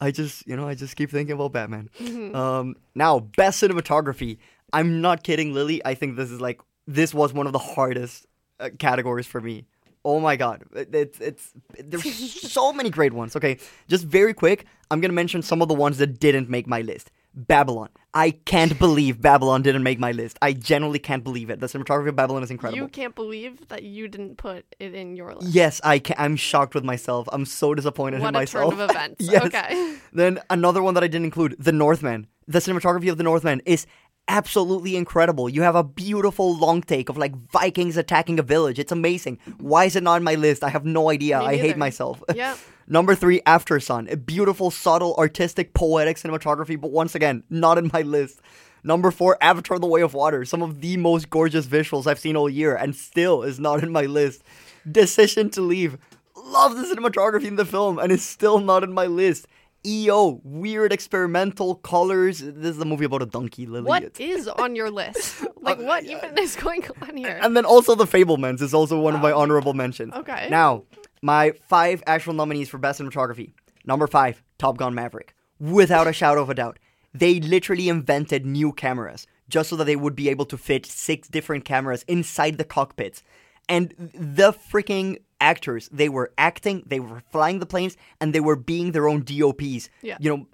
I 0.00 0.10
just, 0.10 0.46
you 0.46 0.54
know, 0.56 0.68
I 0.68 0.74
just 0.74 0.96
keep 0.96 1.10
thinking 1.10 1.34
about 1.34 1.52
Batman. 1.52 1.88
Um, 2.34 2.76
now, 2.94 3.20
best 3.20 3.62
cinematography. 3.62 4.36
I'm 4.72 5.00
not 5.00 5.22
kidding, 5.22 5.54
Lily. 5.54 5.80
I 5.84 5.94
think 5.94 6.16
this 6.16 6.30
is 6.30 6.40
like 6.42 6.60
this 6.86 7.14
was 7.14 7.32
one 7.32 7.46
of 7.46 7.54
the 7.54 7.58
hardest 7.58 8.26
uh, 8.60 8.68
categories 8.78 9.26
for 9.26 9.40
me. 9.40 9.66
Oh 10.04 10.20
my 10.20 10.36
god, 10.36 10.64
it's 10.74 11.18
it's 11.18 11.52
there's 11.78 12.52
so 12.52 12.72
many 12.72 12.90
great 12.90 13.12
ones. 13.14 13.34
Okay, 13.36 13.58
just 13.88 14.04
very 14.04 14.34
quick, 14.34 14.66
I'm 14.90 15.00
gonna 15.00 15.14
mention 15.14 15.40
some 15.42 15.62
of 15.62 15.68
the 15.68 15.74
ones 15.74 15.98
that 15.98 16.20
didn't 16.20 16.48
make 16.50 16.66
my 16.66 16.82
list. 16.82 17.10
Babylon. 17.36 17.88
I 18.12 18.30
can't 18.30 18.78
believe 18.78 19.20
Babylon 19.20 19.62
didn't 19.62 19.82
make 19.82 19.98
my 19.98 20.12
list. 20.12 20.38
I 20.40 20.52
genuinely 20.52 21.00
can't 21.00 21.24
believe 21.24 21.50
it. 21.50 21.58
The 21.58 21.66
cinematography 21.66 22.08
of 22.10 22.14
Babylon 22.14 22.44
is 22.44 22.50
incredible. 22.52 22.80
You 22.80 22.86
can't 22.86 23.12
believe 23.16 23.66
that 23.68 23.82
you 23.82 24.06
didn't 24.06 24.36
put 24.36 24.64
it 24.78 24.94
in 24.94 25.16
your 25.16 25.34
list. 25.34 25.48
Yes, 25.52 25.80
I 25.82 25.98
can. 25.98 26.14
I'm 26.16 26.36
shocked 26.36 26.76
with 26.76 26.84
myself. 26.84 27.26
I'm 27.32 27.44
so 27.44 27.74
disappointed 27.74 28.20
What 28.20 28.28
in 28.28 28.34
a 28.36 28.38
myself. 28.38 28.70
turn 28.74 28.80
of 28.80 28.88
events. 28.94 29.16
yes. 29.28 29.42
Okay. 29.46 29.96
Then 30.12 30.38
another 30.48 30.80
one 30.80 30.94
that 30.94 31.02
I 31.02 31.08
didn't 31.08 31.24
include, 31.24 31.56
The 31.58 31.72
Northman. 31.72 32.28
The 32.46 32.60
cinematography 32.60 33.10
of 33.10 33.16
The 33.16 33.24
Northman 33.24 33.62
is 33.66 33.86
absolutely 34.28 34.96
incredible. 34.96 35.48
You 35.48 35.62
have 35.62 35.76
a 35.76 35.84
beautiful 35.84 36.56
long 36.56 36.82
take 36.82 37.08
of 37.08 37.16
like 37.16 37.34
Vikings 37.50 37.96
attacking 37.96 38.38
a 38.38 38.42
village. 38.42 38.78
It's 38.78 38.92
amazing. 38.92 39.38
Why 39.58 39.84
is 39.84 39.96
it 39.96 40.02
not 40.02 40.16
on 40.16 40.24
my 40.24 40.34
list? 40.34 40.64
I 40.64 40.70
have 40.70 40.84
no 40.84 41.10
idea. 41.10 41.38
I 41.40 41.56
hate 41.56 41.76
myself. 41.76 42.22
Yep. 42.34 42.58
Number 42.86 43.14
three, 43.14 43.40
After 43.46 43.78
Sun. 43.80 44.08
A 44.10 44.16
beautiful, 44.16 44.70
subtle, 44.70 45.14
artistic, 45.16 45.72
poetic 45.72 46.16
cinematography, 46.16 46.78
but 46.78 46.90
once 46.90 47.14
again, 47.14 47.44
not 47.48 47.78
in 47.78 47.90
my 47.92 48.02
list. 48.02 48.40
Number 48.82 49.10
four, 49.10 49.38
Avatar 49.40 49.78
The 49.78 49.86
Way 49.86 50.02
of 50.02 50.12
Water. 50.14 50.44
Some 50.44 50.62
of 50.62 50.80
the 50.80 50.96
most 50.98 51.30
gorgeous 51.30 51.66
visuals 51.66 52.06
I've 52.06 52.18
seen 52.18 52.36
all 52.36 52.50
year, 52.50 52.74
and 52.76 52.94
still 52.94 53.42
is 53.42 53.58
not 53.58 53.82
in 53.82 53.92
my 53.92 54.02
list. 54.02 54.42
Decision 54.90 55.48
to 55.50 55.62
Leave. 55.62 55.96
Love 56.36 56.76
the 56.76 56.82
cinematography 56.82 57.46
in 57.46 57.56
the 57.56 57.64
film, 57.64 57.98
and 57.98 58.12
is 58.12 58.22
still 58.22 58.58
not 58.58 58.82
in 58.84 58.92
my 58.92 59.06
list. 59.06 59.46
EO, 59.86 60.40
weird 60.44 60.92
experimental 60.92 61.76
colors. 61.76 62.40
This 62.40 62.76
is 62.76 62.80
a 62.80 62.84
movie 62.84 63.04
about 63.04 63.22
a 63.22 63.26
donkey, 63.26 63.66
Lily. 63.66 63.86
What 63.86 64.20
is 64.20 64.48
on 64.48 64.76
your 64.76 64.90
list? 64.90 65.44
Like, 65.64 65.78
what 65.78 66.04
uh, 66.04 66.18
even 66.18 66.36
is 66.36 66.56
going 66.56 66.84
on 67.00 67.16
here? 67.16 67.40
and 67.40 67.56
then 67.56 67.64
also 67.64 67.94
The 67.94 68.04
Fabelmans 68.04 68.60
is 68.60 68.74
also 68.74 69.00
one 69.00 69.14
of 69.14 69.22
my 69.22 69.32
oh. 69.32 69.40
honorable 69.40 69.72
mentions. 69.72 70.12
Okay. 70.12 70.46
Now, 70.50 70.84
my 71.22 71.52
five 71.52 72.02
actual 72.06 72.34
nominees 72.34 72.68
for 72.68 72.76
Best 72.76 73.00
Cinematography. 73.00 73.52
Number 73.86 74.06
five, 74.06 74.42
Top 74.58 74.76
Gun 74.76 74.94
Maverick. 74.94 75.34
Without 75.58 76.06
a 76.06 76.12
shadow 76.12 76.42
of 76.42 76.50
a 76.50 76.54
doubt. 76.54 76.78
They 77.14 77.40
literally 77.40 77.88
invented 77.88 78.44
new 78.44 78.72
cameras 78.72 79.26
just 79.48 79.70
so 79.70 79.76
that 79.76 79.84
they 79.84 79.96
would 79.96 80.14
be 80.14 80.28
able 80.28 80.44
to 80.46 80.58
fit 80.58 80.84
six 80.84 81.28
different 81.28 81.64
cameras 81.64 82.04
inside 82.08 82.58
the 82.58 82.64
cockpits. 82.64 83.22
And 83.68 83.94
the 84.12 84.52
freaking 84.52 85.22
actors, 85.44 85.88
they 85.92 86.08
were 86.08 86.32
acting, 86.38 86.82
they 86.86 87.00
were 87.00 87.22
flying 87.30 87.58
the 87.58 87.66
planes, 87.66 87.96
and 88.20 88.32
they 88.32 88.40
were 88.40 88.56
being 88.56 88.92
their 88.92 89.06
own 89.06 89.22
DOPs. 89.22 89.90
Yeah. 90.00 90.16
You 90.18 90.30
know, 90.30 90.46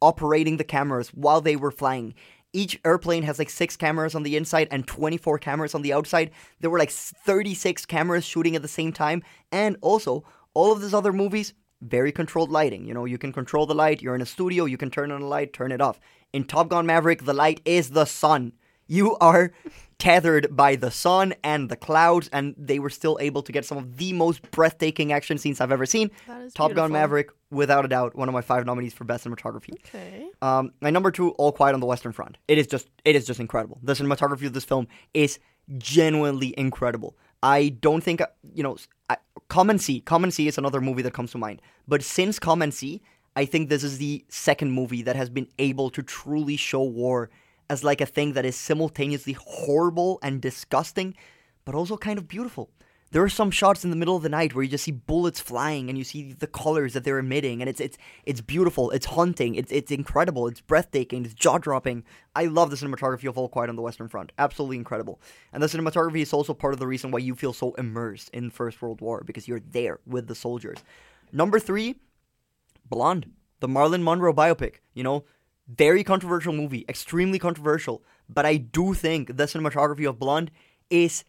operating 0.00 0.56
the 0.56 0.64
cameras 0.64 1.10
while 1.10 1.42
they 1.42 1.56
were 1.56 1.70
flying. 1.70 2.14
Each 2.52 2.80
airplane 2.84 3.22
has 3.24 3.38
like 3.38 3.50
six 3.50 3.76
cameras 3.76 4.14
on 4.14 4.24
the 4.24 4.36
inside 4.36 4.68
and 4.70 4.86
24 4.86 5.38
cameras 5.38 5.74
on 5.74 5.82
the 5.82 5.92
outside. 5.92 6.30
There 6.60 6.70
were 6.70 6.78
like 6.78 6.90
36 6.90 7.86
cameras 7.86 8.24
shooting 8.24 8.56
at 8.56 8.62
the 8.62 8.76
same 8.80 8.92
time. 8.92 9.22
And 9.52 9.76
also, 9.82 10.24
all 10.54 10.72
of 10.72 10.80
these 10.80 10.94
other 10.94 11.12
movies, 11.12 11.54
very 11.82 12.10
controlled 12.10 12.50
lighting. 12.50 12.86
You 12.86 12.94
know, 12.94 13.04
you 13.04 13.18
can 13.18 13.32
control 13.32 13.66
the 13.66 13.74
light. 13.74 14.02
You're 14.02 14.16
in 14.16 14.22
a 14.22 14.26
studio, 14.26 14.64
you 14.64 14.78
can 14.78 14.90
turn 14.90 15.12
on 15.12 15.20
the 15.20 15.26
light, 15.26 15.52
turn 15.52 15.70
it 15.70 15.80
off. 15.80 16.00
In 16.32 16.44
Top 16.44 16.68
Gun 16.68 16.86
Maverick, 16.86 17.24
the 17.24 17.34
light 17.34 17.60
is 17.64 17.90
the 17.90 18.06
sun. 18.06 18.52
You 18.86 19.16
are 19.20 19.52
tethered 20.00 20.56
by 20.56 20.74
the 20.74 20.90
sun 20.90 21.34
and 21.44 21.68
the 21.68 21.76
clouds, 21.76 22.28
and 22.32 22.54
they 22.58 22.80
were 22.80 22.90
still 22.90 23.18
able 23.20 23.42
to 23.42 23.52
get 23.52 23.64
some 23.64 23.78
of 23.78 23.98
the 23.98 24.12
most 24.12 24.50
breathtaking 24.50 25.12
action 25.12 25.38
scenes 25.38 25.60
I've 25.60 25.70
ever 25.70 25.86
seen. 25.86 26.10
That 26.26 26.40
is 26.42 26.54
Top 26.54 26.72
Gun. 26.72 26.90
Maverick, 26.90 27.30
without 27.50 27.84
a 27.84 27.88
doubt, 27.88 28.16
one 28.16 28.28
of 28.28 28.32
my 28.32 28.40
five 28.40 28.66
nominees 28.66 28.94
for 28.94 29.04
best 29.04 29.24
cinematography. 29.24 29.74
Okay. 29.86 30.28
Um, 30.42 30.72
my 30.80 30.90
number 30.90 31.10
two, 31.10 31.30
All 31.32 31.52
Quiet 31.52 31.74
on 31.74 31.80
the 31.80 31.86
Western 31.86 32.12
Front. 32.12 32.38
It 32.48 32.58
is 32.58 32.66
just, 32.66 32.88
it 33.04 33.14
is 33.14 33.26
just 33.26 33.38
incredible. 33.38 33.78
The 33.82 33.92
cinematography 33.92 34.46
of 34.46 34.54
this 34.54 34.64
film 34.64 34.88
is 35.14 35.38
genuinely 35.78 36.54
incredible. 36.58 37.16
I 37.42 37.68
don't 37.68 38.02
think, 38.02 38.22
you 38.54 38.62
know, 38.62 38.78
I, 39.08 39.18
Come 39.48 39.70
and 39.70 39.80
See. 39.80 40.00
Come 40.00 40.24
and 40.24 40.32
See 40.32 40.48
is 40.48 40.58
another 40.58 40.80
movie 40.80 41.02
that 41.02 41.12
comes 41.12 41.30
to 41.32 41.38
mind. 41.38 41.60
But 41.86 42.02
since 42.02 42.38
Come 42.38 42.62
and 42.62 42.72
See, 42.72 43.02
I 43.36 43.44
think 43.44 43.68
this 43.68 43.84
is 43.84 43.98
the 43.98 44.24
second 44.28 44.72
movie 44.72 45.02
that 45.02 45.16
has 45.16 45.30
been 45.30 45.48
able 45.58 45.90
to 45.90 46.02
truly 46.02 46.56
show 46.56 46.82
war 46.82 47.30
as 47.70 47.84
like 47.84 48.00
a 48.00 48.06
thing 48.06 48.32
that 48.32 48.44
is 48.44 48.56
simultaneously 48.56 49.36
horrible 49.38 50.18
and 50.22 50.42
disgusting, 50.42 51.14
but 51.64 51.74
also 51.74 51.96
kind 51.96 52.18
of 52.18 52.26
beautiful. 52.26 52.68
There 53.12 53.22
are 53.22 53.28
some 53.28 53.50
shots 53.50 53.84
in 53.84 53.90
the 53.90 53.96
middle 53.96 54.16
of 54.16 54.22
the 54.22 54.28
night 54.28 54.54
where 54.54 54.62
you 54.62 54.70
just 54.70 54.84
see 54.84 54.92
bullets 54.92 55.40
flying 55.40 55.88
and 55.88 55.96
you 55.96 56.04
see 56.04 56.32
the 56.32 56.46
colors 56.46 56.92
that 56.92 57.04
they're 57.04 57.18
emitting, 57.18 57.60
and 57.60 57.68
it's 57.68 57.80
it's 57.80 57.96
it's 58.24 58.40
beautiful. 58.40 58.90
It's 58.90 59.06
haunting. 59.06 59.54
It's 59.54 59.72
it's 59.72 59.90
incredible. 59.90 60.46
It's 60.46 60.60
breathtaking. 60.60 61.24
It's 61.24 61.34
jaw 61.34 61.58
dropping. 61.58 62.04
I 62.36 62.46
love 62.46 62.70
the 62.70 62.76
cinematography 62.76 63.28
of 63.28 63.38
All 63.38 63.48
Quiet 63.48 63.68
on 63.68 63.76
the 63.76 63.82
Western 63.82 64.08
Front. 64.08 64.32
Absolutely 64.38 64.76
incredible. 64.76 65.20
And 65.52 65.62
the 65.62 65.66
cinematography 65.66 66.22
is 66.22 66.32
also 66.32 66.54
part 66.54 66.72
of 66.74 66.80
the 66.80 66.86
reason 66.86 67.10
why 67.10 67.20
you 67.20 67.34
feel 67.34 67.52
so 67.52 67.74
immersed 67.74 68.30
in 68.30 68.50
First 68.50 68.80
World 68.82 69.00
War 69.00 69.22
because 69.24 69.48
you're 69.48 69.60
there 69.60 69.98
with 70.06 70.28
the 70.28 70.36
soldiers. 70.36 70.78
Number 71.32 71.58
three, 71.58 71.96
Blonde, 72.88 73.30
the 73.58 73.68
Marilyn 73.68 74.04
Monroe 74.04 74.32
biopic. 74.32 74.76
You 74.94 75.02
know, 75.02 75.24
very 75.76 76.04
controversial 76.04 76.52
movie, 76.52 76.84
extremely 76.88 77.38
controversial. 77.38 78.02
But 78.28 78.46
I 78.46 78.56
do 78.56 78.94
think 78.94 79.36
the 79.36 79.44
cinematography 79.44 80.08
of 80.08 80.18
Blonde 80.18 80.50
is 80.88 81.24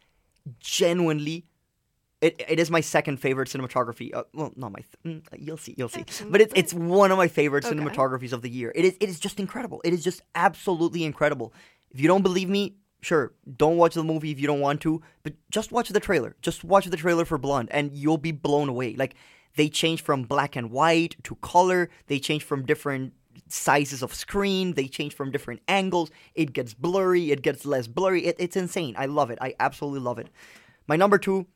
genuinely. 0.60 1.46
It, 2.22 2.40
it 2.48 2.60
is 2.60 2.70
my 2.70 2.82
second 2.82 3.18
favorite 3.18 3.50
cinematography. 3.50 4.14
Uh, 4.14 4.24
well, 4.34 4.52
not 4.56 4.72
my. 4.72 4.80
Th- 5.04 5.22
mm, 5.24 5.28
you'll 5.40 5.58
see, 5.58 5.74
you'll 5.78 5.90
see. 5.90 6.06
But 6.30 6.40
it's 6.42 6.54
it's 6.56 6.74
one 6.74 7.12
of 7.12 7.18
my 7.18 7.28
favorite 7.28 7.66
Okay. 7.66 7.76
cinematographies 7.76 8.32
of 8.32 8.44
the 8.44 8.50
year. 8.50 8.72
It 8.76 8.86
is 8.86 8.96
it 9.00 9.10
is 9.10 9.20
just 9.20 9.40
incredible. 9.40 9.82
It 9.84 9.94
is 9.94 10.04
just 10.04 10.22
absolutely 10.36 11.04
incredible. 11.04 11.54
If 11.90 12.00
you 12.00 12.08
don't 12.08 12.22
believe 12.22 12.48
me, 12.48 12.76
sure, 13.02 13.34
don't 13.58 13.78
watch 13.78 13.96
the 13.96 14.04
movie 14.04 14.30
if 14.32 14.40
you 14.40 14.46
don't 14.46 14.60
want 14.60 14.82
to. 14.82 15.02
But 15.24 15.34
just 15.50 15.72
watch 15.72 15.90
the 15.90 16.00
trailer. 16.00 16.36
Just 16.44 16.64
watch 16.64 16.86
the 16.86 16.98
trailer 16.98 17.26
for 17.26 17.40
Blonde, 17.40 17.70
and 17.72 17.92
you'll 17.92 18.20
be 18.20 18.32
blown 18.32 18.70
away. 18.70 18.96
Like 18.96 19.16
they 19.56 19.68
change 19.68 20.04
from 20.04 20.22
black 20.24 20.56
and 20.56 20.70
white 20.70 21.16
to 21.24 21.36
color. 21.36 21.90
They 22.06 22.20
change 22.20 22.44
from 22.44 22.66
different 22.68 23.14
sizes 23.48 24.02
of 24.02 24.14
screen. 24.14 24.74
They 24.74 24.88
change 24.88 25.14
from 25.16 25.32
different 25.32 25.62
angles. 25.68 26.12
It 26.36 26.54
gets 26.54 26.74
blurry. 26.74 27.32
It 27.32 27.42
gets 27.42 27.66
less 27.66 27.88
blurry. 27.88 28.26
It, 28.26 28.36
it's 28.40 28.56
insane. 28.56 28.96
I 28.98 29.06
love 29.06 29.32
it. 29.32 29.38
I 29.42 29.54
absolutely 29.60 30.00
love 30.00 30.20
it. 30.20 30.28
My 30.88 30.96
number 30.96 31.18
two, 31.18 31.48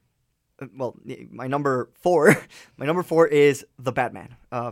uh, 0.62 0.68
well, 0.78 0.96
my 1.32 1.48
number 1.48 1.90
four, 1.96 2.38
my 2.78 2.86
number 2.86 3.04
four 3.04 3.28
is 3.28 3.66
the 3.78 3.92
Batman. 3.92 4.36
Uh, 4.52 4.72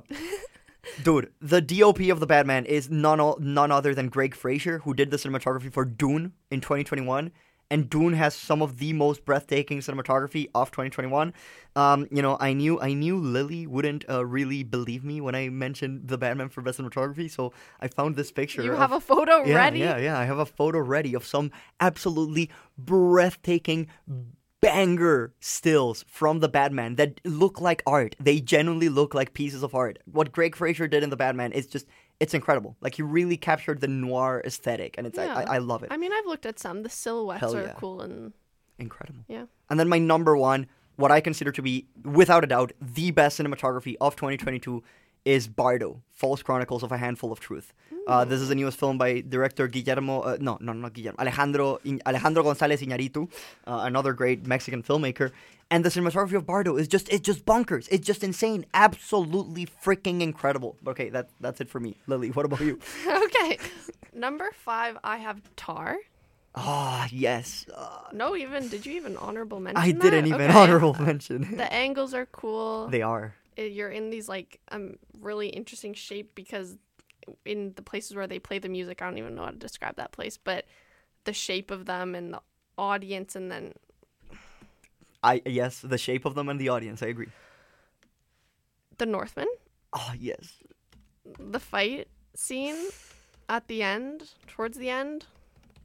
dude, 1.03 1.31
the 1.41 1.61
DOP 1.61 1.99
of 2.09 2.19
the 2.19 2.27
Batman 2.27 2.65
is 2.65 2.89
none 2.89 3.33
none 3.39 3.71
other 3.71 3.93
than 3.93 4.09
Greig 4.09 4.35
Fraser, 4.35 4.79
who 4.79 4.93
did 4.93 5.11
the 5.11 5.17
cinematography 5.17 5.71
for 5.71 5.85
Dune 5.85 6.33
in 6.51 6.61
2021. 6.61 7.31
And 7.69 7.89
Dune 7.89 8.13
has 8.13 8.35
some 8.35 8.61
of 8.61 8.77
the 8.77 8.93
most 8.93 9.25
breathtaking 9.25 9.79
cinematography 9.79 10.49
of 10.53 10.69
2021. 10.71 11.33
Um, 11.75 12.07
you 12.11 12.21
know, 12.21 12.37
I 12.39 12.53
knew 12.53 12.79
I 12.79 12.93
knew 12.93 13.17
Lily 13.17 13.65
wouldn't 13.65 14.05
uh, 14.07 14.25
really 14.25 14.63
believe 14.63 15.03
me 15.03 15.21
when 15.21 15.33
I 15.33 15.49
mentioned 15.49 16.07
the 16.07 16.17
Batman 16.17 16.49
for 16.49 16.61
best 16.61 16.79
cinematography, 16.79 17.31
so 17.31 17.51
I 17.79 17.87
found 17.87 18.15
this 18.15 18.31
picture. 18.31 18.61
You 18.61 18.73
of- 18.73 18.77
have 18.77 18.91
a 18.91 18.99
photo 18.99 19.43
yeah, 19.43 19.55
ready? 19.55 19.79
Yeah, 19.79 19.97
yeah, 19.97 20.19
I 20.19 20.25
have 20.25 20.37
a 20.37 20.45
photo 20.45 20.79
ready 20.79 21.15
of 21.15 21.25
some 21.25 21.51
absolutely 21.79 22.51
breathtaking 22.77 23.87
banger 24.63 25.33
stills 25.41 26.05
from 26.07 26.39
the 26.39 26.47
Batman 26.47 26.95
that 26.95 27.19
look 27.25 27.59
like 27.59 27.83
art. 27.85 28.15
They 28.17 28.39
genuinely 28.39 28.87
look 28.87 29.13
like 29.13 29.33
pieces 29.33 29.61
of 29.61 29.75
art. 29.75 29.99
What 30.05 30.31
Greig 30.31 30.55
Fraser 30.55 30.87
did 30.87 31.03
in 31.03 31.09
the 31.09 31.17
Batman 31.17 31.51
is 31.51 31.67
just 31.67 31.85
it's 32.23 32.33
incredible. 32.33 32.75
Like 32.79 32.95
he 32.95 33.01
really 33.01 33.37
captured 33.37 33.81
the 33.81 33.87
noir 33.89 34.41
aesthetic 34.45 34.95
and 34.97 35.05
it's 35.05 35.19
I, 35.19 35.25
Yeah. 35.25 35.35
I, 35.35 35.55
I 35.55 35.57
love 35.57 35.83
it. 35.83 35.89
I 35.91 35.97
mean, 35.97 36.11
I've 36.13 36.25
looked 36.25 36.45
at 36.45 36.57
some. 36.57 36.83
The 36.83 36.89
silhouettes 36.89 37.41
Hell 37.41 37.55
are 37.57 37.63
yeah. 37.63 37.73
cool 37.73 38.01
and 38.01 38.33
Incredible. 38.79 39.23
yeah. 39.27 39.45
And 39.69 39.79
then 39.79 39.89
my 39.89 39.99
number 39.99 40.35
one, 40.37 40.67
what 40.95 41.11
I 41.11 41.19
consider 41.21 41.51
to 41.51 41.61
be, 41.61 41.87
without 42.03 42.43
a 42.43 42.47
doubt, 42.47 42.71
the 42.81 43.11
best 43.11 43.39
cinematography 43.39 43.95
of 43.99 44.15
2022 44.15 44.81
is 45.25 45.47
Bardo, 45.47 46.01
False 46.11 46.41
Chronicles 46.43 46.81
of 46.83 46.91
a 46.91 46.97
Handful 46.97 47.31
of 47.31 47.39
Truth. 47.39 47.73
Uh, 48.07 48.25
this 48.25 48.41
is 48.41 48.49
the 48.49 48.55
newest 48.55 48.77
film 48.77 48.97
by 48.97 49.21
director 49.21 49.67
Guillermo, 49.67 50.21
uh, 50.21 50.37
no, 50.41 50.57
no, 50.59 50.73
not 50.73 50.93
Guillermo, 50.93 51.15
Alejandro, 51.19 51.79
Alejandro 52.05 52.43
González 52.43 52.81
Iñárritu, 52.85 53.29
uh, 53.67 53.81
another 53.85 54.13
great 54.13 54.45
Mexican 54.45 54.83
filmmaker. 54.83 55.31
And 55.71 55.83
the 55.85 55.89
cinematography 55.89 56.33
of 56.35 56.45
Bardo 56.45 56.75
is 56.75 56.87
just, 56.87 57.09
it's 57.09 57.21
just 57.25 57.45
bonkers. 57.45 57.87
It's 57.89 58.05
just 58.05 58.23
insane. 58.23 58.65
Absolutely 58.73 59.65
freaking 59.83 60.21
incredible. 60.21 60.75
Okay, 60.85 61.09
that, 61.09 61.29
that's 61.39 61.61
it 61.61 61.69
for 61.69 61.79
me. 61.79 61.95
Lily, 62.05 62.29
what 62.29 62.45
about 62.45 62.59
you? 62.61 62.77
okay. 63.07 63.57
Number 64.13 64.51
five, 64.53 64.97
I 65.03 65.17
have 65.17 65.41
Tar. 65.55 65.97
Ah, 66.55 67.07
yes. 67.11 67.65
Uh, 67.75 68.01
No, 68.11 68.35
even 68.35 68.67
did 68.67 68.85
you 68.85 68.93
even 68.93 69.17
honorable 69.17 69.59
mention? 69.59 69.81
I 69.81 69.91
didn't 69.91 70.01
that? 70.11 70.27
even 70.27 70.41
Okay. 70.51 70.53
honorable 70.59 70.93
mention. 70.99 71.57
The 71.57 71.71
angles 71.73 72.13
are 72.13 72.27
cool. 72.27 72.87
they 72.89 73.01
are. 73.01 73.33
Uh, 73.57 73.63
You're 73.63 73.89
in 73.89 74.09
these 74.11 74.27
like 74.29 74.59
um 74.71 74.97
really 75.19 75.47
interesting 75.47 75.93
shape 75.95 76.35
because 76.35 76.77
in 77.45 77.73
the 77.75 77.81
places 77.81 78.15
where 78.15 78.27
they 78.27 78.39
play 78.39 78.59
the 78.59 78.69
music, 78.69 79.01
I 79.01 79.05
don't 79.05 79.17
even 79.17 79.35
know 79.35 79.45
how 79.45 79.51
to 79.51 79.57
describe 79.57 79.95
that 79.97 80.11
place, 80.11 80.37
but 80.37 80.65
the 81.25 81.33
shape 81.33 81.71
of 81.71 81.85
them 81.85 82.15
and 82.15 82.33
the 82.33 82.41
audience, 82.77 83.35
and 83.35 83.51
then 83.51 83.73
I 85.23 85.41
yes, 85.45 85.79
the 85.81 85.97
shape 85.97 86.25
of 86.25 86.35
them 86.35 86.49
and 86.49 86.59
the 86.59 86.69
audience. 86.69 87.01
I 87.01 87.07
agree. 87.07 87.29
the 88.97 89.05
Northman. 89.05 89.47
Oh 89.93 90.13
yes. 90.17 90.59
the 91.39 91.59
fight 91.59 92.07
scene 92.35 92.75
at 93.49 93.67
the 93.67 93.83
end, 93.83 94.31
towards 94.47 94.77
the 94.77 94.89
end. 94.89 95.25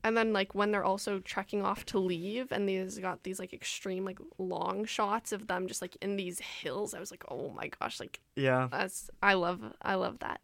And 0.05 0.17
then 0.17 0.33
like 0.33 0.55
when 0.55 0.71
they're 0.71 0.85
also 0.85 1.19
trekking 1.19 1.63
off 1.63 1.85
to 1.87 1.99
leave 1.99 2.53
and 2.53 2.69
these 2.69 2.99
got 2.99 3.25
these 3.25 3.39
like 3.39 3.53
extreme 3.53 4.05
like 4.05 4.19
long 4.39 4.85
shots 4.85 5.33
of 5.33 5.49
them 5.49 5.67
just 5.67 5.83
like 5.83 5.97
in 6.01 6.17
these 6.17 6.39
hills. 6.41 6.95
I 6.95 7.01
was 7.01 7.11
like, 7.11 7.25
"Oh 7.29 7.51
my 7.51 7.69
gosh, 7.69 8.01
like 8.01 8.21
Yeah. 8.37 8.69
That's 8.71 9.11
I 9.23 9.35
love 9.35 9.61
I 9.83 9.97
love 9.97 10.21
that. 10.21 10.41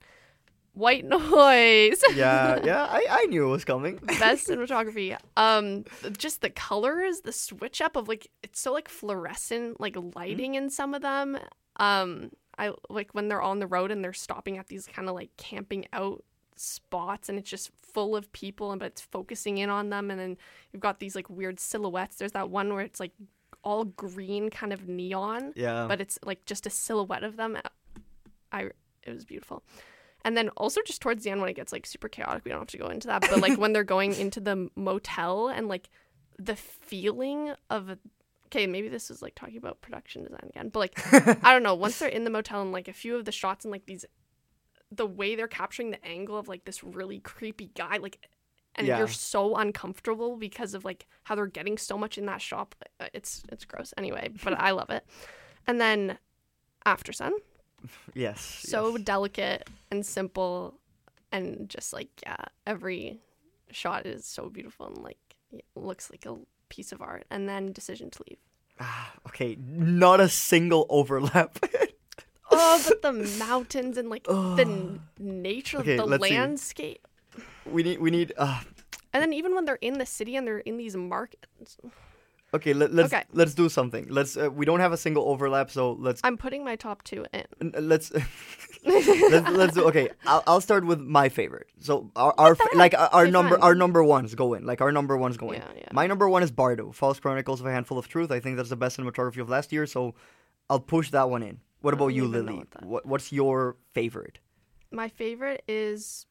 White 0.75 1.05
noise. 1.09 2.03
Yeah, 2.15 2.61
yeah, 2.65 2.85
I, 2.85 3.07
I 3.09 3.25
knew 3.27 3.47
it 3.47 3.51
was 3.51 3.65
coming. 3.65 3.97
Best 4.03 4.49
cinematography. 4.49 5.17
Um, 5.37 5.85
just 6.17 6.41
the 6.43 6.51
colors, 6.51 7.21
the 7.23 7.33
switch 7.33 7.81
up 7.81 7.97
of 7.97 8.07
like 8.09 8.29
it's 8.43 8.61
so 8.61 8.73
like 8.73 8.89
fluorescent, 8.89 9.81
like 9.81 9.97
lighting 10.15 10.55
in 10.55 10.71
some 10.71 10.95
of 10.95 11.03
them. 11.03 11.39
Um, 11.77 12.31
I 12.57 12.73
like 12.89 13.13
when 13.13 13.27
they're 13.29 13.43
on 13.43 13.59
the 13.59 13.67
road 13.67 13.91
and 13.91 14.03
they're 14.05 14.13
stopping 14.13 14.59
at 14.59 14.69
these 14.69 14.87
kind 14.87 15.09
of 15.09 15.15
like 15.15 15.37
camping 15.37 15.87
out 15.93 16.23
spots, 16.57 17.29
and 17.29 17.39
it's 17.39 17.51
just 17.51 17.71
full 17.83 18.15
of 18.17 18.31
people, 18.33 18.71
and 18.73 18.79
but 18.79 18.87
it's 18.87 19.01
focusing 19.01 19.59
in 19.59 19.71
on 19.71 19.91
them, 19.91 20.11
and 20.11 20.21
then 20.21 20.37
you've 20.73 20.83
got 20.83 21.01
these 21.01 21.15
like 21.17 21.29
weird 21.29 21.59
silhouettes. 21.59 22.17
There's 22.17 22.33
that 22.33 22.49
one 22.51 22.73
where 22.73 22.83
it's 22.83 23.01
like 23.01 23.13
all 23.65 23.85
green, 23.85 24.51
kind 24.51 24.73
of 24.73 24.89
neon, 24.89 25.53
Yeah. 25.57 25.87
but 25.89 26.01
it's 26.01 26.19
like 26.25 26.45
just 26.47 26.67
a 26.67 26.71
silhouette 26.71 27.25
of 27.25 27.37
them. 27.37 27.59
I 28.53 28.71
it 29.03 29.13
was 29.13 29.25
beautiful. 29.25 29.63
And 30.25 30.37
then 30.37 30.49
also 30.57 30.81
just 30.87 31.03
towards 31.03 31.23
the 31.25 31.31
end 31.31 31.41
when 31.41 31.51
it 31.51 31.55
gets 31.57 31.73
like 31.73 31.85
super 31.87 32.09
chaotic, 32.09 32.45
we 32.45 32.51
don't 32.51 32.61
have 32.61 32.69
to 32.69 32.79
go 32.79 32.89
into 32.89 33.09
that, 33.09 33.21
but 33.23 33.41
like 33.41 33.59
when 33.59 33.73
they're 33.75 33.85
going 33.85 34.15
into 34.15 34.41
the 34.41 34.71
motel 34.75 35.49
and 35.49 35.69
like 35.69 35.91
the 36.39 36.57
feeling 36.57 37.53
of 37.71 37.97
okay, 38.47 38.67
maybe 38.67 38.89
this 38.89 39.11
is 39.11 39.21
like 39.21 39.35
talking 39.35 39.57
about 39.57 39.81
production 39.83 40.23
design 40.23 40.47
again, 40.51 40.69
but 40.71 40.79
like 40.79 41.45
I 41.45 41.53
don't 41.53 41.63
know, 41.63 41.75
once 41.75 41.99
they're 41.99 42.09
in 42.09 42.25
the 42.25 42.31
motel 42.31 42.63
and 42.63 42.73
like 42.73 42.89
a 42.89 42.93
few 42.93 43.17
of 43.17 43.25
the 43.25 43.33
shots 43.33 43.65
and 43.65 43.73
like 43.73 43.87
these 43.87 44.05
the 44.91 45.07
way 45.07 45.35
they're 45.35 45.49
capturing 45.49 45.91
the 45.91 46.05
angle 46.07 46.39
of 46.39 46.47
like 46.49 46.65
this 46.65 46.83
really 46.85 47.19
creepy 47.19 47.71
guy 47.75 47.97
like 47.99 48.19
and 48.77 48.87
Yeah. 48.87 48.99
you're 48.99 49.09
so 49.09 49.57
uncomfortable 49.57 50.37
because 50.37 50.73
of 50.75 50.85
like 50.85 51.07
how 51.25 51.35
they're 51.35 51.47
getting 51.47 51.79
so 51.79 51.97
much 51.99 52.17
in 52.19 52.27
that 52.27 52.41
shop. 52.41 52.75
Uh, 53.01 53.07
It's 53.13 53.43
it's 53.53 53.65
gross 53.65 53.93
anyway, 53.99 54.31
but 54.43 54.59
I 54.59 54.71
love 54.71 54.91
it. 54.91 55.05
And 55.67 55.81
then 55.81 56.19
After 56.87 57.13
Sun, 57.13 57.33
Yes. 58.15 58.41
so 58.41 58.97
yes. 58.97 59.03
delicate 59.05 59.69
and 59.91 60.05
simple 60.07 60.75
and 61.33 61.69
just 61.69 61.93
like 61.93 62.09
yeah 62.23 62.37
every 62.67 63.21
shot 63.71 64.07
is 64.07 64.25
so 64.25 64.49
beautiful 64.49 64.87
and 64.87 64.99
like 64.99 65.19
it 65.53 65.65
looks 65.75 66.11
like 66.11 66.27
a 66.27 66.37
piece 66.69 66.93
of 66.93 67.01
art 67.03 67.25
and 67.31 67.49
then 67.49 67.73
decision 67.73 68.11
to 68.11 68.23
leave 68.29 68.39
Ah, 68.81 69.13
Okay, 69.29 69.57
not 69.61 70.19
a 70.21 70.29
single 70.29 70.85
overlap. 70.89 71.59
oh 72.51 72.83
but 72.87 73.03
the 73.03 73.13
mountains 73.39 73.97
and 73.99 74.11
like 74.11 74.25
the 74.25 74.65
n- 74.67 75.01
nature 75.19 75.79
Okay, 75.79 75.93
of 75.93 75.99
the 75.99 76.07
let's 76.07 76.25
see. 76.29 76.35
landscape 76.35 77.07
we 77.65 77.83
need 77.83 77.99
we 78.01 78.11
need 78.11 78.33
uh 78.37 78.61
and 79.13 79.23
then 79.23 79.33
even 79.33 79.55
when 79.55 79.65
they're 79.65 79.77
in 79.81 79.99
the 79.99 80.07
city 80.07 80.35
and 80.37 80.47
they're 80.47 80.59
in 80.59 80.77
these 80.77 80.97
markets 80.97 81.77
okay, 82.55 82.73
let, 82.73 82.93
let's 82.93 83.13
Okay. 83.13 83.25
let's 83.33 83.55
do 83.55 83.69
something. 83.69 84.07
Let's 84.09 84.37
uh, 84.37 84.51
we 84.51 84.65
don't 84.65 84.81
have 84.81 84.93
a 84.93 84.97
single 84.97 85.25
overlap, 85.29 85.71
so 85.71 85.93
let's 85.93 86.21
i'm 86.25 86.37
putting 86.37 86.65
my 86.65 86.77
top 86.77 87.03
two 87.05 87.25
in. 87.33 87.45
Uh, 87.61 87.81
let's 87.81 88.13
let's, 88.85 89.49
let's 89.51 89.75
do 89.75 89.85
okay 89.91 90.09
I'll, 90.27 90.43
I'll 90.47 90.61
start 90.61 90.85
with 90.85 91.01
my 91.01 91.29
favorite. 91.29 91.69
So 91.81 92.11
our, 92.17 92.35
our 92.39 92.55
fa- 92.55 92.69
like 92.75 92.95
our, 92.95 93.09
our 93.13 93.27
number 93.27 93.57
fine. 93.57 93.63
our 93.63 93.75
number 93.75 94.03
ones 94.03 94.35
go 94.35 94.55
in 94.55 94.65
like 94.65 94.81
our 94.81 94.93
number 94.93 95.17
ones 95.17 95.37
go 95.37 95.51
in. 95.51 95.61
Yeah, 95.61 95.69
yeah. 95.77 95.89
my 95.93 96.07
number 96.07 96.29
one 96.29 96.43
is 96.43 96.51
bardo 96.51 96.93
false 96.93 97.21
chronicles 97.21 97.61
of 97.61 97.67
a 97.67 97.73
handful 97.73 97.99
of 97.99 98.09
truth. 98.09 98.31
I 98.31 98.41
think 98.41 98.57
that's 98.57 98.71
the 98.71 98.77
best 98.77 98.97
cinematography 98.99 99.41
of 99.41 99.49
last 99.49 99.73
year 99.73 99.87
so 99.87 100.15
i'll 100.71 100.81
push 100.81 101.11
that 101.11 101.29
one 101.31 101.43
in. 101.43 101.61
What 101.81 101.93
about 101.93 102.09
you 102.09 102.27
lily? 102.27 102.65
what, 102.83 103.05
what's 103.05 103.31
your 103.31 103.77
favorite? 103.93 104.39
My 104.91 105.09
favorite 105.09 105.63
is 105.69 106.25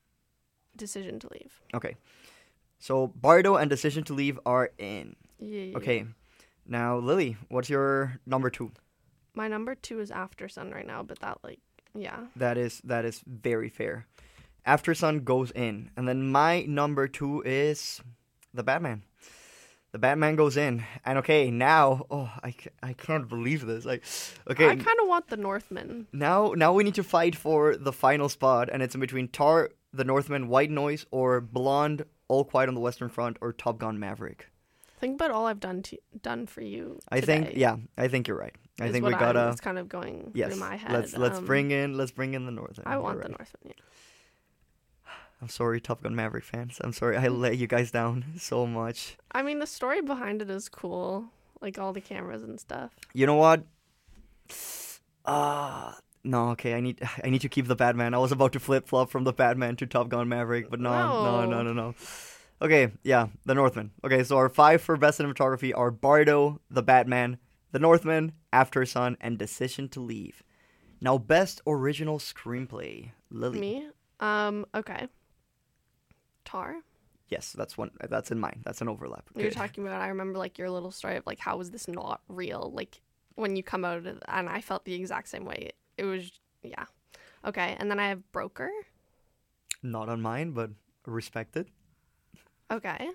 decision 0.75 1.19
to 1.19 1.27
leave. 1.31 1.61
Okay. 1.75 1.95
So 2.79 3.07
bardo 3.07 3.55
and 3.55 3.69
decision 3.69 4.03
to 4.05 4.13
leave 4.13 4.39
are 4.45 4.71
in 4.77 5.15
yeah, 5.39 5.61
yeah, 5.61 5.77
okay 5.77 6.05
now 6.65 6.97
lily 6.97 7.35
what's 7.49 7.69
your 7.69 8.19
number 8.25 8.49
two 8.49 8.71
my 9.35 9.47
number 9.47 9.75
two 9.75 9.99
is 9.99 10.11
after 10.11 10.47
sun 10.47 10.71
right 10.71 10.87
now 10.87 11.03
but 11.03 11.19
that 11.19 11.37
like 11.43 11.59
yeah 11.95 12.21
That 12.35 12.57
is 12.57 12.81
that 12.85 13.05
is 13.05 13.21
very 13.27 13.69
fair. 13.69 14.07
After 14.65 14.93
Sun 14.93 15.25
goes 15.25 15.51
in, 15.51 15.91
and 15.97 16.07
then 16.07 16.31
my 16.31 16.61
number 16.63 17.07
two 17.07 17.41
is 17.45 18.01
the 18.53 18.63
Batman. 18.63 19.03
The 19.91 19.99
Batman 19.99 20.35
goes 20.37 20.55
in, 20.57 20.85
and 21.05 21.17
okay, 21.19 21.51
now 21.51 22.05
oh 22.09 22.31
I, 22.43 22.55
I 22.81 22.93
can't 22.93 23.27
believe 23.27 23.65
this. 23.65 23.85
Like, 23.85 24.03
okay, 24.49 24.69
i 24.69 24.75
kind 24.75 24.99
of 25.01 25.07
want 25.07 25.27
the 25.27 25.37
northman 25.37 26.07
now 26.13 26.53
now 26.55 26.73
we 26.73 26.83
need 26.83 26.95
to 26.95 27.03
fight 27.03 27.35
for 27.35 27.75
the 27.75 27.91
final 27.91 28.29
spot, 28.29 28.69
and 28.71 28.81
it's 28.81 28.95
in 28.95 29.01
between 29.01 29.27
Tar, 29.27 29.69
the 29.91 30.05
Northman, 30.05 30.47
White 30.47 30.71
Noise, 30.71 31.05
or 31.11 31.41
Blonde, 31.41 32.05
All 32.29 32.45
Quiet 32.45 32.69
on 32.69 32.73
the 32.75 32.81
Western 32.81 33.09
Front, 33.09 33.37
or 33.41 33.51
Top 33.53 33.77
Gun 33.77 33.99
Maverick. 33.99 34.47
Think 35.03 35.15
about 35.19 35.31
all 35.31 35.45
i've 35.51 35.59
done 35.59 35.81
to, 35.87 35.97
done 36.29 36.47
for 36.47 36.61
you 36.61 36.97
I 37.09 37.19
think 37.21 37.51
yeah, 37.63 37.75
I 37.97 38.07
think 38.07 38.27
you're 38.27 38.41
right. 38.45 38.55
I 38.81 38.89
think 38.91 39.05
we 39.05 39.11
gotta 39.11 39.39
I 39.39 39.47
was 39.47 39.61
kind 39.69 39.77
of 39.77 39.87
going 39.87 40.31
yes. 40.33 40.49
through 40.49 40.59
my 40.69 40.75
head. 40.75 40.91
Let's 40.91 41.11
let's 41.23 41.37
Um, 41.37 41.45
bring 41.45 41.69
in 41.71 41.95
let's 41.99 42.11
bring 42.19 42.33
in 42.33 42.45
the 42.49 42.51
Northman. 42.51 42.87
I 42.87 42.97
want 42.97 43.17
the 43.21 43.29
right. 43.29 43.37
Northman. 43.37 43.63
Yeah. 43.65 43.73
I'm 45.41 45.49
sorry, 45.49 45.79
Top 45.81 46.01
Gun 46.03 46.15
Maverick 46.15 46.45
fans. 46.45 46.79
I'm 46.83 46.93
sorry 46.93 47.17
I 47.17 47.27
let 47.45 47.57
you 47.57 47.67
guys 47.67 47.91
down 47.91 48.25
so 48.39 48.65
much. 48.65 49.17
I 49.31 49.43
mean, 49.43 49.59
the 49.59 49.67
story 49.67 50.01
behind 50.01 50.41
it 50.41 50.49
is 50.49 50.69
cool, 50.69 51.25
like 51.61 51.77
all 51.77 51.93
the 51.93 52.01
cameras 52.01 52.43
and 52.43 52.59
stuff. 52.59 52.91
You 53.13 53.25
know 53.27 53.35
what? 53.35 53.63
Ah, 55.25 55.97
no. 56.23 56.49
Okay, 56.51 56.73
I 56.73 56.79
need 56.79 56.97
I 57.23 57.29
need 57.29 57.41
to 57.41 57.49
keep 57.49 57.67
the 57.67 57.75
Batman. 57.75 58.13
I 58.13 58.17
was 58.17 58.31
about 58.31 58.53
to 58.53 58.59
flip 58.59 58.87
flop 58.87 59.09
from 59.09 59.23
the 59.23 59.33
Batman 59.33 59.75
to 59.77 59.85
Top 59.85 60.09
Gun 60.09 60.27
Maverick, 60.29 60.69
but 60.69 60.79
no, 60.79 60.89
no, 60.91 61.45
no, 61.45 61.49
No. 61.49 61.63
no, 61.63 61.73
no. 61.73 61.93
Okay, 62.63 62.93
yeah, 63.03 63.27
the 63.45 63.53
Northman. 63.53 63.91
Okay, 64.05 64.23
so 64.23 64.37
our 64.37 64.47
five 64.47 64.81
for 64.81 64.95
best 64.95 65.19
cinematography 65.19 65.73
are 65.75 65.91
Bardo, 65.91 66.61
the 66.69 66.81
Batman, 66.81 67.37
the 67.73 67.79
Northman, 67.79 68.31
After 68.53 68.85
Sun, 68.85 69.17
and 69.19 69.37
Decision 69.37 69.89
to 69.89 69.99
Leave. 69.99 70.43
Now, 71.01 71.17
best 71.17 71.59
original 71.67 72.19
screenplay, 72.19 73.11
Lily. 73.29 73.59
Me, 73.59 73.87
um, 74.21 74.65
okay. 74.73 75.09
Tar, 76.45 76.77
Yes, 77.33 77.51
that's 77.51 77.77
one. 77.77 77.89
That's 78.09 78.29
in 78.31 78.39
mine. 78.39 78.61
That's 78.63 78.81
an 78.81 78.87
overlap. 78.87 79.27
you 79.35 79.43
were 79.43 79.49
Good. 79.49 79.57
talking 79.57 79.87
about. 79.87 80.01
I 80.01 80.07
remember 80.09 80.37
like 80.37 80.59
your 80.59 80.69
little 80.69 80.91
story 80.91 81.17
of 81.17 81.25
like 81.25 81.39
how 81.39 81.57
was 81.57 81.71
this 81.71 81.87
not 81.87 82.21
real? 82.27 82.71
Like 82.75 83.01
when 83.35 83.55
you 83.55 83.63
come 83.63 83.83
out 83.83 83.97
of, 83.97 84.05
and 84.27 84.47
I 84.47 84.61
felt 84.61 84.85
the 84.85 84.93
exact 84.93 85.29
same 85.29 85.43
way. 85.43 85.71
It 85.97 86.03
was 86.03 86.31
yeah, 86.61 86.85
okay. 87.43 87.75
And 87.79 87.89
then 87.89 87.99
I 87.99 88.09
have 88.09 88.31
Broker. 88.31 88.69
Not 89.81 90.09
on 90.09 90.21
mine, 90.21 90.51
but 90.51 90.69
respected. 91.07 91.69
Okay. 92.71 93.09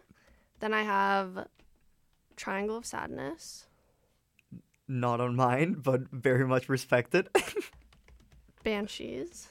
Then 0.61 0.75
I 0.75 0.83
have 0.83 1.47
Triangle 2.37 2.77
of 2.77 2.87
Sadness. 2.87 3.67
Not 4.87 5.21
on 5.21 5.37
mine, 5.37 5.75
but 5.75 6.11
very 6.11 6.47
much 6.47 6.69
respected. 6.69 7.29
Banshees. 8.65 9.49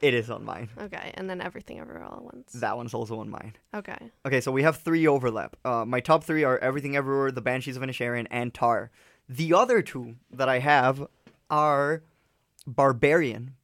it 0.00 0.14
is 0.14 0.30
on 0.30 0.44
mine. 0.44 0.68
Okay, 0.80 1.12
and 1.14 1.28
then 1.28 1.40
Everything 1.40 1.78
Everywhere 1.80 2.04
All 2.04 2.16
at 2.16 2.22
Once. 2.22 2.52
That 2.52 2.76
one's 2.76 2.94
also 2.94 3.20
on 3.20 3.30
mine. 3.30 3.54
Okay. 3.74 4.10
Okay, 4.26 4.40
so 4.40 4.50
we 4.52 4.62
have 4.62 4.76
three 4.78 5.06
overlap. 5.06 5.56
Uh, 5.64 5.84
my 5.84 6.00
top 6.00 6.24
three 6.24 6.44
are 6.44 6.58
Everything 6.58 6.96
Everywhere, 6.96 7.30
The 7.30 7.40
Banshees 7.42 7.76
of 7.76 7.82
Inisherin, 7.82 8.26
and 8.30 8.52
Tar. 8.52 8.90
The 9.28 9.52
other 9.54 9.82
two 9.82 10.16
that 10.32 10.48
I 10.48 10.58
have 10.58 11.06
are 11.50 12.02
Barbarian, 12.66 13.54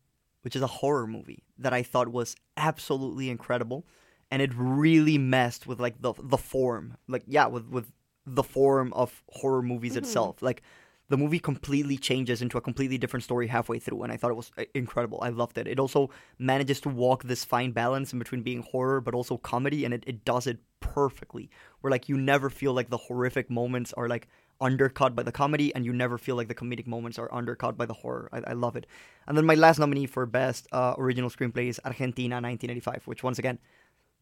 which 0.43 0.57
is 0.57 0.63
a 0.63 0.67
horror 0.67 1.07
movie 1.07 1.43
that 1.59 1.73
I 1.73 1.83
thought 1.83 2.09
was 2.09 2.37
absolutely 2.57 3.31
incredible, 3.31 3.85
and 4.31 4.43
it 4.43 4.51
really 4.55 5.19
messed 5.19 5.67
with 5.67 5.81
like 5.81 6.01
the 6.01 6.13
the 6.23 6.39
form, 6.39 6.97
like 7.09 7.23
yeah, 7.27 7.47
with 7.47 7.67
with 7.69 7.93
the 8.27 8.43
form 8.43 8.93
of 8.93 9.23
horror 9.31 9.63
movies 9.63 9.97
itself. 9.97 10.43
Like 10.43 10.63
the 11.09 11.17
movie 11.17 11.39
completely 11.39 11.97
changes 11.97 12.43
into 12.43 12.59
a 12.59 12.61
completely 12.61 12.99
different 12.99 13.23
story 13.23 13.47
halfway 13.47 13.79
through, 13.79 14.03
and 14.03 14.13
I 14.13 14.17
thought 14.17 14.33
it 14.33 14.37
was 14.37 14.51
uh, 14.59 14.65
incredible. 14.75 15.21
I 15.23 15.29
loved 15.29 15.57
it. 15.59 15.69
It 15.69 15.79
also 15.79 16.11
manages 16.39 16.81
to 16.81 16.89
walk 16.89 17.23
this 17.23 17.45
fine 17.45 17.71
balance 17.71 18.13
in 18.13 18.19
between 18.19 18.43
being 18.43 18.63
horror 18.63 19.01
but 19.01 19.15
also 19.15 19.37
comedy, 19.37 19.85
and 19.85 19.95
it, 19.95 20.03
it 20.07 20.25
does 20.25 20.47
it 20.47 20.59
perfectly. 20.81 21.49
Where 21.81 21.91
like 21.91 22.09
you 22.09 22.17
never 22.19 22.51
feel 22.51 22.73
like 22.73 22.91
the 22.91 22.97
horrific 22.97 23.49
moments 23.49 23.93
are 23.93 24.09
like 24.09 24.27
undercut 24.61 25.15
by 25.15 25.23
the 25.23 25.33
comedy, 25.33 25.73
and 25.75 25.85
you 25.85 25.93
never 25.93 26.19
feel 26.19 26.35
like 26.35 26.49
the 26.49 26.55
comedic 26.55 26.89
moments 26.89 27.19
are 27.19 27.33
undercut 27.33 27.77
by 27.79 27.87
the 27.87 27.95
horror. 27.95 28.29
I, 28.33 28.43
I 28.49 28.53
love 28.55 28.75
it. 28.75 28.87
And 29.29 29.37
then 29.37 29.47
my 29.47 29.55
last 29.55 29.79
nominee 29.79 30.07
for 30.07 30.27
best 30.27 30.67
uh, 30.73 30.95
original 30.99 31.31
screenplay 31.31 31.69
is 31.69 31.81
Argentina 31.85 32.37
1985, 32.37 33.03
which 33.07 33.23
once 33.23 33.39
again 33.39 33.59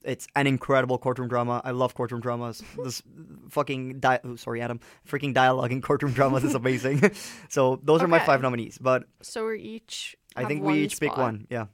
it's 0.04 0.26
an 0.36 0.46
incredible 0.46 0.98
courtroom 0.98 1.28
drama. 1.28 1.60
I 1.64 1.70
love 1.70 1.94
courtroom 1.94 2.20
dramas. 2.20 2.62
This 2.82 3.02
fucking 3.50 4.00
di- 4.00 4.20
oh, 4.24 4.36
sorry, 4.36 4.60
Adam. 4.60 4.80
Freaking 5.08 5.34
dialogue 5.34 5.72
in 5.72 5.82
courtroom 5.82 6.12
dramas 6.12 6.44
is 6.44 6.54
amazing. 6.54 7.10
so 7.48 7.80
those 7.82 8.02
are 8.02 8.08
my 8.08 8.20
five 8.20 8.42
nominees. 8.42 8.78
But 8.78 9.04
So 9.22 9.44
we're 9.44 9.54
each. 9.54 10.16
I 10.36 10.44
think 10.44 10.62
we 10.62 10.84
each 10.84 11.00
pick 11.00 11.16
one. 11.16 11.46
Yeah. 11.50 11.66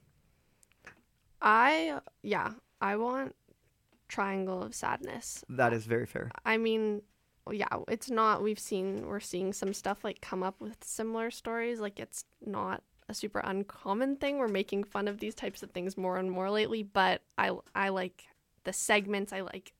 I 1.42 2.00
yeah, 2.22 2.52
I 2.80 2.96
want 2.96 3.34
Triangle 4.08 4.62
of 4.62 4.74
Sadness. 4.74 5.44
That 5.48 5.72
is 5.72 5.86
very 5.86 6.06
fair. 6.06 6.30
I 6.44 6.58
mean, 6.58 7.02
yeah, 7.50 7.68
it's 7.88 8.10
not. 8.10 8.42
We've 8.42 8.58
seen 8.58 9.06
we're 9.06 9.20
seeing 9.20 9.52
some 9.52 9.72
stuff 9.72 10.04
like 10.04 10.20
come 10.20 10.42
up 10.42 10.60
with 10.60 10.84
similar 10.84 11.30
stories. 11.30 11.80
Like 11.80 11.98
it's 11.98 12.24
not 12.44 12.82
a 13.10 13.14
super 13.14 13.40
uncommon 13.40 14.16
thing. 14.16 14.38
We're 14.38 14.48
making 14.48 14.84
fun 14.84 15.08
of 15.08 15.18
these 15.18 15.34
types 15.34 15.62
of 15.62 15.72
things 15.72 15.98
more 15.98 16.16
and 16.16 16.30
more 16.30 16.50
lately. 16.50 16.82
But 16.82 17.22
I 17.36 17.50
I 17.74 17.90
like 17.90 18.28
the 18.64 18.72
segments. 18.72 19.32
I 19.32 19.40
like 19.40 19.74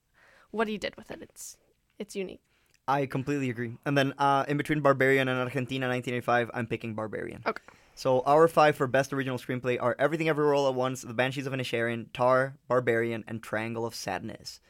what 0.50 0.68
he 0.68 0.76
did 0.76 0.96
with 0.96 1.10
it. 1.10 1.22
It's 1.22 1.56
it's 1.98 2.16
unique. 2.16 2.42
I 2.88 3.06
completely 3.06 3.48
agree. 3.50 3.76
And 3.86 3.96
then 3.96 4.14
uh, 4.18 4.44
in 4.48 4.56
between 4.56 4.80
Barbarian 4.80 5.28
and 5.28 5.38
Argentina 5.38 5.86
1985, 5.86 6.50
I'm 6.52 6.66
picking 6.66 6.94
Barbarian. 6.94 7.42
Okay. 7.46 7.62
So 7.94 8.20
our 8.22 8.48
five 8.48 8.74
for 8.74 8.88
best 8.88 9.12
original 9.12 9.38
screenplay 9.38 9.80
are 9.80 9.94
Everything 9.98 10.28
Everywhere 10.28 10.54
All 10.54 10.68
at 10.68 10.74
Once, 10.74 11.02
The 11.02 11.14
Banshees 11.14 11.46
of 11.46 11.52
Inisherin, 11.52 12.06
Tar, 12.12 12.56
Barbarian, 12.66 13.22
and 13.28 13.42
Triangle 13.42 13.86
of 13.86 13.94
Sadness. 13.94 14.60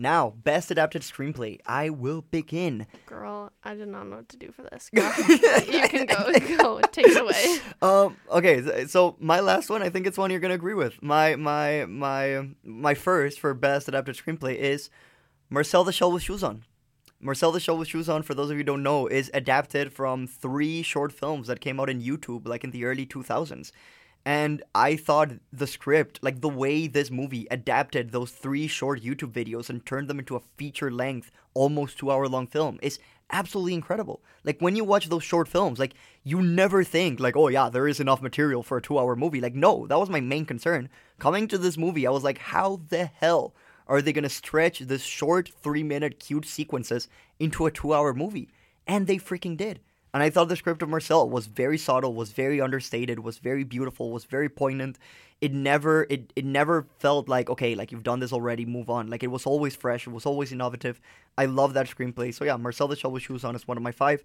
Now, 0.00 0.30
best 0.30 0.70
adapted 0.70 1.02
screenplay. 1.02 1.60
I 1.66 1.90
will 1.90 2.22
begin. 2.22 2.86
Girl, 3.04 3.52
I 3.62 3.74
did 3.74 3.88
not 3.88 4.06
know 4.06 4.16
what 4.16 4.30
to 4.30 4.38
do 4.38 4.50
for 4.50 4.62
this. 4.62 4.88
Go. 4.94 5.02
you 5.70 5.86
can 5.88 6.06
go. 6.06 6.32
Go. 6.56 6.80
Take 6.90 7.08
it 7.08 7.20
away. 7.20 7.58
Um. 7.82 8.16
Okay. 8.30 8.86
So 8.86 9.16
my 9.20 9.40
last 9.40 9.68
one, 9.68 9.82
I 9.82 9.90
think 9.90 10.06
it's 10.06 10.16
one 10.16 10.30
you're 10.30 10.40
gonna 10.40 10.54
agree 10.54 10.72
with. 10.72 11.02
My 11.02 11.36
my 11.36 11.84
my 11.84 12.48
my 12.64 12.94
first 12.94 13.40
for 13.40 13.52
best 13.52 13.88
adapted 13.88 14.16
screenplay 14.16 14.56
is 14.56 14.88
Marcel 15.50 15.84
the 15.84 15.92
Shell 15.92 16.12
with 16.12 16.22
Shoes 16.22 16.42
On. 16.42 16.64
Marcel 17.20 17.52
the 17.52 17.60
Shell 17.60 17.76
with 17.76 17.88
Shoes 17.88 18.08
On, 18.08 18.22
for 18.22 18.32
those 18.32 18.48
of 18.48 18.52
you 18.56 18.60
who 18.60 18.64
don't 18.64 18.82
know, 18.82 19.06
is 19.06 19.30
adapted 19.34 19.92
from 19.92 20.26
three 20.26 20.80
short 20.80 21.12
films 21.12 21.46
that 21.48 21.60
came 21.60 21.78
out 21.78 21.90
in 21.90 22.00
YouTube 22.00 22.48
like 22.48 22.64
in 22.64 22.70
the 22.70 22.86
early 22.86 23.04
2000s. 23.04 23.70
And 24.30 24.62
I 24.76 24.94
thought 24.94 25.32
the 25.52 25.66
script, 25.66 26.20
like 26.22 26.40
the 26.40 26.48
way 26.48 26.86
this 26.86 27.10
movie 27.10 27.48
adapted 27.50 28.12
those 28.12 28.30
three 28.30 28.68
short 28.68 29.02
YouTube 29.02 29.32
videos 29.32 29.68
and 29.68 29.84
turned 29.84 30.06
them 30.06 30.20
into 30.20 30.36
a 30.36 30.42
feature 30.56 30.88
length, 30.88 31.32
almost 31.52 31.98
two 31.98 32.12
hour 32.12 32.28
long 32.28 32.46
film, 32.46 32.78
is 32.80 33.00
absolutely 33.32 33.74
incredible. 33.74 34.22
Like 34.44 34.60
when 34.60 34.76
you 34.76 34.84
watch 34.84 35.08
those 35.08 35.24
short 35.24 35.48
films, 35.48 35.80
like 35.80 35.94
you 36.22 36.40
never 36.42 36.84
think, 36.84 37.18
like, 37.18 37.36
oh 37.36 37.48
yeah, 37.48 37.70
there 37.70 37.88
is 37.88 37.98
enough 37.98 38.22
material 38.22 38.62
for 38.62 38.76
a 38.76 38.80
two 38.80 39.00
hour 39.00 39.16
movie. 39.16 39.40
Like, 39.40 39.56
no, 39.56 39.88
that 39.88 39.98
was 39.98 40.08
my 40.08 40.20
main 40.20 40.44
concern. 40.44 40.88
Coming 41.18 41.48
to 41.48 41.58
this 41.58 41.76
movie, 41.76 42.06
I 42.06 42.10
was 42.10 42.22
like, 42.22 42.38
how 42.38 42.82
the 42.88 43.06
hell 43.06 43.52
are 43.88 44.00
they 44.00 44.12
gonna 44.12 44.28
stretch 44.28 44.78
this 44.78 45.02
short 45.02 45.50
three 45.60 45.82
minute 45.82 46.20
cute 46.20 46.46
sequences 46.46 47.08
into 47.40 47.66
a 47.66 47.72
two 47.72 47.92
hour 47.92 48.14
movie? 48.14 48.48
And 48.86 49.08
they 49.08 49.16
freaking 49.16 49.56
did. 49.56 49.80
And 50.12 50.22
I 50.22 50.30
thought 50.30 50.48
the 50.48 50.56
script 50.56 50.82
of 50.82 50.88
Marcel 50.88 51.30
was 51.30 51.46
very 51.46 51.78
subtle, 51.78 52.14
was 52.14 52.32
very 52.32 52.60
understated, 52.60 53.20
was 53.20 53.38
very 53.38 53.62
beautiful, 53.64 54.10
was 54.10 54.24
very 54.24 54.48
poignant. 54.48 54.98
It 55.40 55.52
never 55.52 56.06
it, 56.10 56.32
it 56.34 56.44
never 56.44 56.86
felt 56.98 57.28
like, 57.28 57.48
okay, 57.48 57.74
like 57.74 57.92
you've 57.92 58.02
done 58.02 58.18
this 58.20 58.32
already, 58.32 58.64
move 58.66 58.90
on. 58.90 59.08
Like 59.08 59.22
it 59.22 59.28
was 59.28 59.46
always 59.46 59.76
fresh, 59.76 60.06
it 60.06 60.10
was 60.10 60.26
always 60.26 60.50
innovative. 60.52 61.00
I 61.38 61.46
love 61.46 61.74
that 61.74 61.86
screenplay. 61.88 62.34
So 62.34 62.44
yeah, 62.44 62.56
Marcel 62.56 62.88
the 62.88 62.96
Shell 62.96 63.12
with 63.12 63.22
Shoes 63.22 63.44
On 63.44 63.54
is 63.54 63.68
one 63.68 63.76
of 63.76 63.82
my 63.82 63.92
five. 63.92 64.22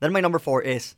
Then 0.00 0.12
my 0.12 0.20
number 0.20 0.38
four 0.38 0.62
is 0.62 0.94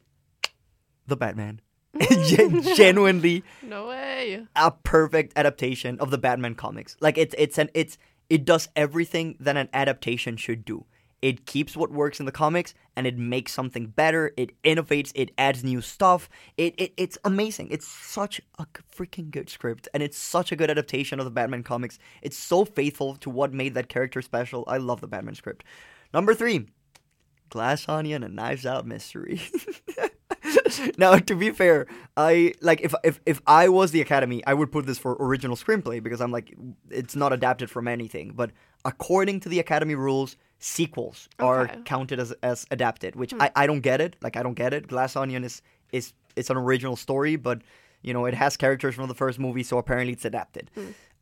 The 1.07 1.17
Batman. 1.17 1.61
Gen- 2.27 2.63
genuinely 2.77 3.43
No 3.63 3.89
way. 3.89 4.47
a 4.55 4.71
perfect 4.71 5.33
adaptation 5.35 5.99
of 5.99 6.11
the 6.11 6.19
Batman 6.19 6.55
comics. 6.55 6.95
Like 7.01 7.17
it's 7.17 7.35
it's 7.39 7.57
an 7.57 7.71
it's 7.73 7.97
it 8.29 8.45
does 8.45 8.69
everything 8.77 9.37
that 9.41 9.57
an 9.57 9.71
adaptation 9.73 10.37
should 10.37 10.65
do. 10.67 10.85
It 11.27 11.45
keeps 11.45 11.77
what 11.77 11.91
works 11.91 12.21
in 12.21 12.27
the 12.27 12.31
comics 12.31 12.73
and 12.95 13.05
it 13.05 13.19
makes 13.19 13.53
something 13.53 13.89
better. 13.89 14.33
It 14.37 14.63
innovates. 14.63 15.11
It 15.17 15.33
adds 15.37 15.65
new 15.65 15.81
stuff. 15.81 16.29
It, 16.57 16.77
it 16.79 16.95
it's 16.97 17.19
amazing. 17.25 17.67
It's 17.73 17.89
such 17.89 18.41
a 18.61 18.67
freaking 18.97 19.33
good 19.33 19.51
script 19.51 19.89
and 19.93 20.05
it's 20.05 20.17
such 20.17 20.53
a 20.53 20.57
good 20.57 20.71
adaptation 20.71 21.19
of 21.19 21.25
the 21.25 21.33
Batman 21.33 21.65
comics. 21.65 21.99
It's 22.23 22.39
so 22.39 22.65
faithful 22.65 23.17
to 23.17 23.29
what 23.29 23.53
made 23.53 23.75
that 23.75 23.89
character 23.89 24.23
special. 24.23 24.63
I 24.69 24.77
love 24.77 25.01
the 25.01 25.09
Batman 25.09 25.35
script. 25.35 25.65
Number 26.15 26.33
three, 26.33 26.69
Glass 27.49 27.89
Onion 27.89 28.23
and 28.23 28.37
Knives 28.37 28.65
Out 28.65 28.87
Mystery. 28.87 29.41
now, 30.99 31.17
to 31.19 31.35
be 31.35 31.51
fair, 31.51 31.89
I 32.17 32.55
like 32.61 32.83
if 32.83 32.95
if 33.03 33.19
if 33.27 33.43
I 33.49 33.69
was 33.69 33.91
the 33.91 34.01
Academy, 34.01 34.47
I 34.47 34.55
would 34.55 34.71
put 34.71 34.87
this 34.87 34.99
for 34.99 35.17
original 35.19 35.57
screenplay 35.57 36.01
because 36.01 36.21
I'm 36.21 36.31
like 36.31 36.55
it's 36.89 37.17
not 37.17 37.33
adapted 37.33 37.69
from 37.69 37.89
anything. 37.89 38.31
But 38.33 38.53
according 38.85 39.41
to 39.41 39.49
the 39.49 39.59
Academy 39.59 39.97
rules, 39.97 40.37
sequels 40.59 41.29
are 41.39 41.63
Okay. 41.65 41.81
counted 41.85 42.19
as 42.21 42.33
as 42.43 42.67
adapted, 42.71 43.15
which 43.17 43.33
I, 43.41 43.51
I 43.57 43.67
don't 43.67 43.81
get 43.81 44.01
it. 44.01 44.17
Like 44.23 44.37
I 44.37 44.43
don't 44.43 44.55
get 44.55 44.73
it. 44.73 44.87
Glass 44.89 45.17
Onion 45.17 45.45
is 45.45 45.63
is 45.93 46.13
it's 46.35 46.51
an 46.51 46.57
original 46.57 46.97
story, 46.97 47.37
but 47.37 47.63
you 48.03 48.13
know 48.13 48.25
it 48.27 48.35
has 48.35 48.57
characters 48.57 48.95
from 48.95 49.09
the 49.09 49.15
first 49.15 49.39
movie, 49.39 49.63
so 49.63 49.79
apparently 49.79 50.13
it's 50.13 50.25
adapted. 50.25 50.71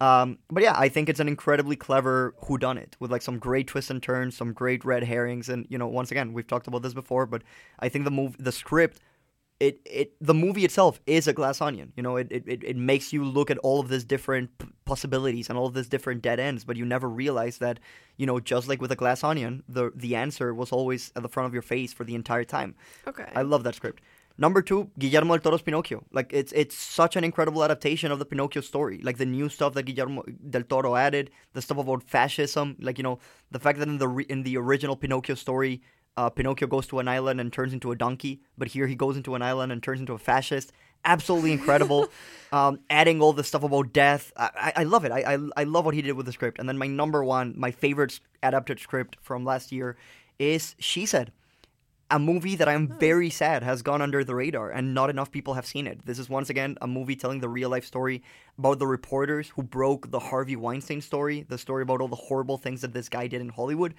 Um, 0.01 0.39
but 0.51 0.62
yeah, 0.62 0.74
I 0.77 0.89
think 0.89 1.09
it's 1.09 1.20
an 1.20 1.28
incredibly 1.28 1.77
clever 1.77 2.35
whodunit 2.43 2.94
with 2.98 3.12
like 3.12 3.23
some 3.23 3.39
great 3.39 3.69
twists 3.69 3.90
and 3.90 4.02
turns, 4.02 4.36
some 4.36 4.52
great 4.52 4.85
red 4.85 5.05
herrings, 5.05 5.48
and 5.48 5.66
you 5.69 5.78
know, 5.78 5.86
once 5.86 6.11
again, 6.11 6.32
we've 6.32 6.47
talked 6.48 6.66
about 6.66 6.82
this 6.82 6.94
before, 6.94 7.27
but 7.27 7.43
I 7.78 7.89
think 7.89 8.05
the 8.05 8.11
move, 8.11 8.36
the 8.39 8.52
script, 8.52 9.01
it, 9.65 9.81
it, 9.85 10.12
the 10.20 10.35
movie 10.35 10.65
itself 10.65 11.01
is 11.07 11.27
a 11.27 11.32
glass 11.32 11.61
onion. 11.61 11.93
You 11.97 12.03
know, 12.03 12.16
it, 12.16 12.28
it, 12.31 12.62
it 12.62 12.77
makes 12.77 13.12
you 13.12 13.24
look 13.24 13.51
at 13.51 13.59
all 13.59 13.81
of 13.81 13.89
these 13.89 14.05
different 14.05 14.57
p- 14.59 14.69
possibilities 14.85 15.49
and 15.49 15.57
all 15.59 15.66
of 15.66 15.74
these 15.74 15.89
different 15.89 16.20
dead 16.23 16.39
ends, 16.39 16.65
but 16.65 16.77
you 16.77 16.85
never 16.85 17.09
realize 17.09 17.59
that, 17.59 17.81
you 18.16 18.27
know, 18.27 18.39
just 18.41 18.69
like 18.69 18.82
with 18.82 18.93
a 18.93 18.97
glass 18.97 19.24
onion, 19.24 19.62
the 19.69 19.91
the 19.95 20.16
answer 20.16 20.53
was 20.55 20.70
always 20.73 21.12
at 21.16 21.23
the 21.23 21.28
front 21.28 21.47
of 21.47 21.53
your 21.53 21.62
face 21.62 21.93
for 21.93 22.05
the 22.05 22.15
entire 22.15 22.45
time. 22.45 22.74
Okay. 23.07 23.28
I 23.35 23.43
love 23.43 23.65
that 23.65 23.74
script. 23.74 24.03
Number 24.36 24.62
two, 24.62 24.91
Guillermo 24.99 25.35
del 25.36 25.43
Toro's 25.43 25.62
Pinocchio. 25.62 26.05
Like 26.11 26.32
it's 26.32 26.53
it's 26.53 26.77
such 26.77 27.16
an 27.16 27.24
incredible 27.24 27.62
adaptation 27.65 28.11
of 28.12 28.19
the 28.19 28.27
Pinocchio 28.27 28.62
story. 28.62 29.01
Like 29.03 29.16
the 29.16 29.27
new 29.27 29.49
stuff 29.49 29.74
that 29.74 29.85
Guillermo 29.85 30.24
del 30.51 30.65
Toro 30.65 30.97
added, 30.97 31.31
the 31.53 31.62
stuff 31.62 31.78
about 31.78 32.03
fascism. 32.03 32.77
Like 32.81 32.99
you 32.99 33.05
know 33.05 33.19
the 33.51 33.61
fact 33.61 33.78
that 33.78 33.89
in 33.89 33.99
the 33.99 34.09
re- 34.09 34.27
in 34.28 34.43
the 34.43 34.57
original 34.57 34.97
Pinocchio 34.97 35.36
story, 35.36 35.82
uh, 36.16 36.31
Pinocchio 36.31 36.69
goes 36.69 36.86
to 36.89 36.99
an 36.99 37.09
island 37.09 37.41
and 37.41 37.53
turns 37.53 37.73
into 37.73 37.93
a 37.93 37.97
donkey, 37.97 38.41
but 38.57 38.69
here 38.69 38.86
he 38.86 38.95
goes 38.95 39.16
into 39.16 39.35
an 39.35 39.43
island 39.43 39.73
and 39.73 39.82
turns 39.82 40.01
into 40.01 40.12
a 40.12 40.19
fascist. 40.19 40.73
Absolutely 41.05 41.53
incredible. 41.53 42.09
um, 42.53 42.78
adding 42.89 43.20
all 43.20 43.32
the 43.32 43.45
stuff 43.45 43.62
about 43.62 43.93
death, 43.93 44.32
I, 44.36 44.51
I, 44.57 44.73
I 44.77 44.85
love 44.85 45.05
it. 45.05 45.12
I, 45.12 45.35
I 45.35 45.39
I 45.57 45.65
love 45.65 45.85
what 45.85 45.95
he 45.95 46.03
did 46.03 46.12
with 46.12 46.27
the 46.27 46.32
script. 46.32 46.59
And 46.59 46.69
then 46.69 46.78
my 46.78 46.86
number 46.86 47.23
one, 47.23 47.55
my 47.57 47.70
favorite 47.70 48.20
adapted 48.43 48.81
script 48.81 49.16
from 49.20 49.45
last 49.45 49.70
year, 49.73 49.97
is 50.39 50.74
She 50.78 51.05
Said 51.05 51.32
a 52.11 52.19
movie 52.19 52.55
that 52.55 52.69
I'm 52.69 52.86
very 52.86 53.31
sad 53.31 53.62
has 53.62 53.82
gone 53.82 54.03
under 54.03 54.23
the 54.23 54.35
radar 54.35 54.70
and 54.70 54.95
not 54.95 55.11
enough 55.11 55.31
people 55.32 55.55
have 55.55 55.66
seen 55.66 55.86
it. 55.86 56.05
This 56.05 56.19
is 56.19 56.28
once 56.28 56.51
again 56.51 56.77
a 56.82 56.86
movie 56.86 57.16
telling 57.16 57.41
the 57.41 57.49
real 57.49 57.70
life 57.70 57.85
story 57.85 58.23
about 58.59 58.78
the 58.78 58.86
reporters 58.86 59.49
who 59.49 59.62
broke 59.62 60.11
the 60.11 60.20
Harvey 60.20 60.55
Weinstein 60.55 61.01
story, 61.01 61.45
the 61.49 61.59
story 61.59 61.82
about 61.82 62.01
all 62.01 62.09
the 62.09 62.16
horrible 62.16 62.59
things 62.59 62.82
that 62.82 62.93
this 62.93 63.09
guy 63.09 63.27
did 63.27 63.41
in 63.41 63.49
Hollywood. 63.49 63.95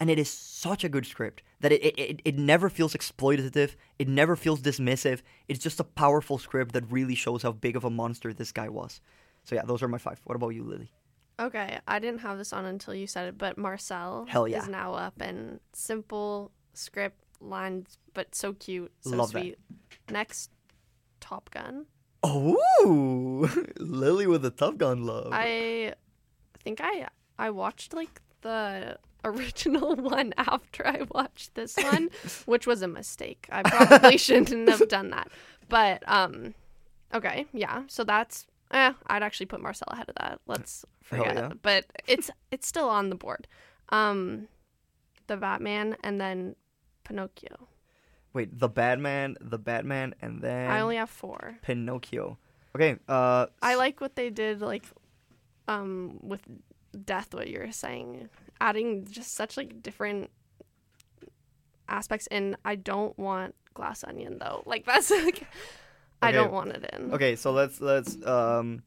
And 0.00 0.08
it 0.08 0.18
is 0.18 0.30
such 0.30 0.82
a 0.82 0.88
good 0.88 1.04
script 1.04 1.42
that 1.60 1.72
it, 1.72 1.82
it, 1.84 2.22
it, 2.24 2.38
never 2.38 2.70
feels 2.70 2.94
exploitative, 2.94 3.76
it 3.98 4.08
never 4.08 4.34
feels 4.34 4.62
dismissive. 4.62 5.20
It's 5.46 5.62
just 5.62 5.78
a 5.78 5.84
powerful 5.84 6.38
script 6.38 6.72
that 6.72 6.90
really 6.90 7.14
shows 7.14 7.42
how 7.42 7.52
big 7.52 7.76
of 7.76 7.84
a 7.84 7.90
monster 7.90 8.32
this 8.32 8.50
guy 8.50 8.70
was. 8.70 9.02
So 9.44 9.54
yeah, 9.54 9.62
those 9.64 9.82
are 9.82 9.88
my 9.88 9.98
five. 9.98 10.18
What 10.24 10.36
about 10.36 10.50
you, 10.50 10.64
Lily? 10.64 10.90
Okay, 11.38 11.78
I 11.86 11.98
didn't 11.98 12.20
have 12.20 12.38
this 12.38 12.52
on 12.52 12.64
until 12.64 12.94
you 12.94 13.06
said 13.06 13.28
it, 13.28 13.38
but 13.38 13.56
Marcel 13.56 14.26
Hell 14.28 14.48
yeah. 14.48 14.58
is 14.58 14.68
now 14.68 14.94
up 14.94 15.20
and 15.20 15.60
simple 15.72 16.50
script 16.74 17.22
lines, 17.40 17.98
but 18.14 18.34
so 18.34 18.52
cute, 18.52 18.92
so 19.00 19.16
Love 19.16 19.32
that. 19.32 19.40
sweet. 19.40 19.58
Next, 20.10 20.50
Top 21.20 21.50
Gun. 21.50 21.86
Oh, 22.22 23.50
Lily 23.78 24.26
with 24.26 24.42
the 24.42 24.50
Top 24.50 24.76
Gun 24.76 25.04
love. 25.04 25.30
I 25.32 25.94
think 26.62 26.80
I 26.82 27.08
I 27.38 27.50
watched 27.50 27.94
like 27.94 28.20
the 28.42 28.98
original 29.24 29.96
one 30.16 30.32
after 30.36 30.86
I 30.86 31.02
watched 31.10 31.54
this 31.54 31.76
one, 31.92 32.10
which 32.46 32.66
was 32.66 32.82
a 32.82 32.88
mistake. 32.88 33.46
I 33.50 33.62
probably 33.62 34.16
shouldn't 34.26 34.68
have 34.68 34.88
done 34.88 35.10
that. 35.10 35.28
But 35.68 36.02
um 36.06 36.54
okay, 37.14 37.46
yeah. 37.52 37.82
So 37.86 38.04
that's 38.04 38.46
eh, 38.72 38.92
I'd 39.06 39.22
actually 39.22 39.46
put 39.46 39.60
Marcel 39.60 39.88
ahead 39.90 40.08
of 40.08 40.14
that. 40.16 40.40
Let's 40.46 40.84
forget. 41.02 41.34
yeah. 41.34 41.50
But 41.62 41.86
it's 42.06 42.30
it's 42.50 42.66
still 42.66 42.88
on 42.88 43.10
the 43.10 43.16
board. 43.16 43.46
Um 43.90 44.48
the 45.26 45.36
Batman 45.36 45.96
and 46.02 46.20
then 46.20 46.56
Pinocchio. 47.04 47.68
Wait, 48.32 48.56
the 48.58 48.68
Batman, 48.68 49.36
the 49.40 49.58
Batman, 49.58 50.14
and 50.22 50.40
then 50.40 50.70
I 50.70 50.80
only 50.80 50.96
have 50.96 51.10
4. 51.10 51.58
Pinocchio. 51.62 52.38
Okay, 52.76 52.96
uh, 53.08 53.46
I 53.60 53.74
like 53.74 54.00
what 54.00 54.14
they 54.14 54.30
did 54.30 54.60
like 54.60 54.84
um 55.66 56.18
with 56.22 56.40
death 57.04 57.34
what 57.34 57.48
you're 57.48 57.72
saying 57.72 58.28
adding 58.60 59.06
just 59.10 59.34
such 59.34 59.56
like 59.56 59.82
different 59.82 60.30
aspects 61.88 62.26
in 62.30 62.56
I 62.64 62.76
don't 62.76 63.18
want 63.18 63.54
glass 63.74 64.04
onion 64.04 64.38
though 64.38 64.62
like 64.66 64.84
that's 64.84 65.10
like 65.24 65.46
I 66.22 66.32
don't 66.32 66.52
want 66.52 66.70
it 66.70 66.90
in 66.92 67.14
Okay, 67.14 67.34
so 67.34 67.50
let's 67.50 67.80
let's 67.80 68.24
um, 68.26 68.82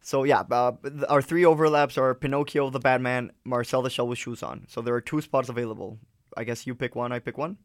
so 0.00 0.24
yeah, 0.24 0.42
uh, 0.50 0.72
our 1.08 1.22
three 1.22 1.44
overlaps 1.44 1.98
are 1.98 2.14
Pinocchio, 2.14 2.70
the 2.70 2.78
Batman, 2.78 3.32
Marcel 3.44 3.82
the 3.82 3.90
Shell 3.90 4.08
with 4.08 4.18
shoes 4.18 4.42
on. 4.42 4.66
So 4.68 4.80
there 4.80 4.94
are 4.94 5.00
two 5.00 5.20
spots 5.20 5.48
available. 5.48 5.98
I 6.36 6.44
guess 6.44 6.66
you 6.66 6.74
pick 6.74 6.94
one, 6.94 7.12
I 7.12 7.18
pick 7.18 7.38
one. 7.38 7.56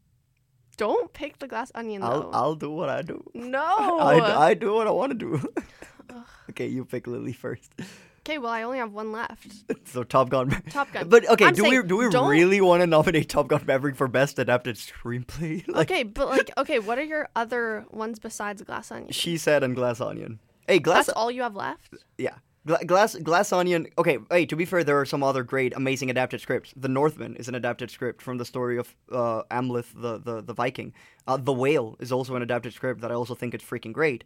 don't 0.76 1.12
pick 1.12 1.38
the 1.38 1.46
glass 1.46 1.70
onion 1.74 2.02
I'll 2.02 2.22
though 2.22 2.30
I'll 2.32 2.54
do 2.54 2.70
what 2.70 2.88
I 2.88 3.02
do. 3.02 3.22
no 3.34 3.60
I, 4.00 4.48
I 4.48 4.54
do 4.54 4.74
what 4.74 4.86
I 4.86 4.90
want 4.90 5.12
to 5.12 5.18
do. 5.18 5.52
okay, 6.50 6.66
you 6.66 6.84
pick 6.84 7.06
Lily 7.06 7.32
first. 7.32 7.72
Okay 8.26 8.38
well 8.38 8.50
I 8.52 8.62
only 8.62 8.78
have 8.78 8.92
one 8.92 9.12
left 9.12 9.52
So 9.86 10.02
Top 10.02 10.28
Gun. 10.30 10.50
Top 10.70 10.90
Gun. 10.92 11.08
But 11.08 11.28
okay, 11.28 11.44
I'm 11.46 11.54
do 11.54 11.62
we 11.64 11.70
saying 11.70 11.86
do 11.86 11.96
we 11.98 12.08
don't- 12.10 12.28
really 12.28 12.60
want 12.60 12.80
to 12.82 12.86
nominate 12.86 13.28
Top 13.28 13.48
Gun 13.48 13.62
Maverick 13.66 13.96
for 13.96 14.08
best 14.08 14.38
adapted 14.38 14.76
screenplay? 14.76 15.66
like 15.68 15.90
okay 15.90 16.02
but 16.02 16.28
like 16.28 16.50
okay 16.56 16.78
what 16.78 16.98
are 16.98 17.04
your 17.04 17.28
other 17.36 17.84
ones 17.90 18.18
besides 18.18 18.62
glass 18.62 18.90
onion 18.90 19.12
she 19.12 19.36
said 19.36 19.62
and 19.62 19.74
Glass 19.76 20.00
Onion. 20.00 20.38
Hey, 20.66 20.78
Glass. 20.78 21.06
that's 21.06 21.16
all 21.16 21.30
you 21.30 21.42
have 21.42 21.54
left 21.54 21.94
Yeah. 22.18 22.36
Gla- 22.66 22.82
Glass 22.86 23.14
Glass 23.16 23.52
Onion. 23.52 23.86
Okay, 23.98 24.16
hey. 24.30 24.46
To 24.46 24.56
be 24.56 24.64
fair, 24.64 24.82
there 24.82 24.98
are 24.98 25.04
some 25.04 25.22
other 25.22 25.42
great, 25.42 25.74
amazing 25.76 26.08
adapted 26.08 26.40
scripts. 26.40 26.72
The 26.74 26.88
Northman 26.88 27.36
is 27.36 27.46
an 27.46 27.54
adapted 27.54 27.90
script 27.90 28.22
from 28.22 28.38
the 28.38 28.46
story 28.46 28.78
of 28.78 28.96
uh, 29.12 29.42
Amleth, 29.50 29.92
the 29.94 30.16
the 30.18 30.40
the 30.40 30.54
Viking. 30.54 30.94
Uh, 31.26 31.36
the 31.36 31.52
Whale 31.52 31.96
is 32.00 32.10
also 32.10 32.34
an 32.36 32.40
adapted 32.42 32.72
script 32.72 33.02
that 33.02 33.10
I 33.10 33.14
also 33.14 33.34
think 33.34 33.52
is 33.54 33.60
freaking 33.60 33.92
great. 33.92 34.24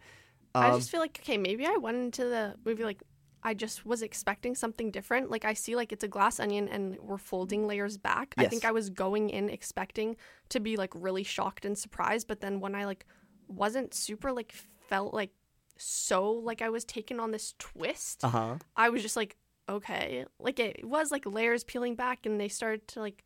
I 0.54 0.68
Um, 0.70 0.78
just 0.78 0.88
feel 0.92 1.00
like 1.00 1.18
okay, 1.20 1.36
maybe 1.36 1.66
I 1.66 1.78
went 1.78 1.96
into 1.96 2.26
the 2.26 2.54
movie 2.64 2.84
like 2.84 3.02
I 3.42 3.54
just 3.54 3.86
was 3.86 4.02
expecting 4.02 4.54
something 4.54 4.90
different. 4.90 5.30
Like 5.30 5.44
I 5.44 5.54
see 5.54 5.76
like 5.76 5.92
it's 5.92 6.04
a 6.04 6.08
glass 6.08 6.40
onion 6.40 6.68
and 6.68 6.98
we're 7.00 7.18
folding 7.18 7.66
layers 7.66 7.96
back. 7.96 8.34
I 8.36 8.46
think 8.46 8.64
I 8.64 8.72
was 8.72 8.90
going 8.90 9.30
in 9.30 9.48
expecting 9.48 10.16
to 10.48 10.60
be 10.60 10.76
like 10.76 10.92
really 10.94 11.22
shocked 11.22 11.64
and 11.64 11.76
surprised, 11.78 12.26
but 12.28 12.40
then 12.40 12.60
when 12.60 12.74
I 12.74 12.84
like 12.84 13.06
wasn't 13.46 13.94
super 13.94 14.32
like 14.32 14.52
felt 14.88 15.14
like 15.14 15.30
so 15.76 16.30
like 16.32 16.60
I 16.62 16.68
was 16.68 16.84
taken 16.84 17.20
on 17.20 17.30
this 17.30 17.54
twist. 17.58 18.24
uh 18.24 18.28
huh. 18.28 18.54
I 18.76 18.88
was 18.90 19.02
just 19.02 19.16
like, 19.16 19.36
okay. 19.68 20.24
Like 20.40 20.58
it 20.58 20.84
was 20.86 21.12
like 21.12 21.24
layers 21.24 21.62
peeling 21.64 21.94
back 21.94 22.26
and 22.26 22.40
they 22.40 22.48
started 22.48 22.88
to 22.88 23.00
like 23.00 23.24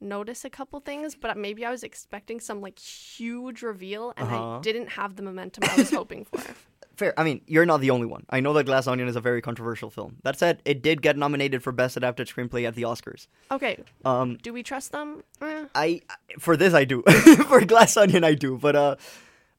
notice 0.00 0.44
a 0.44 0.50
couple 0.50 0.80
things, 0.80 1.14
but 1.14 1.36
maybe 1.38 1.64
I 1.64 1.70
was 1.70 1.84
expecting 1.84 2.40
some 2.40 2.60
like 2.60 2.78
huge 2.80 3.62
reveal 3.62 4.12
and 4.16 4.26
Uh-huh. 4.26 4.56
I 4.58 4.60
didn't 4.60 4.88
have 4.88 5.14
the 5.14 5.22
momentum 5.22 5.62
I 5.70 5.76
was 5.76 5.90
hoping 5.90 6.24
for. 6.24 6.42
Fair. 6.96 7.18
I 7.18 7.24
mean, 7.24 7.40
you're 7.46 7.64
not 7.66 7.80
the 7.80 7.90
only 7.90 8.06
one. 8.06 8.24
I 8.30 8.40
know 8.40 8.52
that 8.52 8.64
Glass 8.64 8.86
Onion 8.86 9.08
is 9.08 9.16
a 9.16 9.20
very 9.20 9.40
controversial 9.40 9.88
film. 9.90 10.16
That 10.24 10.38
said, 10.38 10.60
it 10.64 10.82
did 10.82 11.00
get 11.02 11.16
nominated 11.16 11.62
for 11.62 11.72
Best 11.72 11.96
Adapted 11.96 12.28
Screenplay 12.28 12.66
at 12.66 12.74
the 12.74 12.82
Oscars. 12.82 13.28
Okay, 13.50 13.78
Um, 14.04 14.36
do 14.42 14.52
we 14.52 14.62
trust 14.62 14.92
them? 14.92 15.22
Eh. 15.40 15.64
I 15.74 16.00
for 16.38 16.56
this 16.56 16.74
I 16.74 16.84
do. 16.84 17.02
for 17.48 17.64
Glass 17.64 17.96
Onion 17.96 18.24
I 18.24 18.34
do. 18.34 18.58
But 18.58 18.76
uh 18.76 18.96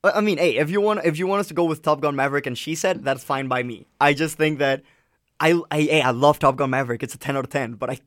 I 0.04 0.20
mean, 0.22 0.38
hey, 0.38 0.58
if 0.58 0.70
you 0.70 0.82
want 0.82 1.06
if 1.06 1.18
you 1.18 1.28
want 1.28 1.40
us 1.40 1.48
to 1.48 1.54
go 1.54 1.64
with 1.64 1.82
Top 1.82 2.02
Gun 2.02 2.16
Maverick 2.16 2.46
and 2.46 2.58
she 2.58 2.76
said 2.76 3.04
that's 3.04 3.24
fine 3.24 3.48
by 3.48 3.64
me. 3.64 3.88
I 4.02 4.14
just 4.14 4.38
think 4.38 4.60
that 4.60 4.84
I 5.40 5.60
I 5.72 5.82
hey, 5.82 6.02
I 6.02 6.12
love 6.12 6.40
Top 6.40 6.56
Gun 6.58 6.70
Maverick. 6.70 7.04
It's 7.04 7.16
a 7.16 7.18
10 7.18 7.38
out 7.38 7.46
of 7.46 7.50
10, 7.50 7.74
but 7.74 7.90
I 7.90 8.00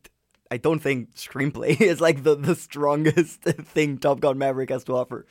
I 0.50 0.58
don't 0.58 0.78
think 0.80 1.14
screenplay 1.16 1.80
is 1.92 2.00
like 2.00 2.22
the 2.22 2.36
the 2.36 2.54
strongest 2.54 3.40
thing 3.42 3.98
Top 3.98 4.20
Gun 4.20 4.38
Maverick 4.38 4.70
has 4.70 4.84
to 4.84 4.92
offer. 4.94 5.26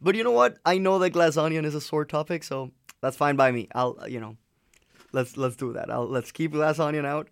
But 0.00 0.14
you 0.14 0.24
know 0.24 0.32
what? 0.32 0.58
I 0.64 0.78
know 0.78 0.98
that 0.98 1.10
Glass 1.10 1.36
Onion 1.36 1.64
is 1.64 1.74
a 1.74 1.80
sore 1.80 2.04
topic, 2.04 2.44
so 2.44 2.70
that's 3.04 3.16
fine 3.16 3.36
by 3.36 3.52
me. 3.52 3.68
I'll 3.74 3.98
you 4.08 4.18
know, 4.18 4.36
let's 5.12 5.36
let's 5.36 5.56
do 5.56 5.74
that. 5.74 5.90
I'll 5.90 6.08
let's 6.08 6.32
keep 6.32 6.52
Glass 6.52 6.78
Onion 6.78 7.04
out. 7.04 7.28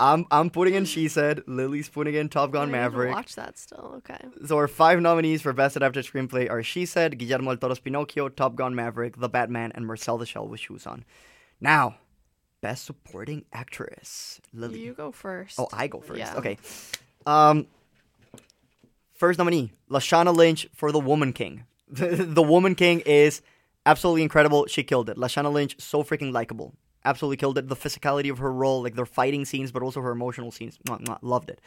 I'm 0.00 0.26
I'm 0.32 0.50
putting 0.50 0.74
in 0.74 0.84
She 0.84 1.06
Said. 1.06 1.42
Lily's 1.46 1.88
putting 1.88 2.14
in 2.14 2.28
Top 2.28 2.50
Gun 2.50 2.68
I 2.68 2.72
Maverick. 2.72 3.14
Watch 3.14 3.36
that 3.36 3.56
still. 3.56 3.94
Okay. 3.98 4.18
So 4.46 4.56
our 4.56 4.66
five 4.66 5.00
nominees 5.00 5.40
for 5.40 5.52
Best 5.52 5.76
Adapted 5.76 6.04
Screenplay 6.04 6.50
are 6.50 6.62
She 6.62 6.84
Said, 6.86 7.18
Guillermo 7.18 7.50
del 7.50 7.58
Toro's 7.58 7.78
Pinocchio, 7.78 8.28
Top 8.28 8.56
Gun 8.56 8.74
Maverick, 8.74 9.18
The 9.18 9.28
Batman, 9.28 9.70
and 9.76 9.86
Marcel 9.86 10.18
the 10.18 10.26
Shell 10.26 10.48
with 10.48 10.58
Shoes 10.58 10.86
On. 10.86 11.04
Now, 11.60 11.96
Best 12.60 12.84
Supporting 12.84 13.44
Actress. 13.52 14.40
Lily. 14.52 14.80
You 14.80 14.92
go 14.92 15.12
first. 15.12 15.60
Oh, 15.60 15.68
I 15.72 15.86
go 15.86 16.00
first. 16.00 16.18
Yeah. 16.18 16.34
Okay. 16.36 16.58
Um, 17.26 17.68
first 19.14 19.38
nominee, 19.38 19.70
Lashana 19.88 20.34
Lynch 20.34 20.66
for 20.74 20.90
The 20.90 21.00
Woman 21.00 21.32
King. 21.32 21.64
the 21.88 22.42
Woman 22.42 22.74
King 22.74 23.00
is 23.00 23.42
absolutely 23.86 24.22
incredible. 24.22 24.66
She 24.66 24.82
killed 24.82 25.08
it. 25.10 25.16
Lashana 25.16 25.52
Lynch, 25.52 25.76
so 25.78 26.02
freaking 26.02 26.32
likable. 26.32 26.74
Absolutely 27.04 27.36
killed 27.36 27.58
it. 27.58 27.68
The 27.68 27.76
physicality 27.76 28.30
of 28.30 28.38
her 28.38 28.52
role, 28.52 28.82
like 28.82 28.94
their 28.94 29.06
fighting 29.06 29.44
scenes, 29.44 29.72
but 29.72 29.82
also 29.82 30.00
her 30.00 30.12
emotional 30.12 30.52
scenes. 30.52 30.78
Mwah, 30.86 31.00
mwah, 31.04 31.18
loved 31.22 31.50
it. 31.50 31.60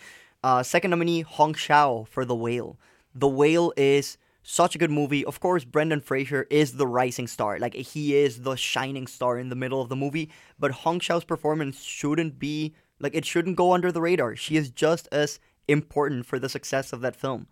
Uh, 0.44 0.64
second 0.64 0.92
nominee, 0.92 1.22
Hong 1.22 1.54
Chau 1.54 2.06
for 2.10 2.24
The 2.24 2.36
Whale. 2.36 2.78
The 3.14 3.28
Whale 3.28 3.74
is 3.76 4.18
such 4.44 4.76
a 4.76 4.78
good 4.78 4.92
movie. 4.92 5.26
Of 5.26 5.40
course, 5.40 5.66
Brendan 5.66 6.02
Fraser 6.02 6.46
is 6.50 6.74
the 6.74 6.86
rising 6.86 7.28
star. 7.28 7.58
Like 7.60 7.74
he 7.74 8.16
is 8.16 8.44
the 8.44 8.56
shining 8.56 9.08
star 9.08 9.40
in 9.40 9.50
the 9.50 9.56
middle 9.56 9.82
of 9.82 9.90
the 9.90 9.96
movie. 9.96 10.30
But 10.60 10.72
Hong 10.72 11.00
Chau's 11.00 11.24
performance 11.26 11.82
shouldn't 11.82 12.38
be 12.38 12.76
like 13.00 13.16
it 13.16 13.26
shouldn't 13.26 13.58
go 13.58 13.74
under 13.74 13.92
the 13.92 14.02
radar. 14.02 14.36
She 14.36 14.56
is 14.56 14.70
just 14.70 15.10
as 15.12 15.40
important 15.68 16.26
for 16.26 16.38
the 16.38 16.48
success 16.48 16.94
of 16.94 17.02
that 17.02 17.16
film. 17.16 17.48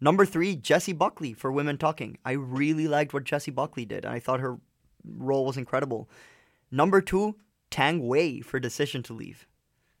Number 0.00 0.26
three, 0.26 0.56
Jessie 0.56 0.92
Buckley 0.92 1.32
for 1.32 1.50
Women 1.50 1.78
Talking. 1.78 2.18
I 2.24 2.32
really 2.32 2.88
liked 2.88 3.14
what 3.14 3.24
Jessie 3.24 3.50
Buckley 3.50 3.84
did, 3.84 4.04
and 4.04 4.14
I 4.14 4.18
thought 4.18 4.40
her 4.40 4.58
role 5.04 5.46
was 5.46 5.56
incredible. 5.56 6.08
Number 6.70 7.00
two, 7.00 7.36
Tang 7.70 8.06
Wei 8.06 8.40
for 8.40 8.60
Decision 8.60 9.02
to 9.04 9.12
Leave. 9.12 9.46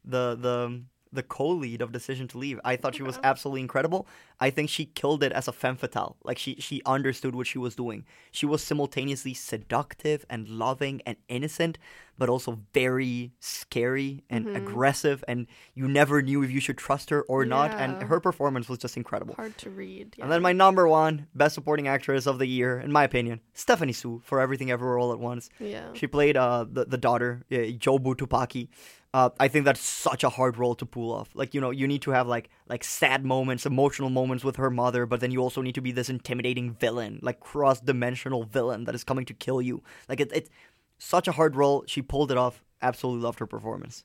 The 0.04 0.36
the 0.36 0.82
the 1.12 1.22
co-lead 1.22 1.80
of 1.80 1.92
Decision 1.92 2.28
to 2.28 2.38
Leave. 2.38 2.60
I 2.64 2.76
thought 2.76 2.94
she 2.94 3.02
was 3.02 3.18
absolutely 3.24 3.62
incredible. 3.62 4.06
I 4.38 4.50
think 4.50 4.68
she 4.68 4.86
killed 4.86 5.22
it 5.22 5.32
as 5.32 5.48
a 5.48 5.52
femme 5.52 5.76
fatale. 5.76 6.16
Like 6.22 6.38
she 6.38 6.56
she 6.58 6.82
understood 6.84 7.34
what 7.34 7.46
she 7.46 7.58
was 7.58 7.74
doing. 7.74 8.04
She 8.30 8.46
was 8.46 8.62
simultaneously 8.62 9.34
seductive 9.34 10.26
and 10.28 10.48
loving 10.48 11.00
and 11.06 11.16
innocent, 11.28 11.78
but 12.18 12.28
also 12.28 12.60
very 12.72 13.32
scary 13.40 14.24
and 14.30 14.46
Mhm. 14.46 14.56
aggressive 14.56 15.22
and 15.28 15.46
you 15.74 15.86
never 15.88 16.22
knew 16.22 16.42
if 16.42 16.50
you 16.50 16.60
should 16.60 16.78
trust 16.78 17.10
her 17.10 17.22
or 17.22 17.44
not 17.44 17.72
and 17.72 18.02
her 18.04 18.20
performance 18.20 18.68
was 18.68 18.78
just 18.78 18.96
incredible. 18.96 19.34
Hard 19.34 19.56
to 19.58 19.70
read. 19.70 20.14
Yeah. 20.16 20.24
And 20.24 20.32
then 20.32 20.42
my 20.42 20.52
number 20.52 20.86
one 20.88 21.26
best 21.34 21.54
supporting 21.54 21.88
actress 21.88 22.26
of 22.26 22.38
the 22.38 22.46
year, 22.46 22.78
in 22.78 22.90
my 22.92 23.04
opinion, 23.04 23.40
Stephanie 23.54 23.92
Hsu 23.92 24.20
for 24.24 24.40
Everything 24.40 24.70
Everywhere 24.70 24.98
All 24.98 25.12
at 25.12 25.18
Once. 25.18 25.48
Yeah. 25.58 25.92
She 25.94 26.06
played 26.06 26.36
uh, 26.36 26.64
the 26.70 26.84
the 26.84 26.98
daughter, 26.98 27.42
uh, 27.52 27.56
Jobu 27.78 28.14
Tupaki. 28.16 28.68
Uh, 29.14 29.30
I 29.40 29.48
think 29.48 29.64
that's 29.64 29.80
such 29.80 30.24
a 30.24 30.28
hard 30.28 30.58
role 30.58 30.74
to 30.74 30.84
pull 30.84 31.10
off. 31.10 31.30
Like 31.34 31.54
you 31.54 31.60
know, 31.60 31.70
you 31.70 31.86
need 31.88 32.02
to 32.02 32.10
have 32.10 32.26
like 32.26 32.50
like 32.68 32.84
sad 32.84 33.24
moments, 33.24 33.64
emotional 33.64 34.10
moments 34.10 34.44
with 34.44 34.56
her 34.56 34.68
mother, 34.70 35.06
but 35.06 35.20
then 35.20 35.30
you 35.30 35.40
also 35.40 35.62
need 35.62 35.74
to 35.76 35.80
be 35.80 35.90
this 35.92 36.10
intimidating 36.10 36.72
villain, 36.74 37.18
like 37.22 37.40
cross 37.40 37.80
dimensional 37.80 38.42
villain 38.44 38.84
that 38.84 38.94
is 38.94 39.04
coming 39.04 39.24
to 39.26 39.32
kill 39.34 39.62
you. 39.62 39.82
Like 40.08 40.20
it, 40.20 40.30
it's 40.34 40.50
such 40.98 41.28
a 41.28 41.32
hard 41.32 41.56
role. 41.56 41.84
She 41.86 42.02
pulled 42.02 42.30
it 42.30 42.38
off. 42.38 42.62
Absolutely 42.82 43.22
loved 43.22 43.38
her 43.38 43.46
performance. 43.46 44.04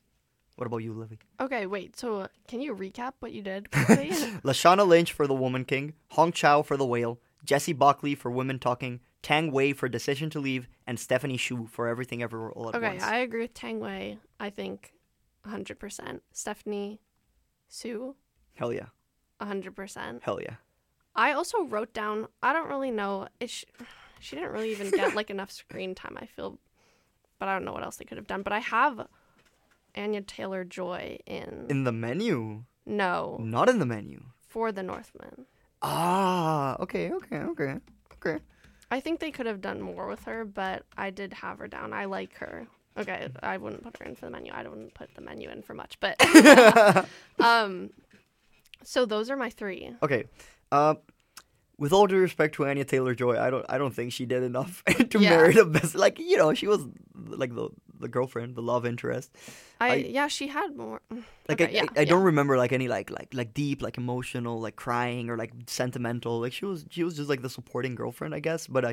What 0.56 0.66
about 0.66 0.78
you, 0.78 0.92
Lily? 0.92 1.18
Okay, 1.40 1.66
wait. 1.66 1.96
So 1.98 2.20
uh, 2.20 2.28
can 2.46 2.60
you 2.60 2.74
recap 2.74 3.14
what 3.20 3.32
you 3.32 3.42
did? 3.42 3.64
Lashana 3.70 4.86
Lynch 4.86 5.12
for 5.12 5.26
The 5.26 5.34
Woman 5.34 5.64
King, 5.64 5.94
Hong 6.10 6.32
Chau 6.32 6.62
for 6.62 6.76
The 6.76 6.86
Whale, 6.86 7.18
Jessie 7.44 7.72
Buckley 7.72 8.14
for 8.14 8.30
Women 8.30 8.58
Talking, 8.58 9.00
Tang 9.22 9.50
Wei 9.50 9.72
for 9.72 9.88
Decision 9.88 10.30
to 10.30 10.40
Leave, 10.40 10.68
and 10.86 10.98
Stephanie 10.98 11.38
Hsu 11.38 11.66
for 11.66 11.88
Everything 11.88 12.22
Everywhere 12.22 12.52
All 12.52 12.68
at 12.68 12.74
okay, 12.74 12.90
Once. 12.90 13.02
I 13.02 13.18
agree 13.18 13.42
with 13.42 13.54
Tang 13.54 13.80
Wei. 13.80 14.18
I 14.38 14.50
think 14.50 14.92
100%. 15.46 16.20
Stephanie 16.32 17.00
Hsu, 17.68 18.14
Hell 18.54 18.72
yeah. 18.72 18.86
100%. 19.40 20.22
Hell 20.22 20.40
yeah. 20.40 20.56
I 21.14 21.32
also 21.32 21.64
wrote 21.64 21.92
down, 21.92 22.28
I 22.42 22.52
don't 22.52 22.68
really 22.68 22.90
know. 22.90 23.28
It 23.40 23.50
sh- 23.50 23.64
she 24.20 24.36
didn't 24.36 24.52
really 24.52 24.70
even 24.70 24.90
get 24.90 25.14
like 25.14 25.30
enough 25.30 25.50
screen 25.50 25.94
time, 25.94 26.16
I 26.20 26.26
feel. 26.26 26.58
But 27.42 27.48
I 27.48 27.54
don't 27.54 27.64
know 27.64 27.72
what 27.72 27.82
else 27.82 27.96
they 27.96 28.04
could 28.04 28.18
have 28.18 28.28
done. 28.28 28.42
But 28.42 28.52
I 28.52 28.60
have 28.60 29.04
Anya 29.96 30.20
Taylor 30.20 30.62
Joy 30.62 31.18
in. 31.26 31.66
In 31.68 31.82
the 31.82 31.90
menu. 31.90 32.62
no, 32.86 33.36
Not 33.42 33.68
in 33.68 33.80
the 33.80 33.84
menu. 33.84 34.22
for 34.46 34.70
the 34.70 34.84
Northman. 34.84 35.46
Ah, 35.82 36.76
okay, 36.78 37.10
okay, 37.10 37.38
okay, 37.38 37.74
okay. 38.12 38.38
I 38.92 39.00
think 39.00 39.18
they 39.18 39.32
could 39.32 39.46
have 39.46 39.60
done 39.60 39.80
more 39.80 40.06
with 40.06 40.22
her, 40.26 40.44
but 40.44 40.84
I 40.96 41.10
did 41.10 41.32
have 41.32 41.58
her 41.58 41.66
down. 41.66 41.92
I 41.92 42.04
like 42.04 42.32
her. 42.36 42.68
Okay, 42.96 43.26
I 43.42 43.56
wouldn't 43.56 43.82
put 43.82 43.96
her 43.98 44.04
in 44.04 44.14
for 44.14 44.26
the 44.26 44.30
menu. 44.30 44.52
I 44.52 44.62
wouldn't 44.62 44.94
put 44.94 45.12
the 45.16 45.20
menu 45.20 45.48
in 45.50 45.62
for 45.62 45.74
much, 45.74 45.98
but 45.98 46.14
um, 47.40 47.90
so 48.84 49.04
those 49.04 49.30
are 49.30 49.36
my 49.36 49.50
three. 49.50 49.90
Okay. 50.00 50.26
Uh, 50.70 50.94
with 51.82 51.92
all 51.92 52.06
due 52.06 52.18
respect 52.28 52.54
to 52.56 52.64
Anya 52.70 52.84
Taylor 52.84 53.14
Joy, 53.22 53.34
I 53.46 53.48
don't 53.52 53.66
I 53.68 53.76
don't 53.80 53.94
think 53.98 54.12
she 54.12 54.24
did 54.34 54.42
enough 54.52 54.82
to 55.12 55.18
Yeah. 55.18 55.30
merit 55.34 55.56
the 55.56 55.64
best. 55.66 55.94
Like 56.04 56.16
you 56.30 56.36
know, 56.40 56.54
she 56.54 56.68
was 56.72 56.80
like 57.42 57.52
the 57.60 57.68
the 58.02 58.08
girlfriend, 58.16 58.54
the 58.56 58.62
love 58.72 58.84
interest. 58.92 59.28
I, 59.80 59.88
I- 59.88 59.94
yeah, 60.18 60.28
she 60.36 60.46
had 60.58 60.76
more. 60.76 61.00
Like 61.48 61.60
Okay, 61.60 61.66
I, 61.66 61.70
yeah, 61.78 61.82
I, 61.96 62.00
I 62.00 62.02
yeah. 62.02 62.10
don't 62.12 62.26
remember 62.32 62.54
like 62.64 62.72
any 62.78 62.88
like 62.96 63.10
like 63.18 63.30
like 63.40 63.50
deep 63.54 63.82
like 63.86 63.96
emotional 63.98 64.60
like 64.66 64.76
crying 64.86 65.24
or 65.30 65.36
like 65.36 65.52
sentimental. 65.66 66.34
Like 66.44 66.52
she 66.58 66.64
was 66.70 66.84
she 66.94 67.02
was 67.04 67.14
just 67.18 67.28
like 67.32 67.42
the 67.42 67.50
supporting 67.58 67.94
girlfriend, 68.00 68.32
I 68.34 68.40
guess. 68.48 68.66
But 68.66 68.84
I, 68.84 68.92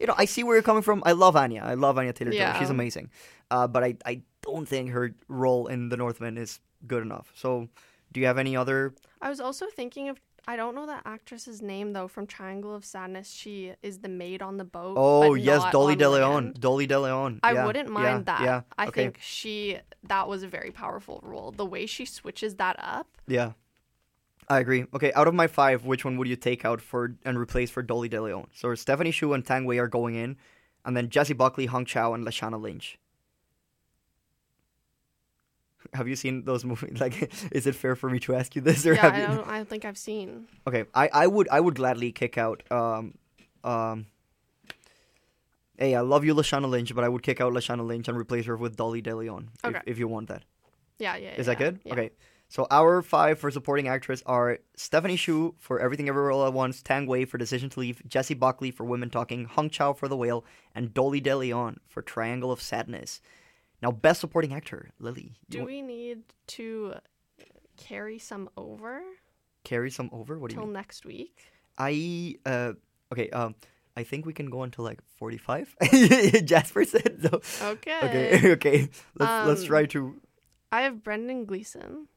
you 0.00 0.06
know, 0.08 0.14
I 0.16 0.24
see 0.24 0.42
where 0.44 0.56
you're 0.56 0.68
coming 0.70 0.82
from. 0.88 1.02
I 1.04 1.12
love 1.12 1.36
Anya. 1.36 1.62
I 1.72 1.74
love 1.74 1.98
Anya 2.00 2.12
Taylor 2.12 2.32
Joy. 2.32 2.58
She's 2.58 2.70
amazing. 2.70 3.10
Uh, 3.50 3.66
but 3.68 3.84
I 3.84 3.90
I 4.12 4.22
don't 4.42 4.66
think 4.66 4.90
her 4.96 5.12
role 5.28 5.66
in 5.68 5.88
The 5.92 5.96
Northman 5.96 6.38
is 6.38 6.60
good 6.86 7.02
enough. 7.02 7.26
So, 7.34 7.68
do 8.12 8.20
you 8.20 8.26
have 8.26 8.38
any 8.38 8.56
other? 8.56 8.94
I 9.20 9.28
was 9.28 9.40
also 9.40 9.66
thinking 9.80 10.08
of. 10.08 10.16
I 10.46 10.56
don't 10.56 10.74
know 10.74 10.86
that 10.86 11.02
actress's 11.04 11.62
name 11.62 11.92
though. 11.92 12.08
From 12.08 12.26
Triangle 12.26 12.74
of 12.74 12.84
Sadness, 12.84 13.30
she 13.30 13.74
is 13.82 13.98
the 13.98 14.08
maid 14.08 14.42
on 14.42 14.56
the 14.56 14.64
boat. 14.64 14.94
Oh 14.98 15.34
yes, 15.34 15.62
Dolly 15.72 15.96
De 15.96 16.08
Leon. 16.08 16.54
Dolly 16.58 16.86
De 16.86 16.98
Leon. 16.98 17.40
I 17.42 17.52
Yeah, 17.52 17.66
wouldn't 17.66 17.88
yeah, 17.88 17.94
mind 17.94 18.26
that. 18.26 18.42
Yeah. 18.42 18.62
I 18.76 18.86
okay. 18.86 19.02
think 19.02 19.18
she 19.20 19.78
that 20.04 20.28
was 20.28 20.42
a 20.42 20.48
very 20.48 20.70
powerful 20.70 21.20
role. 21.22 21.52
The 21.52 21.66
way 21.66 21.86
she 21.86 22.04
switches 22.04 22.56
that 22.56 22.76
up. 22.78 23.06
Yeah. 23.26 23.52
I 24.48 24.58
agree. 24.58 24.84
Okay, 24.92 25.12
out 25.12 25.28
of 25.28 25.34
my 25.34 25.46
five, 25.46 25.84
which 25.84 26.04
one 26.04 26.16
would 26.16 26.26
you 26.26 26.34
take 26.34 26.64
out 26.64 26.80
for 26.80 27.14
and 27.24 27.38
replace 27.38 27.70
for 27.70 27.82
Dolly 27.82 28.08
De 28.08 28.20
Leon? 28.20 28.48
So 28.52 28.74
Stephanie 28.74 29.12
Hsu 29.12 29.32
and 29.32 29.46
Tang 29.46 29.64
Wei 29.64 29.78
are 29.78 29.86
going 29.86 30.16
in, 30.16 30.36
and 30.84 30.96
then 30.96 31.08
Jessie 31.08 31.34
Buckley, 31.34 31.66
Hong 31.66 31.84
Chau, 31.84 32.14
and 32.14 32.26
Lashana 32.26 32.60
Lynch. 32.60 32.98
Have 35.94 36.06
you 36.08 36.16
seen 36.16 36.44
those 36.44 36.64
movies? 36.64 36.96
Like, 37.00 37.32
is 37.52 37.66
it 37.66 37.74
fair 37.74 37.96
for 37.96 38.08
me 38.10 38.18
to 38.20 38.34
ask 38.34 38.54
you 38.54 38.62
this, 38.62 38.86
or 38.86 38.94
yeah, 38.94 39.00
have 39.02 39.14
I 39.14 39.20
you? 39.22 39.26
don't. 39.26 39.48
I 39.48 39.56
don't 39.56 39.68
think 39.68 39.84
I've 39.84 39.98
seen. 39.98 40.46
Okay, 40.66 40.84
I, 40.94 41.08
I 41.12 41.26
would 41.26 41.48
I 41.50 41.58
would 41.60 41.74
gladly 41.74 42.12
kick 42.12 42.38
out 42.38 42.62
um 42.70 43.14
um 43.64 44.06
Hey, 45.78 45.94
I 45.94 46.00
love 46.02 46.24
you, 46.26 46.34
Lashana 46.34 46.68
Lynch, 46.68 46.94
but 46.94 47.04
I 47.04 47.08
would 47.08 47.22
kick 47.22 47.40
out 47.40 47.52
Lashana 47.54 47.86
Lynch 47.86 48.06
and 48.08 48.16
replace 48.18 48.44
her 48.46 48.56
with 48.56 48.76
Dolly 48.76 49.00
De 49.00 49.16
Leon 49.16 49.48
if, 49.64 49.64
Okay. 49.70 49.80
if 49.86 49.98
you 49.98 50.08
want 50.08 50.28
that. 50.28 50.42
Yeah, 50.98 51.16
yeah. 51.16 51.30
Is 51.36 51.46
that 51.46 51.52
yeah, 51.58 51.70
good? 51.70 51.80
yeah. 51.84 51.92
Okay. 51.94 52.10
So 52.50 52.66
our 52.70 53.00
five 53.00 53.38
for 53.38 53.50
supporting 53.50 53.88
actress 53.88 54.22
are 54.26 54.58
Stephanie 54.76 55.16
Hsu 55.16 55.54
for 55.58 55.80
Everything 55.80 56.08
Everywhere 56.08 56.32
All 56.32 56.46
at 56.46 56.52
Once, 56.52 56.82
Tang 56.82 57.06
Wei 57.06 57.24
for 57.24 57.38
Decision 57.38 57.70
to 57.70 57.80
Leave, 57.80 58.02
Jessie 58.06 58.34
Buckley 58.34 58.70
for 58.72 58.84
Women 58.84 59.08
Talking, 59.08 59.44
Hong 59.46 59.70
Chau 59.70 59.92
for 59.94 60.08
The 60.08 60.16
Whale, 60.16 60.44
and 60.74 60.92
Dolly 60.92 61.20
De 61.20 61.34
Leon 61.34 61.78
for 61.88 62.02
Triangle 62.02 62.50
of 62.52 62.60
Sadness. 62.60 63.20
Now, 63.82 63.90
best 63.90 64.20
supporting 64.20 64.52
actor, 64.52 64.90
Lily. 64.98 65.32
Do 65.48 65.64
we 65.64 65.80
need 65.82 66.22
to 66.48 66.94
carry 67.76 68.18
some 68.18 68.48
over 68.56 69.02
carry 69.64 69.90
some 69.90 70.08
over? 70.12 70.38
What 70.38 70.50
do 70.50 70.54
you 70.54 70.60
till 70.60 70.66
mean? 70.66 70.72
next 70.74 71.04
week? 71.04 71.52
I 71.78 72.36
uh 72.46 72.72
okay 73.12 73.28
um 73.30 73.54
I 73.96 74.04
think 74.04 74.24
we 74.26 74.32
can 74.32 74.50
go 74.50 74.62
until 74.62 74.84
like 74.84 75.00
forty 75.16 75.38
five. 75.38 75.74
Jasper 76.44 76.84
said 76.84 77.20
so. 77.22 77.40
Okay. 77.72 78.00
Okay. 78.04 78.50
Okay. 78.56 78.78
Let's 79.18 79.46
let's 79.48 79.60
Um, 79.62 79.66
try 79.66 79.86
to 79.86 80.20
I 80.72 80.82
have 80.82 81.02
Brendan 81.02 81.44
Gleeson. 81.46 82.08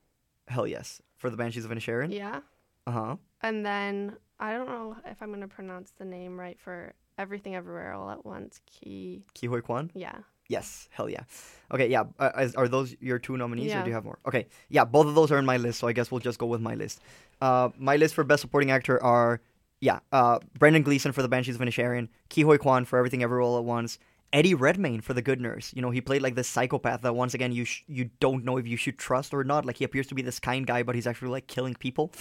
hell 0.47 0.67
yes 0.67 1.01
for 1.17 1.29
the 1.29 1.37
Banshees 1.37 1.65
of 1.65 1.71
Inisherin. 1.71 2.13
Yeah. 2.13 2.41
Uh 2.85 2.91
huh. 2.91 3.15
And 3.41 3.65
then 3.65 4.17
I 4.39 4.53
don't 4.53 4.67
know 4.67 4.97
if 5.05 5.21
I'm 5.21 5.31
gonna 5.31 5.47
pronounce 5.47 5.91
the 5.97 6.05
name 6.05 6.37
right 6.39 6.59
for 6.59 6.93
Everything 7.17 7.55
Everywhere 7.55 7.93
All 7.93 8.09
at 8.09 8.25
Once. 8.25 8.59
Ki. 8.65 9.23
Ke 9.33 9.45
Huy 9.47 9.61
Quan. 9.61 9.91
Yeah. 9.93 10.19
Yes, 10.47 10.89
hell 10.91 11.09
yeah. 11.09 11.23
Okay, 11.71 11.87
yeah. 11.89 12.03
Uh, 12.19 12.47
are 12.55 12.67
those 12.67 12.95
your 12.99 13.17
two 13.17 13.37
nominees, 13.37 13.71
or 13.73 13.83
do 13.83 13.89
you 13.89 13.95
have 13.95 14.05
more? 14.05 14.19
Okay, 14.27 14.47
yeah. 14.69 14.85
Both 14.85 15.07
of 15.07 15.15
those 15.15 15.31
are 15.31 15.39
in 15.39 15.45
my 15.45 15.57
list, 15.57 15.79
so 15.79 15.87
I 15.87 15.93
guess 15.93 16.11
we'll 16.11 16.19
just 16.19 16.37
go 16.37 16.45
with 16.45 16.61
my 16.61 16.75
list. 16.75 17.01
Uh, 17.41 17.69
my 17.77 17.95
list 17.95 18.13
for 18.13 18.23
best 18.23 18.41
supporting 18.41 18.69
actor 18.71 19.01
are 19.01 19.41
yeah, 19.83 19.99
uh, 20.13 20.39
Brendan 20.57 20.83
Gleeson 20.83 21.11
for 21.11 21.21
The 21.21 21.27
Banshees 21.27 21.55
of 21.55 21.61
Inisherin, 21.61 22.07
Ke 22.29 22.45
Huy 22.45 22.57
Quan 22.57 22.85
for 22.85 22.97
Everything 22.97 23.21
Everywhere 23.21 23.41
All 23.41 23.57
at 23.57 23.65
Once, 23.65 23.99
Eddie 24.31 24.53
Redmayne 24.53 25.01
for 25.01 25.13
The 25.13 25.21
Good 25.21 25.41
Nurse. 25.41 25.73
You 25.75 25.81
know, 25.81 25.91
he 25.91 25.99
played 25.99 26.21
like 26.21 26.35
this 26.35 26.47
psychopath 26.47 27.01
that 27.01 27.15
once 27.15 27.33
again 27.33 27.51
you 27.51 27.65
sh- 27.65 27.83
you 27.87 28.09
don't 28.21 28.45
know 28.45 28.57
if 28.57 28.65
you 28.65 28.77
should 28.77 28.97
trust 28.97 29.33
or 29.33 29.43
not. 29.43 29.65
Like 29.65 29.77
he 29.77 29.83
appears 29.83 30.07
to 30.07 30.15
be 30.15 30.21
this 30.21 30.39
kind 30.39 30.65
guy, 30.65 30.83
but 30.83 30.95
he's 30.95 31.05
actually 31.05 31.31
like 31.31 31.47
killing 31.47 31.75
people. 31.75 32.11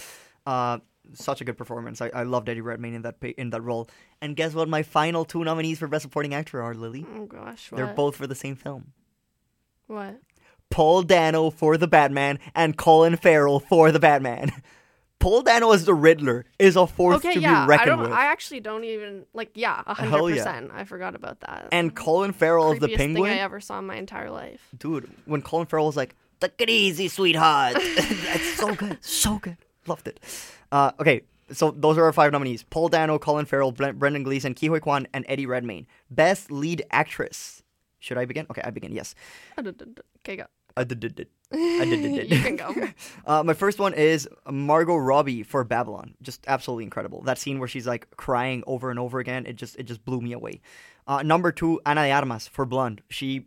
Uh, 0.45 0.79
such 1.13 1.41
a 1.41 1.43
good 1.43 1.57
performance. 1.57 2.01
I, 2.01 2.09
I 2.13 2.23
loved 2.23 2.49
Eddie 2.49 2.61
Redmayne 2.61 2.93
in 2.93 3.01
that 3.03 3.19
pa- 3.19 3.33
in 3.37 3.49
that 3.51 3.61
role. 3.61 3.89
And 4.21 4.35
guess 4.35 4.53
what? 4.53 4.69
My 4.69 4.83
final 4.83 5.25
two 5.25 5.43
nominees 5.43 5.79
for 5.79 5.87
best 5.87 6.03
supporting 6.03 6.33
actor 6.33 6.61
are 6.61 6.73
Lily. 6.73 7.05
Oh 7.15 7.25
gosh. 7.25 7.71
what? 7.71 7.77
They're 7.77 7.93
both 7.93 8.15
for 8.15 8.27
the 8.27 8.35
same 8.35 8.55
film. 8.55 8.93
What? 9.87 10.19
Paul 10.69 11.03
Dano 11.03 11.49
for 11.49 11.77
the 11.77 11.87
Batman 11.87 12.39
and 12.55 12.77
Colin 12.77 13.15
Farrell 13.17 13.59
for 13.59 13.91
the 13.91 13.99
Batman. 13.99 14.51
Paul 15.19 15.41
Dano 15.41 15.71
as 15.71 15.85
the 15.85 15.93
Riddler 15.93 16.45
is 16.59 16.75
a 16.75 16.85
force 16.85 17.17
okay, 17.17 17.35
to 17.35 17.39
yeah. 17.39 17.63
be 17.63 17.69
reckoned 17.69 17.91
I 17.91 17.95
don't. 17.95 18.03
with. 18.03 18.11
I 18.11 18.25
actually 18.25 18.59
don't 18.59 18.83
even 18.83 19.25
like. 19.33 19.51
Yeah, 19.53 19.81
hundred 19.85 20.35
yeah. 20.35 20.43
percent. 20.43 20.71
I 20.73 20.83
forgot 20.83 21.15
about 21.15 21.39
that. 21.41 21.69
and 21.71 21.95
Colin 21.95 22.33
Farrell 22.33 22.73
as 22.73 22.79
the 22.79 22.89
Penguin. 22.89 23.29
thing 23.29 23.39
I 23.39 23.41
ever 23.41 23.61
saw 23.61 23.79
in 23.79 23.85
my 23.85 23.95
entire 23.95 24.29
life. 24.29 24.67
Dude, 24.77 25.09
when 25.25 25.41
Colin 25.41 25.65
Farrell 25.67 25.85
was 25.85 25.95
like, 25.95 26.15
"Take 26.41 26.59
it 26.59 26.69
easy, 26.69 27.07
sweetheart," 27.07 27.75
that's 27.95 28.55
so 28.55 28.75
good, 28.75 28.97
so 29.01 29.37
good, 29.37 29.57
loved 29.87 30.07
it. 30.07 30.19
Uh, 30.71 30.91
okay, 30.99 31.21
so 31.51 31.71
those 31.71 31.97
are 31.97 32.03
our 32.05 32.13
five 32.13 32.31
nominees: 32.31 32.63
Paul 32.63 32.89
Dano, 32.89 33.19
Colin 33.19 33.45
Farrell, 33.45 33.71
Bre- 33.71 33.91
Brendan 33.91 34.23
Gleeson, 34.23 34.53
Ke 34.53 34.67
Huy 34.67 34.79
Quan, 34.79 35.07
and 35.13 35.25
Eddie 35.27 35.45
Redmayne. 35.45 35.87
Best 36.09 36.51
lead 36.51 36.83
actress. 36.91 37.63
Should 37.99 38.17
I 38.17 38.25
begin? 38.25 38.45
Okay, 38.49 38.61
I 38.63 38.69
begin. 38.69 38.91
Yes. 38.91 39.15
Okay, 39.57 40.35
go. 40.35 40.45
I 40.75 40.83
did 40.83 40.99
did. 40.99 41.27
I 41.51 41.85
did 41.85 42.01
did. 42.01 42.31
You 42.31 42.39
can 42.39 42.55
go. 42.55 42.73
Uh, 43.25 43.41
my 43.41 43.53
first 43.53 43.79
one 43.79 43.93
is 43.93 44.27
Margot 44.51 44.97
Robbie 44.97 45.43
for 45.43 45.63
Babylon. 45.63 46.13
Just 46.21 46.43
absolutely 46.47 46.83
incredible. 46.83 47.21
That 47.21 47.37
scene 47.37 47.57
where 47.57 47.69
she's 47.69 47.87
like 47.87 48.09
crying 48.17 48.63
over 48.67 48.89
and 48.89 48.99
over 48.99 49.19
again. 49.19 49.45
It 49.45 49.55
just 49.55 49.77
it 49.77 49.83
just 49.83 50.03
blew 50.03 50.19
me 50.19 50.33
away. 50.33 50.61
Uh, 51.07 51.23
number 51.23 51.51
two, 51.53 51.79
Ana 51.85 52.03
de 52.03 52.11
Armas 52.11 52.47
for 52.47 52.65
Blonde. 52.65 53.01
She 53.09 53.45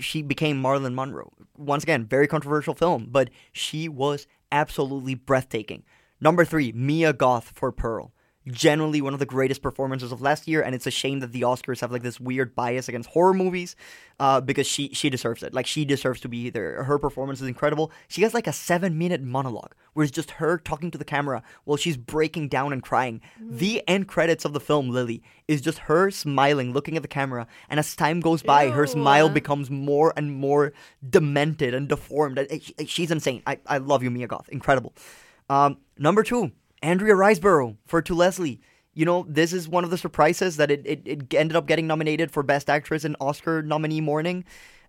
she 0.00 0.22
became 0.22 0.60
Marilyn 0.60 0.94
Monroe. 0.96 1.32
Once 1.56 1.84
again, 1.84 2.06
very 2.06 2.26
controversial 2.26 2.74
film, 2.74 3.06
but 3.10 3.30
she 3.52 3.88
was 3.88 4.26
absolutely 4.50 5.14
breathtaking. 5.14 5.84
Number 6.20 6.44
three, 6.44 6.72
Mia 6.72 7.12
Goth 7.12 7.52
for 7.54 7.70
Pearl. 7.70 8.12
Generally 8.48 9.02
one 9.02 9.12
of 9.12 9.18
the 9.18 9.26
greatest 9.26 9.62
performances 9.62 10.10
of 10.10 10.20
last 10.20 10.48
year, 10.48 10.62
and 10.62 10.74
it's 10.74 10.86
a 10.86 10.90
shame 10.90 11.20
that 11.20 11.32
the 11.32 11.42
Oscars 11.42 11.80
have 11.80 11.92
like 11.92 12.02
this 12.02 12.18
weird 12.18 12.54
bias 12.54 12.88
against 12.88 13.10
horror 13.10 13.34
movies, 13.34 13.76
uh, 14.18 14.40
because 14.40 14.66
she 14.66 14.88
she 14.94 15.10
deserves 15.10 15.42
it. 15.42 15.52
Like 15.52 15.66
she 15.66 15.84
deserves 15.84 16.20
to 16.20 16.28
be 16.28 16.50
there. 16.50 16.84
Her 16.84 16.98
performance 16.98 17.40
is 17.40 17.48
incredible. 17.48 17.92
She 18.08 18.22
has 18.22 18.34
like 18.34 18.46
a 18.46 18.52
seven 18.52 18.96
minute 18.96 19.22
monologue 19.22 19.74
where 19.92 20.04
it's 20.04 20.12
just 20.12 20.32
her 20.32 20.58
talking 20.58 20.90
to 20.92 20.98
the 20.98 21.04
camera 21.04 21.42
while 21.64 21.76
she's 21.76 21.96
breaking 21.96 22.48
down 22.48 22.72
and 22.72 22.82
crying. 22.82 23.20
The 23.40 23.82
end 23.88 24.08
credits 24.08 24.44
of 24.44 24.52
the 24.52 24.60
film, 24.60 24.90
Lily, 24.90 25.22
is 25.46 25.60
just 25.60 25.78
her 25.80 26.10
smiling, 26.10 26.72
looking 26.72 26.96
at 26.96 27.02
the 27.02 27.08
camera, 27.08 27.46
and 27.68 27.80
as 27.80 27.96
time 27.96 28.20
goes 28.20 28.42
by, 28.42 28.70
her 28.70 28.86
smile 28.86 29.28
becomes 29.28 29.70
more 29.70 30.12
and 30.16 30.32
more 30.32 30.72
demented 31.08 31.74
and 31.74 31.88
deformed. 31.88 32.38
She's 32.86 33.10
insane. 33.10 33.42
I, 33.46 33.58
I 33.66 33.78
love 33.78 34.02
you, 34.02 34.10
Mia 34.10 34.26
Goth. 34.26 34.48
Incredible. 34.50 34.94
Um, 35.50 35.78
number 35.98 36.22
two, 36.22 36.52
Andrea 36.82 37.14
Riseborough 37.14 37.76
for 37.86 38.02
To 38.02 38.14
Leslie. 38.14 38.60
You 38.94 39.04
know, 39.04 39.24
this 39.28 39.52
is 39.52 39.68
one 39.68 39.84
of 39.84 39.90
the 39.90 39.98
surprises 39.98 40.56
that 40.56 40.70
it, 40.70 40.82
it, 40.84 41.02
it 41.04 41.34
ended 41.34 41.56
up 41.56 41.66
getting 41.66 41.86
nominated 41.86 42.30
for 42.30 42.42
Best 42.42 42.68
Actress 42.68 43.04
in 43.04 43.14
Oscar 43.20 43.62
nominee 43.62 44.00
morning. 44.00 44.44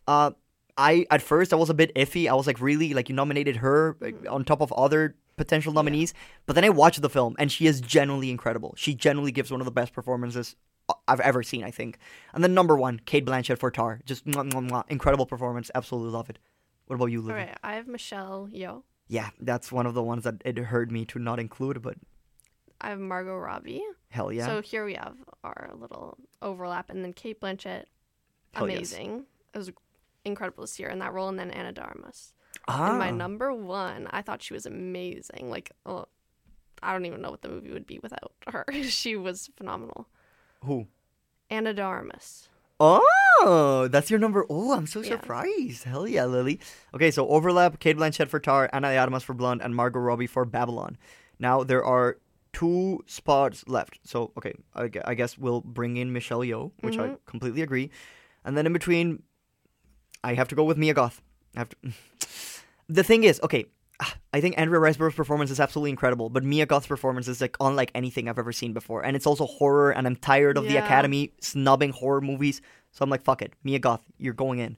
Uh, 0.07 0.31
I 0.77 1.05
at 1.11 1.21
first 1.21 1.53
I 1.53 1.57
was 1.57 1.69
a 1.69 1.73
bit 1.73 1.93
iffy. 1.95 2.27
I 2.29 2.33
was 2.33 2.47
like, 2.47 2.59
really, 2.61 2.93
like 2.93 3.09
you 3.09 3.15
nominated 3.15 3.57
her 3.57 3.97
on 4.29 4.45
top 4.45 4.61
of 4.61 4.71
other 4.73 5.15
potential 5.35 5.73
nominees. 5.73 6.13
But 6.45 6.53
then 6.53 6.63
I 6.63 6.69
watched 6.69 7.01
the 7.01 7.09
film, 7.09 7.35
and 7.37 7.51
she 7.51 7.67
is 7.67 7.81
genuinely 7.81 8.31
incredible. 8.31 8.73
She 8.77 8.95
genuinely 8.95 9.31
gives 9.31 9.51
one 9.51 9.61
of 9.61 9.65
the 9.65 9.71
best 9.71 9.93
performances 9.93 10.55
I've 11.07 11.19
ever 11.19 11.43
seen. 11.43 11.63
I 11.63 11.69
think. 11.71 11.99
And 12.33 12.43
then 12.43 12.53
number 12.53 12.77
one, 12.77 13.01
Cate 13.05 13.25
Blanchett 13.25 13.59
for 13.59 13.69
Tar. 13.69 13.99
Just 14.05 14.25
mwah, 14.25 14.49
mwah, 14.49 14.69
mwah. 14.69 14.83
incredible 14.89 15.25
performance. 15.25 15.69
Absolutely 15.75 16.11
love 16.11 16.29
it. 16.29 16.39
What 16.87 16.95
about 16.95 17.07
you, 17.07 17.19
All 17.19 17.27
Lily? 17.27 17.39
right, 17.41 17.57
I 17.63 17.75
have 17.75 17.87
Michelle 17.87 18.49
Yeoh. 18.51 18.81
Yeah, 19.09 19.29
that's 19.41 19.71
one 19.71 19.85
of 19.87 19.93
the 19.95 20.03
ones 20.03 20.23
that 20.23 20.35
it 20.45 20.57
hurt 20.57 20.91
me 20.91 21.03
to 21.05 21.19
not 21.19 21.39
include, 21.39 21.81
but 21.81 21.95
I 22.79 22.89
have 22.89 22.99
Margot 22.99 23.35
Robbie. 23.35 23.83
hell 24.09 24.31
yeah. 24.31 24.45
So 24.45 24.61
here 24.61 24.85
we 24.85 24.93
have 24.93 25.15
our 25.43 25.71
little 25.75 26.17
overlap, 26.41 26.89
and 26.89 27.03
then 27.03 27.11
Cate 27.13 27.41
Blanchett, 27.41 27.85
Hell 28.53 28.69
yes. 28.69 28.77
amazing. 28.77 29.25
It 29.53 29.57
was 29.57 29.71
incredible 30.25 30.61
this 30.63 30.79
year 30.79 30.89
in 30.89 30.99
that 30.99 31.11
role, 31.11 31.27
and 31.27 31.39
then 31.39 31.49
Ana 31.51 31.71
de 31.73 31.81
Armas. 31.81 32.33
ah, 32.67 32.89
And 32.91 32.99
my 32.99 33.09
number 33.09 33.51
one, 33.51 34.07
I 34.11 34.21
thought 34.21 34.43
she 34.43 34.53
was 34.53 34.65
amazing. 34.67 35.49
Like, 35.49 35.71
oh, 35.87 36.05
I 36.83 36.93
don't 36.93 37.05
even 37.07 37.21
know 37.21 37.31
what 37.31 37.41
the 37.41 37.49
movie 37.49 37.71
would 37.73 37.87
be 37.87 37.99
without 37.99 38.31
her. 38.47 38.63
she 38.83 39.15
was 39.15 39.49
phenomenal. 39.57 40.07
who? 40.63 40.87
Ana 41.49 41.73
de 41.73 41.81
Armas. 41.81 42.47
Oh, 42.79 43.87
that's 43.91 44.09
your 44.09 44.19
number. 44.19 44.45
Oh, 44.49 44.73
I'm 44.73 44.87
so 44.87 45.01
Yeah. 45.01 45.09
surprised. 45.09 45.83
Hell 45.83 46.07
yeah, 46.07 46.25
Lily. 46.25 46.59
Okay, 46.93 47.11
so 47.11 47.27
overlap: 47.27 47.79
Cate 47.79 47.97
Blanchett 47.97 48.27
for 48.29 48.39
Tar, 48.39 48.69
Ana 48.73 48.89
de 48.89 48.97
Armas 48.97 49.23
for 49.23 49.33
Blonde, 49.33 49.61
and 49.61 49.75
Margot 49.75 49.99
Robbie 49.99 50.27
for 50.27 50.45
Babylon. 50.45 50.97
Now 51.39 51.63
there 51.63 51.83
are 51.83 52.17
two 52.53 53.03
spots 53.05 53.63
left. 53.67 53.99
So 54.03 54.31
okay, 54.37 54.53
I, 54.75 54.89
I 55.05 55.13
guess 55.13 55.37
we'll 55.37 55.61
bring 55.61 55.97
in 55.97 56.11
Michelle 56.13 56.39
Yeoh, 56.39 56.71
which 56.81 56.97
I 56.97 57.09
Mhm. 57.09 57.17
completely 57.25 57.61
agree, 57.61 57.91
and 58.43 58.57
then 58.57 58.65
in 58.65 58.73
between, 58.73 59.23
I 60.23 60.33
have 60.33 60.47
to 60.49 60.55
go 60.55 60.63
with 60.63 60.77
Mia 60.77 60.93
Goth. 60.93 61.21
I 61.55 61.59
have 61.59 61.69
to. 61.69 61.75
the 62.89 63.03
thing 63.03 63.23
is, 63.23 63.39
okay, 63.43 63.65
I 64.33 64.41
think 64.41 64.57
Andrea 64.57 64.79
Riseborough's 64.79 65.15
performance 65.15 65.51
is 65.51 65.59
absolutely 65.59 65.91
incredible, 65.91 66.29
but 66.29 66.43
Mia 66.43 66.65
Goth's 66.65 66.87
performance 66.87 67.27
is 67.27 67.41
like 67.41 67.57
unlike 67.59 67.91
anything 67.95 68.29
I've 68.29 68.39
ever 68.39 68.51
seen 68.51 68.73
before, 68.73 69.03
and 69.03 69.15
it's 69.15 69.27
also 69.27 69.45
horror, 69.45 69.91
and 69.91 70.07
I'm 70.07 70.15
tired 70.15 70.57
of 70.57 70.65
the 70.65 70.77
Academy 70.77 71.33
snubbing 71.41 71.91
horror 71.91 72.21
movies, 72.21 72.61
so 72.91 73.03
I'm 73.03 73.09
like, 73.09 73.23
fuck 73.23 73.41
it, 73.41 73.53
Mia 73.63 73.79
Goth, 73.79 74.03
you're 74.17 74.33
going 74.33 74.59
in. 74.59 74.77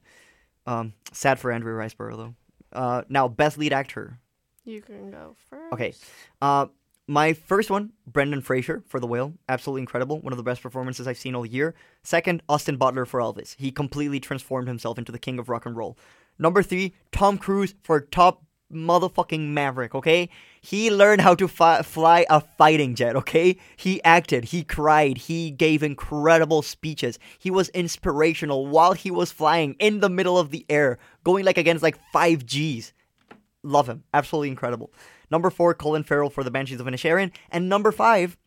Um, 0.65 0.93
sad 1.11 1.39
for 1.39 1.51
Andrea 1.51 1.75
Riseborough 1.75 2.17
though. 2.17 2.35
Uh, 2.71 3.01
now 3.09 3.27
best 3.27 3.57
lead 3.57 3.73
actor. 3.73 4.19
You 4.63 4.81
can 4.81 5.11
go 5.11 5.35
first. 5.49 5.73
Okay, 5.73 5.93
uh, 6.41 6.67
my 7.07 7.33
first 7.33 7.69
one, 7.69 7.91
Brendan 8.07 8.41
Fraser 8.41 8.83
for 8.87 8.99
The 8.99 9.07
Whale, 9.07 9.33
absolutely 9.49 9.81
incredible, 9.81 10.21
one 10.21 10.31
of 10.31 10.37
the 10.37 10.43
best 10.43 10.61
performances 10.61 11.07
I've 11.07 11.17
seen 11.17 11.35
all 11.35 11.45
year. 11.45 11.75
Second, 12.03 12.41
Austin 12.47 12.77
Butler 12.77 13.05
for 13.05 13.19
Elvis, 13.19 13.55
he 13.57 13.71
completely 13.71 14.19
transformed 14.19 14.67
himself 14.67 14.97
into 14.97 15.11
the 15.11 15.19
king 15.19 15.39
of 15.39 15.49
rock 15.49 15.65
and 15.65 15.75
roll. 15.75 15.97
Number 16.39 16.63
three, 16.63 16.93
Tom 17.11 17.37
Cruise 17.37 17.75
for 17.83 17.99
Top 17.99 18.43
Motherfucking 18.73 19.49
Maverick. 19.49 19.93
Okay, 19.95 20.29
he 20.61 20.91
learned 20.91 21.21
how 21.21 21.35
to 21.35 21.47
fi- 21.47 21.81
fly 21.81 22.25
a 22.29 22.41
fighting 22.41 22.95
jet. 22.95 23.15
Okay, 23.15 23.57
he 23.75 24.03
acted, 24.03 24.45
he 24.45 24.63
cried, 24.63 25.17
he 25.17 25.51
gave 25.51 25.83
incredible 25.83 26.61
speeches. 26.61 27.19
He 27.39 27.51
was 27.51 27.69
inspirational 27.69 28.67
while 28.67 28.93
he 28.93 29.11
was 29.11 29.31
flying 29.31 29.75
in 29.79 29.99
the 29.99 30.09
middle 30.09 30.37
of 30.37 30.51
the 30.51 30.65
air, 30.69 30.99
going 31.23 31.45
like 31.45 31.57
against 31.57 31.83
like 31.83 31.99
five 32.11 32.45
Gs. 32.45 32.93
Love 33.63 33.87
him. 33.87 34.03
Absolutely 34.13 34.49
incredible. 34.49 34.91
Number 35.29 35.49
four, 35.49 35.73
Colin 35.73 36.03
Farrell 36.03 36.29
for 36.29 36.43
The 36.43 36.51
Banshees 36.51 36.79
of 36.79 36.87
Inisherin. 36.87 37.31
And 37.49 37.69
number 37.69 37.91
five, 37.91 38.37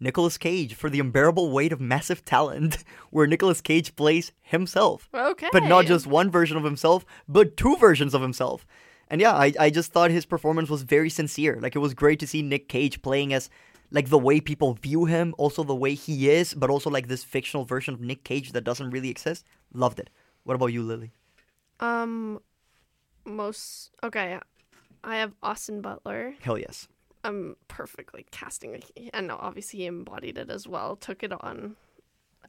Nicolas 0.00 0.38
Cage 0.38 0.74
for 0.74 0.90
The 0.90 1.00
Unbearable 1.00 1.50
Weight 1.50 1.72
of 1.72 1.80
Massive 1.80 2.24
Talent, 2.24 2.84
where 3.10 3.26
Nicolas 3.26 3.60
Cage 3.60 3.94
plays 3.96 4.32
himself. 4.42 5.08
Okay. 5.14 5.48
But 5.52 5.64
not 5.64 5.86
just 5.86 6.06
one 6.06 6.30
version 6.30 6.56
of 6.56 6.64
himself, 6.64 7.04
but 7.28 7.56
two 7.56 7.76
versions 7.76 8.14
of 8.14 8.22
himself. 8.22 8.66
And 9.10 9.20
yeah, 9.20 9.34
I, 9.34 9.52
I 9.58 9.70
just 9.70 9.92
thought 9.92 10.10
his 10.10 10.24
performance 10.24 10.70
was 10.70 10.82
very 10.82 11.10
sincere. 11.10 11.58
Like, 11.60 11.74
it 11.74 11.80
was 11.80 11.94
great 11.94 12.20
to 12.20 12.26
see 12.26 12.42
Nick 12.42 12.68
Cage 12.68 13.02
playing 13.02 13.32
as 13.34 13.50
like 13.90 14.08
the 14.08 14.18
way 14.18 14.40
people 14.40 14.74
view 14.74 15.04
him, 15.04 15.34
also 15.36 15.64
the 15.64 15.74
way 15.74 15.94
he 15.94 16.30
is, 16.30 16.54
but 16.54 16.70
also 16.70 16.88
like 16.88 17.08
this 17.08 17.24
fictional 17.24 17.64
version 17.64 17.92
of 17.92 18.00
Nick 18.00 18.22
Cage 18.22 18.52
that 18.52 18.62
doesn't 18.62 18.90
really 18.90 19.10
exist. 19.10 19.44
Loved 19.74 19.98
it. 19.98 20.10
What 20.44 20.54
about 20.54 20.66
you, 20.68 20.82
Lily? 20.82 21.12
Um, 21.80 22.40
most 23.24 23.90
okay. 24.04 24.38
I 25.02 25.16
have 25.16 25.32
Austin 25.42 25.80
Butler. 25.80 26.34
Hell 26.40 26.58
yes. 26.58 26.86
um 27.24 27.56
perfectly 27.68 28.26
casting 28.30 28.80
and 29.12 29.30
obviously 29.30 29.80
he 29.80 29.86
embodied 29.86 30.38
it 30.38 30.50
as 30.50 30.66
well 30.66 30.96
took 30.96 31.22
it 31.22 31.32
on 31.42 31.76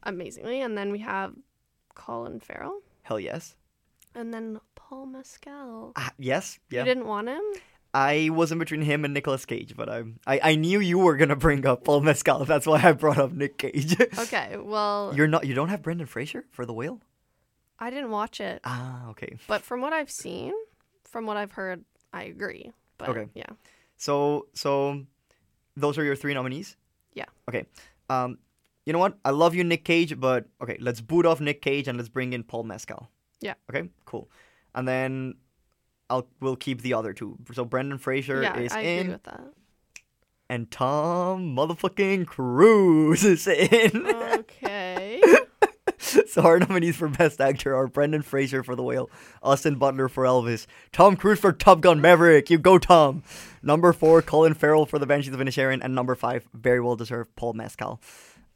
amazingly 0.04 0.62
and 0.62 0.78
then 0.78 0.90
we 0.90 0.98
have 1.00 1.34
colin 1.94 2.40
farrell 2.40 2.80
Hell 3.02 3.18
yes. 3.20 3.56
And 4.14 4.32
then 4.32 4.60
paul 4.74 5.06
mescal 5.06 5.92
Ah, 5.96 6.12
yes. 6.18 6.58
Yeah. 6.70 6.80
you 6.80 6.84
didn't 6.86 7.06
want 7.06 7.28
him 7.28 7.42
I 7.94 8.30
was 8.32 8.50
in 8.50 8.58
between 8.58 8.80
him 8.80 9.04
and 9.04 9.12
Nicolas 9.12 9.44
Cage, 9.44 9.74
but 9.76 9.86
I, 9.90 10.02
I 10.26 10.40
I 10.52 10.54
knew 10.54 10.80
you 10.80 10.98
were 10.98 11.14
gonna 11.18 11.36
bring 11.36 11.66
up 11.66 11.84
Paul 11.84 12.00
Mescal. 12.00 12.44
That's 12.52 12.66
why 12.66 12.80
I 12.82 12.92
brought 12.92 13.18
up 13.18 13.32
Nick 13.32 13.58
Cage. 13.58 14.00
okay 14.18 14.56
well 14.56 15.12
You're 15.14 15.28
not. 15.28 15.44
You 15.46 15.52
don't 15.54 15.68
have 15.68 15.82
Brendan 15.82 16.06
Fraser 16.06 16.46
for 16.50 16.64
The 16.64 16.72
Whale. 16.72 17.00
i 17.78 17.90
didn't 17.90 18.10
watch 18.10 18.40
it 18.40 18.60
Ah, 18.64 19.10
okay. 19.10 19.36
but 19.46 19.60
from 19.62 19.80
what 19.82 19.92
i've 19.92 20.10
seen 20.10 20.52
from 21.04 21.26
what 21.26 21.36
i've 21.36 21.52
heard 21.52 21.84
i 22.14 22.22
agree 22.24 22.72
but 22.96 23.08
Okay. 23.10 23.26
yeah 23.34 23.50
So 23.96 24.46
so, 24.54 25.04
those 25.76 25.98
are 25.98 26.04
your 26.04 26.16
three 26.16 26.34
nominees. 26.34 26.76
Yeah. 27.14 27.26
Okay. 27.48 27.64
Um, 28.08 28.38
you 28.86 28.92
know 28.94 28.98
what? 29.04 29.14
I 29.24 29.30
love 29.30 29.54
you, 29.54 29.64
Nick 29.64 29.84
Cage, 29.84 30.18
but 30.18 30.46
okay, 30.62 30.76
let's 30.80 31.00
boot 31.00 31.24
off 31.26 31.40
Nick 31.40 31.60
Cage 31.62 31.86
and 31.88 31.96
let's 31.98 32.08
bring 32.08 32.32
in 32.32 32.42
Paul 32.42 32.64
Mescal. 32.64 33.08
Yeah. 33.42 33.54
Okay. 33.70 33.88
Cool. 34.06 34.30
And 34.74 34.88
then 34.88 35.34
I'll 36.08 36.26
we'll 36.40 36.56
keep 36.56 36.82
the 36.82 36.94
other 36.94 37.12
two. 37.12 37.36
So 37.52 37.64
Brendan 37.64 37.98
Fraser 37.98 38.42
yeah 38.42 38.56
is 38.58 38.72
i 38.72 38.80
in, 38.80 39.00
agree 39.00 39.12
with 39.12 39.22
that 39.24 39.52
and 40.52 40.70
Tom 40.70 41.56
motherfucking 41.56 42.26
Cruise 42.26 43.24
is 43.24 43.46
in. 43.46 44.06
okay 44.06 45.18
so 45.98 46.42
our 46.42 46.58
nominees 46.58 46.96
for 46.96 47.08
Best 47.08 47.40
Actor 47.40 47.74
are 47.74 47.86
Brendan 47.86 48.20
Fraser 48.20 48.62
for 48.62 48.76
The 48.76 48.82
Whale, 48.82 49.08
Austin 49.42 49.76
Butler 49.76 50.10
for 50.10 50.24
Elvis, 50.24 50.66
Tom 50.92 51.16
Cruise 51.16 51.38
for 51.38 51.52
Top 51.52 51.80
Gun 51.80 52.02
Maverick. 52.02 52.50
You 52.50 52.58
go, 52.58 52.78
Tom. 52.78 53.22
Number 53.62 53.92
four, 53.94 54.20
Colin 54.20 54.52
Farrell 54.52 54.84
for 54.84 54.98
The 54.98 55.06
Banshees 55.06 55.32
of 55.32 55.40
Inisherin, 55.40 55.80
and 55.82 55.94
number 55.94 56.14
five, 56.14 56.46
very 56.52 56.80
well 56.80 56.96
deserved, 56.96 57.34
Paul 57.36 57.54
Mescal. 57.54 58.00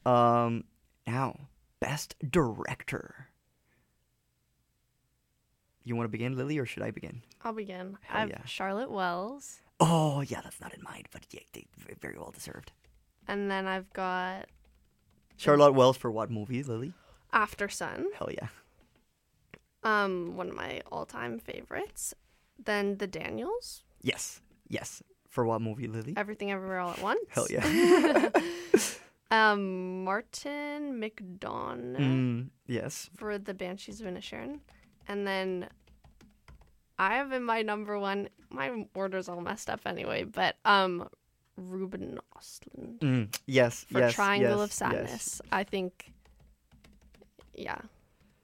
Um, 0.04 0.64
now, 1.06 1.48
Best 1.80 2.14
Director. 2.28 3.28
You 5.86 5.94
want 5.94 6.06
to 6.08 6.10
begin, 6.10 6.36
Lily, 6.36 6.58
or 6.58 6.66
should 6.66 6.82
I 6.82 6.90
begin? 6.90 7.22
i'll 7.44 7.52
begin 7.52 7.96
Hell 8.02 8.16
i 8.16 8.20
have 8.20 8.28
yeah. 8.30 8.44
charlotte 8.44 8.90
wells 8.90 9.60
Oh 9.78 10.22
yeah, 10.22 10.40
that's 10.42 10.60
not 10.60 10.72
in 10.74 10.82
mind, 10.82 11.06
but 11.12 11.22
yeah, 11.30 11.40
they, 11.52 11.66
very 12.00 12.16
well 12.18 12.32
deserved. 12.34 12.72
and 13.28 13.50
then 13.50 13.66
i've 13.66 13.90
got 13.92 14.46
Charlotte 15.38 15.72
Wells 15.72 15.96
for 15.98 16.10
what 16.10 16.30
movie, 16.30 16.62
Lily? 16.62 16.92
after 17.32 17.68
sun 17.68 18.06
Hell 18.18 18.30
yeah. 18.32 18.48
um 19.84 20.36
one 20.36 20.48
of 20.48 20.56
my 20.56 20.80
all-time 20.90 21.38
favorites 21.38 22.14
then 22.62 22.96
the 22.98 23.06
daniels 23.06 23.82
Yes, 24.02 24.40
yes. 24.68 25.02
For 25.28 25.44
what 25.44 25.60
movie, 25.60 25.86
Lily? 25.88 26.14
everything 26.16 26.50
everywhere 26.50 26.80
all 26.80 26.90
at 26.92 27.02
once 27.02 27.20
Hell 27.28 27.46
yeah. 27.50 28.30
um 29.30 30.04
martin 30.04 31.00
mcdonagh 31.00 31.98
mm, 31.98 32.46
yes. 32.66 33.10
for 33.16 33.38
the 33.38 33.54
banshees 33.54 34.00
of 34.00 34.06
inisherin 34.06 34.60
and 35.08 35.26
then 35.26 35.68
i 36.98 37.14
have 37.16 37.32
in 37.32 37.42
my 37.42 37.62
number 37.62 37.98
one 37.98 38.28
my 38.50 38.86
order's 38.94 39.28
all 39.28 39.40
messed 39.40 39.68
up 39.70 39.80
anyway 39.86 40.24
but 40.24 40.56
um 40.64 41.08
ruben 41.56 42.18
ostlund 42.36 42.98
Mm, 43.00 43.36
yes. 43.46 43.84
for 43.90 43.98
yes, 44.00 44.14
triangle 44.14 44.50
yes, 44.58 44.60
of 44.60 44.72
sadness 44.72 45.10
Yes. 45.10 45.40
i 45.52 45.64
think 45.64 46.12
yeah 47.54 47.78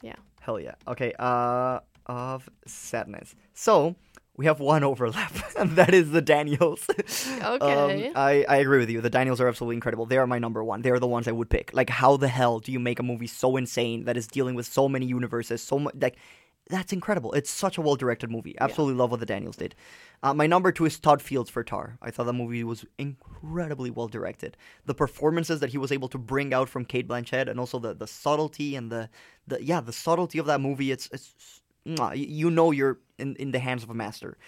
yeah 0.02 0.16
Hell 0.40 0.58
yeah. 0.58 0.74
Okay. 0.88 1.12
Uh, 1.20 1.78
of 2.06 2.48
sadness. 2.66 3.36
So 3.54 3.94
we 4.36 4.46
have 4.46 4.58
one 4.58 4.82
overlap, 4.90 5.32
and 5.56 5.76
that 5.76 5.94
is 5.94 6.10
the 6.10 6.20
Daniels. 6.20 6.84
Okay. 7.44 8.08
Um, 8.08 8.12
I 8.16 8.44
I 8.48 8.56
agree 8.56 8.78
with 8.80 8.90
you. 8.90 9.00
The 9.00 9.08
Daniels 9.08 9.40
are 9.40 9.46
absolutely 9.46 9.76
incredible. 9.76 10.04
They 10.06 10.18
are 10.18 10.26
my 10.26 10.40
number 10.40 10.64
one. 10.64 10.82
They 10.82 10.90
are 10.90 10.98
the 10.98 11.06
ones 11.06 11.28
I 11.28 11.32
would 11.32 11.48
pick. 11.48 11.70
Like, 11.72 11.90
how 11.90 12.16
the 12.16 12.26
hell 12.26 12.58
do 12.58 12.72
you 12.72 12.80
make 12.80 12.98
a 12.98 13.04
movie 13.04 13.28
so 13.28 13.56
insane 13.56 14.02
that 14.06 14.16
is 14.16 14.26
dealing 14.26 14.56
with 14.56 14.66
so 14.66 14.88
many 14.88 15.06
universes? 15.06 15.62
So 15.62 15.78
much 15.78 15.94
like. 16.00 16.16
That's 16.68 16.92
incredible. 16.92 17.32
It's 17.32 17.50
such 17.50 17.76
a 17.76 17.82
well 17.82 17.96
directed 17.96 18.30
movie. 18.30 18.56
Absolutely 18.60 18.94
love 18.94 19.10
what 19.10 19.20
the 19.20 19.26
Daniels 19.26 19.56
did. 19.56 19.74
Uh, 20.22 20.32
my 20.32 20.46
number 20.46 20.70
two 20.70 20.84
is 20.84 20.98
Todd 20.98 21.20
Fields 21.20 21.50
for 21.50 21.64
Tar. 21.64 21.98
I 22.00 22.10
thought 22.10 22.24
that 22.24 22.32
movie 22.32 22.62
was 22.64 22.84
incredibly 22.98 23.90
well 23.90 24.08
directed. 24.08 24.56
The 24.86 24.94
performances 24.94 25.60
that 25.60 25.70
he 25.70 25.78
was 25.78 25.90
able 25.90 26.08
to 26.08 26.18
bring 26.18 26.54
out 26.54 26.68
from 26.68 26.84
Cate 26.84 27.08
Blanchett, 27.08 27.48
and 27.48 27.58
also 27.58 27.78
the, 27.78 27.94
the 27.94 28.06
subtlety 28.06 28.76
and 28.76 28.90
the, 28.90 29.10
the 29.46 29.62
yeah 29.62 29.80
the 29.80 29.92
subtlety 29.92 30.38
of 30.38 30.46
that 30.46 30.60
movie. 30.60 30.92
It's 30.92 31.08
it's 31.12 31.60
you 31.84 32.50
know 32.50 32.70
you're 32.70 32.98
in, 33.18 33.34
in 33.36 33.50
the 33.50 33.58
hands 33.58 33.82
of 33.82 33.90
a 33.90 33.94
master. 33.94 34.38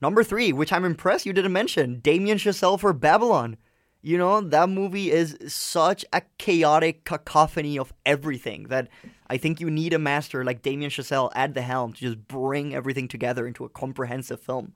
Number 0.00 0.24
three, 0.24 0.52
which 0.52 0.72
I'm 0.72 0.84
impressed 0.84 1.26
you 1.26 1.32
didn't 1.32 1.52
mention, 1.52 2.00
Damien 2.00 2.38
Chazelle 2.38 2.80
for 2.80 2.92
Babylon. 2.92 3.56
You 4.04 4.18
know, 4.18 4.40
that 4.40 4.68
movie 4.68 5.12
is 5.12 5.38
such 5.46 6.04
a 6.12 6.22
chaotic 6.36 7.04
cacophony 7.04 7.78
of 7.78 7.92
everything 8.04 8.64
that 8.64 8.88
I 9.28 9.36
think 9.36 9.60
you 9.60 9.70
need 9.70 9.92
a 9.92 9.98
master 9.98 10.44
like 10.44 10.60
Damien 10.60 10.90
Chazelle 10.90 11.30
at 11.36 11.54
the 11.54 11.62
helm 11.62 11.92
to 11.92 12.00
just 12.00 12.26
bring 12.26 12.74
everything 12.74 13.06
together 13.06 13.46
into 13.46 13.64
a 13.64 13.68
comprehensive 13.68 14.40
film. 14.40 14.74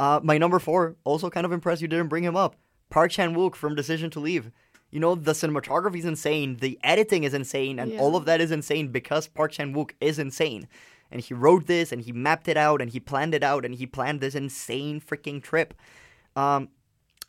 Uh, 0.00 0.20
my 0.22 0.38
number 0.38 0.58
four, 0.58 0.96
also 1.04 1.28
kind 1.28 1.44
of 1.44 1.52
impressed 1.52 1.82
you 1.82 1.88
didn't 1.88 2.08
bring 2.08 2.24
him 2.24 2.36
up. 2.36 2.56
Park 2.88 3.10
Chan 3.10 3.34
Wook 3.34 3.54
from 3.54 3.74
Decision 3.74 4.08
to 4.10 4.20
Leave. 4.20 4.50
You 4.90 5.00
know, 5.00 5.14
the 5.14 5.32
cinematography 5.32 5.98
is 5.98 6.04
insane, 6.04 6.56
the 6.56 6.78
editing 6.82 7.24
is 7.24 7.34
insane, 7.34 7.78
and 7.78 7.98
all 7.98 8.16
of 8.16 8.24
that 8.26 8.40
is 8.40 8.50
insane 8.50 8.88
because 8.88 9.26
Park 9.26 9.52
Chan 9.52 9.74
Wook 9.74 9.90
is 10.00 10.18
insane. 10.18 10.68
And 11.10 11.20
he 11.20 11.34
wrote 11.34 11.66
this, 11.66 11.92
and 11.92 12.00
he 12.00 12.12
mapped 12.12 12.48
it 12.48 12.56
out, 12.56 12.80
and 12.80 12.90
he 12.90 12.98
planned 12.98 13.34
it 13.34 13.42
out, 13.42 13.64
and 13.64 13.74
he 13.74 13.86
planned 13.86 14.20
this 14.20 14.34
insane 14.34 15.00
freaking 15.00 15.42
trip. 15.42 15.74
Um, 16.34 16.68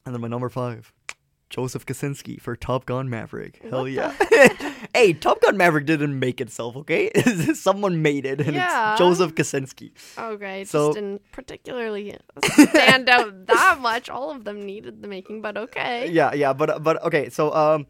and 0.06 0.14
then 0.14 0.22
my 0.22 0.28
number 0.28 0.50
five, 0.50 0.94
Joseph 1.56 1.86
Kosinski 1.86 2.40
for 2.42 2.58
Top 2.58 2.86
Gun 2.86 3.10
Maverick. 3.10 3.62
Hell 3.64 3.84
What 3.84 3.92
yeah. 3.92 4.12
hey, 4.94 5.14
Top 5.14 5.40
Gun 5.40 5.56
Maverick 5.56 5.86
didn't 5.86 6.20
make 6.20 6.42
itself, 6.42 6.76
okay? 6.76 7.10
Someone 7.54 8.02
made 8.02 8.26
it, 8.26 8.42
and 8.42 8.54
Yeah. 8.56 8.92
it's 8.92 9.00
Joseph 9.00 9.36
Kosinski. 9.36 9.92
Okay, 10.18 10.62
it 10.62 10.68
So- 10.68 10.88
just 10.90 10.96
didn't 10.96 11.22
particularly 11.32 12.18
stand 12.70 13.08
out 13.10 13.46
that 13.48 13.78
much. 13.80 14.10
All 14.10 14.32
of 14.32 14.44
them 14.44 14.66
needed 14.66 15.02
the 15.02 15.08
making, 15.08 15.42
but 15.42 15.56
okay. 15.56 16.10
Yeah, 16.12 16.34
yeah, 16.34 16.52
but 16.52 16.84
but 16.84 17.02
okay, 17.06 17.30
so 17.30 17.54
um, 17.54 17.88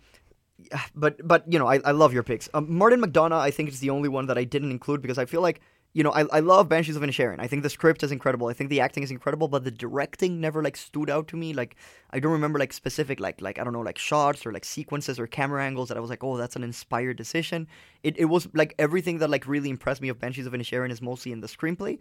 but 0.93 1.19
but 1.27 1.51
you 1.51 1.57
know, 1.57 1.65
I, 1.67 1.79
I 1.83 1.91
love 1.91 2.13
your 2.13 2.23
picks. 2.23 2.47
Um, 2.53 2.71
Martin 2.71 3.01
McDonagh, 3.01 3.39
I 3.39 3.49
think 3.49 3.69
is 3.69 3.79
the 3.79 3.89
only 3.89 4.09
one 4.09 4.27
that 4.27 4.37
I 4.37 4.43
didn't 4.43 4.69
include 4.69 5.01
because 5.01 5.17
I 5.17 5.25
feel 5.25 5.41
like 5.41 5.59
you 5.95 6.03
know 6.03 6.11
I, 6.11 6.25
I 6.31 6.39
love 6.41 6.67
Banshees 6.67 6.97
of 6.97 7.01
Inisherin. 7.01 7.39
I 7.39 7.47
think 7.47 7.63
the 7.63 7.69
script 7.69 8.03
is 8.03 8.11
incredible. 8.11 8.47
I 8.47 8.53
think 8.53 8.69
the 8.69 8.81
acting 8.81 9.01
is 9.01 9.11
incredible, 9.11 9.47
but 9.47 9.63
the 9.63 9.71
directing 9.71 10.41
never 10.41 10.61
like 10.61 10.75
stood 10.75 11.09
out 11.09 11.29
to 11.29 11.37
me. 11.37 11.53
Like 11.53 11.77
I 12.11 12.19
don't 12.19 12.33
remember 12.33 12.59
like 12.59 12.73
specific 12.73 13.21
like 13.21 13.39
like 13.41 13.57
I 13.57 13.63
don't 13.63 13.71
know 13.71 13.79
like 13.79 13.97
shots 13.97 14.45
or 14.45 14.51
like 14.51 14.65
sequences 14.65 15.17
or 15.17 15.25
camera 15.25 15.63
angles 15.63 15.87
that 15.87 15.97
I 15.97 16.01
was 16.01 16.09
like, 16.09 16.23
oh, 16.23 16.35
that's 16.35 16.57
an 16.57 16.63
inspired 16.63 17.15
decision. 17.15 17.67
It 18.03 18.19
it 18.19 18.25
was 18.25 18.47
like 18.53 18.75
everything 18.77 19.19
that 19.19 19.29
like 19.29 19.47
really 19.47 19.69
impressed 19.69 20.01
me 20.01 20.09
of 20.09 20.19
Banshees 20.19 20.45
of 20.45 20.53
Inisherin 20.53 20.91
is 20.91 21.01
mostly 21.01 21.31
in 21.31 21.39
the 21.39 21.47
screenplay. 21.47 21.97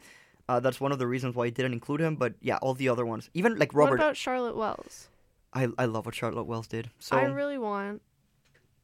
Uh, 0.49 0.61
that's 0.61 0.81
one 0.81 0.93
of 0.93 0.99
the 0.99 1.07
reasons 1.07 1.37
why 1.37 1.47
I 1.47 1.51
didn't 1.51 1.73
include 1.73 2.01
him. 2.01 2.17
But 2.17 2.35
yeah, 2.41 2.59
all 2.59 2.75
the 2.75 2.89
other 2.89 3.07
ones, 3.07 3.31
even 3.33 3.57
like 3.59 3.73
Robert, 3.73 3.93
What 3.93 4.01
about 4.01 4.17
Charlotte 4.17 4.57
Wells? 4.57 5.09
I 5.55 5.69
I 5.79 5.85
love 5.85 6.05
what 6.05 6.17
Charlotte 6.17 6.45
Wells 6.45 6.67
did. 6.67 6.91
So 6.99 7.17
I 7.17 7.27
really 7.27 7.59
want 7.59 8.03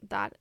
that, 0.08 0.36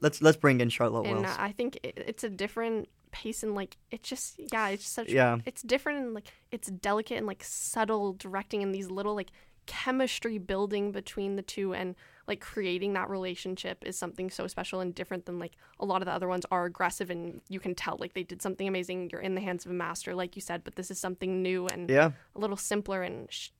let's 0.00 0.20
let's 0.20 0.36
bring 0.36 0.60
in 0.60 0.68
Charlotte 0.68 1.06
and 1.06 1.22
Wells. 1.22 1.36
I 1.38 1.52
think 1.52 1.80
it, 1.82 1.94
it's 1.96 2.22
a 2.22 2.28
different 2.28 2.88
pace 3.08 3.42
and 3.42 3.54
like 3.54 3.76
it 3.90 4.02
just 4.02 4.38
yeah, 4.52 4.68
it's 4.68 4.88
such 4.88 5.08
Yeah. 5.10 5.38
it's 5.46 5.62
different 5.62 5.98
and 6.00 6.14
like 6.14 6.26
it's 6.50 6.68
delicate 6.68 7.18
and 7.18 7.26
like 7.26 7.42
subtle 7.44 8.12
directing 8.12 8.62
and 8.62 8.74
these 8.74 8.90
little 8.90 9.14
like 9.14 9.30
chemistry 9.66 10.38
building 10.38 10.92
between 10.92 11.36
the 11.36 11.42
two 11.42 11.74
and 11.74 11.94
like 12.26 12.40
creating 12.40 12.94
that 12.94 13.10
relationship 13.10 13.84
is 13.86 13.98
something 13.98 14.30
so 14.30 14.46
special 14.46 14.80
and 14.80 14.94
different 14.94 15.26
than 15.26 15.38
like 15.38 15.52
a 15.78 15.84
lot 15.84 16.00
of 16.00 16.06
the 16.06 16.12
other 16.12 16.26
ones 16.26 16.46
are 16.50 16.64
aggressive 16.64 17.10
and 17.10 17.42
you 17.50 17.60
can 17.60 17.74
tell 17.74 17.96
like 18.00 18.14
they 18.14 18.22
did 18.22 18.40
something 18.40 18.66
amazing 18.66 19.10
you're 19.12 19.20
in 19.20 19.34
the 19.34 19.42
hands 19.42 19.66
of 19.66 19.70
a 19.70 19.74
master 19.74 20.14
like 20.14 20.34
you 20.36 20.40
said 20.42 20.64
but 20.64 20.74
this 20.76 20.90
is 20.90 20.98
something 20.98 21.42
new 21.42 21.66
and 21.66 21.90
Yeah. 21.90 22.12
a 22.34 22.38
little 22.38 22.56
simpler 22.56 23.02
and 23.02 23.30
sh- 23.30 23.50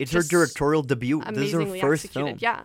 It's 0.00 0.12
her 0.12 0.22
directorial 0.22 0.82
debut. 0.82 1.22
This 1.30 1.48
is 1.48 1.52
her 1.52 1.64
first 1.78 2.06
executed 2.06 2.26
film. 2.26 2.38
yeah 2.40 2.60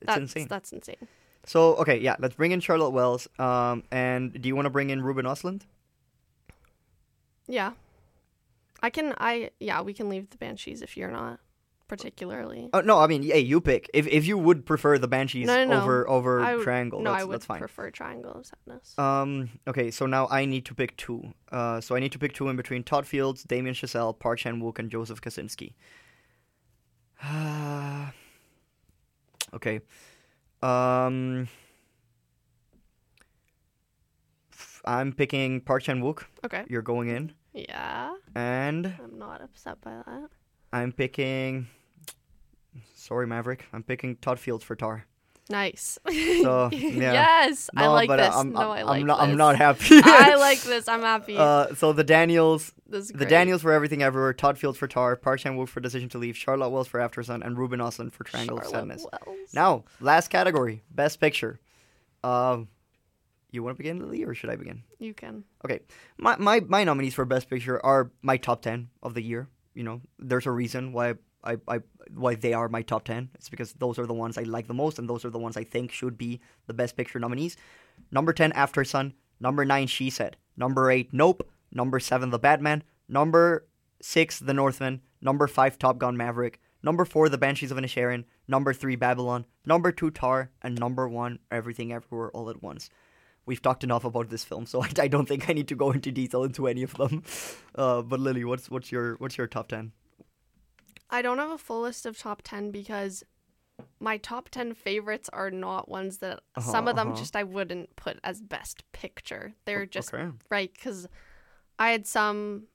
It's 0.00 0.06
that's 0.06 0.18
insane. 0.18 0.46
that's 0.48 0.72
insane 0.72 1.08
So 1.46 1.76
okay, 1.76 1.98
yeah, 1.98 2.16
let's 2.18 2.34
bring 2.34 2.52
in 2.52 2.60
Charlotte 2.60 2.90
Wells. 2.90 3.26
Um, 3.38 3.84
and 3.90 4.40
do 4.40 4.48
you 4.48 4.54
want 4.54 4.66
to 4.66 4.70
bring 4.70 4.90
in 4.90 5.02
Ruben 5.02 5.24
Ostlund? 5.24 5.62
yeah 7.48 7.72
I 8.82 8.90
can 8.90 9.14
I 9.18 9.50
yeah 9.60 9.80
we 9.80 9.94
can 9.94 10.08
leave 10.08 10.30
the 10.30 10.36
banshees 10.36 10.82
if 10.82 10.96
you're 10.96 11.12
not 11.12 11.38
particularly 11.86 12.68
Oh 12.72 12.80
no, 12.80 12.98
I 12.98 13.06
mean, 13.06 13.22
hey, 13.22 13.38
you 13.38 13.60
pick. 13.60 13.88
If 13.94 14.08
if 14.08 14.26
you 14.26 14.36
would 14.36 14.66
prefer 14.66 14.98
the 14.98 15.06
Banshees 15.06 15.46
no, 15.46 15.64
no, 15.64 15.70
no. 15.70 15.80
over 15.80 16.08
over 16.08 16.40
I 16.40 16.56
Triangle, 16.56 17.00
no 17.00 17.12
that's, 17.12 17.22
I 17.22 17.24
would 17.24 17.34
that's 17.34 17.46
fine. 17.46 17.60
prefer 17.60 17.90
Triangle 17.90 18.32
of 18.32 18.46
Sadness 18.46 18.98
Um. 18.98 19.48
Okay. 19.68 19.92
So 19.92 20.06
now 20.06 20.26
I 20.28 20.44
need 20.44 20.64
to 20.66 20.74
pick 20.74 20.96
two. 20.96 21.32
Uh. 21.52 21.80
So 21.80 21.94
I 21.94 22.00
need 22.00 22.10
to 22.12 22.18
pick 22.18 22.32
two 22.32 22.48
in 22.48 22.56
between 22.56 22.82
Todd 22.82 23.06
Fields, 23.06 23.44
Damien 23.44 23.74
Chazelle, 23.76 24.18
Park 24.18 24.40
Chan 24.40 24.60
Wook, 24.60 24.80
and 24.80 24.90
Joseph 24.90 25.20
Kosinski. 25.20 25.74
Okay. 29.54 29.80
Um. 30.66 31.48
I'm 34.84 35.12
picking 35.12 35.60
Park 35.60 35.82
Chan 35.82 36.00
Wook. 36.00 36.24
Okay. 36.44 36.64
You're 36.68 36.82
going 36.82 37.08
in, 37.08 37.32
Yeah. 37.52 38.14
and 38.36 38.94
I'm 39.02 39.18
not 39.18 39.42
upset 39.42 39.80
by 39.80 39.90
that. 40.06 40.28
I'm 40.72 40.92
picking. 40.92 41.66
Sorry, 42.94 43.26
Maverick. 43.26 43.64
I'm 43.72 43.82
picking 43.82 44.16
Todd 44.16 44.38
Fields 44.38 44.62
for 44.62 44.76
Tar. 44.76 45.06
Nice. 45.48 45.98
So, 46.08 46.68
yeah. 46.72 47.12
yes, 47.12 47.70
I 47.76 47.86
like 47.86 48.08
but, 48.08 48.18
uh, 48.18 48.26
this. 48.26 48.34
I'm- 48.34 48.52
no, 48.52 48.72
I 48.72 48.82
like 48.82 49.00
I'm 49.00 49.06
not- 49.06 49.18
this. 49.20 49.28
I'm 49.28 49.36
not 49.36 49.56
happy. 49.56 50.00
I 50.04 50.34
like 50.34 50.60
this. 50.62 50.88
I'm 50.88 51.02
happy. 51.02 51.36
Uh, 51.36 51.72
so 51.74 51.92
the 51.92 52.02
Daniels, 52.02 52.72
the. 52.88 53.02
Daniels 53.26 53.62
for 53.62 53.70
Everything 53.72 54.02
Everywhere, 54.02 54.32
Todd 54.32 54.58
Fields 54.58 54.76
for 54.76 54.88
Tar, 54.88 55.14
Park 55.14 55.40
Chan 55.40 55.56
Wook 55.56 55.68
for 55.68 55.78
Decision 55.80 56.08
to 56.10 56.18
Leave, 56.18 56.36
Charlotte 56.36 56.70
Wells 56.70 56.88
for 56.88 57.00
After 57.00 57.22
Sun, 57.22 57.42
and 57.44 57.56
Ruben 57.56 57.78
Ostlund 57.78 58.12
for 58.12 58.24
Triangle 58.24 58.58
of 58.58 58.66
Sadness. 58.66 59.06
Wells. 59.26 59.54
Now, 59.54 59.84
last 60.00 60.28
category, 60.28 60.82
Best 60.90 61.20
Picture. 61.20 61.60
Um, 62.24 62.68
you 63.52 63.62
want 63.62 63.76
to 63.76 63.78
begin, 63.78 64.00
Lily, 64.00 64.24
or 64.24 64.34
should 64.34 64.50
I 64.50 64.56
begin? 64.56 64.82
You 64.98 65.14
can. 65.14 65.44
Okay, 65.64 65.80
my, 66.18 66.36
my 66.36 66.60
my 66.60 66.82
nominees 66.82 67.14
for 67.14 67.24
Best 67.24 67.48
Picture 67.48 67.84
are 67.86 68.10
my 68.20 68.36
top 68.36 68.62
ten 68.62 68.88
of 69.02 69.14
the 69.14 69.22
year. 69.22 69.48
You 69.74 69.84
know, 69.84 70.00
there's 70.18 70.46
a 70.46 70.50
reason 70.50 70.92
why 70.92 71.14
I, 71.46 71.56
I 71.68 71.80
why 72.14 72.34
they 72.34 72.52
are 72.52 72.68
my 72.68 72.82
top 72.82 73.04
ten. 73.04 73.30
It's 73.34 73.48
because 73.48 73.72
those 73.74 73.98
are 73.98 74.06
the 74.06 74.14
ones 74.14 74.36
I 74.36 74.42
like 74.42 74.66
the 74.66 74.74
most, 74.74 74.98
and 74.98 75.08
those 75.08 75.24
are 75.24 75.30
the 75.30 75.38
ones 75.38 75.56
I 75.56 75.64
think 75.64 75.92
should 75.92 76.18
be 76.18 76.40
the 76.66 76.74
Best 76.74 76.96
Picture 76.96 77.18
nominees. 77.18 77.56
Number 78.10 78.32
ten, 78.32 78.52
After 78.52 78.84
Sun. 78.84 79.14
Number 79.40 79.64
nine, 79.64 79.86
She 79.86 80.10
Said. 80.10 80.36
Number 80.56 80.90
eight, 80.90 81.12
Nope. 81.12 81.48
Number 81.72 82.00
seven, 82.00 82.30
The 82.30 82.38
Batman. 82.38 82.82
Number 83.08 83.66
six, 84.00 84.38
The 84.38 84.54
Northman. 84.54 85.02
Number 85.20 85.46
five, 85.46 85.78
Top 85.78 85.98
Gun 85.98 86.16
Maverick. 86.16 86.60
Number 86.82 87.04
four, 87.04 87.28
The 87.28 87.38
Banshees 87.38 87.70
of 87.70 87.78
Inisherin. 87.78 88.24
Number 88.48 88.72
three, 88.72 88.96
Babylon. 88.96 89.44
Number 89.64 89.92
two, 89.92 90.10
Tar. 90.10 90.50
And 90.62 90.78
number 90.78 91.08
one, 91.08 91.40
Everything 91.50 91.92
Everywhere 91.92 92.30
All 92.30 92.48
at 92.48 92.62
Once. 92.62 92.88
We've 93.44 93.62
talked 93.62 93.84
enough 93.84 94.04
about 94.04 94.28
this 94.28 94.44
film, 94.44 94.66
so 94.66 94.82
I, 94.84 94.88
I 95.00 95.08
don't 95.08 95.26
think 95.26 95.48
I 95.48 95.52
need 95.52 95.68
to 95.68 95.76
go 95.76 95.90
into 95.92 96.10
detail 96.10 96.44
into 96.44 96.66
any 96.66 96.82
of 96.82 96.94
them. 96.94 97.22
Uh, 97.74 98.00
but 98.00 98.18
Lily, 98.18 98.42
what's 98.42 98.70
what's 98.70 98.90
your 98.90 99.16
what's 99.16 99.36
your 99.36 99.46
top 99.46 99.68
ten? 99.68 99.92
I 101.10 101.22
don't 101.22 101.38
have 101.38 101.50
a 101.50 101.58
full 101.58 101.82
list 101.82 102.06
of 102.06 102.18
top 102.18 102.42
10 102.42 102.70
because 102.70 103.22
my 104.00 104.16
top 104.16 104.48
10 104.50 104.74
favorites 104.74 105.28
are 105.32 105.50
not 105.50 105.88
ones 105.88 106.18
that 106.18 106.40
some 106.60 106.88
of 106.88 106.96
them 106.96 107.08
Uh-huh, 107.08 107.16
just 107.18 107.36
I 107.36 107.42
wouldn't 107.44 107.96
put 107.96 108.18
as 108.24 108.40
best 108.40 108.90
picture. 108.92 109.54
They're 109.64 109.86
just 109.86 110.12
okay. 110.12 110.30
right 110.50 110.76
cuz 110.78 111.06
I 111.78 111.90
had 111.90 112.06
some 112.06 112.68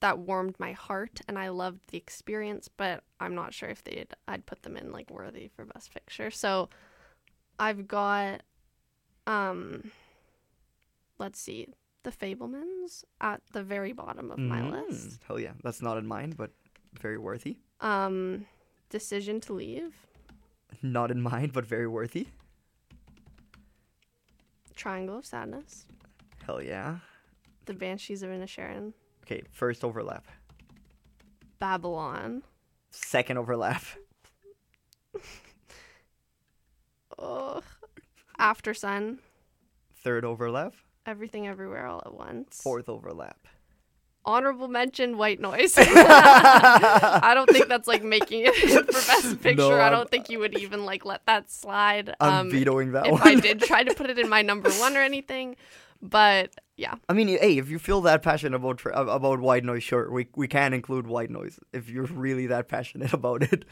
that 0.00 0.18
warmed 0.18 0.54
my 0.60 0.72
heart 0.72 1.20
and 1.26 1.38
I 1.38 1.48
loved 1.48 1.80
the 1.88 1.96
experience, 1.98 2.68
but 2.68 3.02
I'm 3.18 3.34
not 3.34 3.52
sure 3.54 3.68
if 3.68 3.82
they'd 3.84 4.14
I'd 4.26 4.46
put 4.46 4.62
them 4.62 4.76
in 4.76 4.92
like 4.92 5.10
worthy 5.10 5.48
for 5.48 5.64
best 5.64 5.92
picture. 5.92 6.30
So 6.30 6.68
I've 7.58 7.86
got 7.88 8.42
um 9.26 9.90
let's 11.18 11.40
see, 11.40 11.66
The 12.04 12.12
Fabelmans 12.12 13.04
at 13.20 13.42
the 13.52 13.62
very 13.62 13.92
bottom 13.92 14.30
of 14.30 14.38
my 14.38 14.60
Mm, 14.60 14.70
list. 14.88 15.20
Hell 15.26 15.40
yeah, 15.40 15.54
that's 15.62 15.82
not 15.82 15.98
in 15.98 16.06
mine, 16.06 16.30
but 16.36 16.52
very 16.98 17.18
worthy. 17.18 17.58
Um 17.80 18.46
Decision 18.90 19.40
to 19.42 19.52
Leave. 19.52 19.94
Not 20.82 21.10
in 21.10 21.20
mine, 21.20 21.50
but 21.52 21.66
very 21.66 21.86
worthy. 21.86 22.28
Triangle 24.76 25.18
of 25.18 25.26
Sadness, 25.26 25.86
Hell 26.46 26.62
yeah. 26.62 26.98
The 27.66 27.74
Banshees 27.74 28.22
of 28.22 28.30
Inisherin, 28.30 28.92
Okay, 29.24 29.42
first 29.50 29.82
overlap. 29.84 30.26
Babylon, 31.58 32.42
Second 32.90 33.38
overlap. 33.38 33.82
Ugh. 37.18 37.64
After 38.38 38.72
Sun, 38.72 39.18
Third 40.02 40.24
overlap. 40.24 40.74
Everything 41.06 41.48
Everywhere 41.48 41.86
All 41.86 42.02
at 42.06 42.14
Once. 42.14 42.60
Fourth 42.62 42.88
overlap. 42.88 43.48
Honorable 44.24 44.68
mention, 44.68 45.16
White 45.16 45.40
Noise. 45.40 45.74
I 45.78 47.32
don't 47.34 47.48
think 47.50 47.68
that's 47.68 47.88
like 47.88 48.02
making 48.02 48.44
it 48.46 48.54
for 48.86 48.92
Best 48.92 49.40
Picture. 49.40 49.56
No, 49.56 49.80
I 49.80 49.88
don't 49.90 50.10
think 50.10 50.28
you 50.28 50.38
would 50.38 50.58
even 50.58 50.84
like 50.84 51.04
let 51.04 51.24
that 51.26 51.50
slide. 51.50 52.14
I'm 52.20 52.46
um, 52.46 52.50
vetoing 52.50 52.92
that 52.92 53.06
if 53.06 53.12
one. 53.12 53.22
I 53.26 53.34
did 53.40 53.60
try 53.60 53.84
to 53.84 53.94
put 53.94 54.10
it 54.10 54.18
in 54.18 54.28
my 54.28 54.42
number 54.42 54.70
one 54.72 54.96
or 54.96 55.00
anything, 55.00 55.56
but 56.02 56.54
yeah, 56.76 56.94
I 57.08 57.12
mean, 57.14 57.28
hey, 57.28 57.58
if 57.58 57.70
you 57.70 57.78
feel 57.78 58.00
that 58.02 58.22
passionate 58.22 58.56
about 58.56 58.78
tra- 58.78 58.92
about 58.92 59.40
white 59.40 59.64
noise, 59.64 59.82
sure, 59.82 60.10
we 60.10 60.28
we 60.36 60.46
can 60.46 60.74
include 60.74 61.06
white 61.06 61.30
noise 61.30 61.58
if 61.72 61.88
you're 61.88 62.04
really 62.04 62.46
that 62.48 62.68
passionate 62.68 63.12
about 63.12 63.42
it. 63.42 63.64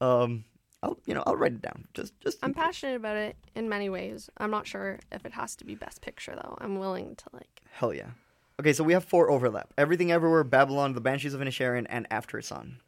Um, 0.00 0.44
I'll 0.82 0.98
you 1.04 1.14
know 1.14 1.22
I'll 1.26 1.36
write 1.36 1.52
it 1.52 1.62
down. 1.62 1.86
Just 1.94 2.18
just 2.20 2.38
I'm 2.42 2.54
passionate 2.54 2.96
about 2.96 3.16
it 3.16 3.36
in 3.54 3.68
many 3.68 3.90
ways. 3.90 4.30
I'm 4.38 4.50
not 4.50 4.66
sure 4.66 4.98
if 5.12 5.26
it 5.26 5.32
has 5.32 5.56
to 5.56 5.64
be 5.64 5.74
Best 5.74 6.00
Picture 6.00 6.34
though. 6.34 6.56
I'm 6.58 6.78
willing 6.78 7.16
to 7.16 7.24
like. 7.32 7.60
hell 7.72 7.92
yeah. 7.92 8.10
Okay, 8.60 8.74
so 8.74 8.84
we 8.84 8.92
have 8.92 9.04
four 9.06 9.30
overlap: 9.30 9.72
Everything 9.78 10.12
Everywhere, 10.12 10.44
Babylon, 10.44 10.92
The 10.92 11.00
Banshees 11.00 11.32
of 11.32 11.40
Inisherin, 11.40 11.86
and 11.88 12.06
After 12.10 12.42
Sun. 12.42 12.80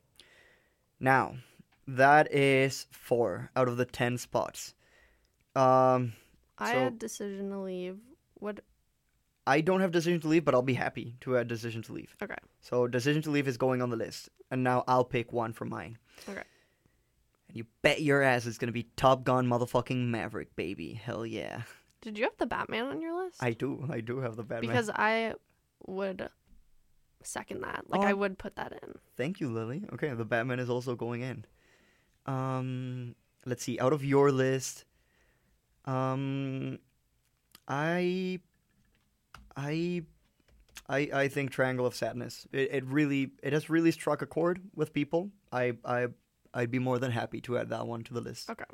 Now, 1.01 1.37
that 1.89 2.31
is 2.31 2.87
four 2.91 3.51
out 3.57 3.69
of 3.69 3.79
the 3.79 3.87
ten 3.87 4.19
spots. 4.19 4.75
Um, 5.57 6.13
I 6.59 6.73
So- 6.75 6.79
had 6.79 6.99
Decision 6.99 7.49
to 7.51 7.59
Leave. 7.59 7.99
What? 8.35 8.61
I 9.47 9.63
don't 9.63 9.81
have 9.81 9.91
decision 9.93 10.21
to 10.21 10.29
leave, 10.29 10.45
but 10.45 10.55
I'll 10.55 10.63
be 10.63 10.75
happy 10.75 11.17
to 11.23 11.37
add 11.39 11.49
decision 11.49 11.83
to 11.83 11.93
leave. 11.93 12.15
Okay. 12.23 12.37
So 12.61 12.87
decision 12.87 13.23
to 13.23 13.31
leave 13.31 13.49
is 13.49 13.57
going 13.57 13.81
on 13.83 13.89
the 13.91 13.97
list, 13.97 14.29
and 14.51 14.63
now 14.63 14.85
I'll 14.87 15.05
pick 15.05 15.33
one 15.33 15.53
from 15.53 15.71
mine. 15.71 15.99
Okay. 16.29 16.45
And 17.49 17.57
you 17.57 17.65
bet 17.81 18.03
your 18.03 18.23
ass 18.23 18.47
it's 18.47 18.59
gonna 18.59 18.73
be 18.73 18.85
Top 18.95 19.25
Gun 19.25 19.49
motherfucking 19.49 20.07
Maverick, 20.07 20.55
baby. 20.55 20.93
Hell 20.93 21.25
yeah. 21.27 21.63
Did 22.03 22.19
you 22.19 22.25
have 22.25 22.37
the 22.39 22.47
Batman 22.47 22.87
on 22.87 23.01
your 23.01 23.25
list? 23.25 23.43
I 23.43 23.53
do. 23.53 23.87
I 23.91 24.01
do 24.01 24.19
have 24.21 24.37
the 24.37 24.43
Batman. 24.45 24.69
because 24.71 24.91
I 24.91 25.35
would 25.87 26.29
second 27.23 27.61
that. 27.63 27.85
Like 27.89 28.01
I 28.03 28.13
Oh. 28.13 28.17
would 28.17 28.39
put 28.39 28.57
that 28.57 28.73
in. 28.83 28.95
Thank 29.17 29.41
you, 29.41 29.49
Lily. 29.51 29.85
Okay, 29.93 30.09
the 30.15 30.25
Batman 30.25 30.59
is 30.61 30.69
also 30.71 30.95
going 30.97 31.23
in. 31.23 31.45
Um, 32.27 33.15
let's 33.45 33.63
see. 33.63 33.79
Out 33.79 33.93
of 33.93 34.05
your 34.05 34.31
list, 34.33 34.85
um, 35.85 36.79
I, 37.69 38.41
I, 39.57 40.03
I, 40.89 40.99
I 41.13 41.29
think 41.29 41.51
Triangle 41.51 41.87
of 41.87 41.95
Sadness. 41.95 42.47
It, 42.53 42.71
it 42.73 42.85
really, 42.87 43.33
it 43.43 43.53
has 43.53 43.71
really 43.71 43.91
struck 43.93 44.23
a 44.23 44.27
chord 44.27 44.61
with 44.75 44.93
people. 44.93 45.31
I, 45.53 45.75
I, 45.85 46.09
I'd 46.55 46.71
be 46.71 46.79
more 46.79 46.99
than 46.99 47.13
happy 47.13 47.41
to 47.43 47.59
add 47.59 47.71
that 47.71 47.87
one 47.87 48.03
to 48.05 48.15
the 48.15 48.21
list. 48.21 48.51
Okay. 48.51 48.65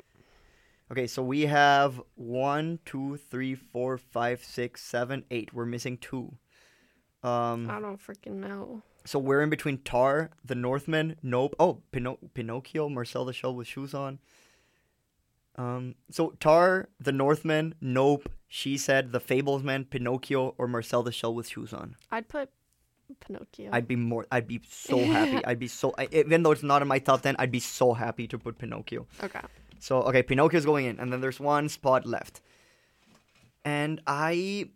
Okay, 0.91 1.05
so 1.05 1.21
we 1.21 1.41
have 1.41 2.01
one, 2.15 2.79
two, 2.83 3.17
three, 3.29 3.53
four, 3.53 3.97
five, 3.99 4.43
six, 4.43 4.81
seven, 4.81 5.23
eight. 5.29 5.53
We're 5.53 5.65
missing 5.67 5.97
two. 5.97 6.35
Um, 7.23 7.69
I 7.69 7.79
don't 7.79 7.99
freaking 8.01 8.35
know. 8.35 8.81
so 9.05 9.19
we're 9.19 9.41
in 9.41 9.49
between 9.49 9.79
Tar, 9.79 10.29
The 10.45 10.55
Northman, 10.55 11.17
Nope. 11.21 11.55
Oh, 11.59 11.81
Pino- 11.91 12.19
Pinocchio, 12.33 12.87
Marcel 12.89 13.25
the 13.25 13.33
Shell 13.33 13.55
with 13.55 13.67
shoes 13.67 13.93
on. 13.93 14.19
Um, 15.57 15.95
so 16.09 16.29
Tar, 16.39 16.87
The 16.99 17.11
Northman, 17.11 17.75
Nope, 17.81 18.29
She 18.47 18.77
Said, 18.77 19.11
The 19.11 19.19
Fablesman, 19.19 19.89
Pinocchio, 19.89 20.55
or 20.57 20.67
Marcel 20.67 21.03
the 21.03 21.11
Shell 21.11 21.35
with 21.35 21.49
shoes 21.49 21.73
on. 21.73 21.95
I'd 22.11 22.29
put 22.29 22.49
Pinocchio. 23.19 23.69
I'd 23.73 23.87
be 23.87 23.95
more. 23.97 24.25
I'd 24.31 24.47
be 24.47 24.61
so 24.69 24.99
happy. 25.03 25.43
I'd 25.43 25.59
be 25.59 25.67
so. 25.67 25.93
I, 25.97 26.07
even 26.11 26.43
though 26.43 26.51
it's 26.51 26.63
not 26.63 26.81
in 26.81 26.87
my 26.87 26.99
top 26.99 27.21
ten, 27.23 27.35
I'd 27.39 27.51
be 27.51 27.59
so 27.59 27.93
happy 27.93 28.27
to 28.27 28.37
put 28.37 28.57
Pinocchio. 28.59 29.07
Okay. 29.23 29.41
So 29.79 30.03
okay, 30.03 30.21
Pinocchio's 30.23 30.63
going 30.65 30.85
in, 30.85 30.99
and 30.99 31.11
then 31.11 31.19
there's 31.19 31.39
one 31.39 31.67
spot 31.69 32.05
left. 32.05 32.39
And 33.65 33.99
I, 34.07 34.69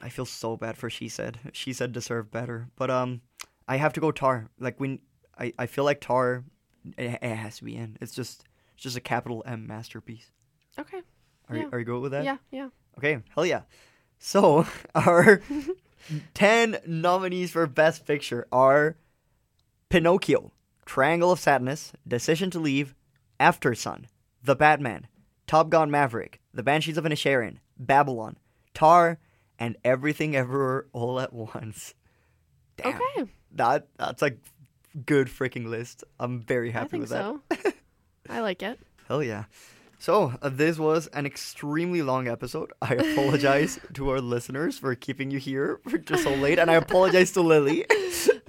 I 0.00 0.08
feel 0.08 0.26
so 0.26 0.56
bad 0.56 0.76
for 0.76 0.90
she 0.90 1.08
said. 1.08 1.38
She 1.52 1.72
said 1.72 1.92
deserved 1.92 2.30
better, 2.30 2.68
but 2.76 2.90
um, 2.90 3.22
I 3.66 3.76
have 3.76 3.92
to 3.94 4.00
go 4.00 4.10
Tar. 4.10 4.48
Like 4.58 4.78
when 4.78 5.00
I, 5.38 5.52
I 5.58 5.66
feel 5.66 5.84
like 5.84 6.00
Tar, 6.00 6.44
it, 6.96 7.18
it 7.22 7.36
has 7.36 7.58
to 7.58 7.64
be 7.64 7.76
in. 7.76 7.96
It's 8.00 8.14
just 8.14 8.44
it's 8.74 8.82
just 8.82 8.96
a 8.96 9.00
capital 9.00 9.42
M 9.46 9.66
masterpiece. 9.66 10.30
Okay. 10.78 11.02
Are 11.48 11.56
yeah. 11.56 11.62
you 11.62 11.68
are 11.72 11.78
you 11.78 11.84
good 11.84 12.00
with 12.00 12.12
that? 12.12 12.24
Yeah. 12.24 12.36
Yeah. 12.50 12.68
Okay, 12.98 13.18
hell 13.34 13.46
yeah. 13.46 13.62
So 14.18 14.66
our 14.94 15.42
ten 16.34 16.78
nominees 16.86 17.50
for 17.50 17.66
Best 17.66 18.06
Picture 18.06 18.46
are 18.52 18.96
Pinocchio, 19.88 20.52
Triangle 20.84 21.30
of 21.30 21.40
Sadness, 21.40 21.92
Decision 22.06 22.50
to 22.50 22.58
Leave, 22.58 22.94
After 23.38 23.74
Sun, 23.74 24.08
The 24.42 24.56
Batman, 24.56 25.06
Top 25.46 25.70
Gun 25.70 25.90
Maverick, 25.90 26.40
The 26.52 26.62
Banshees 26.62 26.96
of 26.96 27.04
Inisherin, 27.04 27.58
Babylon, 27.78 28.36
Tar, 28.74 29.18
and 29.58 29.76
Everything 29.84 30.36
Everywhere 30.36 30.86
All 30.92 31.20
at 31.20 31.32
Once. 31.32 31.94
Damn. 32.76 32.94
Okay. 32.94 33.30
That 33.52 33.88
that's 33.98 34.22
a 34.22 34.32
good 35.06 35.28
freaking 35.28 35.66
list. 35.68 36.04
I'm 36.20 36.40
very 36.40 36.70
happy 36.70 36.84
I 36.84 36.88
think 36.88 37.00
with 37.02 37.10
that. 37.10 37.64
so. 37.64 37.72
I 38.28 38.40
like 38.40 38.62
it. 38.62 38.78
Hell 39.08 39.22
yeah. 39.22 39.44
So, 39.98 40.34
uh, 40.42 40.50
this 40.50 40.78
was 40.78 41.06
an 41.08 41.24
extremely 41.24 42.02
long 42.02 42.28
episode. 42.28 42.70
I 42.82 42.94
apologize 42.96 43.80
to 43.94 44.10
our 44.10 44.20
listeners 44.20 44.78
for 44.78 44.94
keeping 44.94 45.30
you 45.30 45.38
here 45.38 45.80
for 45.88 45.96
just 45.96 46.24
so 46.24 46.34
late, 46.34 46.58
and 46.58 46.70
I 46.70 46.74
apologize 46.74 47.32
to 47.32 47.40
Lily. 47.40 47.86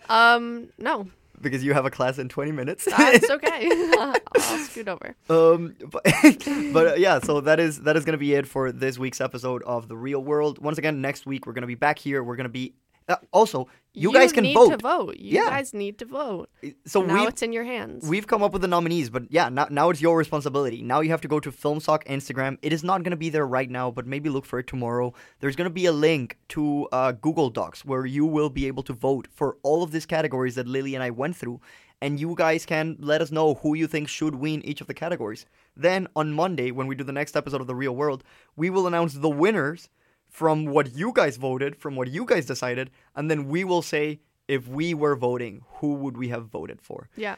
Um. 0.09 0.69
No. 0.77 1.07
Because 1.39 1.63
you 1.63 1.73
have 1.73 1.85
a 1.85 1.91
class 1.91 2.17
in 2.17 2.29
20 2.29 2.51
minutes. 2.51 2.85
That's 2.97 3.29
okay. 3.29 3.69
I'll 3.97 4.59
scoot 4.59 4.87
over. 4.87 5.15
Um, 5.29 5.75
but, 5.91 6.03
but 6.73 6.87
uh, 6.87 6.93
yeah, 6.95 7.19
so 7.19 7.41
that 7.41 7.59
is 7.59 7.81
that 7.81 7.95
is 7.95 8.05
gonna 8.05 8.17
be 8.17 8.33
it 8.33 8.47
for 8.47 8.71
this 8.71 8.97
week's 8.97 9.21
episode 9.21 9.61
of 9.63 9.87
the 9.87 9.95
Reel 9.95 10.23
Whirled. 10.23 10.59
Once 10.59 10.77
again, 10.77 11.01
next 11.01 11.25
week 11.25 11.45
we're 11.45 11.53
gonna 11.53 11.67
be 11.67 11.75
back 11.75 11.99
here. 11.99 12.23
We're 12.23 12.35
gonna 12.35 12.49
be 12.49 12.73
uh, 13.07 13.15
also 13.31 13.67
you, 13.93 14.13
guys 14.13 14.31
can 14.31 14.43
need 14.43 14.53
vote. 14.53 14.69
to 14.69 14.77
vote. 14.77 15.17
You 15.17 15.39
Yeah. 15.39 15.49
guys 15.49 15.73
need 15.73 15.97
to 15.99 16.05
vote. 16.05 16.49
So 16.85 17.01
now 17.01 17.25
it's 17.25 17.41
in 17.41 17.51
your 17.51 17.63
hands. 17.63 18.07
We've 18.07 18.27
come 18.27 18.43
up 18.43 18.53
with 18.53 18.61
the 18.61 18.67
nominees, 18.67 19.09
but 19.09 19.23
yeah, 19.31 19.49
now, 19.49 19.67
now 19.71 19.89
it's 19.89 20.01
your 20.01 20.15
responsibility. 20.17 20.83
Now 20.83 20.99
you 20.99 21.09
have 21.09 21.21
to 21.21 21.27
go 21.27 21.39
to 21.39 21.51
Film 21.51 21.79
Soc 21.79 22.05
Instagram. 22.05 22.59
It 22.61 22.73
is 22.73 22.83
not 22.83 23.01
going 23.01 23.11
to 23.11 23.17
be 23.17 23.29
there 23.29 23.47
right 23.47 23.69
now, 23.69 23.89
but 23.89 24.05
maybe 24.05 24.29
look 24.29 24.45
for 24.45 24.59
it 24.59 24.67
tomorrow. 24.67 25.13
There's 25.39 25.55
going 25.55 25.69
to 25.69 25.73
be 25.73 25.87
a 25.87 25.91
link 25.91 26.37
to 26.49 26.87
uh, 26.91 27.13
Google 27.13 27.49
Docs 27.49 27.85
where 27.85 28.05
you 28.05 28.25
will 28.25 28.51
be 28.51 28.67
able 28.67 28.83
to 28.83 28.93
vote 28.93 29.27
for 29.33 29.57
all 29.63 29.81
of 29.81 29.91
these 29.91 30.05
categories 30.05 30.55
that 30.55 30.67
Lily 30.67 30.93
and 30.93 31.03
I 31.03 31.09
went 31.09 31.35
through. 31.35 31.59
And 31.99 32.19
you 32.19 32.35
guys 32.35 32.63
can 32.63 32.95
let 32.99 33.21
us 33.23 33.31
know 33.31 33.55
who 33.55 33.73
you 33.73 33.87
think 33.87 34.07
should 34.09 34.35
win 34.35 34.63
each 34.63 34.81
of 34.81 34.85
the 34.87 34.93
categories. 34.93 35.47
Then 35.75 36.07
on 36.15 36.31
Monday, 36.33 36.69
when 36.69 36.85
we 36.85 36.93
do 36.93 37.03
the 37.03 37.11
next 37.11 37.35
episode 37.35 37.61
of 37.61 37.65
The 37.65 37.73
Reel 37.73 37.95
Whirled, 37.95 38.23
we 38.55 38.69
will 38.69 38.85
announce 38.85 39.13
the 39.15 39.29
winners 39.29 39.89
from 40.37 40.65
what 40.75 40.85
you 40.95 41.11
guys 41.19 41.35
voted, 41.37 41.75
from 41.83 41.95
what 41.95 42.07
you 42.15 42.23
guys 42.31 42.45
decided, 42.45 42.91
and 43.15 43.23
then 43.31 43.47
we 43.53 43.63
will 43.63 43.81
say 43.81 44.19
if 44.47 44.67
we 44.67 44.93
were 44.93 45.15
voting, 45.15 45.63
who 45.77 45.89
would 45.95 46.15
we 46.15 46.27
have 46.29 46.45
voted 46.57 46.79
for? 46.79 47.09
yeah. 47.15 47.35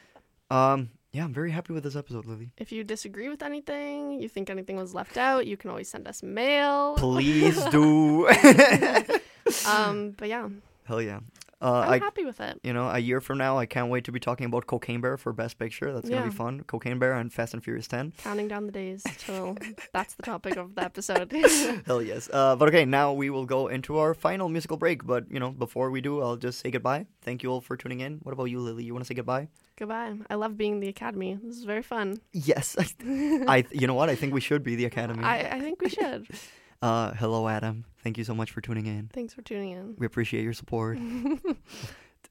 Um, 0.52 0.90
yeah, 1.14 1.24
I'm 1.24 1.34
very 1.34 1.52
happy 1.52 1.74
with 1.74 1.84
this 1.84 1.96
episode, 1.96 2.26
Lily. 2.26 2.52
If 2.58 2.72
you 2.74 2.84
disagree 2.84 3.30
with 3.30 3.42
anything, 3.42 4.20
you 4.22 4.28
think 4.28 4.50
anything 4.50 4.76
was 4.76 4.94
left 4.94 5.16
out, 5.18 5.48
you 5.48 5.56
can 5.58 5.70
always 5.70 5.88
send 5.90 6.08
us 6.08 6.22
mail. 6.22 6.96
Please 6.98 7.64
do. 7.78 8.28
Um, 9.66 10.12
but 10.18 10.28
yeah, 10.28 10.50
Hell 10.86 11.02
yeah. 11.02 11.20
Uh, 11.62 11.84
I'm 11.86 11.94
I, 11.94 11.98
happy 12.00 12.24
with 12.24 12.40
it. 12.40 12.60
you 12.64 12.72
know, 12.72 12.90
a 12.90 13.00
year 13.00 13.20
from 13.20 13.38
now, 13.38 13.58
I 13.58 13.66
can't 13.66 13.90
wait 13.90 14.06
to 14.06 14.14
be 14.14 14.20
talking 14.20 14.46
about 14.46 14.66
Cocaine 14.66 15.02
Bear 15.02 15.18
for 15.18 15.34
Best 15.34 15.60
Picture. 15.60 15.94
That's 15.94 16.10
gonna 16.10 16.26
be 16.26 16.32
fun. 16.32 16.62
Cocaine 16.64 17.00
Bear 17.00 17.14
and 17.14 17.34
Fast 17.34 17.54
and 17.54 17.62
Furious 17.62 17.88
10. 17.88 18.14
Counting 18.24 18.48
down 18.48 18.66
the 18.66 18.72
days 18.72 19.04
till 19.18 19.58
that's 19.94 20.14
the 20.14 20.24
topic 20.24 20.56
of 20.56 20.76
the 20.76 20.84
episode. 20.84 21.32
Hell 21.86 22.02
yes. 22.02 22.30
Uh, 22.32 22.56
but 22.56 22.70
okay, 22.70 22.86
now 22.86 23.12
we 23.12 23.30
will 23.30 23.46
go 23.46 23.68
into 23.68 23.98
our 23.98 24.14
final 24.14 24.48
musical 24.48 24.78
break. 24.78 25.06
But 25.06 25.30
you 25.30 25.40
know, 25.40 25.52
before 25.52 25.92
we 25.92 26.00
do, 26.00 26.22
I'll 26.22 26.38
just 26.38 26.60
say 26.60 26.72
goodbye. 26.72 27.08
Thank 27.24 27.44
you 27.44 27.52
all 27.52 27.62
for 27.62 27.76
tuning 27.76 28.00
in. 28.00 28.20
What 28.24 28.32
about 28.32 28.46
you, 28.46 28.60
Lily? 28.62 28.86
You 28.86 28.94
want 28.94 29.04
to 29.04 29.08
say 29.08 29.16
goodbye? 29.16 29.50
Goodbye. 29.78 30.14
I 30.30 30.36
love 30.36 30.58
being 30.58 30.74
in 30.74 30.80
the 30.80 30.90
academy. 30.90 31.38
This 31.44 31.58
is 31.58 31.64
very 31.66 31.84
fun. 31.84 32.22
Yes. 32.32 32.78
I. 33.06 33.66
You 33.72 33.88
know 33.88 33.96
what? 33.96 34.10
I 34.10 34.16
think 34.16 34.34
we 34.34 34.42
should 34.42 34.64
be 34.64 34.76
the 34.76 34.86
Academy. 34.86 35.24
I, 35.24 35.58
I 35.58 35.60
think 35.60 35.82
we 35.82 35.90
should. 35.90 36.28
Uh, 36.82 37.12
hello, 37.14 37.48
Adam. 37.48 37.84
Thank 38.04 38.18
you 38.18 38.24
so 38.24 38.34
much 38.34 38.52
for 38.52 38.62
tuning 38.62 38.86
in. 38.86 39.10
Thanks 39.14 39.34
for 39.34 39.42
tuning 39.42 39.72
in. 39.72 39.96
We 39.98 40.06
appreciate 40.06 40.44
your 40.44 40.54
support. 40.54 40.98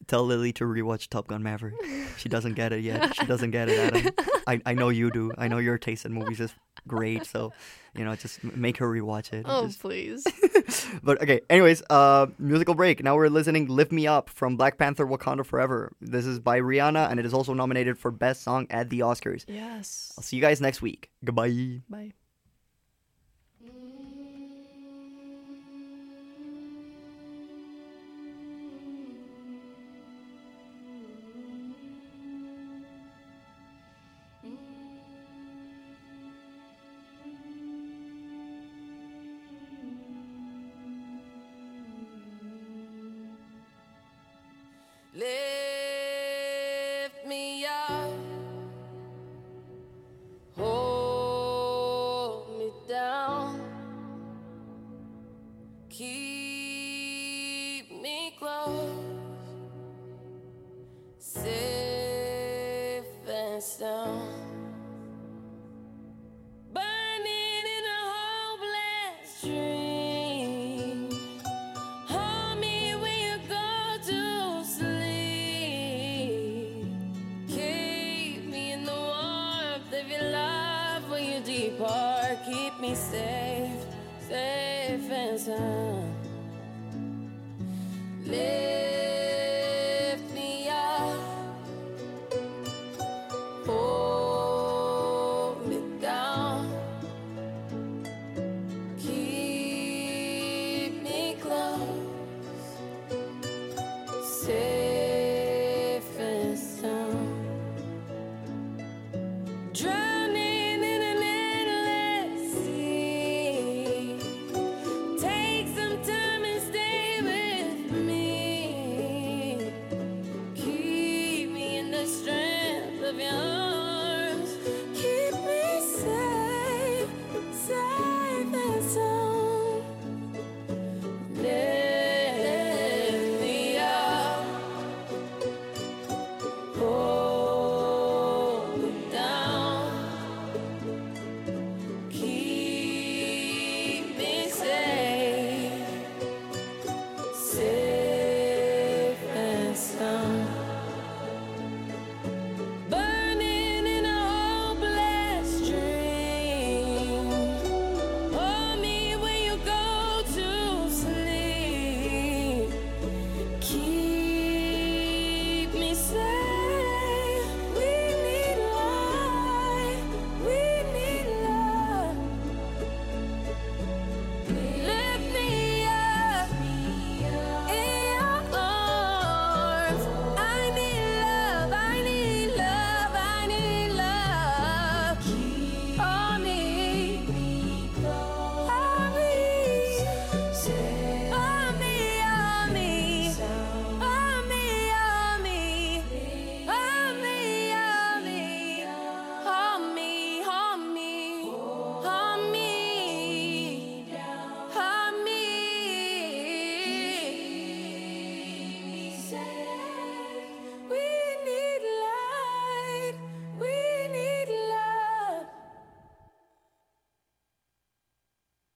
Tell 0.07 0.25
Lily 0.25 0.53
to 0.55 0.65
rewatch 0.65 1.09
Top 1.09 1.27
Gun 1.27 1.43
Maverick. 1.43 1.75
She 2.19 2.29
doesn't 2.29 2.55
get 2.55 2.73
it 2.73 2.83
yet. 2.83 3.15
She 3.17 3.27
doesn't 3.27 3.51
get 3.51 3.69
it, 3.69 3.79
Adam. 3.79 4.13
I, 4.47 4.61
I 4.65 4.75
know 4.75 4.91
you 4.91 5.11
do. 5.11 5.33
I 5.37 5.49
know 5.49 5.59
your 5.59 5.77
taste 5.77 6.07
in 6.07 6.13
movies 6.13 6.41
is 6.41 6.55
great. 6.87 7.27
So, 7.27 7.53
you 7.95 8.05
know, 8.05 8.15
just 8.15 8.43
make 8.45 8.77
her 8.79 8.89
rewatch 8.89 9.33
it. 9.33 9.45
Oh, 9.49 9.67
Just- 9.67 9.81
please. 9.81 10.25
but 11.03 11.21
okay, 11.21 11.41
anyways, 11.51 11.83
uh, 11.91 12.27
musical 12.39 12.75
break. 12.75 13.03
Now 13.03 13.17
we're 13.17 13.29
listening 13.29 13.67
"Lift 13.67 13.91
Me 13.91 14.07
Up" 14.07 14.31
from 14.31 14.57
Black 14.57 14.79
Panther: 14.79 15.05
Wakanda 15.05 15.45
Forever. 15.45 15.93
This 16.01 16.27
is 16.27 16.39
by 16.39 16.61
Rihanna, 16.61 17.11
and 17.11 17.19
it 17.19 17.27
is 17.27 17.35
also 17.35 17.53
nominated 17.53 17.99
for 17.99 18.11
Best 18.11 18.43
Song 18.43 18.67
at 18.71 18.91
the 18.91 19.01
Oscars. 19.01 19.45
Yes. 19.49 20.15
I'll 20.17 20.23
see 20.23 20.37
you 20.37 20.43
guys 20.43 20.61
next 20.61 20.81
week. 20.81 21.11
Goodbye. 21.25 21.83
Bye. 21.91 22.13